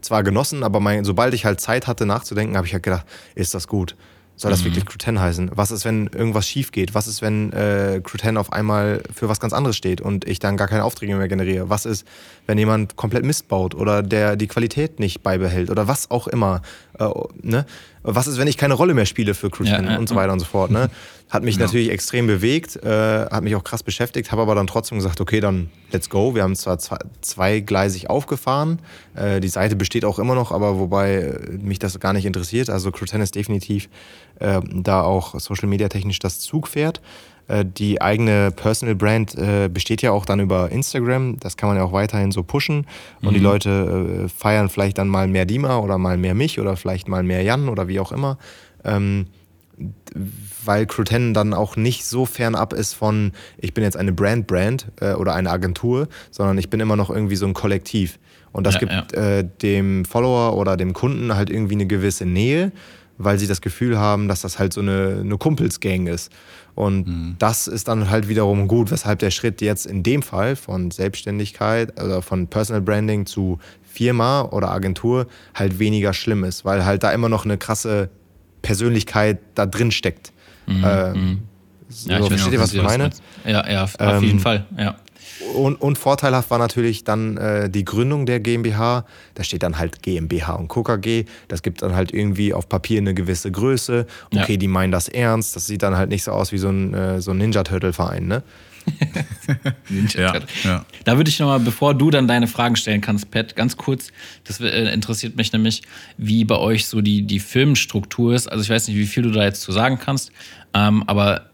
zwar 0.00 0.22
genossen, 0.22 0.62
aber 0.62 0.80
mein, 0.80 1.04
sobald 1.04 1.32
ich 1.32 1.44
halt 1.44 1.60
Zeit 1.60 1.86
hatte 1.86 2.04
nachzudenken, 2.04 2.56
habe 2.56 2.66
ich 2.66 2.74
halt 2.74 2.82
gedacht, 2.82 3.06
ist 3.34 3.54
das 3.54 3.68
gut? 3.68 3.96
Soll 4.36 4.50
das 4.50 4.60
mhm. 4.60 4.66
wirklich 4.66 4.86
Crew 4.86 4.98
10 4.98 5.20
heißen? 5.20 5.50
Was 5.54 5.70
ist, 5.70 5.84
wenn 5.84 6.08
irgendwas 6.08 6.48
schief 6.48 6.72
geht? 6.72 6.92
Was 6.94 7.06
ist, 7.06 7.22
wenn 7.22 7.52
äh, 7.52 8.00
Crew 8.02 8.18
10 8.18 8.36
auf 8.36 8.52
einmal 8.52 9.00
für 9.14 9.28
was 9.28 9.38
ganz 9.38 9.52
anderes 9.52 9.76
steht 9.76 10.00
und 10.00 10.26
ich 10.26 10.40
dann 10.40 10.56
gar 10.56 10.66
keine 10.66 10.82
Aufträge 10.82 11.14
mehr 11.14 11.28
generiere? 11.28 11.70
Was 11.70 11.86
ist, 11.86 12.04
wenn 12.46 12.58
jemand 12.58 12.96
komplett 12.96 13.24
Mist 13.24 13.46
baut 13.46 13.76
oder 13.76 14.02
der 14.02 14.34
die 14.34 14.48
Qualität 14.48 14.98
nicht 14.98 15.22
beibehält 15.22 15.70
oder 15.70 15.86
was 15.86 16.10
auch 16.10 16.26
immer? 16.26 16.62
Äh, 16.98 17.08
ne? 17.42 17.64
Was 18.02 18.26
ist, 18.26 18.36
wenn 18.38 18.48
ich 18.48 18.56
keine 18.56 18.74
Rolle 18.74 18.92
mehr 18.92 19.06
spiele 19.06 19.34
für 19.34 19.50
Crew 19.50 19.64
10 19.64 19.84
ja, 19.84 19.98
und 19.98 20.08
so 20.08 20.16
weiter 20.16 20.32
und 20.32 20.40
so 20.40 20.46
fort? 20.46 20.72
Ne? 20.72 20.90
Hat 21.34 21.42
mich 21.42 21.56
ja. 21.56 21.62
natürlich 21.62 21.90
extrem 21.90 22.28
bewegt, 22.28 22.76
äh, 22.76 23.26
hat 23.26 23.42
mich 23.42 23.56
auch 23.56 23.64
krass 23.64 23.82
beschäftigt, 23.82 24.30
habe 24.30 24.42
aber 24.42 24.54
dann 24.54 24.68
trotzdem 24.68 24.98
gesagt, 24.98 25.20
okay, 25.20 25.40
dann 25.40 25.68
let's 25.90 26.08
go. 26.08 26.36
Wir 26.36 26.44
haben 26.44 26.54
zwar 26.54 26.78
zwei, 26.78 26.98
zweigleisig 27.22 28.08
aufgefahren, 28.08 28.78
äh, 29.16 29.40
die 29.40 29.48
Seite 29.48 29.74
besteht 29.74 30.04
auch 30.04 30.20
immer 30.20 30.36
noch, 30.36 30.52
aber 30.52 30.78
wobei 30.78 31.14
äh, 31.14 31.50
mich 31.60 31.80
das 31.80 31.98
gar 31.98 32.12
nicht 32.12 32.24
interessiert. 32.24 32.70
Also 32.70 32.92
Crew 32.92 33.06
10 33.06 33.20
ist 33.20 33.34
definitiv 33.34 33.88
äh, 34.38 34.60
da 34.72 35.02
auch 35.02 35.40
Social 35.40 35.68
Media 35.68 35.88
technisch 35.88 36.20
das 36.20 36.38
Zugpferd. 36.38 37.00
Äh, 37.48 37.64
die 37.66 38.00
eigene 38.00 38.52
Personal 38.52 38.94
Brand 38.94 39.34
äh, 39.34 39.68
besteht 39.68 40.02
ja 40.02 40.12
auch 40.12 40.26
dann 40.26 40.38
über 40.38 40.70
Instagram. 40.70 41.40
Das 41.40 41.56
kann 41.56 41.68
man 41.68 41.76
ja 41.76 41.82
auch 41.82 41.92
weiterhin 41.92 42.30
so 42.30 42.44
pushen. 42.44 42.86
Und 43.22 43.30
mhm. 43.30 43.34
die 43.34 43.40
Leute 43.40 44.30
feiern 44.38 44.68
vielleicht 44.68 44.98
dann 44.98 45.08
mal 45.08 45.26
mehr 45.26 45.46
Dima 45.46 45.78
oder 45.78 45.98
mal 45.98 46.16
mehr 46.16 46.36
mich 46.36 46.60
oder 46.60 46.76
vielleicht 46.76 47.08
mal 47.08 47.24
mehr 47.24 47.42
Jan 47.42 47.68
oder 47.68 47.88
wie 47.88 47.98
auch 47.98 48.12
immer. 48.12 48.38
Ähm, 48.84 49.26
weil 50.64 50.86
Crew 50.86 51.04
10 51.04 51.34
dann 51.34 51.54
auch 51.54 51.76
nicht 51.76 52.04
so 52.04 52.26
fernab 52.26 52.72
ist 52.72 52.94
von, 52.94 53.32
ich 53.58 53.74
bin 53.74 53.84
jetzt 53.84 53.96
eine 53.96 54.12
Brand-Brand 54.12 54.86
äh, 55.00 55.12
oder 55.14 55.34
eine 55.34 55.50
Agentur, 55.50 56.08
sondern 56.30 56.58
ich 56.58 56.70
bin 56.70 56.80
immer 56.80 56.96
noch 56.96 57.10
irgendwie 57.10 57.36
so 57.36 57.46
ein 57.46 57.54
Kollektiv. 57.54 58.18
Und 58.52 58.66
das 58.66 58.74
ja, 58.74 58.80
gibt 58.80 59.12
ja. 59.12 59.38
Äh, 59.38 59.48
dem 59.62 60.04
Follower 60.04 60.56
oder 60.56 60.76
dem 60.76 60.92
Kunden 60.92 61.34
halt 61.34 61.50
irgendwie 61.50 61.74
eine 61.74 61.86
gewisse 61.86 62.24
Nähe, 62.24 62.70
weil 63.18 63.38
sie 63.38 63.46
das 63.46 63.60
Gefühl 63.60 63.98
haben, 63.98 64.28
dass 64.28 64.42
das 64.42 64.58
halt 64.58 64.72
so 64.72 64.80
eine, 64.80 65.18
eine 65.20 65.38
Kumpelsgang 65.38 66.06
ist. 66.06 66.32
Und 66.74 67.06
mhm. 67.06 67.36
das 67.38 67.66
ist 67.66 67.88
dann 67.88 68.10
halt 68.10 68.28
wiederum 68.28 68.66
gut, 68.66 68.90
weshalb 68.90 69.20
der 69.20 69.30
Schritt 69.30 69.60
jetzt 69.60 69.86
in 69.86 70.02
dem 70.02 70.22
Fall 70.22 70.56
von 70.56 70.90
Selbstständigkeit 70.90 72.00
oder 72.00 72.22
von 72.22 72.48
Personal 72.48 72.82
Branding 72.82 73.26
zu 73.26 73.58
Firma 73.82 74.42
oder 74.42 74.70
Agentur 74.70 75.26
halt 75.54 75.78
weniger 75.78 76.12
schlimm 76.12 76.42
ist, 76.42 76.64
weil 76.64 76.84
halt 76.84 77.04
da 77.04 77.12
immer 77.12 77.28
noch 77.28 77.44
eine 77.44 77.58
krasse 77.58 78.10
Persönlichkeit 78.64 79.38
da 79.54 79.66
drin 79.66 79.92
steckt. 79.92 80.32
Mhm. 80.66 80.84
Äh, 80.84 81.14
mhm. 81.14 81.42
so, 81.88 82.10
ja, 82.10 82.24
versteht 82.24 82.52
ihr, 82.52 82.60
was 82.60 82.72
ich 82.72 82.82
meine? 82.82 83.10
Ja, 83.44 83.70
ja, 83.70 83.84
auf 83.84 83.94
ähm, 84.00 84.24
jeden 84.24 84.40
Fall, 84.40 84.66
ja. 84.76 84.96
Und, 85.54 85.80
und, 85.80 85.98
vorteilhaft 85.98 86.50
war 86.50 86.58
natürlich 86.58 87.04
dann 87.04 87.36
äh, 87.36 87.68
die 87.68 87.84
Gründung 87.84 88.24
der 88.24 88.40
GmbH. 88.40 89.04
Da 89.34 89.44
steht 89.44 89.62
dann 89.62 89.78
halt 89.78 90.02
GmbH 90.02 90.54
und 90.54 90.68
KKG. 90.68 91.24
Das 91.48 91.62
gibt 91.62 91.82
dann 91.82 91.94
halt 91.94 92.14
irgendwie 92.14 92.54
auf 92.54 92.68
Papier 92.68 92.98
eine 92.98 93.14
gewisse 93.14 93.50
Größe. 93.50 94.06
Okay, 94.32 94.52
ja. 94.52 94.56
die 94.56 94.68
meinen 94.68 94.90
das 94.92 95.08
ernst. 95.08 95.54
Das 95.54 95.66
sieht 95.66 95.82
dann 95.82 95.96
halt 95.96 96.08
nicht 96.08 96.24
so 96.24 96.32
aus 96.32 96.52
wie 96.52 96.58
so 96.58 96.68
ein, 96.68 96.94
äh, 96.94 97.20
so 97.20 97.32
ein 97.32 97.38
Ninja-Turtle-Verein, 97.38 98.26
ne? 98.26 98.42
Ninja 99.88 100.20
ja, 100.20 100.40
ja. 100.64 100.86
Da 101.04 101.16
würde 101.16 101.30
ich 101.30 101.38
nochmal, 101.38 101.60
bevor 101.60 101.94
du 101.94 102.10
dann 102.10 102.28
deine 102.28 102.46
Fragen 102.46 102.76
stellen 102.76 103.00
kannst, 103.00 103.30
Pat, 103.30 103.56
ganz 103.56 103.76
kurz, 103.76 104.08
das 104.44 104.60
äh, 104.60 104.92
interessiert 104.92 105.36
mich 105.36 105.52
nämlich, 105.52 105.82
wie 106.16 106.44
bei 106.44 106.56
euch 106.56 106.86
so 106.86 107.00
die, 107.00 107.22
die 107.22 107.40
Filmstruktur 107.40 108.34
ist. 108.34 108.48
Also 108.48 108.62
ich 108.62 108.70
weiß 108.70 108.88
nicht, 108.88 108.96
wie 108.96 109.06
viel 109.06 109.22
du 109.22 109.30
da 109.30 109.44
jetzt 109.44 109.62
zu 109.62 109.72
sagen 109.72 109.98
kannst, 109.98 110.32
ähm, 110.74 111.04
aber 111.06 111.50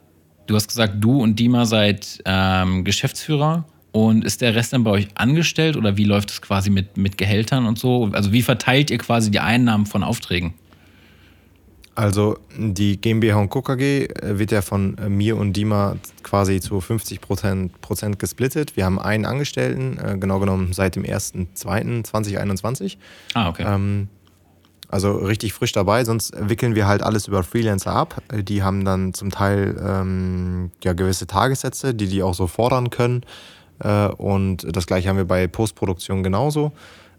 Du 0.51 0.57
hast 0.57 0.67
gesagt, 0.67 0.95
du 0.99 1.23
und 1.23 1.39
Dima 1.39 1.65
seid 1.65 2.21
ähm, 2.25 2.83
Geschäftsführer. 2.83 3.67
Und 3.93 4.25
ist 4.25 4.41
der 4.41 4.57
Rest 4.57 4.73
dann 4.73 4.83
bei 4.83 4.91
euch 4.91 5.07
angestellt 5.15 5.77
oder 5.77 5.97
wie 5.97 6.03
läuft 6.03 6.31
es 6.33 6.43
quasi 6.43 6.71
mit, 6.71 6.97
mit 6.97 7.19
Gehältern 7.19 7.67
und 7.67 7.79
so? 7.79 8.11
Also 8.13 8.33
wie 8.33 8.43
verteilt 8.43 8.91
ihr 8.91 8.99
quasi 8.99 9.31
die 9.31 9.39
Einnahmen 9.39 9.87
von 9.87 10.03
Aufträgen? 10.03 10.55
Also 11.95 12.39
die 12.57 13.01
GmbH 13.01 13.37
und 13.37 13.51
Co. 13.51 13.63
KG 13.63 14.07
äh, 14.07 14.39
wird 14.39 14.53
ja 14.53 14.63
von 14.63 14.97
äh, 14.99 15.09
mir 15.09 15.37
und 15.37 15.53
Dima 15.55 15.97
quasi 16.23 16.61
zu 16.61 16.81
50 16.81 17.21
Prozent 17.21 18.19
gesplittet. 18.19 18.77
Wir 18.77 18.85
haben 18.85 18.99
einen 18.99 19.27
Angestellten, 19.27 19.99
äh, 19.99 20.17
genau 20.19 20.39
genommen 20.39 20.73
seit 20.73 20.97
dem 20.97 21.03
1.2.2021. 21.03 22.97
Ah, 23.35 23.49
okay. 23.49 23.65
Ähm, 23.67 24.09
also 24.89 25.13
richtig 25.13 25.53
frisch 25.53 25.73
dabei, 25.73 26.05
sonst 26.05 26.33
wickeln 26.37 26.75
wir 26.75 26.89
halt 26.89 27.03
alles 27.03 27.29
über 27.29 27.45
Freelancer 27.45 27.93
ab. 27.93 28.23
Die 28.33 28.63
haben 28.63 28.85
dann 28.85 29.15
zum 29.15 29.31
Teil 29.31 29.77
ähm, 29.81 30.73
ja, 30.83 30.95
gewisse 30.95 31.29
Tagessätze, 31.29 31.95
die 31.95 32.09
die 32.09 32.23
auch 32.25 32.35
so 32.35 32.49
fordern 32.49 32.91
können. 32.91 33.23
Äh, 33.79 34.09
und 34.09 34.67
das 34.75 34.87
gleiche 34.87 35.09
haben 35.09 35.17
wir 35.17 35.27
bei 35.27 35.47
Postproduktion 35.47 36.23
genauso. 36.23 36.73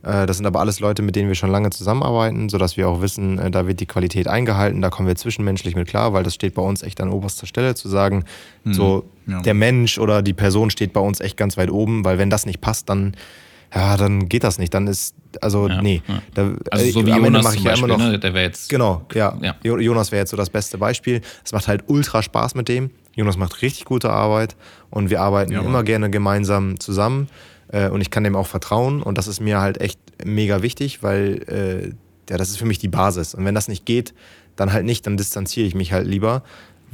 Äh, 0.03 0.25
das 0.25 0.37
sind 0.37 0.45
aber 0.45 0.59
alles 0.59 0.79
Leute, 0.79 1.01
mit 1.01 1.15
denen 1.15 1.27
wir 1.27 1.35
schon 1.35 1.51
lange 1.51 1.69
zusammenarbeiten, 1.69 2.49
sodass 2.49 2.77
wir 2.77 2.89
auch 2.89 3.01
wissen, 3.01 3.39
äh, 3.39 3.51
da 3.51 3.67
wird 3.67 3.79
die 3.79 3.85
Qualität 3.85 4.27
eingehalten, 4.27 4.81
da 4.81 4.89
kommen 4.89 5.07
wir 5.07 5.15
zwischenmenschlich 5.15 5.75
mit 5.75 5.87
klar, 5.87 6.13
weil 6.13 6.23
das 6.23 6.33
steht 6.33 6.55
bei 6.55 6.61
uns 6.61 6.83
echt 6.83 7.01
an 7.01 7.09
oberster 7.09 7.47
Stelle 7.47 7.75
zu 7.75 7.89
sagen, 7.89 8.25
mhm. 8.63 8.73
so 8.73 9.05
ja. 9.27 9.41
der 9.41 9.53
Mensch 9.53 9.97
oder 9.97 10.21
die 10.21 10.33
Person 10.33 10.69
steht 10.69 10.93
bei 10.93 11.01
uns 11.01 11.19
echt 11.19 11.37
ganz 11.37 11.57
weit 11.57 11.71
oben, 11.71 12.03
weil 12.03 12.17
wenn 12.17 12.29
das 12.29 12.45
nicht 12.45 12.61
passt, 12.61 12.89
dann 12.89 13.15
ja, 13.73 13.95
dann 13.95 14.27
geht 14.27 14.43
das 14.43 14.59
nicht. 14.59 14.73
Dann 14.73 14.87
ist, 14.87 15.15
also 15.39 15.69
ja, 15.69 15.81
nee. 15.81 16.01
Ja. 16.05 16.21
Da, 16.33 16.51
also 16.71 16.91
so 16.91 17.05
wie 17.05 17.11
Jonas 17.11 17.43
mache 17.43 17.55
ich 17.55 17.63
ja 17.63 17.73
immer 17.73 17.87
noch. 17.87 17.97
Ne? 17.97 18.19
Der 18.19 18.33
wäre 18.33 18.43
jetzt. 18.43 18.69
Genau, 18.69 19.05
ja. 19.13 19.37
ja. 19.41 19.55
Jonas 19.63 20.11
wäre 20.11 20.19
jetzt 20.21 20.31
so 20.31 20.37
das 20.37 20.49
beste 20.49 20.77
Beispiel. 20.77 21.21
Es 21.45 21.53
macht 21.53 21.69
halt 21.69 21.85
ultra 21.87 22.21
Spaß 22.21 22.55
mit 22.55 22.67
dem. 22.67 22.89
Jonas 23.15 23.37
macht 23.37 23.61
richtig 23.61 23.85
gute 23.85 24.09
Arbeit 24.09 24.55
und 24.89 25.09
wir 25.09 25.21
arbeiten 25.21 25.53
immer 25.53 25.83
gerne 25.83 26.09
gemeinsam 26.09 26.79
zusammen. 26.79 27.27
Äh, 27.71 27.89
und 27.89 28.01
ich 28.01 28.09
kann 28.09 28.23
dem 28.23 28.35
auch 28.35 28.47
vertrauen 28.47 29.01
und 29.01 29.17
das 29.17 29.27
ist 29.27 29.39
mir 29.39 29.61
halt 29.61 29.79
echt 29.79 29.99
mega 30.23 30.61
wichtig, 30.61 31.03
weil 31.03 31.43
äh, 31.47 31.93
ja, 32.29 32.37
das 32.37 32.49
ist 32.49 32.57
für 32.57 32.65
mich 32.65 32.79
die 32.79 32.87
Basis. 32.87 33.33
Und 33.33 33.45
wenn 33.45 33.55
das 33.55 33.67
nicht 33.67 33.85
geht, 33.85 34.13
dann 34.55 34.73
halt 34.73 34.85
nicht, 34.85 35.05
dann 35.07 35.17
distanziere 35.17 35.67
ich 35.67 35.75
mich 35.75 35.91
halt 35.91 36.07
lieber. 36.07 36.43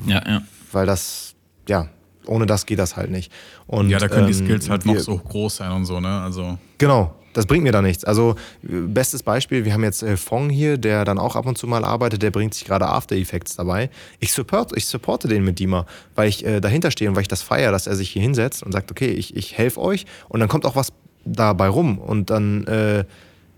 Ja, 0.06 0.24
ja. 0.28 0.42
Weil 0.72 0.86
das, 0.86 1.36
ja, 1.68 1.90
ohne 2.28 2.46
das 2.46 2.66
geht 2.66 2.80
das 2.80 2.96
halt 2.96 3.12
nicht. 3.12 3.32
Und, 3.68 3.90
ja, 3.90 4.00
da 4.00 4.08
können 4.08 4.28
ähm, 4.28 4.28
die 4.28 4.34
Skills 4.34 4.70
halt 4.70 4.86
wir, 4.86 4.94
noch 4.94 5.00
so 5.02 5.18
groß 5.18 5.58
sein 5.58 5.72
und 5.72 5.86
so, 5.86 6.00
ne? 6.00 6.22
Also. 6.22 6.58
Genau, 6.78 7.14
das 7.38 7.46
bringt 7.46 7.64
mir 7.64 7.72
da 7.72 7.84
nichts. 7.84 8.04
Also, 8.04 8.36
bestes 8.64 9.22
Beispiel, 9.22 9.64
wir 9.64 9.72
haben 9.72 9.84
jetzt 9.84 10.02
äh, 10.02 10.18
Fong 10.18 10.50
hier, 10.50 10.80
der 10.80 11.06
dann 11.06 11.20
auch 11.20 11.36
ab 11.36 11.46
und 11.46 11.56
zu 11.56 11.68
mal 11.68 11.86
arbeitet, 11.86 12.24
der 12.24 12.32
bringt 12.32 12.56
sich 12.56 12.66
gerade 12.66 12.88
After 12.88 13.16
Effects 13.16 13.56
dabei. 13.56 13.92
Ich, 14.20 14.34
support, 14.34 14.76
ich 14.76 14.88
supporte 14.88 15.28
den 15.28 15.44
mit 15.44 15.60
Dima, 15.60 15.86
weil 16.16 16.30
ich 16.30 16.44
äh, 16.44 16.60
dahinter 16.60 16.90
stehe 16.90 17.10
und 17.10 17.16
weil 17.16 17.22
ich 17.22 17.28
das 17.28 17.44
feiere, 17.44 17.72
dass 17.72 17.86
er 17.86 17.96
sich 17.96 18.10
hier 18.10 18.24
hinsetzt 18.24 18.64
und 18.64 18.72
sagt, 18.72 18.90
okay, 18.90 19.10
ich, 19.10 19.36
ich 19.36 19.56
helfe 19.56 19.80
euch 19.82 20.08
und 20.30 20.40
dann 20.40 20.50
kommt 20.50 20.66
auch 20.66 20.76
was 20.76 20.94
dabei 21.26 21.68
rum 21.68 22.00
und 22.00 22.32
dann, 22.32 22.66
äh, 22.66 23.04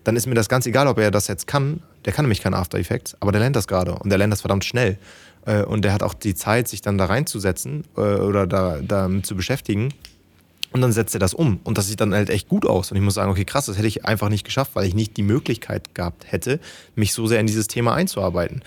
dann 0.03 0.17
ist 0.17 0.27
mir 0.27 0.35
das 0.35 0.49
ganz 0.49 0.65
egal, 0.65 0.87
ob 0.87 0.97
er 0.97 1.09
das 1.09 1.27
jetzt 1.27 1.47
kann. 1.47 1.81
Der 2.03 2.11
kann 2.11 2.25
nämlich 2.25 2.41
kein 2.41 2.53
After 2.53 2.77
Effects, 2.77 3.15
aber 3.21 3.31
der 3.31 3.39
lernt 3.39 3.55
das 3.55 3.67
gerade 3.67 3.93
und 3.93 4.09
der 4.09 4.17
lernt 4.17 4.33
das 4.33 4.41
verdammt 4.41 4.65
schnell. 4.65 4.97
Äh, 5.45 5.63
und 5.63 5.83
der 5.83 5.93
hat 5.93 6.03
auch 6.03 6.13
die 6.13 6.35
Zeit, 6.35 6.67
sich 6.67 6.81
dann 6.81 6.97
da 6.97 7.05
reinzusetzen 7.05 7.85
äh, 7.97 8.01
oder 8.01 8.47
da, 8.47 8.79
damit 8.81 9.25
zu 9.25 9.35
beschäftigen. 9.35 9.93
Und 10.71 10.81
dann 10.81 10.91
setzt 10.91 11.15
er 11.15 11.19
das 11.19 11.33
um. 11.33 11.59
Und 11.63 11.77
das 11.77 11.87
sieht 11.87 11.99
dann 11.99 12.13
halt 12.13 12.29
echt 12.29 12.47
gut 12.47 12.65
aus. 12.65 12.91
Und 12.91 12.97
ich 12.97 13.03
muss 13.03 13.15
sagen, 13.15 13.31
okay, 13.31 13.45
krass, 13.45 13.65
das 13.65 13.77
hätte 13.77 13.87
ich 13.87 14.05
einfach 14.05 14.29
nicht 14.29 14.43
geschafft, 14.43 14.71
weil 14.75 14.85
ich 14.85 14.93
nicht 14.93 15.17
die 15.17 15.23
Möglichkeit 15.23 15.95
gehabt 15.95 16.31
hätte, 16.31 16.59
mich 16.95 17.13
so 17.13 17.25
sehr 17.25 17.39
in 17.39 17.47
dieses 17.47 17.67
Thema 17.67 17.95
einzuarbeiten. 17.95 18.61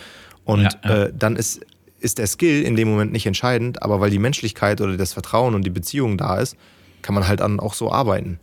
Und 0.44 0.62
ja, 0.62 0.70
ja. 0.84 1.02
Äh, 1.04 1.12
dann 1.16 1.36
ist, 1.36 1.60
ist 2.00 2.18
der 2.18 2.26
Skill 2.26 2.62
in 2.62 2.74
dem 2.74 2.88
Moment 2.88 3.12
nicht 3.12 3.26
entscheidend, 3.26 3.82
aber 3.82 4.00
weil 4.00 4.10
die 4.10 4.18
Menschlichkeit 4.18 4.80
oder 4.80 4.96
das 4.96 5.12
Vertrauen 5.12 5.54
und 5.54 5.64
die 5.64 5.70
Beziehung 5.70 6.18
da 6.18 6.38
ist, 6.38 6.56
kann 7.02 7.14
man 7.14 7.28
halt 7.28 7.40
dann 7.40 7.60
auch 7.60 7.74
so 7.74 7.92
arbeiten. 7.92 8.40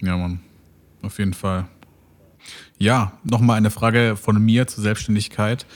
Ja, 0.00 0.16
Mann. 0.16 0.40
Auf 1.02 1.18
jeden 1.18 1.34
Fall. 1.34 1.66
Ja, 2.78 3.12
nochmal 3.24 3.58
eine 3.58 3.70
Frage 3.70 4.16
von 4.16 4.42
mir 4.42 4.66
zur 4.66 4.82
Selbstständigkeit 4.82 5.66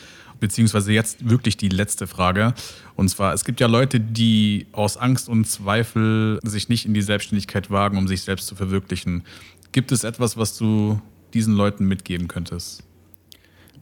beziehungsweise 0.40 0.92
jetzt 0.92 1.28
wirklich 1.28 1.56
die 1.56 1.68
letzte 1.68 2.06
Frage. 2.06 2.54
Und 2.96 3.08
zwar, 3.08 3.34
es 3.34 3.44
gibt 3.44 3.60
ja 3.60 3.66
Leute, 3.66 4.00
die 4.00 4.66
aus 4.72 4.96
Angst 4.96 5.28
und 5.28 5.44
Zweifel 5.44 6.40
sich 6.42 6.68
nicht 6.68 6.86
in 6.86 6.94
die 6.94 7.02
Selbstständigkeit 7.02 7.70
wagen, 7.70 7.98
um 7.98 8.08
sich 8.08 8.22
selbst 8.22 8.46
zu 8.46 8.56
verwirklichen. 8.56 9.24
Gibt 9.72 9.92
es 9.92 10.02
etwas, 10.04 10.36
was 10.36 10.56
du 10.56 11.00
diesen 11.34 11.54
Leuten 11.54 11.84
mitgeben 11.86 12.26
könntest? 12.26 12.82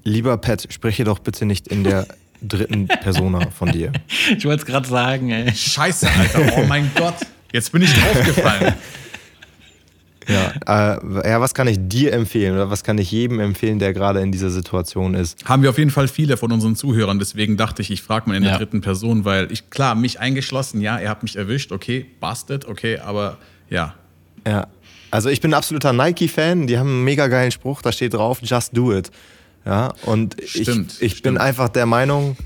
Lieber 0.04 0.36
Pat, 0.36 0.66
spreche 0.70 1.04
doch 1.04 1.18
bitte 1.18 1.46
nicht 1.46 1.68
in 1.68 1.84
der 1.84 2.06
dritten 2.42 2.86
Persona 2.88 3.50
von 3.50 3.72
dir. 3.72 3.92
Ich 4.36 4.44
wollte 4.44 4.61
es 4.62 4.66
gerade 4.66 4.86
sagen, 4.86 5.30
ey. 5.30 5.52
Scheiße, 5.54 6.09
Alter. 6.09 6.52
Oh 6.56 6.66
mein 6.66 6.90
Gott. 6.94 7.14
Jetzt 7.52 7.72
bin 7.72 7.82
ich 7.82 7.92
draufgefallen. 7.92 8.74
Ja, 10.29 10.97
äh, 10.97 11.31
ja, 11.31 11.41
was 11.41 11.55
kann 11.55 11.66
ich 11.66 11.79
dir 11.81 12.12
empfehlen 12.12 12.55
oder 12.55 12.70
was 12.70 12.85
kann 12.85 12.99
ich 12.99 13.11
jedem 13.11 13.41
empfehlen, 13.41 13.79
der 13.79 13.95
gerade 13.95 14.20
in 14.20 14.31
dieser 14.31 14.51
Situation 14.51 15.14
ist? 15.14 15.43
Haben 15.47 15.62
wir 15.62 15.70
auf 15.70 15.79
jeden 15.79 15.91
Fall 15.91 16.07
viele 16.07 16.37
von 16.37 16.53
unseren 16.53 16.76
Zuhörern, 16.76 17.18
deswegen 17.18 17.57
dachte 17.57 17.81
ich, 17.83 17.91
ich 17.91 18.03
frage 18.03 18.29
mal 18.29 18.37
in 18.37 18.43
der 18.43 18.53
ja. 18.53 18.59
dritten 18.59 18.83
Person, 18.83 19.24
weil 19.24 19.51
ich, 19.51 19.70
klar, 19.70 19.95
mich 19.95 20.20
eingeschlossen, 20.20 20.81
ja, 20.83 20.99
ihr 20.99 21.09
habt 21.09 21.22
mich 21.22 21.37
erwischt, 21.37 21.72
okay, 21.72 22.07
busted, 22.20 22.66
okay, 22.66 22.99
aber 22.99 23.39
ja. 23.70 23.95
Ja, 24.47 24.68
also 25.11 25.31
ich 25.31 25.41
bin 25.41 25.53
ein 25.53 25.55
absoluter 25.55 25.93
Nike-Fan, 25.93 26.66
die 26.66 26.79
haben 26.79 26.89
einen 26.89 27.05
mega 27.05 27.29
geilen 27.29 27.51
Spruch, 27.51 27.81
da 27.81 27.91
steht 27.91 28.14
drauf, 28.14 28.41
just 28.43 28.76
do 28.76 28.95
it. 28.95 29.11
Ja, 29.64 29.93
und 30.05 30.37
stimmt, 30.45 30.93
ich, 30.95 31.03
ich 31.03 31.12
stimmt. 31.12 31.22
bin 31.22 31.39
einfach 31.39 31.68
der 31.68 31.87
Meinung, 31.87 32.37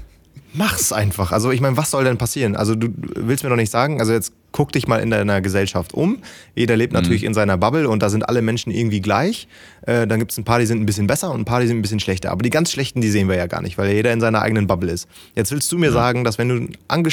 mach's 0.54 0.92
einfach. 0.92 1.32
Also 1.32 1.50
ich 1.50 1.60
meine, 1.60 1.76
was 1.76 1.90
soll 1.90 2.04
denn 2.04 2.18
passieren? 2.18 2.56
Also 2.56 2.74
du 2.74 2.88
willst 2.96 3.42
mir 3.44 3.50
doch 3.50 3.56
nicht 3.56 3.70
sagen, 3.70 4.00
also 4.00 4.12
jetzt 4.12 4.32
guck 4.52 4.72
dich 4.72 4.86
mal 4.86 4.98
in 4.98 5.10
deiner 5.10 5.40
Gesellschaft 5.40 5.94
um. 5.94 6.18
Jeder 6.54 6.76
lebt 6.76 6.92
mhm. 6.92 7.00
natürlich 7.00 7.24
in 7.24 7.34
seiner 7.34 7.56
Bubble 7.56 7.88
und 7.88 8.02
da 8.02 8.10
sind 8.10 8.28
alle 8.28 8.42
Menschen 8.42 8.70
irgendwie 8.70 9.00
gleich. 9.00 9.48
Äh, 9.82 10.06
dann 10.06 10.18
gibt 10.18 10.32
es 10.32 10.38
ein 10.38 10.44
paar, 10.44 10.58
die 10.58 10.66
sind 10.66 10.80
ein 10.80 10.86
bisschen 10.86 11.06
besser 11.06 11.32
und 11.32 11.40
ein 11.40 11.44
paar, 11.44 11.60
die 11.60 11.66
sind 11.66 11.78
ein 11.78 11.82
bisschen 11.82 12.00
schlechter. 12.00 12.30
Aber 12.30 12.42
die 12.42 12.50
ganz 12.50 12.70
schlechten, 12.70 13.00
die 13.00 13.08
sehen 13.08 13.28
wir 13.28 13.36
ja 13.36 13.46
gar 13.46 13.62
nicht, 13.62 13.78
weil 13.78 13.90
jeder 13.92 14.12
in 14.12 14.20
seiner 14.20 14.42
eigenen 14.42 14.66
Bubble 14.66 14.90
ist. 14.90 15.08
Jetzt 15.34 15.52
willst 15.52 15.72
du 15.72 15.78
mir 15.78 15.86
ja. 15.86 15.92
sagen, 15.92 16.24
dass 16.24 16.38
wenn 16.38 16.48
du 16.48 16.68
ein, 16.88 17.04
äh, 17.04 17.10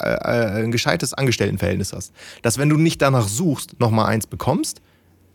äh, 0.00 0.64
ein 0.64 0.72
gescheites 0.72 1.14
Angestelltenverhältnis 1.14 1.92
hast, 1.92 2.12
dass 2.42 2.58
wenn 2.58 2.68
du 2.68 2.76
nicht 2.76 3.00
danach 3.00 3.28
suchst, 3.28 3.78
nochmal 3.78 4.06
eins 4.06 4.26
bekommst, 4.26 4.80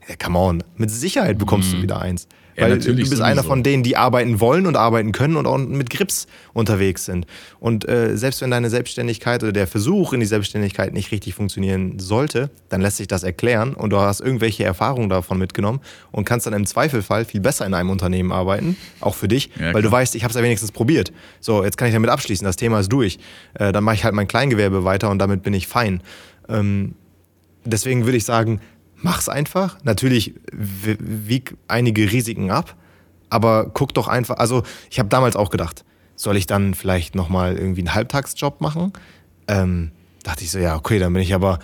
ja, 0.08 0.16
come 0.24 0.38
on, 0.38 0.64
mit 0.76 0.91
Sicherheit 0.91 1.38
bekommst 1.38 1.72
mhm. 1.72 1.78
du 1.78 1.84
wieder 1.84 2.01
eins. 2.01 2.28
Ja, 2.58 2.64
Weil 2.64 2.80
du 2.80 2.95
bist 2.95 3.10
sowieso. 3.10 3.24
einer 3.24 3.43
von 3.43 3.64
denen, 3.64 3.84
die 3.84 3.97
arbeiten 3.97 4.39
wollen 4.39 4.66
und 4.66 4.78
arbeiten 4.78 5.12
können 5.12 5.36
und 5.36 5.45
auch 5.45 5.58
mit 5.58 5.89
Grips 5.89 6.26
unterwegs 6.53 7.03
sind. 7.03 7.28
Und 7.60 7.88
äh, 7.88 8.16
selbst 8.16 8.41
wenn 8.41 8.49
deine 8.49 8.70
Selbstständigkeit 8.70 9.43
oder 9.43 9.51
der 9.51 9.68
Versuch 9.68 10.14
in 10.14 10.22
die 10.22 10.26
Selbstständigkeit 10.26 10.93
nicht 10.93 11.12
richtig 11.12 11.34
funktionieren 11.34 11.99
sollte, 11.99 12.49
dann 12.70 12.80
lässt 12.80 12.95
sich 12.97 13.08
das 13.08 13.24
erklären 13.24 13.74
und 13.74 13.89
du 13.89 13.99
hast 13.99 14.22
irgendwelche 14.22 14.64
Erfahrungen 14.64 15.10
davon 15.10 15.38
mitgenommen 15.38 15.82
und 16.14 16.24
kannst 16.24 16.47
dann 16.47 16.53
im 16.53 16.66
Zweifelfall 16.66 17.26
viel 17.26 17.41
besser 17.41 17.66
in 17.66 17.74
einem 17.74 17.89
Unternehmen 17.89 18.32
arbeiten, 18.32 18.78
auch 19.01 19.16
für 19.16 19.28
dich, 19.28 19.49
ja, 19.60 19.74
weil 19.74 19.82
du 19.82 19.91
weißt, 19.91 20.16
ich 20.16 20.24
habe 20.24 20.32
es 20.32 20.38
ja 20.38 20.43
wenigstens 20.43 20.72
probiert. 20.72 21.12
So, 21.41 21.64
jetzt 21.64 21.78
kann 21.78 21.89
ich 21.89 21.93
damit 21.93 22.10
abschließen, 22.10 22.45
das 22.45 22.56
Thema 22.56 22.80
ist 22.80 22.91
durch. 22.91 23.20
Äh, 23.56 23.74
dann 23.74 23.84
mache 23.84 23.95
ich 23.95 24.06
halt 24.06 24.16
mein 24.16 24.30
Kleingewerbe 24.30 24.86
weiter 24.86 25.10
und 25.10 25.20
damit 25.20 25.43
bin 25.43 25.53
ich 25.53 25.68
fein. 25.68 26.01
Ähm, 26.47 26.95
deswegen 27.66 28.06
würde 28.06 28.18
ich 28.18 28.24
sagen, 28.24 28.62
mach's 28.96 29.30
einfach. 29.30 29.78
Natürlich 29.84 30.34
wieg 30.52 31.56
einige 31.68 32.12
Risiken 32.12 32.52
ab, 32.52 32.76
aber 33.30 33.70
guck 33.74 33.93
doch 33.93 34.08
einfach. 34.08 34.38
Also, 34.38 34.64
ich 34.89 35.00
habe 35.00 35.10
damals 35.10 35.36
auch 35.36 35.50
gedacht, 35.50 35.84
soll 36.16 36.38
ich 36.38 36.48
dann 36.48 36.74
vielleicht 36.74 37.16
nochmal 37.16 37.58
irgendwie 37.58 37.82
einen 37.82 37.93
Halbtagsjob 37.93 38.62
machen? 38.62 38.93
Ähm, 39.48 39.91
dachte 40.24 40.43
ich 40.43 40.52
so, 40.52 40.60
ja, 40.60 40.76
okay, 40.76 41.00
dann 41.00 41.14
bin 41.14 41.22
ich 41.22 41.34
aber, 41.34 41.60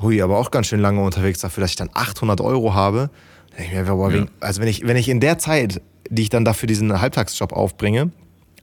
hui, 0.00 0.20
aber 0.20 0.38
auch 0.38 0.50
ganz 0.50 0.66
schön 0.66 0.80
lange 0.80 1.02
unterwegs 1.02 1.40
dafür, 1.40 1.62
dass 1.62 1.70
ich 1.70 1.76
dann 1.76 1.90
800 1.92 2.40
Euro 2.40 2.74
habe. 2.74 3.10
Ich 3.56 3.70
mir, 3.70 4.16
ja. 4.16 4.26
also 4.40 4.60
wenn 4.60 4.68
ich, 4.68 4.86
wenn 4.86 4.96
ich 4.96 5.08
in 5.08 5.20
der 5.20 5.38
Zeit, 5.38 5.80
die 6.08 6.22
ich 6.22 6.30
dann 6.30 6.44
dafür 6.44 6.66
diesen 6.66 7.00
Halbtagsjob 7.00 7.52
aufbringe, 7.52 8.10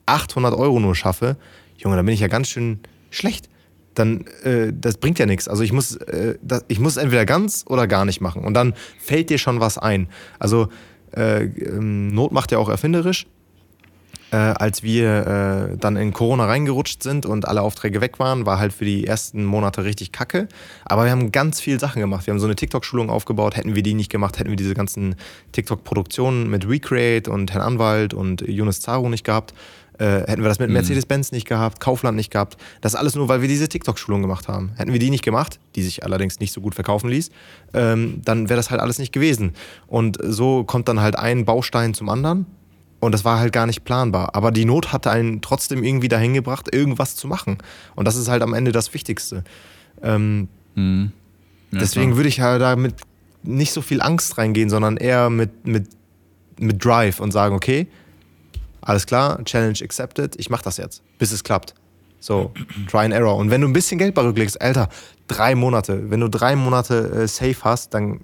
800 0.06 0.54
Euro 0.54 0.80
nur 0.80 0.96
schaffe, 0.96 1.38
Junge, 1.78 1.96
dann 1.96 2.06
bin 2.06 2.14
ich 2.14 2.20
ja 2.20 2.28
ganz 2.28 2.50
schön 2.50 2.80
schlecht 3.12 3.50
dann 3.94 4.26
äh, 4.44 4.72
das 4.74 4.98
bringt 4.98 5.20
ja 5.20 5.26
nichts. 5.26 5.48
Also 5.48 5.64
ich 5.64 5.74
muss, 5.74 5.96
äh, 5.96 6.36
das, 6.42 6.66
ich 6.68 6.80
muss 6.80 6.98
entweder 6.98 7.26
ganz 7.26 7.66
oder 7.68 7.88
gar 7.88 8.06
nicht 8.06 8.22
machen. 8.22 8.44
Und 8.44 8.54
dann 8.54 8.74
fällt 9.00 9.30
dir 9.30 9.38
schon 9.38 9.60
was 9.60 9.78
ein. 9.78 10.08
Also 10.38 10.70
äh, 11.16 11.46
ähm, 11.46 12.08
Not 12.10 12.32
macht 12.32 12.52
ja 12.52 12.58
auch 12.58 12.70
erfinderisch. 12.70 13.26
Äh, 14.32 14.36
als 14.36 14.84
wir 14.84 15.72
äh, 15.74 15.78
dann 15.78 15.96
in 15.96 16.14
Corona 16.14 16.46
reingerutscht 16.46 17.02
sind 17.02 17.26
und 17.26 17.48
alle 17.48 17.64
Aufträge 17.64 18.00
weg 18.00 18.20
waren, 18.20 18.46
war 18.46 18.60
halt 18.60 18.74
für 18.74 18.86
die 18.86 19.08
ersten 19.08 19.44
Monate 19.44 19.84
richtig 19.84 20.12
kacke. 20.12 20.48
Aber 20.86 21.06
wir 21.06 21.12
haben 21.12 21.32
ganz 21.32 21.60
viele 21.60 21.80
Sachen 21.80 22.00
gemacht. 22.00 22.28
Wir 22.28 22.34
haben 22.34 22.40
so 22.40 22.46
eine 22.46 22.56
TikTok-Schulung 22.56 23.10
aufgebaut. 23.10 23.56
Hätten 23.56 23.74
wir 23.74 23.82
die 23.82 23.96
nicht 23.96 24.12
gemacht, 24.12 24.38
hätten 24.38 24.52
wir 24.52 24.56
diese 24.56 24.76
ganzen 24.76 25.16
TikTok-Produktionen 25.54 26.48
mit 26.48 26.70
Recreate 26.70 27.32
und 27.32 27.52
Herrn 27.52 27.64
Anwalt 27.64 28.14
und 28.14 28.42
Yunus 28.42 28.82
Zaru 28.82 29.10
nicht 29.10 29.24
gehabt. 29.24 29.56
Äh, 30.00 30.22
hätten 30.28 30.42
wir 30.42 30.48
das 30.48 30.60
mit 30.60 30.70
mhm. 30.70 30.76
Mercedes-Benz 30.76 31.34
nicht 31.34 31.46
gehabt, 31.46 31.82
Kaufland 31.82 32.16
nicht 32.16 32.32
gehabt. 32.32 32.56
Das 32.80 32.96
alles 32.96 33.16
nur, 33.16 33.28
weil 33.28 33.42
wir 33.42 33.50
diese 33.50 33.68
TikTok-Schulung 33.68 34.22
gemacht 34.22 34.48
haben. 34.48 34.72
Hätten 34.78 34.94
wir 34.94 35.00
die 35.00 35.10
nicht 35.10 35.26
gemacht, 35.26 35.60
die 35.76 35.84
sich 35.84 36.06
allerdings 36.06 36.40
nicht 36.40 36.54
so 36.54 36.62
gut 36.62 36.74
verkaufen 36.74 37.10
ließ, 37.10 37.30
ähm, 37.74 38.22
dann 38.24 38.48
wäre 38.48 38.56
das 38.56 38.72
halt 38.72 38.80
alles 38.80 38.98
nicht 38.98 39.12
gewesen. 39.12 39.52
Und 39.88 40.18
so 40.24 40.64
kommt 40.64 40.88
dann 40.88 41.02
halt 41.02 41.20
ein 41.20 41.44
Baustein 41.44 41.94
zum 41.94 42.08
anderen. 42.08 42.46
Und 43.02 43.14
das 43.14 43.26
war 43.26 43.40
halt 43.40 43.52
gar 43.52 43.66
nicht 43.66 43.84
planbar. 43.84 44.36
Aber 44.36 44.52
die 44.52 44.66
Not 44.66 44.94
hatte 44.94 45.12
einen 45.12 45.42
trotzdem 45.42 45.84
irgendwie 45.84 46.08
dahin 46.08 46.34
gebracht, 46.34 46.74
irgendwas 46.74 47.16
zu 47.18 47.28
machen. 47.28 47.58
Und 47.96 48.06
das 48.06 48.16
ist 48.16 48.30
halt 48.30 48.42
am 48.42 48.54
Ende 48.54 48.72
das 48.72 48.94
Wichtigste. 48.94 49.44
Ähm, 50.02 50.48
mhm. 50.76 51.12
ja, 51.72 51.80
deswegen 51.80 52.08
klar. 52.08 52.18
würde 52.18 52.30
ich 52.30 52.40
halt 52.40 52.62
da 52.62 52.78
mit 52.78 52.96
nicht 53.44 53.74
so 53.74 53.82
viel 53.82 54.02
Angst 54.02 54.38
reingehen, 54.38 54.70
sondern 54.70 54.96
eher 54.96 55.30
mit, 55.30 55.66
mit, 55.66 55.88
mit 56.58 56.84
Drive 56.84 57.20
und 57.20 57.32
sagen, 57.32 57.56
okay, 57.56 57.88
alles 58.90 59.06
klar, 59.06 59.44
Challenge 59.46 59.78
accepted, 59.84 60.36
ich 60.40 60.50
mach 60.50 60.62
das 60.62 60.78
jetzt, 60.78 61.04
bis 61.20 61.32
es 61.32 61.44
klappt. 61.44 61.76
So, 62.20 62.52
try 62.90 63.06
and 63.06 63.14
error. 63.14 63.36
Und 63.38 63.50
wenn 63.50 63.62
du 63.62 63.68
ein 63.68 63.74
bisschen 63.74 63.98
Geld 63.98 64.14
bei 64.14 64.24
rücklegst, 64.24 64.60
Alter, 64.62 64.90
drei 65.28 65.56
Monate, 65.56 66.10
wenn 66.10 66.20
du 66.20 66.28
drei 66.28 66.56
Monate 66.56 67.24
äh, 67.24 67.28
safe 67.28 67.56
hast, 67.64 67.94
dann 67.94 68.20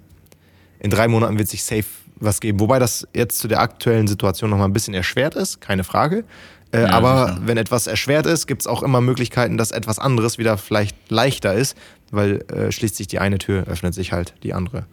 in 0.80 0.90
drei 0.90 1.08
Monaten 1.08 1.38
wird 1.38 1.48
sich 1.48 1.62
safe 1.64 1.84
was 2.16 2.40
geben. 2.40 2.60
Wobei 2.60 2.78
das 2.78 3.06
jetzt 3.14 3.38
zu 3.38 3.48
der 3.48 3.60
aktuellen 3.60 4.06
Situation 4.06 4.50
nochmal 4.50 4.68
ein 4.68 4.72
bisschen 4.72 4.92
erschwert 4.92 5.34
ist, 5.34 5.60
keine 5.60 5.84
Frage. 5.84 6.24
Äh, 6.72 6.82
Ja, 6.82 6.90
aber 6.90 7.28
sicher. 7.28 7.40
wenn 7.44 7.56
etwas 7.58 7.86
erschwert 7.86 8.26
ist, 8.26 8.46
gibt 8.46 8.62
es 8.62 8.66
auch 8.66 8.82
immer 8.82 9.00
Möglichkeiten, 9.00 9.56
dass 9.56 9.70
etwas 9.70 9.98
anderes 9.98 10.36
wieder 10.36 10.58
vielleicht 10.58 10.96
leichter 11.10 11.54
ist, 11.54 11.76
weil 12.10 12.44
äh, 12.52 12.72
schließt 12.72 12.96
sich 12.96 13.06
die 13.06 13.18
eine 13.18 13.38
Tür, 13.38 13.64
öffnet 13.66 13.94
sich 13.94 14.12
halt 14.12 14.34
die 14.42 14.52
andere. 14.52 14.84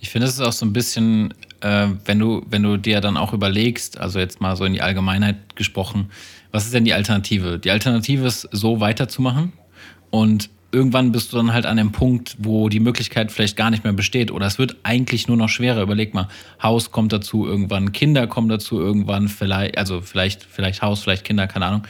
Ich 0.00 0.10
finde, 0.10 0.26
es 0.26 0.34
ist 0.34 0.40
auch 0.40 0.52
so 0.52 0.66
ein 0.66 0.72
bisschen, 0.72 1.32
äh, 1.60 1.88
wenn 2.04 2.18
du, 2.18 2.42
wenn 2.48 2.62
du 2.62 2.76
dir 2.76 3.00
dann 3.00 3.16
auch 3.16 3.32
überlegst, 3.32 3.98
also 3.98 4.18
jetzt 4.18 4.40
mal 4.40 4.56
so 4.56 4.64
in 4.64 4.72
die 4.72 4.82
Allgemeinheit 4.82 5.56
gesprochen, 5.56 6.10
was 6.52 6.64
ist 6.64 6.74
denn 6.74 6.84
die 6.84 6.94
Alternative? 6.94 7.58
Die 7.58 7.70
Alternative 7.70 8.26
ist, 8.26 8.48
so 8.52 8.80
weiterzumachen 8.80 9.52
und 10.10 10.50
irgendwann 10.70 11.12
bist 11.12 11.32
du 11.32 11.36
dann 11.38 11.52
halt 11.52 11.66
an 11.66 11.76
dem 11.76 11.92
Punkt, 11.92 12.36
wo 12.38 12.68
die 12.68 12.80
Möglichkeit 12.80 13.32
vielleicht 13.32 13.56
gar 13.56 13.70
nicht 13.70 13.84
mehr 13.84 13.92
besteht 13.92 14.30
oder 14.30 14.46
es 14.46 14.58
wird 14.58 14.76
eigentlich 14.82 15.28
nur 15.28 15.36
noch 15.36 15.48
schwerer. 15.48 15.82
Überleg 15.82 16.14
mal, 16.14 16.28
Haus 16.62 16.90
kommt 16.90 17.12
dazu 17.12 17.46
irgendwann, 17.46 17.92
Kinder 17.92 18.26
kommen 18.26 18.48
dazu 18.48 18.78
irgendwann, 18.80 19.28
vielleicht, 19.28 19.78
also 19.78 20.00
vielleicht, 20.00 20.44
vielleicht 20.44 20.82
Haus, 20.82 21.02
vielleicht 21.02 21.24
Kinder, 21.24 21.46
keine 21.46 21.66
Ahnung. 21.66 21.82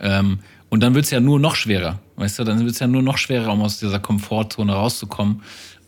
Ähm, 0.00 0.38
und 0.70 0.82
dann 0.82 0.94
wird 0.94 1.04
es 1.04 1.10
ja 1.10 1.20
nur 1.20 1.38
noch 1.38 1.54
schwerer, 1.54 2.00
weißt 2.16 2.38
du, 2.38 2.44
dann 2.44 2.58
wird 2.60 2.70
es 2.70 2.78
ja 2.80 2.86
nur 2.86 3.02
noch 3.02 3.18
schwerer, 3.18 3.52
um 3.52 3.62
aus 3.62 3.78
dieser 3.78 4.00
Komfortzone 4.00 4.72
rauszukommen. 4.72 5.42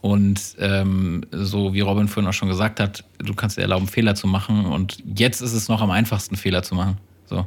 Und 0.07 0.55
ähm, 0.61 1.25
so 1.33 1.75
wie 1.75 1.81
Robin 1.81 2.07
vorhin 2.07 2.29
auch 2.29 2.33
schon 2.35 2.49
gesagt 2.49 2.79
hat, 2.79 3.03
du 3.19 3.35
kannst 3.35 3.57
dir 3.57 3.63
erlauben, 3.63 3.89
Fehler 3.89 4.15
zu 4.15 4.29
machen. 4.29 4.65
Und 4.67 5.03
jetzt 5.17 5.41
ist 5.41 5.53
es 5.53 5.69
noch 5.69 5.81
am 5.83 5.91
einfachsten, 5.91 6.37
Fehler 6.37 6.63
zu 6.63 6.77
machen. 6.77 6.99
So. 7.27 7.45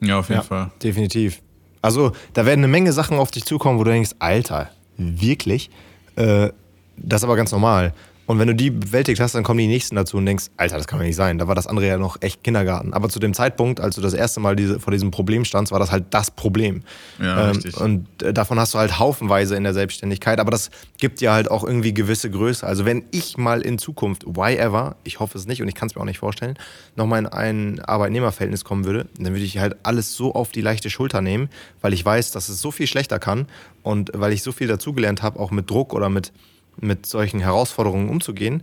Ja, 0.00 0.20
auf 0.20 0.28
jeden 0.28 0.40
Ja, 0.40 0.46
Fall. 0.46 0.70
definitiv. 0.82 1.40
Also, 1.80 2.12
da 2.32 2.46
werden 2.46 2.60
eine 2.60 2.68
Menge 2.68 2.92
Sachen 2.92 3.18
auf 3.18 3.32
dich 3.32 3.44
zukommen, 3.44 3.78
wo 3.80 3.84
du 3.84 3.90
denkst, 3.90 4.12
Alter, 4.20 4.70
wirklich? 4.96 5.68
Äh, 6.14 6.50
das 6.96 7.20
ist 7.22 7.24
aber 7.24 7.34
ganz 7.34 7.50
normal. 7.50 7.92
Und 8.32 8.38
wenn 8.38 8.48
du 8.48 8.54
die 8.54 8.70
bewältigt 8.70 9.20
hast, 9.20 9.34
dann 9.34 9.42
kommen 9.42 9.58
die 9.58 9.66
nächsten 9.66 9.94
dazu 9.94 10.16
und 10.16 10.24
denkst, 10.24 10.46
Alter, 10.56 10.78
das 10.78 10.86
kann 10.86 10.98
doch 10.98 11.04
nicht 11.04 11.16
sein. 11.16 11.36
Da 11.36 11.48
war 11.48 11.54
das 11.54 11.66
andere 11.66 11.86
ja 11.86 11.98
noch 11.98 12.16
echt 12.22 12.42
Kindergarten. 12.42 12.94
Aber 12.94 13.10
zu 13.10 13.18
dem 13.18 13.34
Zeitpunkt, 13.34 13.78
als 13.78 13.96
du 13.96 14.00
das 14.00 14.14
erste 14.14 14.40
Mal 14.40 14.56
diese, 14.56 14.80
vor 14.80 14.90
diesem 14.90 15.10
Problem 15.10 15.44
standst, 15.44 15.70
war 15.70 15.78
das 15.78 15.92
halt 15.92 16.04
das 16.12 16.30
Problem. 16.30 16.82
Ja, 17.20 17.50
richtig. 17.50 17.76
Und 17.76 18.06
äh, 18.22 18.32
davon 18.32 18.58
hast 18.58 18.72
du 18.72 18.78
halt 18.78 18.98
haufenweise 18.98 19.54
in 19.54 19.64
der 19.64 19.74
Selbstständigkeit. 19.74 20.40
Aber 20.40 20.50
das 20.50 20.70
gibt 20.96 21.20
dir 21.20 21.30
halt 21.30 21.50
auch 21.50 21.62
irgendwie 21.62 21.92
gewisse 21.92 22.30
Größe. 22.30 22.66
Also 22.66 22.86
wenn 22.86 23.04
ich 23.10 23.36
mal 23.36 23.60
in 23.60 23.76
Zukunft, 23.76 24.24
why 24.24 24.56
ever, 24.56 24.96
ich 25.04 25.20
hoffe 25.20 25.36
es 25.36 25.46
nicht 25.46 25.60
und 25.60 25.68
ich 25.68 25.74
kann 25.74 25.88
es 25.88 25.94
mir 25.94 26.00
auch 26.00 26.06
nicht 26.06 26.20
vorstellen, 26.20 26.56
nochmal 26.96 27.18
in 27.18 27.26
ein 27.26 27.80
Arbeitnehmerverhältnis 27.80 28.64
kommen 28.64 28.86
würde, 28.86 29.08
dann 29.18 29.34
würde 29.34 29.44
ich 29.44 29.58
halt 29.58 29.76
alles 29.82 30.14
so 30.14 30.34
auf 30.34 30.52
die 30.52 30.62
leichte 30.62 30.88
Schulter 30.88 31.20
nehmen, 31.20 31.50
weil 31.82 31.92
ich 31.92 32.02
weiß, 32.02 32.30
dass 32.30 32.48
es 32.48 32.62
so 32.62 32.70
viel 32.70 32.86
schlechter 32.86 33.18
kann 33.18 33.46
und 33.82 34.10
weil 34.14 34.32
ich 34.32 34.42
so 34.42 34.52
viel 34.52 34.68
dazugelernt 34.68 35.22
habe, 35.22 35.38
auch 35.38 35.50
mit 35.50 35.68
Druck 35.68 35.92
oder 35.92 36.08
mit, 36.08 36.32
mit 36.80 37.06
solchen 37.06 37.40
Herausforderungen 37.40 38.08
umzugehen, 38.08 38.62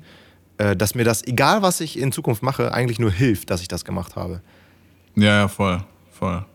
äh, 0.58 0.76
dass 0.76 0.96
mir 0.96 1.04
das, 1.04 1.26
egal 1.26 1.62
was 1.62 1.80
ich 1.82 1.98
in 1.98 2.12
Zukunft 2.12 2.44
mache, 2.44 2.74
eigentlich 2.74 3.00
nur 3.00 3.12
hilft, 3.12 3.50
dass 3.50 3.62
ich 3.62 3.68
das 3.68 3.86
gemacht 3.86 4.16
habe. 4.16 4.42
Ja, 5.16 5.40
ja, 5.40 5.48
voll. 5.48 5.84
Voll. 6.12 6.46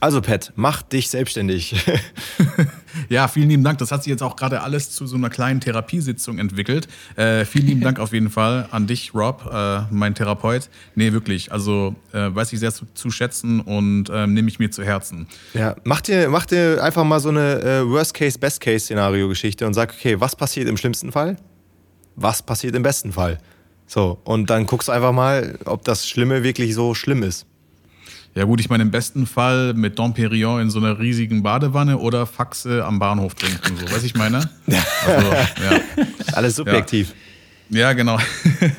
Also 0.00 0.20
Pat, 0.20 0.52
mach 0.56 0.82
dich 0.82 1.10
selbstständig. 1.10 1.74
Ja, 3.08 3.28
vielen 3.28 3.48
lieben 3.48 3.64
Dank. 3.64 3.78
Das 3.78 3.92
hat 3.92 4.02
sich 4.02 4.10
jetzt 4.10 4.22
auch 4.22 4.36
gerade 4.36 4.62
alles 4.62 4.90
zu 4.90 5.06
so 5.06 5.16
einer 5.16 5.30
kleinen 5.30 5.60
Therapiesitzung 5.60 6.38
entwickelt. 6.38 6.88
Äh, 7.16 7.44
vielen 7.44 7.66
lieben 7.66 7.80
Dank 7.80 7.98
auf 8.00 8.12
jeden 8.12 8.30
Fall 8.30 8.68
an 8.70 8.86
dich, 8.86 9.14
Rob, 9.14 9.48
äh, 9.52 9.80
mein 9.90 10.14
Therapeut. 10.14 10.68
Nee, 10.94 11.12
wirklich. 11.12 11.52
Also 11.52 11.94
äh, 12.12 12.34
weiß 12.34 12.52
ich 12.52 12.60
sehr 12.60 12.72
zu, 12.72 12.86
zu 12.94 13.10
schätzen 13.10 13.60
und 13.60 14.10
ähm, 14.12 14.34
nehme 14.34 14.48
ich 14.48 14.58
mir 14.58 14.70
zu 14.70 14.84
Herzen. 14.84 15.26
Ja, 15.54 15.76
mach 15.84 16.00
dir, 16.00 16.28
mach 16.28 16.46
dir 16.46 16.82
einfach 16.82 17.04
mal 17.04 17.20
so 17.20 17.28
eine 17.28 17.62
äh, 17.62 17.88
Worst-Case, 17.88 18.38
Best-Case-Szenario-Geschichte 18.38 19.66
und 19.66 19.74
sag, 19.74 19.92
okay, 19.92 20.20
was 20.20 20.36
passiert 20.36 20.68
im 20.68 20.76
schlimmsten 20.76 21.12
Fall? 21.12 21.36
Was 22.16 22.42
passiert 22.42 22.74
im 22.74 22.82
besten 22.82 23.12
Fall? 23.12 23.38
So, 23.86 24.18
und 24.24 24.50
dann 24.50 24.66
guckst 24.66 24.88
du 24.88 24.92
einfach 24.92 25.12
mal, 25.12 25.58
ob 25.64 25.84
das 25.84 26.06
Schlimme 26.06 26.42
wirklich 26.42 26.74
so 26.74 26.94
schlimm 26.94 27.22
ist. 27.22 27.46
Ja 28.34 28.44
gut, 28.44 28.60
ich 28.60 28.68
meine 28.70 28.82
im 28.82 28.90
besten 28.90 29.26
Fall 29.26 29.74
mit 29.74 29.98
Dom 29.98 30.14
Perignon 30.14 30.60
in 30.60 30.70
so 30.70 30.78
einer 30.78 30.98
riesigen 30.98 31.42
Badewanne 31.42 31.98
oder 31.98 32.26
Faxe 32.26 32.84
am 32.84 32.98
Bahnhof 32.98 33.34
trinken. 33.34 33.76
So, 33.76 33.92
weiß 33.92 34.04
ich 34.04 34.14
meine? 34.14 34.48
Also, 35.06 35.32
ja. 35.32 36.04
Alles 36.34 36.56
subjektiv. 36.56 37.14
Ja, 37.70 37.92
genau. 37.92 38.18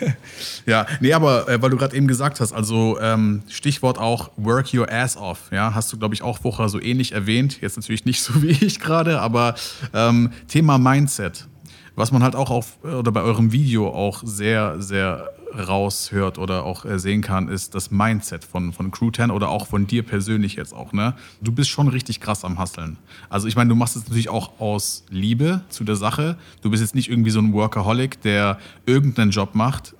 ja, 0.65 0.87
nee, 0.99 1.13
aber 1.13 1.47
äh, 1.47 1.61
weil 1.61 1.69
du 1.69 1.77
gerade 1.77 1.95
eben 1.95 2.07
gesagt 2.07 2.39
hast, 2.39 2.53
also 2.53 2.97
ähm, 2.99 3.43
Stichwort 3.47 3.99
auch 3.99 4.31
work 4.37 4.73
your 4.73 4.91
ass 4.91 5.15
off, 5.15 5.49
ja, 5.51 5.75
hast 5.75 5.93
du, 5.93 5.97
glaube 5.97 6.15
ich, 6.15 6.23
auch 6.23 6.39
vorher 6.39 6.69
so 6.69 6.81
ähnlich 6.81 7.11
erwähnt. 7.11 7.61
Jetzt 7.61 7.77
natürlich 7.77 8.05
nicht 8.05 8.21
so 8.23 8.41
wie 8.41 8.49
ich 8.49 8.79
gerade, 8.79 9.19
aber 9.19 9.55
ähm, 9.93 10.31
Thema 10.47 10.77
Mindset, 10.77 11.47
was 11.95 12.11
man 12.11 12.23
halt 12.23 12.35
auch 12.35 12.49
auf 12.49 12.83
oder 12.83 13.11
bei 13.11 13.21
eurem 13.21 13.51
Video 13.51 13.89
auch 13.89 14.21
sehr, 14.25 14.81
sehr 14.81 15.29
raushört 15.53 16.37
oder 16.37 16.63
auch 16.63 16.85
äh, 16.85 16.99
sehen 16.99 17.21
kann, 17.21 17.47
ist 17.47 17.75
das 17.75 17.91
Mindset 17.91 18.43
von, 18.43 18.73
von 18.73 18.91
Crew 18.91 19.11
10 19.11 19.31
oder 19.31 19.49
auch 19.49 19.67
von 19.67 19.87
dir 19.87 20.03
persönlich 20.03 20.55
jetzt 20.55 20.73
auch, 20.73 20.93
ne? 20.93 21.15
Du 21.41 21.51
bist 21.51 21.69
schon 21.69 21.87
richtig 21.87 22.19
krass 22.19 22.45
am 22.45 22.59
Hasseln. 22.59 22.97
Also 23.29 23.47
ich 23.47 23.55
meine, 23.55 23.69
du 23.69 23.75
machst 23.75 23.95
es 23.95 24.03
natürlich 24.03 24.29
auch 24.29 24.59
aus 24.59 25.03
Liebe 25.09 25.61
zu 25.69 25.83
der 25.83 25.95
Sache. 25.95 26.37
Du 26.61 26.69
bist 26.69 26.81
jetzt 26.81 26.95
nicht 26.95 27.09
irgendwie 27.09 27.31
so 27.31 27.39
ein 27.39 27.53
Workaholic, 27.53 28.21
der 28.21 28.59
irgendeinen 28.85 29.31
Job 29.31 29.55
macht. 29.55 29.95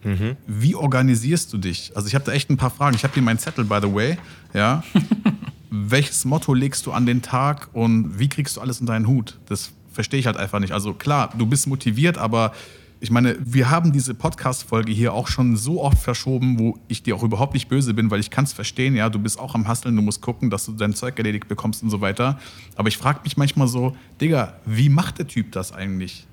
Wie 0.48 0.76
organisierst 0.76 1.52
du 1.54 1.58
dich? 1.58 1.92
Also 1.96 2.08
ich 2.08 2.16
habe 2.16 2.26
da 2.26 2.32
echt 2.32 2.50
ein 2.50 2.58
paar 2.58 2.72
Fragen. 2.72 2.96
Ich 2.96 3.04
habe 3.04 3.14
hier 3.14 3.24
meinen 3.24 3.40
Zettel, 3.40 3.66
by 3.66 3.80
the 3.82 3.94
way, 3.94 4.18
ja. 4.54 4.84
Welches 5.72 6.26
Motto 6.26 6.54
legst 6.54 6.86
du 6.86 6.92
an 6.92 7.06
den 7.06 7.22
Tag 7.22 7.70
und 7.74 8.18
wie 8.18 8.28
kriegst 8.28 8.58
du 8.58 8.62
alles 8.62 8.80
in 8.80 8.88
deinen 8.88 9.08
Hut? 9.08 9.38
Das 9.48 9.72
verstehe 9.92 10.20
ich 10.20 10.26
halt 10.26 10.38
einfach 10.38 10.60
nicht. 10.60 10.74
Also 10.74 10.94
klar, 10.94 11.32
du 11.38 11.46
bist 11.46 11.68
motiviert, 11.68 12.18
aber 12.18 12.54
ich 13.02 13.12
meine, 13.12 13.38
wir 13.40 13.70
haben 13.70 13.94
diese 13.94 14.14
Podcast-Folge 14.14 14.92
hier 14.92 15.14
auch 15.14 15.28
schon 15.28 15.56
so 15.56 15.82
oft 15.82 15.98
verschoben, 15.98 16.60
wo 16.60 16.78
ich 16.90 17.02
dir 17.02 17.16
auch 17.16 17.24
überhaupt 17.24 17.54
nicht 17.54 17.70
böse 17.70 17.94
bin, 17.94 18.12
weil 18.12 18.20
ich 18.20 18.30
kann 18.30 18.44
es 18.44 18.52
verstehen, 18.52 18.96
ja, 18.96 19.10
du 19.10 19.20
bist 19.20 19.40
auch 19.40 19.56
am 19.56 19.68
Hasseln, 19.68 19.96
du 19.96 20.02
musst 20.02 20.22
gucken, 20.22 20.50
dass 20.50 20.66
du 20.66 20.74
dein 20.74 20.94
Zeug 20.94 21.18
erledigt 21.18 21.48
bekommst 21.48 21.82
und 21.82 21.90
so 21.90 22.02
weiter. 22.02 22.40
Aber 22.76 22.90
ich 22.90 22.98
frage 22.98 23.22
mich 23.24 23.38
manchmal 23.38 23.68
so, 23.68 23.96
Digga, 24.20 24.56
wie 24.66 24.90
macht 24.90 25.18
der 25.20 25.28
Typ 25.28 25.54
das 25.54 25.72
eigentlich? 25.72 26.28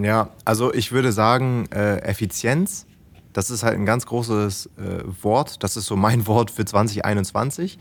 Ja, 0.00 0.30
also 0.44 0.74
ich 0.74 0.90
würde 0.90 1.12
sagen, 1.12 1.66
äh, 1.70 1.98
Effizienz, 1.98 2.86
das 3.32 3.50
ist 3.50 3.62
halt 3.62 3.74
ein 3.74 3.86
ganz 3.86 4.06
großes 4.06 4.70
äh, 4.78 5.04
Wort. 5.22 5.62
Das 5.62 5.76
ist 5.76 5.86
so 5.86 5.94
mein 5.94 6.26
Wort 6.26 6.50
für 6.50 6.64
2021. 6.64 7.78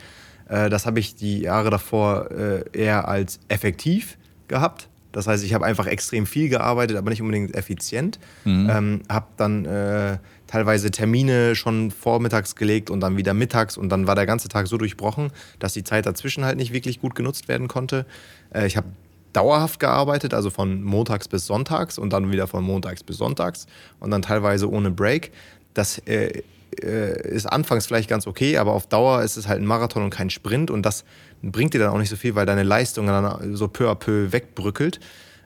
Äh, 0.47 0.69
das 0.69 0.85
habe 0.85 0.99
ich 0.99 1.15
die 1.15 1.41
Jahre 1.41 1.71
davor 1.71 2.29
äh, 2.29 2.63
eher 2.73 3.07
als 3.07 3.39
effektiv 3.47 4.17
gehabt. 4.47 4.87
Das 5.17 5.25
heißt, 5.25 5.43
ich 5.43 5.55
habe 5.55 5.65
einfach 5.65 5.87
extrem 5.87 6.27
viel 6.27 6.47
gearbeitet, 6.47 6.95
aber 6.95 7.09
nicht 7.09 7.23
unbedingt 7.23 7.55
effizient. 7.55 8.19
Ähm, 8.69 9.01
habe 9.09 9.25
dann 9.35 9.65
äh, 9.65 10.19
teilweise 10.45 10.91
Termine 10.91 11.55
schon 11.55 11.89
vormittags 11.89 12.55
gelegt 12.55 12.91
und 12.91 12.99
dann 12.99 13.17
wieder 13.17 13.33
mittags 13.33 13.77
und 13.77 13.89
dann 13.89 14.05
war 14.05 14.13
der 14.13 14.27
ganze 14.27 14.47
Tag 14.47 14.67
so 14.67 14.77
durchbrochen, 14.77 15.31
dass 15.57 15.73
die 15.73 15.83
Zeit 15.83 16.05
dazwischen 16.05 16.45
halt 16.45 16.57
nicht 16.57 16.71
wirklich 16.71 17.01
gut 17.01 17.15
genutzt 17.15 17.47
werden 17.47 17.67
konnte. 17.67 18.05
Äh, 18.53 18.67
ich 18.67 18.77
habe 18.77 18.89
dauerhaft 19.33 19.79
gearbeitet, 19.79 20.35
also 20.35 20.51
von 20.51 20.83
montags 20.83 21.27
bis 21.27 21.47
sonntags 21.47 21.97
und 21.97 22.13
dann 22.13 22.31
wieder 22.31 22.45
von 22.45 22.63
montags 22.63 23.03
bis 23.03 23.17
sonntags 23.17 23.65
und 23.99 24.11
dann 24.11 24.21
teilweise 24.21 24.69
ohne 24.69 24.91
Break. 24.91 25.31
Das 25.73 25.97
äh, 26.05 26.43
äh, 26.79 27.27
ist 27.27 27.47
anfangs 27.47 27.87
vielleicht 27.87 28.09
ganz 28.09 28.27
okay, 28.27 28.57
aber 28.57 28.73
auf 28.73 28.85
Dauer 28.85 29.23
ist 29.23 29.35
es 29.35 29.47
halt 29.47 29.61
ein 29.61 29.65
Marathon 29.65 30.03
und 30.03 30.09
kein 30.11 30.29
Sprint 30.29 30.69
und 30.69 30.85
das 30.85 31.05
bringt 31.41 31.73
dir 31.73 31.79
dann 31.79 31.89
auch 31.89 31.97
nicht 31.97 32.09
so 32.09 32.15
viel, 32.15 32.35
weil 32.35 32.45
deine 32.45 32.63
Leistung 32.63 33.07
dann 33.07 33.55
so 33.55 33.67
peu 33.67 33.89
à 33.89 33.95
peu 33.95 34.31
wegbrückelt. 34.31 34.99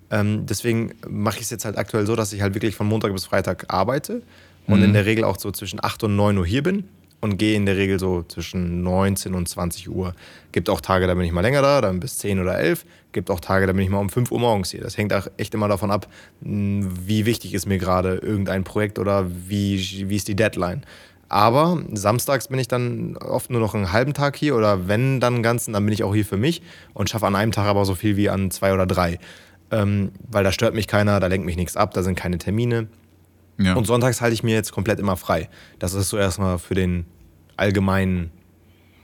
Ähm, 0.10 0.46
deswegen 0.46 0.94
mache 1.08 1.38
ich 1.38 1.44
es 1.44 1.50
jetzt 1.50 1.66
halt 1.66 1.78
aktuell 1.78 2.06
so, 2.06 2.16
dass 2.16 2.34
ich 2.34 2.42
halt 2.42 2.54
wirklich 2.54 2.76
von 2.76 2.88
Montag 2.88 3.14
bis 3.14 3.26
Freitag 3.26 3.66
arbeite 3.70 4.22
und 4.68 4.84
in 4.84 4.94
der 4.94 5.06
Regel 5.06 5.24
auch 5.24 5.40
so 5.40 5.52
zwischen 5.52 5.84
8 5.84 6.04
und 6.04 6.16
9 6.16 6.38
Uhr 6.38 6.46
hier 6.46 6.64
bin 6.64 6.86
und 7.22 7.38
gehe 7.38 7.56
in 7.56 7.66
der 7.66 7.78
Regel 7.78 8.00
so 8.00 8.24
zwischen 8.24 8.82
19 8.84 9.34
und 9.34 9.48
20 9.48 9.90
Uhr. 9.90 10.14
Gibt 10.52 10.70
auch 10.70 10.82
Tage, 10.82 11.08
da 11.08 11.14
bin 11.14 11.24
ich 11.24 11.32
mal 11.32 11.42
länger 11.42 11.62
da, 11.62 11.80
dann 11.80 12.00
bis 12.00 12.18
10 12.18 12.40
oder 12.40 12.58
11. 12.58 12.86
Gibt 13.12 13.30
auch 13.30 13.40
Tage, 13.40 13.68
da 13.68 13.74
bin 13.74 13.84
ich 13.84 13.90
mal 13.90 14.00
um 14.00 14.10
5 14.10 14.32
Uhr 14.32 14.40
morgens 14.40 14.72
hier. 14.72 14.82
Das 14.82 14.98
hängt 14.98 15.14
auch 15.14 15.28
echt 15.38 15.54
immer 15.54 15.68
davon 15.68 15.92
ab, 15.92 16.08
mh, 16.42 16.90
wie 17.06 17.26
wichtig 17.26 17.54
ist 17.54 17.66
mir 17.68 17.78
gerade 17.78 18.16
irgendein 18.16 18.64
Projekt 18.64 18.98
oder 18.98 19.30
wie, 19.30 20.10
wie 20.10 20.16
ist 20.16 20.28
die 20.28 20.36
Deadline. 20.36 20.84
Aber 21.32 21.82
samstags 21.94 22.50
bin 22.50 22.60
ich 22.60 22.68
dann 22.68 23.16
oft 23.16 23.50
nur 23.52 23.62
noch 23.62 23.74
einen 23.74 23.94
halben 23.94 24.14
Tag 24.14 24.36
hier 24.36 24.54
oder 24.54 24.90
wenn 24.90 25.22
dann 25.22 25.36
einen 25.36 25.44
ganzen, 25.44 25.72
dann 25.72 25.86
bin 25.86 25.94
ich 25.94 26.04
auch 26.04 26.14
hier 26.14 26.26
für 26.26 26.36
mich 26.36 26.62
und 26.94 27.10
schaffe 27.10 27.26
an 27.26 27.38
einem 27.38 27.54
Tag 27.54 27.68
aber 27.68 27.86
so 27.86 27.96
viel 27.96 28.18
wie 28.18 28.30
an 28.30 28.52
zwei 28.52 28.74
oder 28.74 28.86
drei. 28.86 29.18
Ähm, 29.72 30.12
weil 30.30 30.44
da 30.44 30.52
stört 30.52 30.76
mich 30.76 30.88
keiner, 30.88 31.22
da 31.22 31.28
lenkt 31.28 31.46
mich 31.46 31.56
nichts 31.56 31.78
ab, 31.78 31.94
da 31.94 32.04
sind 32.04 32.16
keine 32.16 32.38
Termine. 32.38 32.90
Ja. 33.58 33.76
Und 33.76 33.88
sonntags 33.88 34.20
halte 34.20 34.34
ich 34.34 34.44
mir 34.44 34.54
jetzt 34.54 34.74
komplett 34.74 35.00
immer 35.00 35.16
frei. 35.16 35.48
Das 35.80 35.94
ist 35.94 36.10
so 36.10 36.18
erstmal 36.18 36.60
für 36.60 36.74
den 36.74 37.06
allgemeinen, 37.56 38.30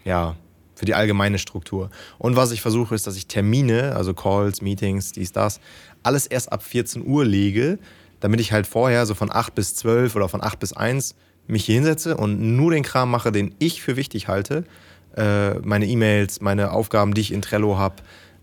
ja, 0.04 0.36
für 0.76 0.84
die 0.84 0.96
allgemeine 0.96 1.40
Struktur. 1.40 1.92
Und 2.18 2.36
was 2.36 2.52
ich 2.52 2.62
versuche, 2.62 2.94
ist, 2.94 3.08
dass 3.08 3.16
ich 3.16 3.28
Termine, 3.28 3.96
also 3.96 4.14
Calls, 4.14 4.62
Meetings, 4.62 5.14
dies, 5.14 5.32
das, 5.32 5.62
alles 6.04 6.28
erst 6.28 6.52
ab 6.52 6.62
14 6.62 7.08
Uhr 7.08 7.24
lege, 7.24 7.80
damit 8.20 8.42
ich 8.42 8.52
halt 8.52 8.68
vorher 8.68 9.06
so 9.06 9.16
von 9.16 9.32
8 9.32 9.56
bis 9.56 9.76
12 9.76 10.14
oder 10.18 10.28
von 10.28 10.44
8 10.44 10.60
bis 10.60 10.74
1 10.74 11.16
mich 11.48 11.66
hier 11.66 11.76
hinsetze 11.76 12.18
und 12.18 12.40
nur 12.40 12.72
den 12.72 12.84
Kram 12.84 13.10
mache, 13.10 13.32
den 13.32 13.56
ich 13.60 13.82
für 13.82 13.96
wichtig 13.96 14.28
halte. 14.28 14.64
Äh, 15.16 15.56
meine 15.60 15.88
E-Mails, 15.88 16.42
meine 16.42 16.72
Aufgaben, 16.72 17.14
die 17.14 17.22
ich 17.22 17.32
in 17.32 17.42
Trello 17.42 17.78
habe, 17.78 17.96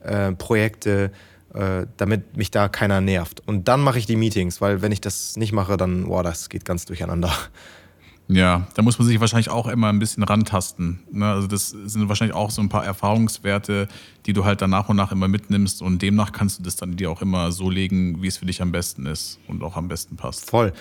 äh, 0.02 0.32
Projekte, 0.32 1.12
äh, 1.54 1.86
damit 1.96 2.36
mich 2.36 2.50
da 2.50 2.68
keiner 2.68 3.00
nervt. 3.00 3.42
Und 3.46 3.68
dann 3.68 3.80
mache 3.80 3.98
ich 3.98 4.06
die 4.06 4.16
Meetings, 4.16 4.60
weil 4.60 4.82
wenn 4.82 4.92
ich 4.92 5.00
das 5.00 5.36
nicht 5.36 5.52
mache, 5.52 5.76
dann, 5.76 6.06
boah, 6.06 6.22
das 6.22 6.48
geht 6.48 6.64
ganz 6.64 6.84
durcheinander. 6.84 7.32
Ja, 8.26 8.66
da 8.74 8.80
muss 8.80 8.98
man 8.98 9.06
sich 9.06 9.20
wahrscheinlich 9.20 9.50
auch 9.50 9.66
immer 9.66 9.90
ein 9.90 9.98
bisschen 9.98 10.22
rantasten. 10.22 11.00
Ne? 11.12 11.26
Also 11.26 11.46
das 11.46 11.68
sind 11.68 12.08
wahrscheinlich 12.08 12.34
auch 12.34 12.50
so 12.50 12.62
ein 12.62 12.70
paar 12.70 12.84
Erfahrungswerte, 12.84 13.86
die 14.24 14.32
du 14.32 14.46
halt 14.46 14.62
dann 14.62 14.70
nach 14.70 14.88
und 14.88 14.96
nach 14.96 15.12
immer 15.12 15.28
mitnimmst 15.28 15.82
und 15.82 16.00
demnach 16.00 16.32
kannst 16.32 16.58
du 16.58 16.62
das 16.62 16.76
dann 16.76 16.96
dir 16.96 17.10
auch 17.10 17.20
immer 17.20 17.52
so 17.52 17.68
legen, 17.68 18.22
wie 18.22 18.28
es 18.28 18.38
für 18.38 18.46
dich 18.46 18.62
am 18.62 18.72
besten 18.72 19.04
ist 19.04 19.38
und 19.46 19.62
auch 19.62 19.76
am 19.76 19.88
besten 19.88 20.16
passt. 20.16 20.48
Voll. 20.48 20.72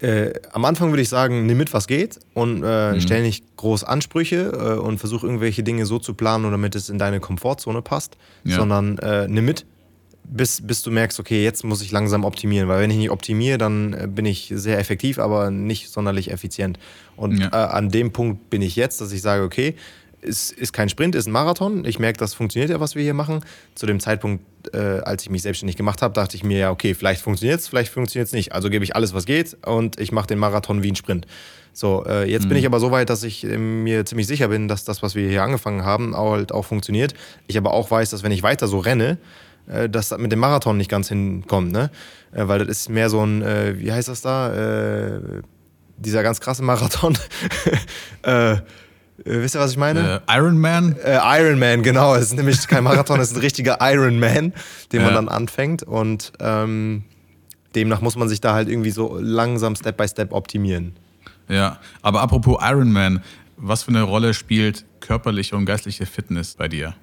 Äh, 0.00 0.32
am 0.52 0.64
Anfang 0.64 0.90
würde 0.90 1.02
ich 1.02 1.08
sagen, 1.08 1.46
nimm 1.46 1.58
mit, 1.58 1.74
was 1.74 1.86
geht 1.86 2.18
und 2.32 2.62
äh, 2.62 2.92
mhm. 2.92 3.00
stell 3.00 3.22
nicht 3.22 3.56
groß 3.56 3.84
Ansprüche 3.84 4.52
äh, 4.52 4.80
und 4.80 4.98
versuch 4.98 5.24
irgendwelche 5.24 5.62
Dinge 5.62 5.84
so 5.84 5.98
zu 5.98 6.14
planen, 6.14 6.50
damit 6.50 6.74
es 6.74 6.88
in 6.88 6.98
deine 6.98 7.20
Komfortzone 7.20 7.82
passt, 7.82 8.16
ja. 8.44 8.56
sondern 8.56 8.96
äh, 8.98 9.28
nimm 9.28 9.44
mit, 9.44 9.66
bis, 10.24 10.66
bis 10.66 10.82
du 10.82 10.90
merkst, 10.90 11.18
okay, 11.20 11.42
jetzt 11.42 11.64
muss 11.64 11.82
ich 11.82 11.90
langsam 11.90 12.24
optimieren, 12.24 12.68
weil 12.68 12.80
wenn 12.80 12.90
ich 12.90 12.96
nicht 12.96 13.10
optimiere, 13.10 13.58
dann 13.58 13.92
äh, 13.92 14.06
bin 14.06 14.24
ich 14.26 14.52
sehr 14.54 14.78
effektiv, 14.78 15.18
aber 15.18 15.50
nicht 15.50 15.90
sonderlich 15.90 16.30
effizient. 16.30 16.78
Und 17.16 17.38
ja. 17.38 17.48
äh, 17.48 17.68
an 17.70 17.90
dem 17.90 18.12
Punkt 18.12 18.48
bin 18.48 18.62
ich 18.62 18.76
jetzt, 18.76 19.00
dass 19.00 19.12
ich 19.12 19.20
sage, 19.20 19.42
okay, 19.42 19.74
es 20.22 20.50
ist 20.50 20.72
kein 20.72 20.88
Sprint, 20.88 21.14
ist 21.14 21.26
ein 21.26 21.32
Marathon. 21.32 21.84
Ich 21.84 21.98
merke, 21.98 22.18
das 22.18 22.34
funktioniert 22.34 22.70
ja, 22.70 22.80
was 22.80 22.94
wir 22.94 23.02
hier 23.02 23.14
machen. 23.14 23.40
Zu 23.74 23.86
dem 23.86 24.00
Zeitpunkt, 24.00 24.44
äh, 24.74 24.78
als 24.78 25.22
ich 25.22 25.30
mich 25.30 25.42
selbstständig 25.42 25.76
gemacht 25.76 26.02
habe, 26.02 26.14
dachte 26.14 26.36
ich 26.36 26.44
mir 26.44 26.58
ja, 26.58 26.70
okay, 26.70 26.94
vielleicht 26.94 27.22
funktioniert 27.22 27.60
es, 27.60 27.68
vielleicht 27.68 27.92
funktioniert 27.92 28.26
es 28.26 28.32
nicht. 28.32 28.52
Also 28.52 28.70
gebe 28.70 28.84
ich 28.84 28.94
alles, 28.94 29.14
was 29.14 29.26
geht 29.26 29.56
und 29.66 29.98
ich 29.98 30.12
mache 30.12 30.26
den 30.26 30.38
Marathon 30.38 30.82
wie 30.82 30.92
ein 30.92 30.96
Sprint. 30.96 31.26
So, 31.72 32.04
äh, 32.06 32.30
jetzt 32.30 32.44
mhm. 32.44 32.48
bin 32.50 32.58
ich 32.58 32.66
aber 32.66 32.80
so 32.80 32.90
weit, 32.90 33.10
dass 33.10 33.22
ich 33.22 33.44
äh, 33.44 33.56
mir 33.56 34.04
ziemlich 34.04 34.26
sicher 34.26 34.48
bin, 34.48 34.68
dass 34.68 34.84
das, 34.84 35.02
was 35.02 35.14
wir 35.14 35.28
hier 35.28 35.42
angefangen 35.42 35.84
haben, 35.84 36.14
auch, 36.14 36.32
halt 36.32 36.52
auch 36.52 36.64
funktioniert. 36.64 37.14
Ich 37.46 37.56
aber 37.56 37.72
auch 37.72 37.90
weiß, 37.90 38.10
dass 38.10 38.22
wenn 38.22 38.32
ich 38.32 38.42
weiter 38.42 38.66
so 38.66 38.78
renne, 38.78 39.18
äh, 39.68 39.88
dass 39.88 40.08
das 40.08 40.18
mit 40.18 40.32
dem 40.32 40.40
Marathon 40.40 40.76
nicht 40.76 40.90
ganz 40.90 41.08
hinkommt, 41.08 41.72
ne? 41.72 41.90
Äh, 42.32 42.48
weil 42.48 42.58
das 42.58 42.68
ist 42.68 42.88
mehr 42.88 43.08
so 43.08 43.24
ein, 43.24 43.42
wie 43.78 43.92
heißt 43.92 44.08
das 44.08 44.22
da? 44.22 45.20
Dieser 45.96 46.22
ganz 46.22 46.40
krasse 46.40 46.62
Marathon. 46.62 47.16
äh, 48.22 48.56
Wisst 49.24 49.54
ihr, 49.54 49.60
was 49.60 49.72
ich 49.72 49.76
meine? 49.76 50.22
Äh, 50.26 50.38
Iron 50.38 50.58
Man? 50.58 50.96
Äh, 50.96 51.18
Iron 51.40 51.58
Man, 51.58 51.82
genau. 51.82 52.14
Es 52.14 52.26
ist 52.26 52.36
nämlich 52.36 52.66
kein 52.66 52.84
Marathon, 52.84 53.20
es 53.20 53.30
ist 53.30 53.36
ein 53.36 53.40
richtiger 53.40 53.78
Iron 53.80 54.18
Man, 54.18 54.52
den 54.92 55.00
ja. 55.00 55.06
man 55.06 55.14
dann 55.14 55.28
anfängt. 55.28 55.82
Und 55.82 56.32
ähm, 56.40 57.04
demnach 57.74 58.00
muss 58.00 58.16
man 58.16 58.28
sich 58.28 58.40
da 58.40 58.54
halt 58.54 58.68
irgendwie 58.68 58.90
so 58.90 59.18
langsam 59.20 59.76
Step 59.76 59.96
by 59.96 60.08
Step 60.08 60.32
optimieren. 60.32 60.94
Ja, 61.48 61.78
aber 62.02 62.22
apropos 62.22 62.58
Iron 62.62 62.92
Man, 62.92 63.22
was 63.56 63.82
für 63.82 63.90
eine 63.90 64.02
Rolle 64.02 64.34
spielt 64.34 64.84
körperliche 65.00 65.56
und 65.56 65.66
geistliche 65.66 66.06
Fitness 66.06 66.54
bei 66.54 66.68
dir? 66.68 66.94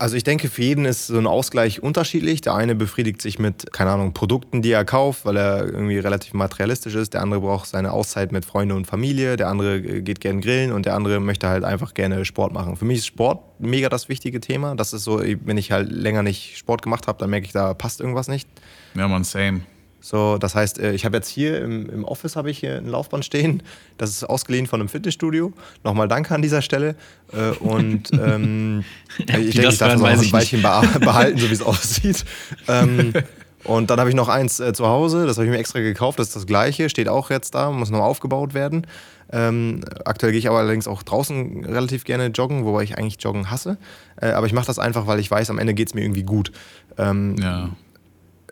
Also 0.00 0.16
ich 0.16 0.22
denke, 0.22 0.48
für 0.48 0.62
jeden 0.62 0.84
ist 0.84 1.08
so 1.08 1.18
ein 1.18 1.26
Ausgleich 1.26 1.82
unterschiedlich. 1.82 2.40
Der 2.40 2.54
eine 2.54 2.76
befriedigt 2.76 3.20
sich 3.20 3.40
mit, 3.40 3.72
keine 3.72 3.90
Ahnung, 3.90 4.12
Produkten, 4.12 4.62
die 4.62 4.70
er 4.70 4.84
kauft, 4.84 5.24
weil 5.24 5.36
er 5.36 5.66
irgendwie 5.66 5.98
relativ 5.98 6.34
materialistisch 6.34 6.94
ist. 6.94 7.14
Der 7.14 7.22
andere 7.22 7.40
braucht 7.40 7.68
seine 7.68 7.90
Auszeit 7.92 8.30
mit 8.30 8.44
Freunden 8.44 8.76
und 8.76 8.86
Familie. 8.86 9.36
Der 9.36 9.48
andere 9.48 9.80
geht 9.80 10.20
gerne 10.20 10.40
grillen 10.40 10.70
und 10.70 10.86
der 10.86 10.94
andere 10.94 11.18
möchte 11.18 11.48
halt 11.48 11.64
einfach 11.64 11.94
gerne 11.94 12.24
Sport 12.24 12.52
machen. 12.52 12.76
Für 12.76 12.84
mich 12.84 12.98
ist 12.98 13.06
Sport 13.06 13.42
mega 13.58 13.88
das 13.88 14.08
wichtige 14.08 14.40
Thema. 14.40 14.76
Das 14.76 14.92
ist 14.92 15.02
so, 15.02 15.20
wenn 15.20 15.58
ich 15.58 15.72
halt 15.72 15.90
länger 15.90 16.22
nicht 16.22 16.56
Sport 16.56 16.82
gemacht 16.82 17.08
habe, 17.08 17.18
dann 17.18 17.30
merke 17.30 17.46
ich, 17.46 17.52
da 17.52 17.74
passt 17.74 18.00
irgendwas 18.00 18.28
nicht. 18.28 18.48
Ja, 18.94 19.08
man, 19.08 19.24
same. 19.24 19.62
So, 20.00 20.38
das 20.38 20.54
heißt, 20.54 20.78
äh, 20.78 20.92
ich 20.92 21.04
habe 21.04 21.16
jetzt 21.16 21.28
hier 21.28 21.60
im, 21.60 21.88
im 21.90 22.04
Office 22.04 22.36
habe 22.36 22.50
ich 22.50 22.58
hier 22.58 22.76
ein 22.76 22.86
Laufband 22.86 23.24
stehen. 23.24 23.62
Das 23.96 24.10
ist 24.10 24.24
ausgeliehen 24.24 24.66
von 24.66 24.80
einem 24.80 24.88
Fitnessstudio. 24.88 25.52
Nochmal 25.84 26.08
danke 26.08 26.34
an 26.34 26.42
dieser 26.42 26.62
Stelle. 26.62 26.94
Äh, 27.32 27.50
und 27.58 28.12
ähm, 28.12 28.84
ich 29.18 29.26
denke, 29.26 29.42
ich 29.42 29.56
darf 29.56 29.78
das 29.78 30.00
auch 30.00 30.04
ein 30.04 30.32
Weilchen 30.32 30.62
behalten, 31.00 31.38
so 31.38 31.48
wie 31.48 31.54
es 31.54 31.62
aussieht. 31.62 32.24
Ähm, 32.68 33.12
und 33.64 33.90
dann 33.90 33.98
habe 33.98 34.08
ich 34.08 34.16
noch 34.16 34.28
eins 34.28 34.60
äh, 34.60 34.72
zu 34.72 34.86
Hause, 34.86 35.26
das 35.26 35.36
habe 35.36 35.46
ich 35.46 35.52
mir 35.52 35.58
extra 35.58 35.80
gekauft, 35.80 36.18
das 36.18 36.28
ist 36.28 36.36
das 36.36 36.46
gleiche, 36.46 36.88
steht 36.88 37.08
auch 37.08 37.30
jetzt 37.30 37.54
da, 37.54 37.70
muss 37.70 37.90
noch 37.90 38.00
aufgebaut 38.00 38.54
werden. 38.54 38.86
Ähm, 39.30 39.82
aktuell 40.04 40.32
gehe 40.32 40.38
ich 40.38 40.48
aber 40.48 40.58
allerdings 40.58 40.88
auch 40.88 41.02
draußen 41.02 41.64
relativ 41.66 42.04
gerne 42.04 42.28
joggen, 42.28 42.64
wobei 42.64 42.82
ich 42.82 42.96
eigentlich 42.96 43.22
Joggen 43.22 43.50
hasse. 43.50 43.76
Äh, 44.16 44.30
aber 44.30 44.46
ich 44.46 44.52
mache 44.54 44.66
das 44.66 44.78
einfach, 44.78 45.06
weil 45.06 45.18
ich 45.18 45.30
weiß, 45.30 45.50
am 45.50 45.58
Ende 45.58 45.74
geht 45.74 45.88
es 45.88 45.94
mir 45.94 46.02
irgendwie 46.02 46.22
gut. 46.22 46.52
Ähm, 46.96 47.36
ja. 47.38 47.70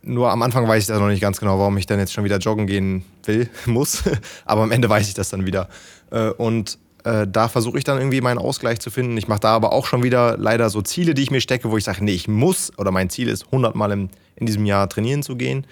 Nur 0.06 0.30
am 0.30 0.40
Anfang 0.42 0.68
weiß 0.68 0.84
ich 0.84 0.86
das 0.86 1.00
noch 1.00 1.08
nicht 1.08 1.20
ganz 1.20 1.40
genau, 1.40 1.58
warum 1.58 1.76
ich 1.78 1.86
dann 1.86 1.98
jetzt 1.98 2.12
schon 2.12 2.22
wieder 2.22 2.38
joggen 2.38 2.68
gehen 2.68 3.04
will, 3.24 3.50
muss. 3.66 4.04
Aber 4.44 4.62
am 4.62 4.70
Ende 4.70 4.88
weiß 4.88 5.08
ich 5.08 5.14
das 5.14 5.30
dann 5.30 5.46
wieder. 5.46 5.68
Äh, 6.12 6.30
und 6.30 6.78
äh, 7.02 7.26
da 7.26 7.48
versuche 7.48 7.76
ich 7.76 7.82
dann 7.82 7.98
irgendwie 7.98 8.20
meinen 8.20 8.38
Ausgleich 8.38 8.78
zu 8.78 8.90
finden. 8.90 9.16
Ich 9.16 9.26
mache 9.26 9.40
da 9.40 9.48
aber 9.50 9.72
auch 9.72 9.84
schon 9.84 10.04
wieder 10.04 10.36
leider 10.38 10.70
so 10.70 10.80
Ziele, 10.80 11.14
die 11.14 11.22
ich 11.22 11.32
mir 11.32 11.40
stecke, 11.40 11.72
wo 11.72 11.76
ich 11.76 11.82
sage, 11.82 12.04
nee, 12.04 12.12
ich 12.12 12.28
muss 12.28 12.72
oder 12.78 12.92
mein 12.92 13.10
Ziel 13.10 13.28
ist, 13.28 13.46
100 13.46 13.74
Mal 13.74 13.90
in 13.90 14.10
diesem 14.40 14.64
Jahr 14.64 14.88
trainieren 14.88 15.24
zu 15.24 15.34
gehen. 15.34 15.66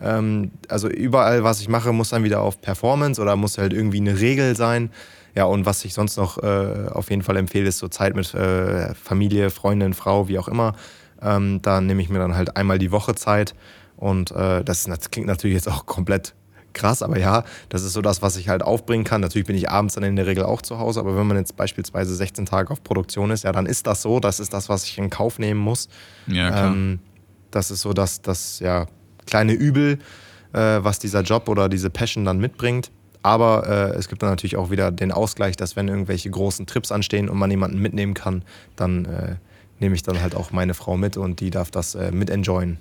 Ähm, 0.00 0.50
also 0.68 0.88
überall, 0.88 1.44
was 1.44 1.60
ich 1.60 1.68
mache, 1.68 1.92
muss 1.92 2.08
dann 2.08 2.24
wieder 2.24 2.40
auf 2.40 2.62
Performance 2.62 3.20
oder 3.20 3.36
muss 3.36 3.58
halt 3.58 3.74
irgendwie 3.74 4.00
eine 4.00 4.18
Regel 4.18 4.56
sein. 4.56 4.90
Ja, 5.34 5.44
und 5.44 5.66
was 5.66 5.84
ich 5.84 5.92
sonst 5.92 6.16
noch 6.16 6.42
äh, 6.42 6.88
auf 6.90 7.10
jeden 7.10 7.22
Fall 7.22 7.36
empfehle, 7.36 7.68
ist 7.68 7.78
so 7.78 7.88
Zeit 7.88 8.16
mit 8.16 8.34
Familie, 9.02 9.50
Freundin, 9.50 9.92
Frau, 9.92 10.28
wie 10.28 10.38
auch 10.38 10.48
immer 10.48 10.74
ähm, 11.22 11.60
da 11.62 11.80
nehme 11.80 12.02
ich 12.02 12.08
mir 12.08 12.18
dann 12.18 12.34
halt 12.34 12.56
einmal 12.56 12.78
die 12.78 12.92
Woche 12.92 13.14
Zeit. 13.14 13.54
Und 13.96 14.30
äh, 14.32 14.64
das, 14.64 14.84
das 14.84 15.10
klingt 15.10 15.28
natürlich 15.28 15.54
jetzt 15.54 15.68
auch 15.68 15.86
komplett 15.86 16.34
krass, 16.74 17.02
aber 17.02 17.18
ja, 17.18 17.44
das 17.68 17.82
ist 17.82 17.92
so 17.92 18.02
das, 18.02 18.20
was 18.20 18.36
ich 18.36 18.48
halt 18.48 18.62
aufbringen 18.62 19.04
kann. 19.04 19.20
Natürlich 19.20 19.46
bin 19.46 19.56
ich 19.56 19.70
abends 19.70 19.94
dann 19.94 20.04
in 20.04 20.16
der 20.16 20.26
Regel 20.26 20.44
auch 20.44 20.60
zu 20.60 20.78
Hause, 20.78 21.00
aber 21.00 21.16
wenn 21.16 21.26
man 21.26 21.36
jetzt 21.36 21.56
beispielsweise 21.56 22.14
16 22.14 22.46
Tage 22.46 22.70
auf 22.70 22.82
Produktion 22.82 23.30
ist, 23.30 23.44
ja, 23.44 23.52
dann 23.52 23.66
ist 23.66 23.86
das 23.86 24.02
so. 24.02 24.20
Das 24.20 24.40
ist 24.40 24.52
das, 24.52 24.68
was 24.68 24.84
ich 24.84 24.98
in 24.98 25.08
Kauf 25.08 25.38
nehmen 25.38 25.60
muss. 25.60 25.88
Ja, 26.26 26.50
klar. 26.50 26.72
Ähm, 26.72 26.98
das 27.50 27.70
ist 27.70 27.80
so 27.80 27.92
das, 27.92 28.20
das 28.20 28.58
ja, 28.58 28.86
kleine 29.26 29.52
Übel, 29.52 29.98
äh, 30.52 30.58
was 30.58 30.98
dieser 30.98 31.22
Job 31.22 31.48
oder 31.48 31.68
diese 31.68 31.88
Passion 31.88 32.24
dann 32.24 32.38
mitbringt. 32.38 32.90
Aber 33.22 33.66
äh, 33.66 33.96
es 33.96 34.08
gibt 34.08 34.22
dann 34.22 34.30
natürlich 34.30 34.56
auch 34.56 34.70
wieder 34.70 34.90
den 34.90 35.10
Ausgleich, 35.10 35.56
dass 35.56 35.76
wenn 35.76 35.88
irgendwelche 35.88 36.28
großen 36.28 36.66
Trips 36.66 36.92
anstehen 36.92 37.30
und 37.30 37.38
man 37.38 37.50
jemanden 37.50 37.78
mitnehmen 37.78 38.12
kann, 38.12 38.44
dann 38.76 39.06
äh, 39.06 39.36
nehme 39.84 39.94
ich 39.94 40.02
dann 40.02 40.22
halt 40.22 40.34
auch 40.34 40.50
meine 40.50 40.72
Frau 40.72 40.96
mit 40.96 41.18
und 41.18 41.40
die 41.40 41.50
darf 41.50 41.70
das 41.70 41.94
äh, 41.94 42.10
mit 42.10 42.30
enjoyen. 42.30 42.78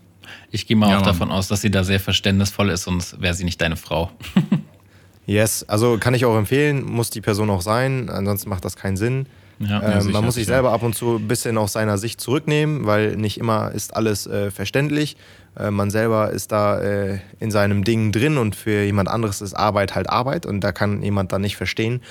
Ich 0.51 0.67
gehe 0.67 0.77
mal 0.77 0.89
ja, 0.89 0.99
auch 0.99 1.01
davon 1.01 1.31
aus, 1.31 1.49
dass 1.49 1.59
sie 1.59 1.69
da 1.69 1.83
sehr 1.83 1.99
verständnisvoll 1.99 2.69
ist, 2.69 2.83
sonst 2.83 3.21
wäre 3.21 3.33
sie 3.33 3.43
nicht 3.43 3.59
deine 3.59 3.75
Frau. 3.75 4.09
yes, 5.25 5.65
also 5.67 5.97
kann 5.97 6.13
ich 6.13 6.23
auch 6.23 6.37
empfehlen, 6.37 6.85
muss 6.85 7.09
die 7.09 7.19
Person 7.19 7.49
auch 7.49 7.61
sein, 7.61 8.09
ansonsten 8.09 8.47
macht 8.47 8.63
das 8.63 8.77
keinen 8.77 8.95
Sinn. 8.95 9.25
Ja, 9.59 9.83
ähm, 9.83 10.01
sicher, 10.01 10.13
man 10.13 10.23
muss 10.23 10.35
sich 10.35 10.45
selber 10.45 10.71
ab 10.71 10.81
und 10.81 10.95
zu 10.95 11.17
ein 11.17 11.27
bisschen 11.27 11.57
aus 11.57 11.73
seiner 11.73 11.97
Sicht 11.97 12.21
zurücknehmen, 12.21 12.85
weil 12.85 13.17
nicht 13.17 13.37
immer 13.37 13.71
ist 13.71 13.93
alles 13.97 14.25
äh, 14.25 14.49
verständlich. 14.49 15.17
Äh, 15.59 15.71
man 15.71 15.91
selber 15.91 16.31
ist 16.31 16.53
da 16.53 16.79
äh, 16.79 17.19
in 17.41 17.51
seinem 17.51 17.83
Ding 17.83 18.13
drin 18.13 18.37
und 18.37 18.55
für 18.55 18.83
jemand 18.83 19.09
anderes 19.09 19.41
ist 19.41 19.53
Arbeit 19.53 19.93
halt 19.93 20.09
Arbeit 20.09 20.45
und 20.45 20.61
da 20.61 20.71
kann 20.71 21.03
jemand 21.03 21.33
dann 21.33 21.41
nicht 21.41 21.57
verstehen, 21.57 22.01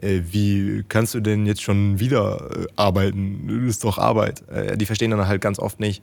äh, 0.00 0.20
wie 0.30 0.84
kannst 0.88 1.14
du 1.14 1.20
denn 1.20 1.46
jetzt 1.46 1.62
schon 1.62 2.00
wieder 2.00 2.50
äh, 2.56 2.66
arbeiten? 2.76 3.46
Das 3.48 3.76
ist 3.76 3.84
doch 3.84 3.98
Arbeit. 3.98 4.48
Äh, 4.48 4.76
die 4.76 4.86
verstehen 4.86 5.10
dann 5.10 5.26
halt 5.26 5.40
ganz 5.40 5.58
oft 5.58 5.80
nicht, 5.80 6.02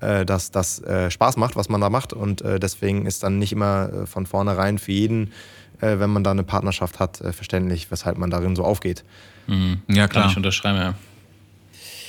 äh, 0.00 0.24
dass 0.24 0.50
das 0.50 0.82
äh, 0.82 1.10
Spaß 1.10 1.36
macht, 1.36 1.56
was 1.56 1.68
man 1.68 1.80
da 1.80 1.90
macht. 1.90 2.12
Und 2.12 2.42
äh, 2.42 2.60
deswegen 2.60 3.06
ist 3.06 3.22
dann 3.22 3.38
nicht 3.38 3.52
immer 3.52 4.06
von 4.06 4.26
vornherein 4.26 4.78
für 4.78 4.92
jeden, 4.92 5.32
wenn 5.80 6.10
man 6.10 6.24
da 6.24 6.32
eine 6.32 6.42
Partnerschaft 6.42 6.98
hat, 6.98 7.18
verständlich, 7.18 7.88
weshalb 7.92 8.18
man 8.18 8.30
darin 8.30 8.56
so 8.56 8.64
aufgeht. 8.64 9.04
Mhm. 9.46 9.80
Ja, 9.86 10.08
klar. 10.08 10.24
Kann 10.24 10.32
ich 10.32 10.36
unterschreiben, 10.36 10.76
ja. 10.76 10.94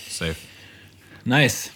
Safe. 0.09 0.35
Nice. 1.23 1.69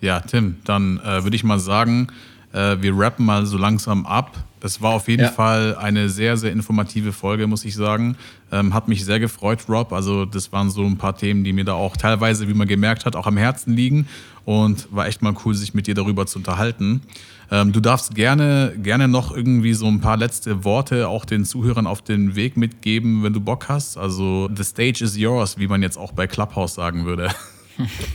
Ja, 0.00 0.18
Tim, 0.18 0.56
dann 0.64 1.00
würde 1.00 1.36
ich 1.36 1.44
mal 1.44 1.60
sagen, 1.60 2.08
wir 2.50 2.92
rappen 2.98 3.24
mal 3.24 3.46
so 3.46 3.56
langsam 3.56 4.04
ab. 4.04 4.36
Das 4.60 4.82
war 4.82 4.92
auf 4.92 5.08
jeden 5.08 5.24
ja. 5.24 5.30
Fall 5.30 5.76
eine 5.76 6.08
sehr, 6.08 6.36
sehr 6.36 6.52
informative 6.52 7.12
Folge, 7.12 7.46
muss 7.46 7.64
ich 7.64 7.74
sagen. 7.74 8.16
Ähm, 8.50 8.74
hat 8.74 8.88
mich 8.88 9.04
sehr 9.04 9.20
gefreut, 9.20 9.60
Rob. 9.68 9.92
Also 9.92 10.24
das 10.24 10.52
waren 10.52 10.70
so 10.70 10.84
ein 10.84 10.98
paar 10.98 11.16
Themen, 11.16 11.44
die 11.44 11.52
mir 11.52 11.64
da 11.64 11.74
auch 11.74 11.96
teilweise, 11.96 12.48
wie 12.48 12.54
man 12.54 12.66
gemerkt 12.66 13.06
hat, 13.06 13.16
auch 13.16 13.26
am 13.26 13.36
Herzen 13.36 13.74
liegen. 13.74 14.08
Und 14.44 14.88
war 14.90 15.06
echt 15.06 15.20
mal 15.20 15.34
cool, 15.44 15.54
sich 15.54 15.74
mit 15.74 15.86
dir 15.86 15.94
darüber 15.94 16.26
zu 16.26 16.38
unterhalten. 16.38 17.02
Ähm, 17.50 17.72
du 17.72 17.80
darfst 17.80 18.14
gerne, 18.14 18.74
gerne 18.82 19.08
noch 19.08 19.34
irgendwie 19.34 19.74
so 19.74 19.86
ein 19.86 20.00
paar 20.00 20.16
letzte 20.16 20.64
Worte 20.64 21.08
auch 21.08 21.24
den 21.24 21.44
Zuhörern 21.44 21.86
auf 21.86 22.02
den 22.02 22.34
Weg 22.34 22.56
mitgeben, 22.56 23.22
wenn 23.22 23.32
du 23.32 23.40
Bock 23.40 23.68
hast. 23.68 23.96
Also 23.96 24.48
the 24.54 24.64
stage 24.64 25.04
is 25.04 25.16
yours, 25.16 25.58
wie 25.58 25.66
man 25.66 25.82
jetzt 25.82 25.98
auch 25.98 26.12
bei 26.12 26.26
Clubhouse 26.26 26.74
sagen 26.74 27.04
würde. 27.04 27.30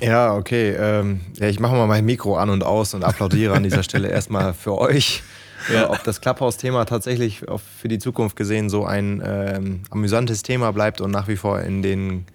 Ja, 0.01 0.35
okay. 0.35 0.75
Ähm, 0.77 1.21
ja, 1.39 1.47
ich 1.47 1.57
mache 1.57 1.73
mal 1.73 1.87
mein 1.87 2.03
Mikro 2.03 2.35
an 2.35 2.49
und 2.49 2.65
aus 2.65 2.93
und 2.93 3.05
applaudiere 3.05 3.55
an 3.55 3.63
dieser 3.63 3.81
Stelle 3.83 4.09
erstmal 4.09 4.53
für 4.53 4.77
euch 4.77 5.23
ja. 5.71 5.89
ob 5.89 6.03
das 6.03 6.21
Clubhouse-Thema 6.21 6.85
tatsächlich 6.85 7.43
für 7.79 7.87
die 7.87 7.99
Zukunft 7.99 8.35
gesehen 8.35 8.69
so 8.69 8.85
ein 8.85 9.21
ähm, 9.25 9.81
amüsantes 9.89 10.43
Thema 10.43 10.71
bleibt 10.71 11.01
und 11.01 11.11
nach 11.11 11.27
wie 11.27 11.35
vor 11.35 11.61
in 11.61 11.81
den 11.81 12.25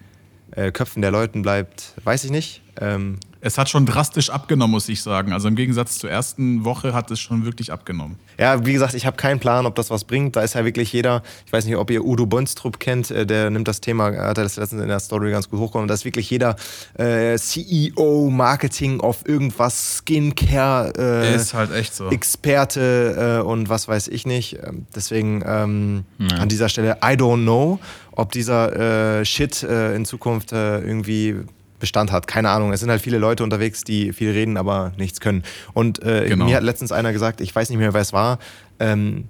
äh, 0.52 0.72
Köpfen 0.72 1.02
der 1.02 1.10
Leuten 1.10 1.42
bleibt, 1.42 1.94
weiß 2.04 2.24
ich 2.24 2.30
nicht. 2.30 2.62
Ähm, 2.80 3.18
Es 3.41 3.57
hat 3.57 3.68
schon 3.68 3.86
drastisch 3.86 4.30
abgenommen, 4.30 4.72
muss 4.72 4.89
ich 4.89 5.03
sagen. 5.03 5.32
Also 5.32 5.49
im 5.49 5.55
Gegensatz 5.55 5.99
zur 5.99 6.11
ersten 6.11 6.64
Woche 6.64 6.93
hat 6.93 7.11
es 7.11 7.20
schon 7.20 7.45
wirklich 7.45 7.72
abgenommen. 7.72 8.16
Ja, 8.39 8.66
wie 8.66 8.72
gesagt, 8.72 8.95
ich 8.95 9.07
habe 9.07 9.16
keinen 9.16 9.39
Plan, 9.39 9.64
ob 9.66 9.76
das 9.76 9.91
was 9.91 10.05
bringt. 10.05 10.34
Da 10.34 10.43
ist 10.43 10.55
ja 10.55 10.64
wirklich 10.64 10.93
jeder, 10.93 11.22
ich 11.47 11.53
weiß 11.53 11.64
nicht, 11.66 11.76
ob 11.76 11.91
ihr 11.91 12.05
Udo 12.05 12.26
Bonstrup 12.26 12.80
kennt, 12.80 13.11
äh, 13.11 13.26
der 13.26 13.51
nimmt 13.51 13.68
das 13.68 13.80
Thema, 13.80 14.07
hat 14.07 14.39
er 14.39 14.45
das 14.45 14.57
letztens 14.57 14.82
in 14.82 14.89
der 14.89 15.01
Story 15.01 15.30
ganz 15.30 15.49
gut 15.49 15.61
hochgekommen. 15.61 15.86
Da 15.86 15.95
ist 15.95 16.05
wirklich 16.05 16.28
jeder 16.30 16.57
äh, 16.95 17.36
CEO, 17.39 18.28
Marketing 18.30 19.01
auf 19.01 19.28
irgendwas, 19.28 19.99
Skincare, 19.99 20.93
äh, 20.99 21.36
Ist 21.36 21.55
halt 21.55 21.72
echt 21.72 21.95
so. 21.95 22.11
Experte 22.11 23.39
äh, 23.41 23.47
und 23.47 23.68
was 23.68 23.86
weiß 23.86 24.09
ich 24.09 24.26
nicht. 24.26 24.59
Ähm, 24.64 24.86
Deswegen 24.95 25.45
ähm, 25.47 26.05
an 26.39 26.49
dieser 26.49 26.68
Stelle, 26.68 26.99
I 27.05 27.14
don't 27.14 27.43
know, 27.43 27.78
ob 28.12 28.32
dieser 28.32 29.20
äh, 29.20 29.24
Shit 29.24 29.62
äh, 29.62 29.95
in 29.95 30.05
Zukunft 30.05 30.53
irgendwie 30.53 31.36
Bestand 31.78 32.10
hat. 32.12 32.26
Keine 32.26 32.50
Ahnung. 32.50 32.72
Es 32.72 32.80
sind 32.80 32.90
halt 32.90 33.00
viele 33.02 33.18
Leute 33.18 33.44
unterwegs, 33.44 33.84
die 33.84 34.12
viel 34.12 34.30
reden, 34.32 34.56
aber 34.56 34.92
nichts 34.96 35.20
können. 35.20 35.42
Und 35.74 36.02
äh, 36.02 36.26
Genau. 36.28 36.44
mir 36.46 36.56
hat 36.56 36.62
letztens 36.62 36.92
einer 36.92 37.12
gesagt, 37.12 37.40
ich 37.40 37.54
weiß 37.54 37.68
nicht 37.70 37.78
mehr, 37.78 37.94
wer 37.94 38.00
es 38.00 38.12
war, 38.12 38.38
ähm, 38.80 39.24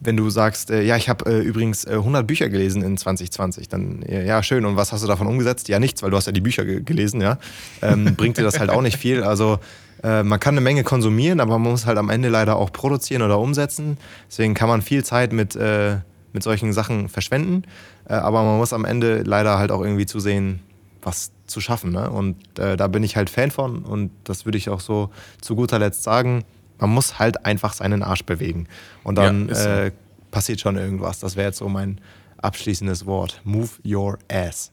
wenn 0.00 0.16
du 0.18 0.28
sagst, 0.28 0.70
äh, 0.70 0.82
ja, 0.82 0.96
ich 0.96 1.08
habe 1.08 1.24
äh, 1.30 1.40
übrigens 1.40 1.84
äh, 1.86 1.92
100 1.92 2.26
Bücher 2.26 2.50
gelesen 2.50 2.82
in 2.82 2.96
2020, 2.98 3.68
dann 3.68 4.02
äh, 4.02 4.26
ja, 4.26 4.42
schön. 4.42 4.66
Und 4.66 4.76
was 4.76 4.92
hast 4.92 5.02
du 5.02 5.08
davon 5.08 5.26
umgesetzt? 5.26 5.68
Ja, 5.68 5.78
nichts, 5.78 6.02
weil 6.02 6.10
du 6.10 6.16
hast 6.18 6.26
ja 6.26 6.32
die 6.32 6.42
Bücher 6.42 6.64
ge 6.66 6.82
gelesen, 6.82 7.20
ja. 7.22 7.38
Ähm, 7.80 8.14
bringt 8.16 8.36
dir 8.36 8.42
das 8.42 8.58
halt 8.60 8.68
auch 8.68 8.82
nicht 8.82 8.98
viel. 8.98 9.22
Also 9.22 9.58
äh, 10.02 10.22
man 10.22 10.38
kann 10.40 10.54
eine 10.54 10.60
Menge 10.60 10.82
konsumieren, 10.84 11.40
aber 11.40 11.58
man 11.58 11.70
muss 11.70 11.86
halt 11.86 11.96
am 11.96 12.10
Ende 12.10 12.28
leider 12.28 12.56
auch 12.56 12.70
produzieren 12.70 13.22
oder 13.22 13.38
umsetzen. 13.38 13.96
Deswegen 14.28 14.52
kann 14.52 14.68
man 14.68 14.82
viel 14.82 15.04
Zeit 15.04 15.32
mit, 15.32 15.56
äh, 15.56 15.96
mit 16.34 16.42
solchen 16.42 16.74
Sachen 16.74 17.08
verschwenden. 17.08 17.62
Aber 18.06 18.42
man 18.42 18.58
muss 18.58 18.74
am 18.74 18.84
Ende 18.84 19.22
leider 19.22 19.56
halt 19.58 19.70
auch 19.70 19.80
irgendwie 19.80 20.04
zusehen, 20.04 20.60
was 21.04 21.32
zu 21.46 21.60
schaffen. 21.60 21.92
Ne? 21.92 22.10
Und 22.10 22.36
äh, 22.58 22.76
da 22.76 22.88
bin 22.88 23.02
ich 23.02 23.16
halt 23.16 23.30
Fan 23.30 23.50
von 23.50 23.84
und 23.84 24.10
das 24.24 24.44
würde 24.44 24.58
ich 24.58 24.68
auch 24.68 24.80
so 24.80 25.10
zu 25.40 25.54
guter 25.54 25.78
Letzt 25.78 26.02
sagen. 26.02 26.44
Man 26.78 26.90
muss 26.90 27.18
halt 27.18 27.44
einfach 27.46 27.72
seinen 27.72 28.02
Arsch 28.02 28.24
bewegen. 28.24 28.66
Und 29.04 29.16
dann 29.16 29.48
Ja, 29.48 29.54
so. 29.54 29.68
äh, 29.68 29.92
passiert 30.30 30.60
schon 30.60 30.76
irgendwas. 30.76 31.20
Das 31.20 31.36
wäre 31.36 31.46
jetzt 31.48 31.58
so 31.58 31.68
mein 31.68 32.00
abschließendes 32.38 33.06
Wort. 33.06 33.40
Move 33.44 33.70
your 33.86 34.18
ass. 34.30 34.70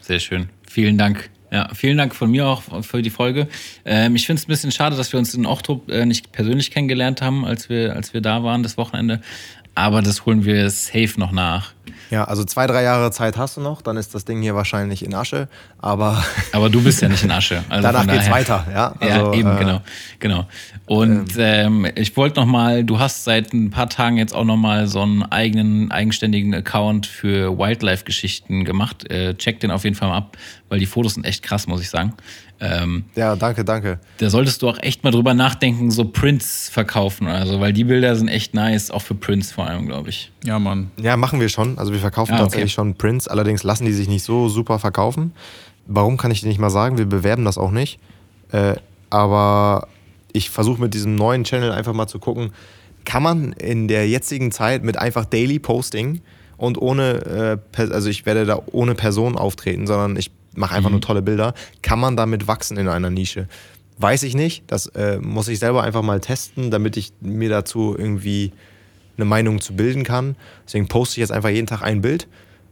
Sehr 0.00 0.18
schön. 0.20 0.48
Vielen 0.68 0.98
Dank. 0.98 1.30
Ja, 1.50 1.68
vielen 1.72 1.96
Dank 1.96 2.14
von 2.14 2.30
mir 2.30 2.46
auch 2.46 2.62
für 2.82 3.00
die 3.00 3.10
Folge. 3.10 3.46
Ähm, 3.84 4.16
ich 4.16 4.26
finde 4.26 4.40
es 4.40 4.46
ein 4.46 4.48
bisschen 4.48 4.72
schade, 4.72 4.96
dass 4.96 5.12
wir 5.12 5.18
uns 5.20 5.34
in 5.34 5.46
Ochtrup 5.46 5.88
äh, 5.88 6.04
nicht 6.04 6.32
persönlich 6.32 6.70
kennengelernt 6.72 7.22
haben, 7.22 7.44
als 7.44 7.68
wir, 7.68 7.94
als 7.94 8.12
wir 8.12 8.20
da 8.20 8.42
waren, 8.42 8.62
das 8.64 8.76
Wochenende. 8.76 9.20
Aber 9.76 10.02
das 10.02 10.26
holen 10.26 10.44
wir 10.44 10.68
safe 10.70 11.12
noch 11.16 11.30
nach. 11.32 11.72
Ja, 12.14 12.24
also 12.24 12.44
zwei, 12.44 12.68
drei 12.68 12.84
Jahre 12.84 13.10
Zeit 13.10 13.36
hast 13.36 13.56
du 13.56 13.60
noch, 13.60 13.82
dann 13.82 13.96
ist 13.96 14.14
das 14.14 14.24
Ding 14.24 14.40
hier 14.40 14.54
wahrscheinlich 14.54 15.04
in 15.04 15.12
Asche. 15.14 15.48
Aber 15.78 16.22
Aber 16.52 16.70
du 16.70 16.80
bist 16.80 17.02
ja 17.02 17.08
nicht 17.08 17.24
in 17.24 17.30
Asche. 17.32 17.64
Also 17.68 17.82
danach 17.82 18.06
geht's 18.06 18.26
daher- 18.26 18.32
weiter. 18.32 18.66
Ja, 18.72 18.94
ja, 19.00 19.14
Also, 19.26 19.32
eben, 19.34 19.50
äh, 19.56 19.58
genau, 19.58 19.80
genau. 20.20 20.46
Und 20.86 21.32
ähm, 21.38 21.88
ich 21.96 22.16
wollte 22.16 22.38
noch 22.38 22.46
mal, 22.46 22.84
du 22.84 23.00
hast 23.00 23.24
seit 23.24 23.52
ein 23.52 23.70
paar 23.70 23.88
Tagen 23.88 24.16
jetzt 24.16 24.32
auch 24.32 24.44
noch 24.44 24.56
mal 24.56 24.86
so 24.86 25.00
einen 25.02 25.24
eigenen, 25.24 25.90
eigenständigen 25.90 26.54
Account 26.54 27.06
für 27.06 27.58
Wildlife-Geschichten 27.58 28.64
gemacht. 28.64 29.10
Äh, 29.10 29.34
check 29.34 29.58
den 29.58 29.72
auf 29.72 29.82
jeden 29.82 29.96
Fall 29.96 30.08
mal 30.10 30.18
ab, 30.18 30.36
weil 30.68 30.78
die 30.78 30.86
Fotos 30.86 31.14
sind 31.14 31.24
echt 31.26 31.42
krass, 31.42 31.66
muss 31.66 31.80
ich 31.80 31.90
sagen. 31.90 32.12
Ähm, 32.60 33.04
Ja, 33.16 33.36
danke, 33.36 33.64
danke. 33.64 33.98
da 34.18 34.30
solltest 34.30 34.62
du 34.62 34.68
auch 34.68 34.78
echt 34.80 35.02
mal 35.04 35.10
drüber 35.10 35.34
nachdenken, 35.34 35.90
so 35.90 36.04
Prints 36.04 36.68
verkaufen 36.70 37.26
oder 37.26 37.46
so, 37.46 37.60
weil 37.60 37.72
die 37.72 37.84
Bilder 37.84 38.14
sind 38.16 38.28
echt 38.28 38.54
nice, 38.54 38.90
auch 38.90 39.02
für 39.02 39.14
Prints 39.14 39.52
vor 39.52 39.66
allem, 39.66 39.86
glaube 39.86 40.08
ich. 40.10 40.30
Ja, 40.44 40.58
Mann. 40.58 40.90
Ja, 41.00 41.16
machen 41.16 41.40
wir 41.40 41.48
schon. 41.48 41.78
Also 41.78 41.92
wir 41.92 41.98
verkaufen 42.00 42.32
Ah, 42.32 42.36
okay. 42.36 42.42
tatsächlich 42.44 42.72
schon 42.72 42.94
Prints, 42.94 43.26
allerdings 43.28 43.62
lassen 43.64 43.84
die 43.86 43.92
sich 43.92 44.08
nicht 44.08 44.22
so 44.22 44.48
super 44.48 44.78
verkaufen. 44.78 45.32
Warum 45.86 46.16
kann 46.16 46.30
ich 46.30 46.40
dir 46.40 46.48
nicht 46.48 46.60
mal 46.60 46.70
sagen? 46.70 46.96
Wir 46.96 47.06
bewerben 47.06 47.44
das 47.44 47.58
auch 47.58 47.70
nicht. 47.70 47.98
Äh, 48.52 48.76
aber 49.10 49.88
ich 50.32 50.50
versuche 50.50 50.80
mit 50.80 50.94
diesem 50.94 51.16
neuen 51.16 51.44
Channel 51.44 51.72
einfach 51.72 51.92
mal 51.92 52.06
zu 52.06 52.18
gucken, 52.18 52.52
kann 53.04 53.22
man 53.22 53.52
in 53.52 53.88
der 53.88 54.08
jetzigen 54.08 54.50
Zeit 54.50 54.82
mit 54.82 54.96
einfach 54.96 55.24
Daily 55.26 55.58
Posting 55.58 56.20
und 56.56 56.78
ohne, 56.80 57.58
äh, 57.76 57.82
also 57.92 58.08
ich 58.08 58.24
werde 58.26 58.46
da 58.46 58.62
ohne 58.72 58.94
Person 58.94 59.36
auftreten, 59.36 59.86
sondern 59.86 60.16
ich 60.16 60.30
mache 60.56 60.74
einfach 60.74 60.90
nur 60.90 61.00
tolle 61.00 61.22
Bilder, 61.22 61.54
kann 61.82 61.98
man 61.98 62.16
damit 62.16 62.46
wachsen 62.46 62.76
in 62.76 62.88
einer 62.88 63.10
Nische? 63.10 63.48
Weiß 63.98 64.22
ich 64.24 64.34
nicht. 64.34 64.64
Das 64.66 64.86
äh, 64.88 65.18
muss 65.18 65.48
ich 65.48 65.58
selber 65.58 65.82
einfach 65.84 66.02
mal 66.02 66.20
testen, 66.20 66.70
damit 66.70 66.96
ich 66.96 67.12
mir 67.20 67.48
dazu 67.48 67.94
irgendwie 67.96 68.52
eine 69.16 69.24
Meinung 69.24 69.60
zu 69.60 69.74
bilden 69.74 70.02
kann. 70.02 70.34
Deswegen 70.66 70.88
poste 70.88 71.12
ich 71.14 71.18
jetzt 71.18 71.30
einfach 71.32 71.50
jeden 71.50 71.66
Tag 71.68 71.82
ein 71.82 72.00
Bild 72.00 72.26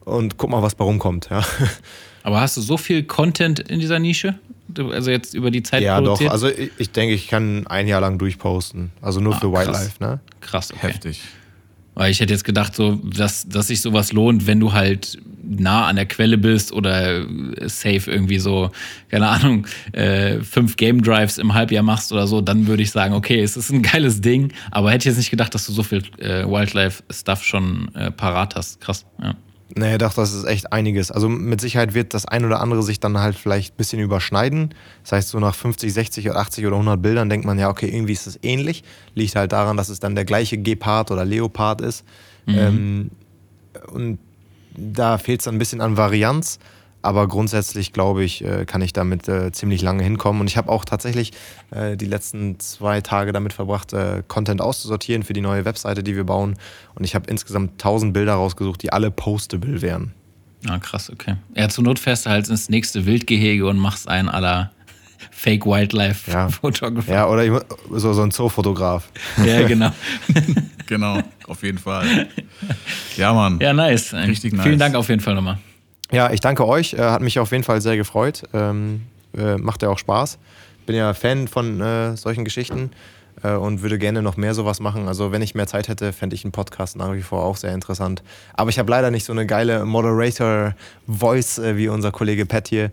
und 0.05 0.37
guck 0.37 0.51
mal, 0.51 0.63
was 0.63 0.75
bei 0.75 0.85
rumkommt. 0.85 1.29
Ja, 1.31 1.45
Aber 2.25 2.41
hast 2.41 2.57
du 2.57 2.61
so 2.61 2.77
viel 2.77 3.03
Content 3.05 3.61
in 3.61 3.79
dieser 3.81 3.99
Nische? 3.99 4.35
Also 4.77 5.11
jetzt 5.11 5.35
über 5.35 5.51
die 5.51 5.63
Zeit 5.63 5.83
ja 5.83 6.01
doch. 6.01 6.05
produziert? 6.19 6.31
Also 6.33 6.49
ich, 6.49 6.71
ich 6.79 6.91
denke, 6.91 7.15
ich 7.15 7.29
kann 7.29 7.67
ein 7.67 7.87
Jahr 7.87 8.01
lang 8.01 8.19
durchposten. 8.19 8.91
Also 9.01 9.21
nur 9.21 9.35
Ah, 9.35 9.39
für 9.41 9.53
krass. 9.53 9.67
Wildlife. 9.67 9.93
Ne? 10.01 10.21
Krass, 10.41 10.73
okay. 10.73 10.81
Heftig. 10.89 11.21
Weil 11.95 12.11
ich 12.11 12.21
hätte 12.21 12.33
jetzt 12.33 12.45
gedacht, 12.45 12.75
so, 12.75 12.97
dass, 12.97 13.49
dass 13.49 13.69
sich 13.69 13.81
sowas 13.81 14.13
lohnt, 14.13 14.47
wenn 14.47 14.61
du 14.61 14.73
halt 14.73 15.19
nah 15.45 15.87
an 15.87 15.97
der 15.97 16.07
Quelle 16.07 16.39
bist 16.39 16.73
oder 16.73 17.27
safe 17.69 18.11
irgendwie 18.11 18.39
so, 18.39 18.71
keine 19.11 19.29
Ahnung, 19.29 19.67
äh, 19.93 20.41
fünf 20.41 20.77
Game 20.77 21.03
Drives 21.03 21.39
im 21.39 21.53
Halbjahr 21.55 21.83
machst 21.83 22.13
oder 22.13 22.27
so, 22.27 22.41
dann 22.41 22.67
würde 22.67 22.83
ich 22.83 22.91
sagen, 22.91 23.15
okay, 23.15 23.41
es 23.41 23.57
ist 23.57 23.71
ein 23.71 23.83
geiles 23.83 24.21
Ding, 24.21 24.53
aber 24.71 24.91
hätte 24.91 25.03
ich 25.03 25.07
jetzt 25.13 25.19
nicht 25.19 25.31
gedacht, 25.31 25.55
dass 25.55 25.67
du 25.67 25.73
so 25.73 25.83
viel 25.83 26.03
äh, 26.19 26.47
Wildlife-Stuff 26.47 27.45
schon 27.45 27.95
äh, 27.95 28.11
parat 28.11 28.57
hast. 28.57 28.81
Krass, 28.81 29.05
ja. 29.23 29.35
Nee, 29.75 29.97
doch, 29.97 30.13
das 30.13 30.35
ist 30.35 30.45
echt 30.45 30.73
einiges. 30.73 31.11
Also 31.11 31.29
mit 31.29 31.61
Sicherheit 31.61 31.95
wird 31.95 32.13
das 32.13 32.27
ein 32.27 32.45
oder 32.45 32.61
andere 32.61 32.83
sich 32.83 33.01
dann 33.01 33.19
halt 33.19 33.37
vielleicht 33.37 33.75
ein 33.75 33.77
bisschen 33.79 34.01
überschneiden. 34.01 34.75
Das 35.03 35.13
heißt, 35.13 35.29
so 35.31 35.41
nach 35.41 35.55
50, 35.55 35.93
60 35.93 36.29
oder 36.29 36.39
80 36.41 36.67
oder 36.67 36.77
100 36.77 37.01
Bildern 37.01 37.31
denkt 37.31 37.47
man 37.47 37.59
ja, 37.59 37.71
okay, 37.71 37.89
irgendwie 37.89 38.13
ist 38.13 38.27
es 38.27 38.39
ähnlich. 38.43 38.85
Liegt 39.15 39.35
halt 39.35 39.53
daran, 39.53 39.79
dass 39.79 39.89
es 39.89 39.99
dann 39.99 40.15
der 40.15 40.27
gleiche 40.27 40.59
Gepard 40.59 41.11
oder 41.11 41.25
Leopard 41.25 41.81
ist. 41.81 42.05
Ähm, 42.47 43.11
und 43.93 44.19
da 44.77 45.17
fehlt 45.17 45.41
es 45.41 45.45
dann 45.47 45.55
ein 45.55 45.59
bisschen 45.59 45.81
an 45.81 45.97
Varianz. 45.97 46.59
Aber 47.03 47.27
grundsätzlich, 47.27 47.93
glaube 47.93 48.23
ich, 48.23 48.45
äh, 48.45 48.65
kann 48.65 48.81
ich 48.81 48.93
damit 48.93 49.29
äh, 49.29 49.51
ziemlich 49.53 49.83
lange 49.83 50.05
hinkommen. 50.05 50.41
Und 50.41 50.47
ich 50.47 50.57
habe 50.57 50.71
auch 50.71 50.85
tatsächlich 50.85 51.33
äh, 51.73 51.97
die 51.97 52.07
letzten 52.07 52.61
zwei 52.61 53.01
Tage 53.01 53.33
damit 53.33 53.53
verbracht, 53.53 53.93
äh, 53.93 54.23
Content 54.29 54.61
auszusortieren 54.61 55.25
für 55.25 55.33
die 55.33 55.41
neue 55.41 55.65
Webseite, 55.65 56.03
die 56.05 56.15
wir 56.15 56.25
bauen. 56.25 56.57
Und 56.95 57.05
ich 57.05 57.15
habe 57.17 57.29
insgesamt 57.29 57.73
1000 57.73 58.13
Bilder 58.15 58.35
rausgesucht, 58.35 58.83
die 58.83 58.93
alle 58.93 59.11
postable 59.11 59.83
wären. 59.83 60.13
Ah, 60.69 60.79
krass, 60.79 61.11
okay. 61.11 61.35
Ja, 61.57 61.69
zur 61.69 61.83
Not 61.83 61.99
fährst 61.99 62.27
du 62.27 62.31
halt 62.31 62.49
ins 62.49 62.69
nächste 62.69 63.05
Wildgehege 63.05 63.67
und 63.67 63.79
machst 63.79 64.09
einen 64.09 64.29
aller 64.29 64.71
Fake 65.33 65.67
Wildlife 65.67 66.31
Ja. 66.31 66.49
Photographer. 66.49 67.13
Ja, 67.13 67.27
oder 67.29 67.45
ich, 67.45 67.53
so, 67.91 68.13
so 68.13 68.23
ein 68.23 68.31
Zoofotograf. 68.31 69.09
ja, 69.45 69.67
genau. 69.67 69.91
Genau, 70.87 71.21
auf 71.47 71.63
jeden 71.63 71.79
Fall. 71.79 72.29
Ja, 73.17 73.33
Mann. 73.33 73.59
Ja, 73.61 73.73
nice. 73.73 74.13
Richtig 74.13 74.53
nice. 74.53 74.65
Vielen 74.65 74.79
Dank 74.79 74.95
auf 74.95 75.09
jeden 75.09 75.23
Fall 75.23 75.35
nochmal. 75.35 75.59
Ja, 76.13 76.31
ich 76.31 76.41
danke 76.41 76.69
euch. 76.69 76.93
Äh, 76.93 76.99
hat 76.99 77.23
mich 77.23 77.39
auf 77.39 77.53
jeden 77.53 77.65
Fall 77.65 77.81
sehr 77.81 77.97
gefreut. 77.97 78.43
Ähm, 78.53 79.07
äh, 79.35 79.57
macht 79.57 79.83
ja 79.83 79.89
auch 79.89 79.99
Spaß. 79.99 80.39
Bin 80.85 80.95
ja 80.95 81.15
Fan 81.15 81.49
von 81.49 81.81
äh, 81.81 82.17
solchen 82.19 82.45
Geschichten 82.45 82.91
äh, 83.43 83.53
und 83.53 83.81
würde 83.81 83.99
gerne 83.99 84.21
noch 84.21 84.37
mehr 84.37 84.53
sowas 84.53 84.79
machen. 84.79 85.09
Also 85.09 85.33
wenn 85.33 85.41
ich 85.41 85.55
mehr 85.55 85.67
Zeit 85.67 85.89
hätte, 85.89 86.13
fände 86.13 86.35
ich 86.35 86.45
einen 86.45 86.53
Podcast 86.53 86.97
nach 86.97 87.15
wie 87.15 87.23
vor 87.23 87.43
auch 87.43 87.57
sehr 87.57 87.73
interessant. 87.73 88.23
Aber 88.53 88.69
ich 88.69 88.79
habe 88.79 88.91
leider 88.91 89.11
nicht 89.11 89.25
so 89.25 89.33
eine 89.33 89.47
geile 89.47 89.87
Moderator-Voice 89.87 91.59
äh, 91.61 91.77
wie 91.79 91.89
unser 91.89 92.13
Kollege 92.13 92.45
Pat 92.45 92.69
hier. 92.69 92.91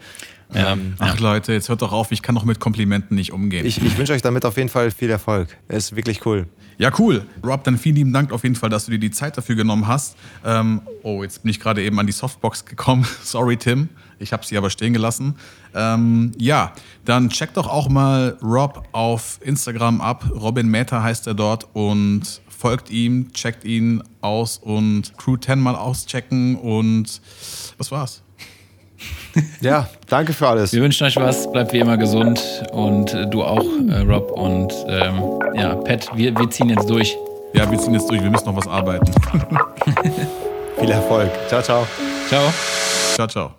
Ja, 0.54 0.74
Ähm, 0.74 0.96
Ach 1.00 1.20
Leute, 1.20 1.54
jetzt 1.54 1.70
hört 1.70 1.82
doch 1.82 1.92
auf, 1.92 2.12
ich 2.12 2.22
kann 2.22 2.36
doch 2.36 2.44
mit 2.44 2.60
Komplimenten 2.60 3.16
nicht 3.16 3.32
umgehen. 3.32 3.66
ich 3.66 3.84
ich 3.84 3.98
wünsche 3.98 4.14
euch 4.14 4.22
damit 4.22 4.46
auf 4.46 4.58
jeden 4.58 4.70
Fall 4.70 4.92
viel 4.92 5.10
Erfolg. 5.10 5.58
Ist 5.68 5.96
wirklich 5.96 6.26
cool. 6.26 6.48
Ja, 6.80 6.92
cool. 6.98 7.26
Rob, 7.46 7.64
dann 7.66 7.78
vielen 7.78 7.96
lieben 7.96 8.14
Dank 8.14 8.32
auf 8.32 8.44
jeden 8.44 8.56
Fall, 8.56 8.70
dass 8.70 8.86
du 8.86 8.92
dir 8.92 9.00
die 9.00 9.12
Zeit 9.12 9.38
dafür 9.38 9.56
genommen 9.56 9.86
hast. 9.88 10.16
Ähm, 10.46 10.82
oh, 11.04 11.24
jetzt 11.24 11.44
bin 11.44 11.52
ich 11.52 11.60
gerade 11.60 11.84
eben 11.84 12.00
an 12.00 12.08
die 12.08 12.14
Softbox 12.14 12.66
gekommen. 12.66 13.06
Sorry, 13.24 13.58
Tim. 13.58 13.90
Ich 14.18 14.34
habe 14.34 14.46
sie 14.46 14.58
aber 14.58 14.70
stehen 14.70 14.94
gelassen. 14.94 15.36
Ähm, 15.76 16.32
ja, 16.38 16.74
dann 17.06 17.30
checkt 17.30 17.58
doch 17.58 17.68
auch 17.68 17.90
mal 17.90 18.38
Rob 18.42 18.88
auf 18.92 19.40
Instagram 19.44 20.02
ab. 20.02 20.30
Robin 20.34 20.68
Meta 20.68 21.04
heißt 21.04 21.28
er 21.28 21.34
dort 21.34 21.68
und 21.74 22.42
folgt 22.48 22.90
ihm, 22.92 23.32
checkt 23.34 23.66
ihn 23.66 24.02
aus 24.22 24.58
und 24.58 25.18
Crew 25.18 25.38
10 25.38 25.60
mal 25.60 25.76
auschecken 25.76 26.56
und 26.56 27.22
das 27.78 27.92
war's. 27.92 28.24
Ja, 29.62 29.90
danke 30.08 30.34
für 30.34 30.48
alles. 30.48 30.74
Wir 30.74 30.82
wünschen 30.82 31.06
euch 31.06 31.16
was, 31.16 31.52
bleibt 31.52 31.74
wie 31.74 31.80
immer 31.80 31.98
gesund 31.98 32.42
und 32.72 33.14
äh, 33.14 33.28
du 33.28 33.44
auch, 33.44 33.64
äh, 33.90 34.00
Rob. 34.00 34.32
Und 34.32 34.74
ähm, 34.88 35.22
ja, 35.54 35.76
Pat, 35.76 36.10
wir, 36.16 36.36
wir 36.38 36.50
ziehen 36.50 36.70
jetzt 36.70 36.90
durch. 36.90 37.16
Ja, 37.54 37.70
wir 37.70 37.78
ziehen 37.78 37.94
jetzt 37.94 38.10
durch, 38.10 38.22
wir 38.22 38.30
müssen 38.30 38.46
noch 38.46 38.56
was 38.56 38.68
arbeiten. 38.68 39.12
Viel 40.80 40.92
Erfolg. 40.92 41.30
Ciao, 41.48 41.62
ciao. 41.62 41.88
Ciao. 42.28 42.54
ciao, 43.16 43.28
ciao. 43.28 43.52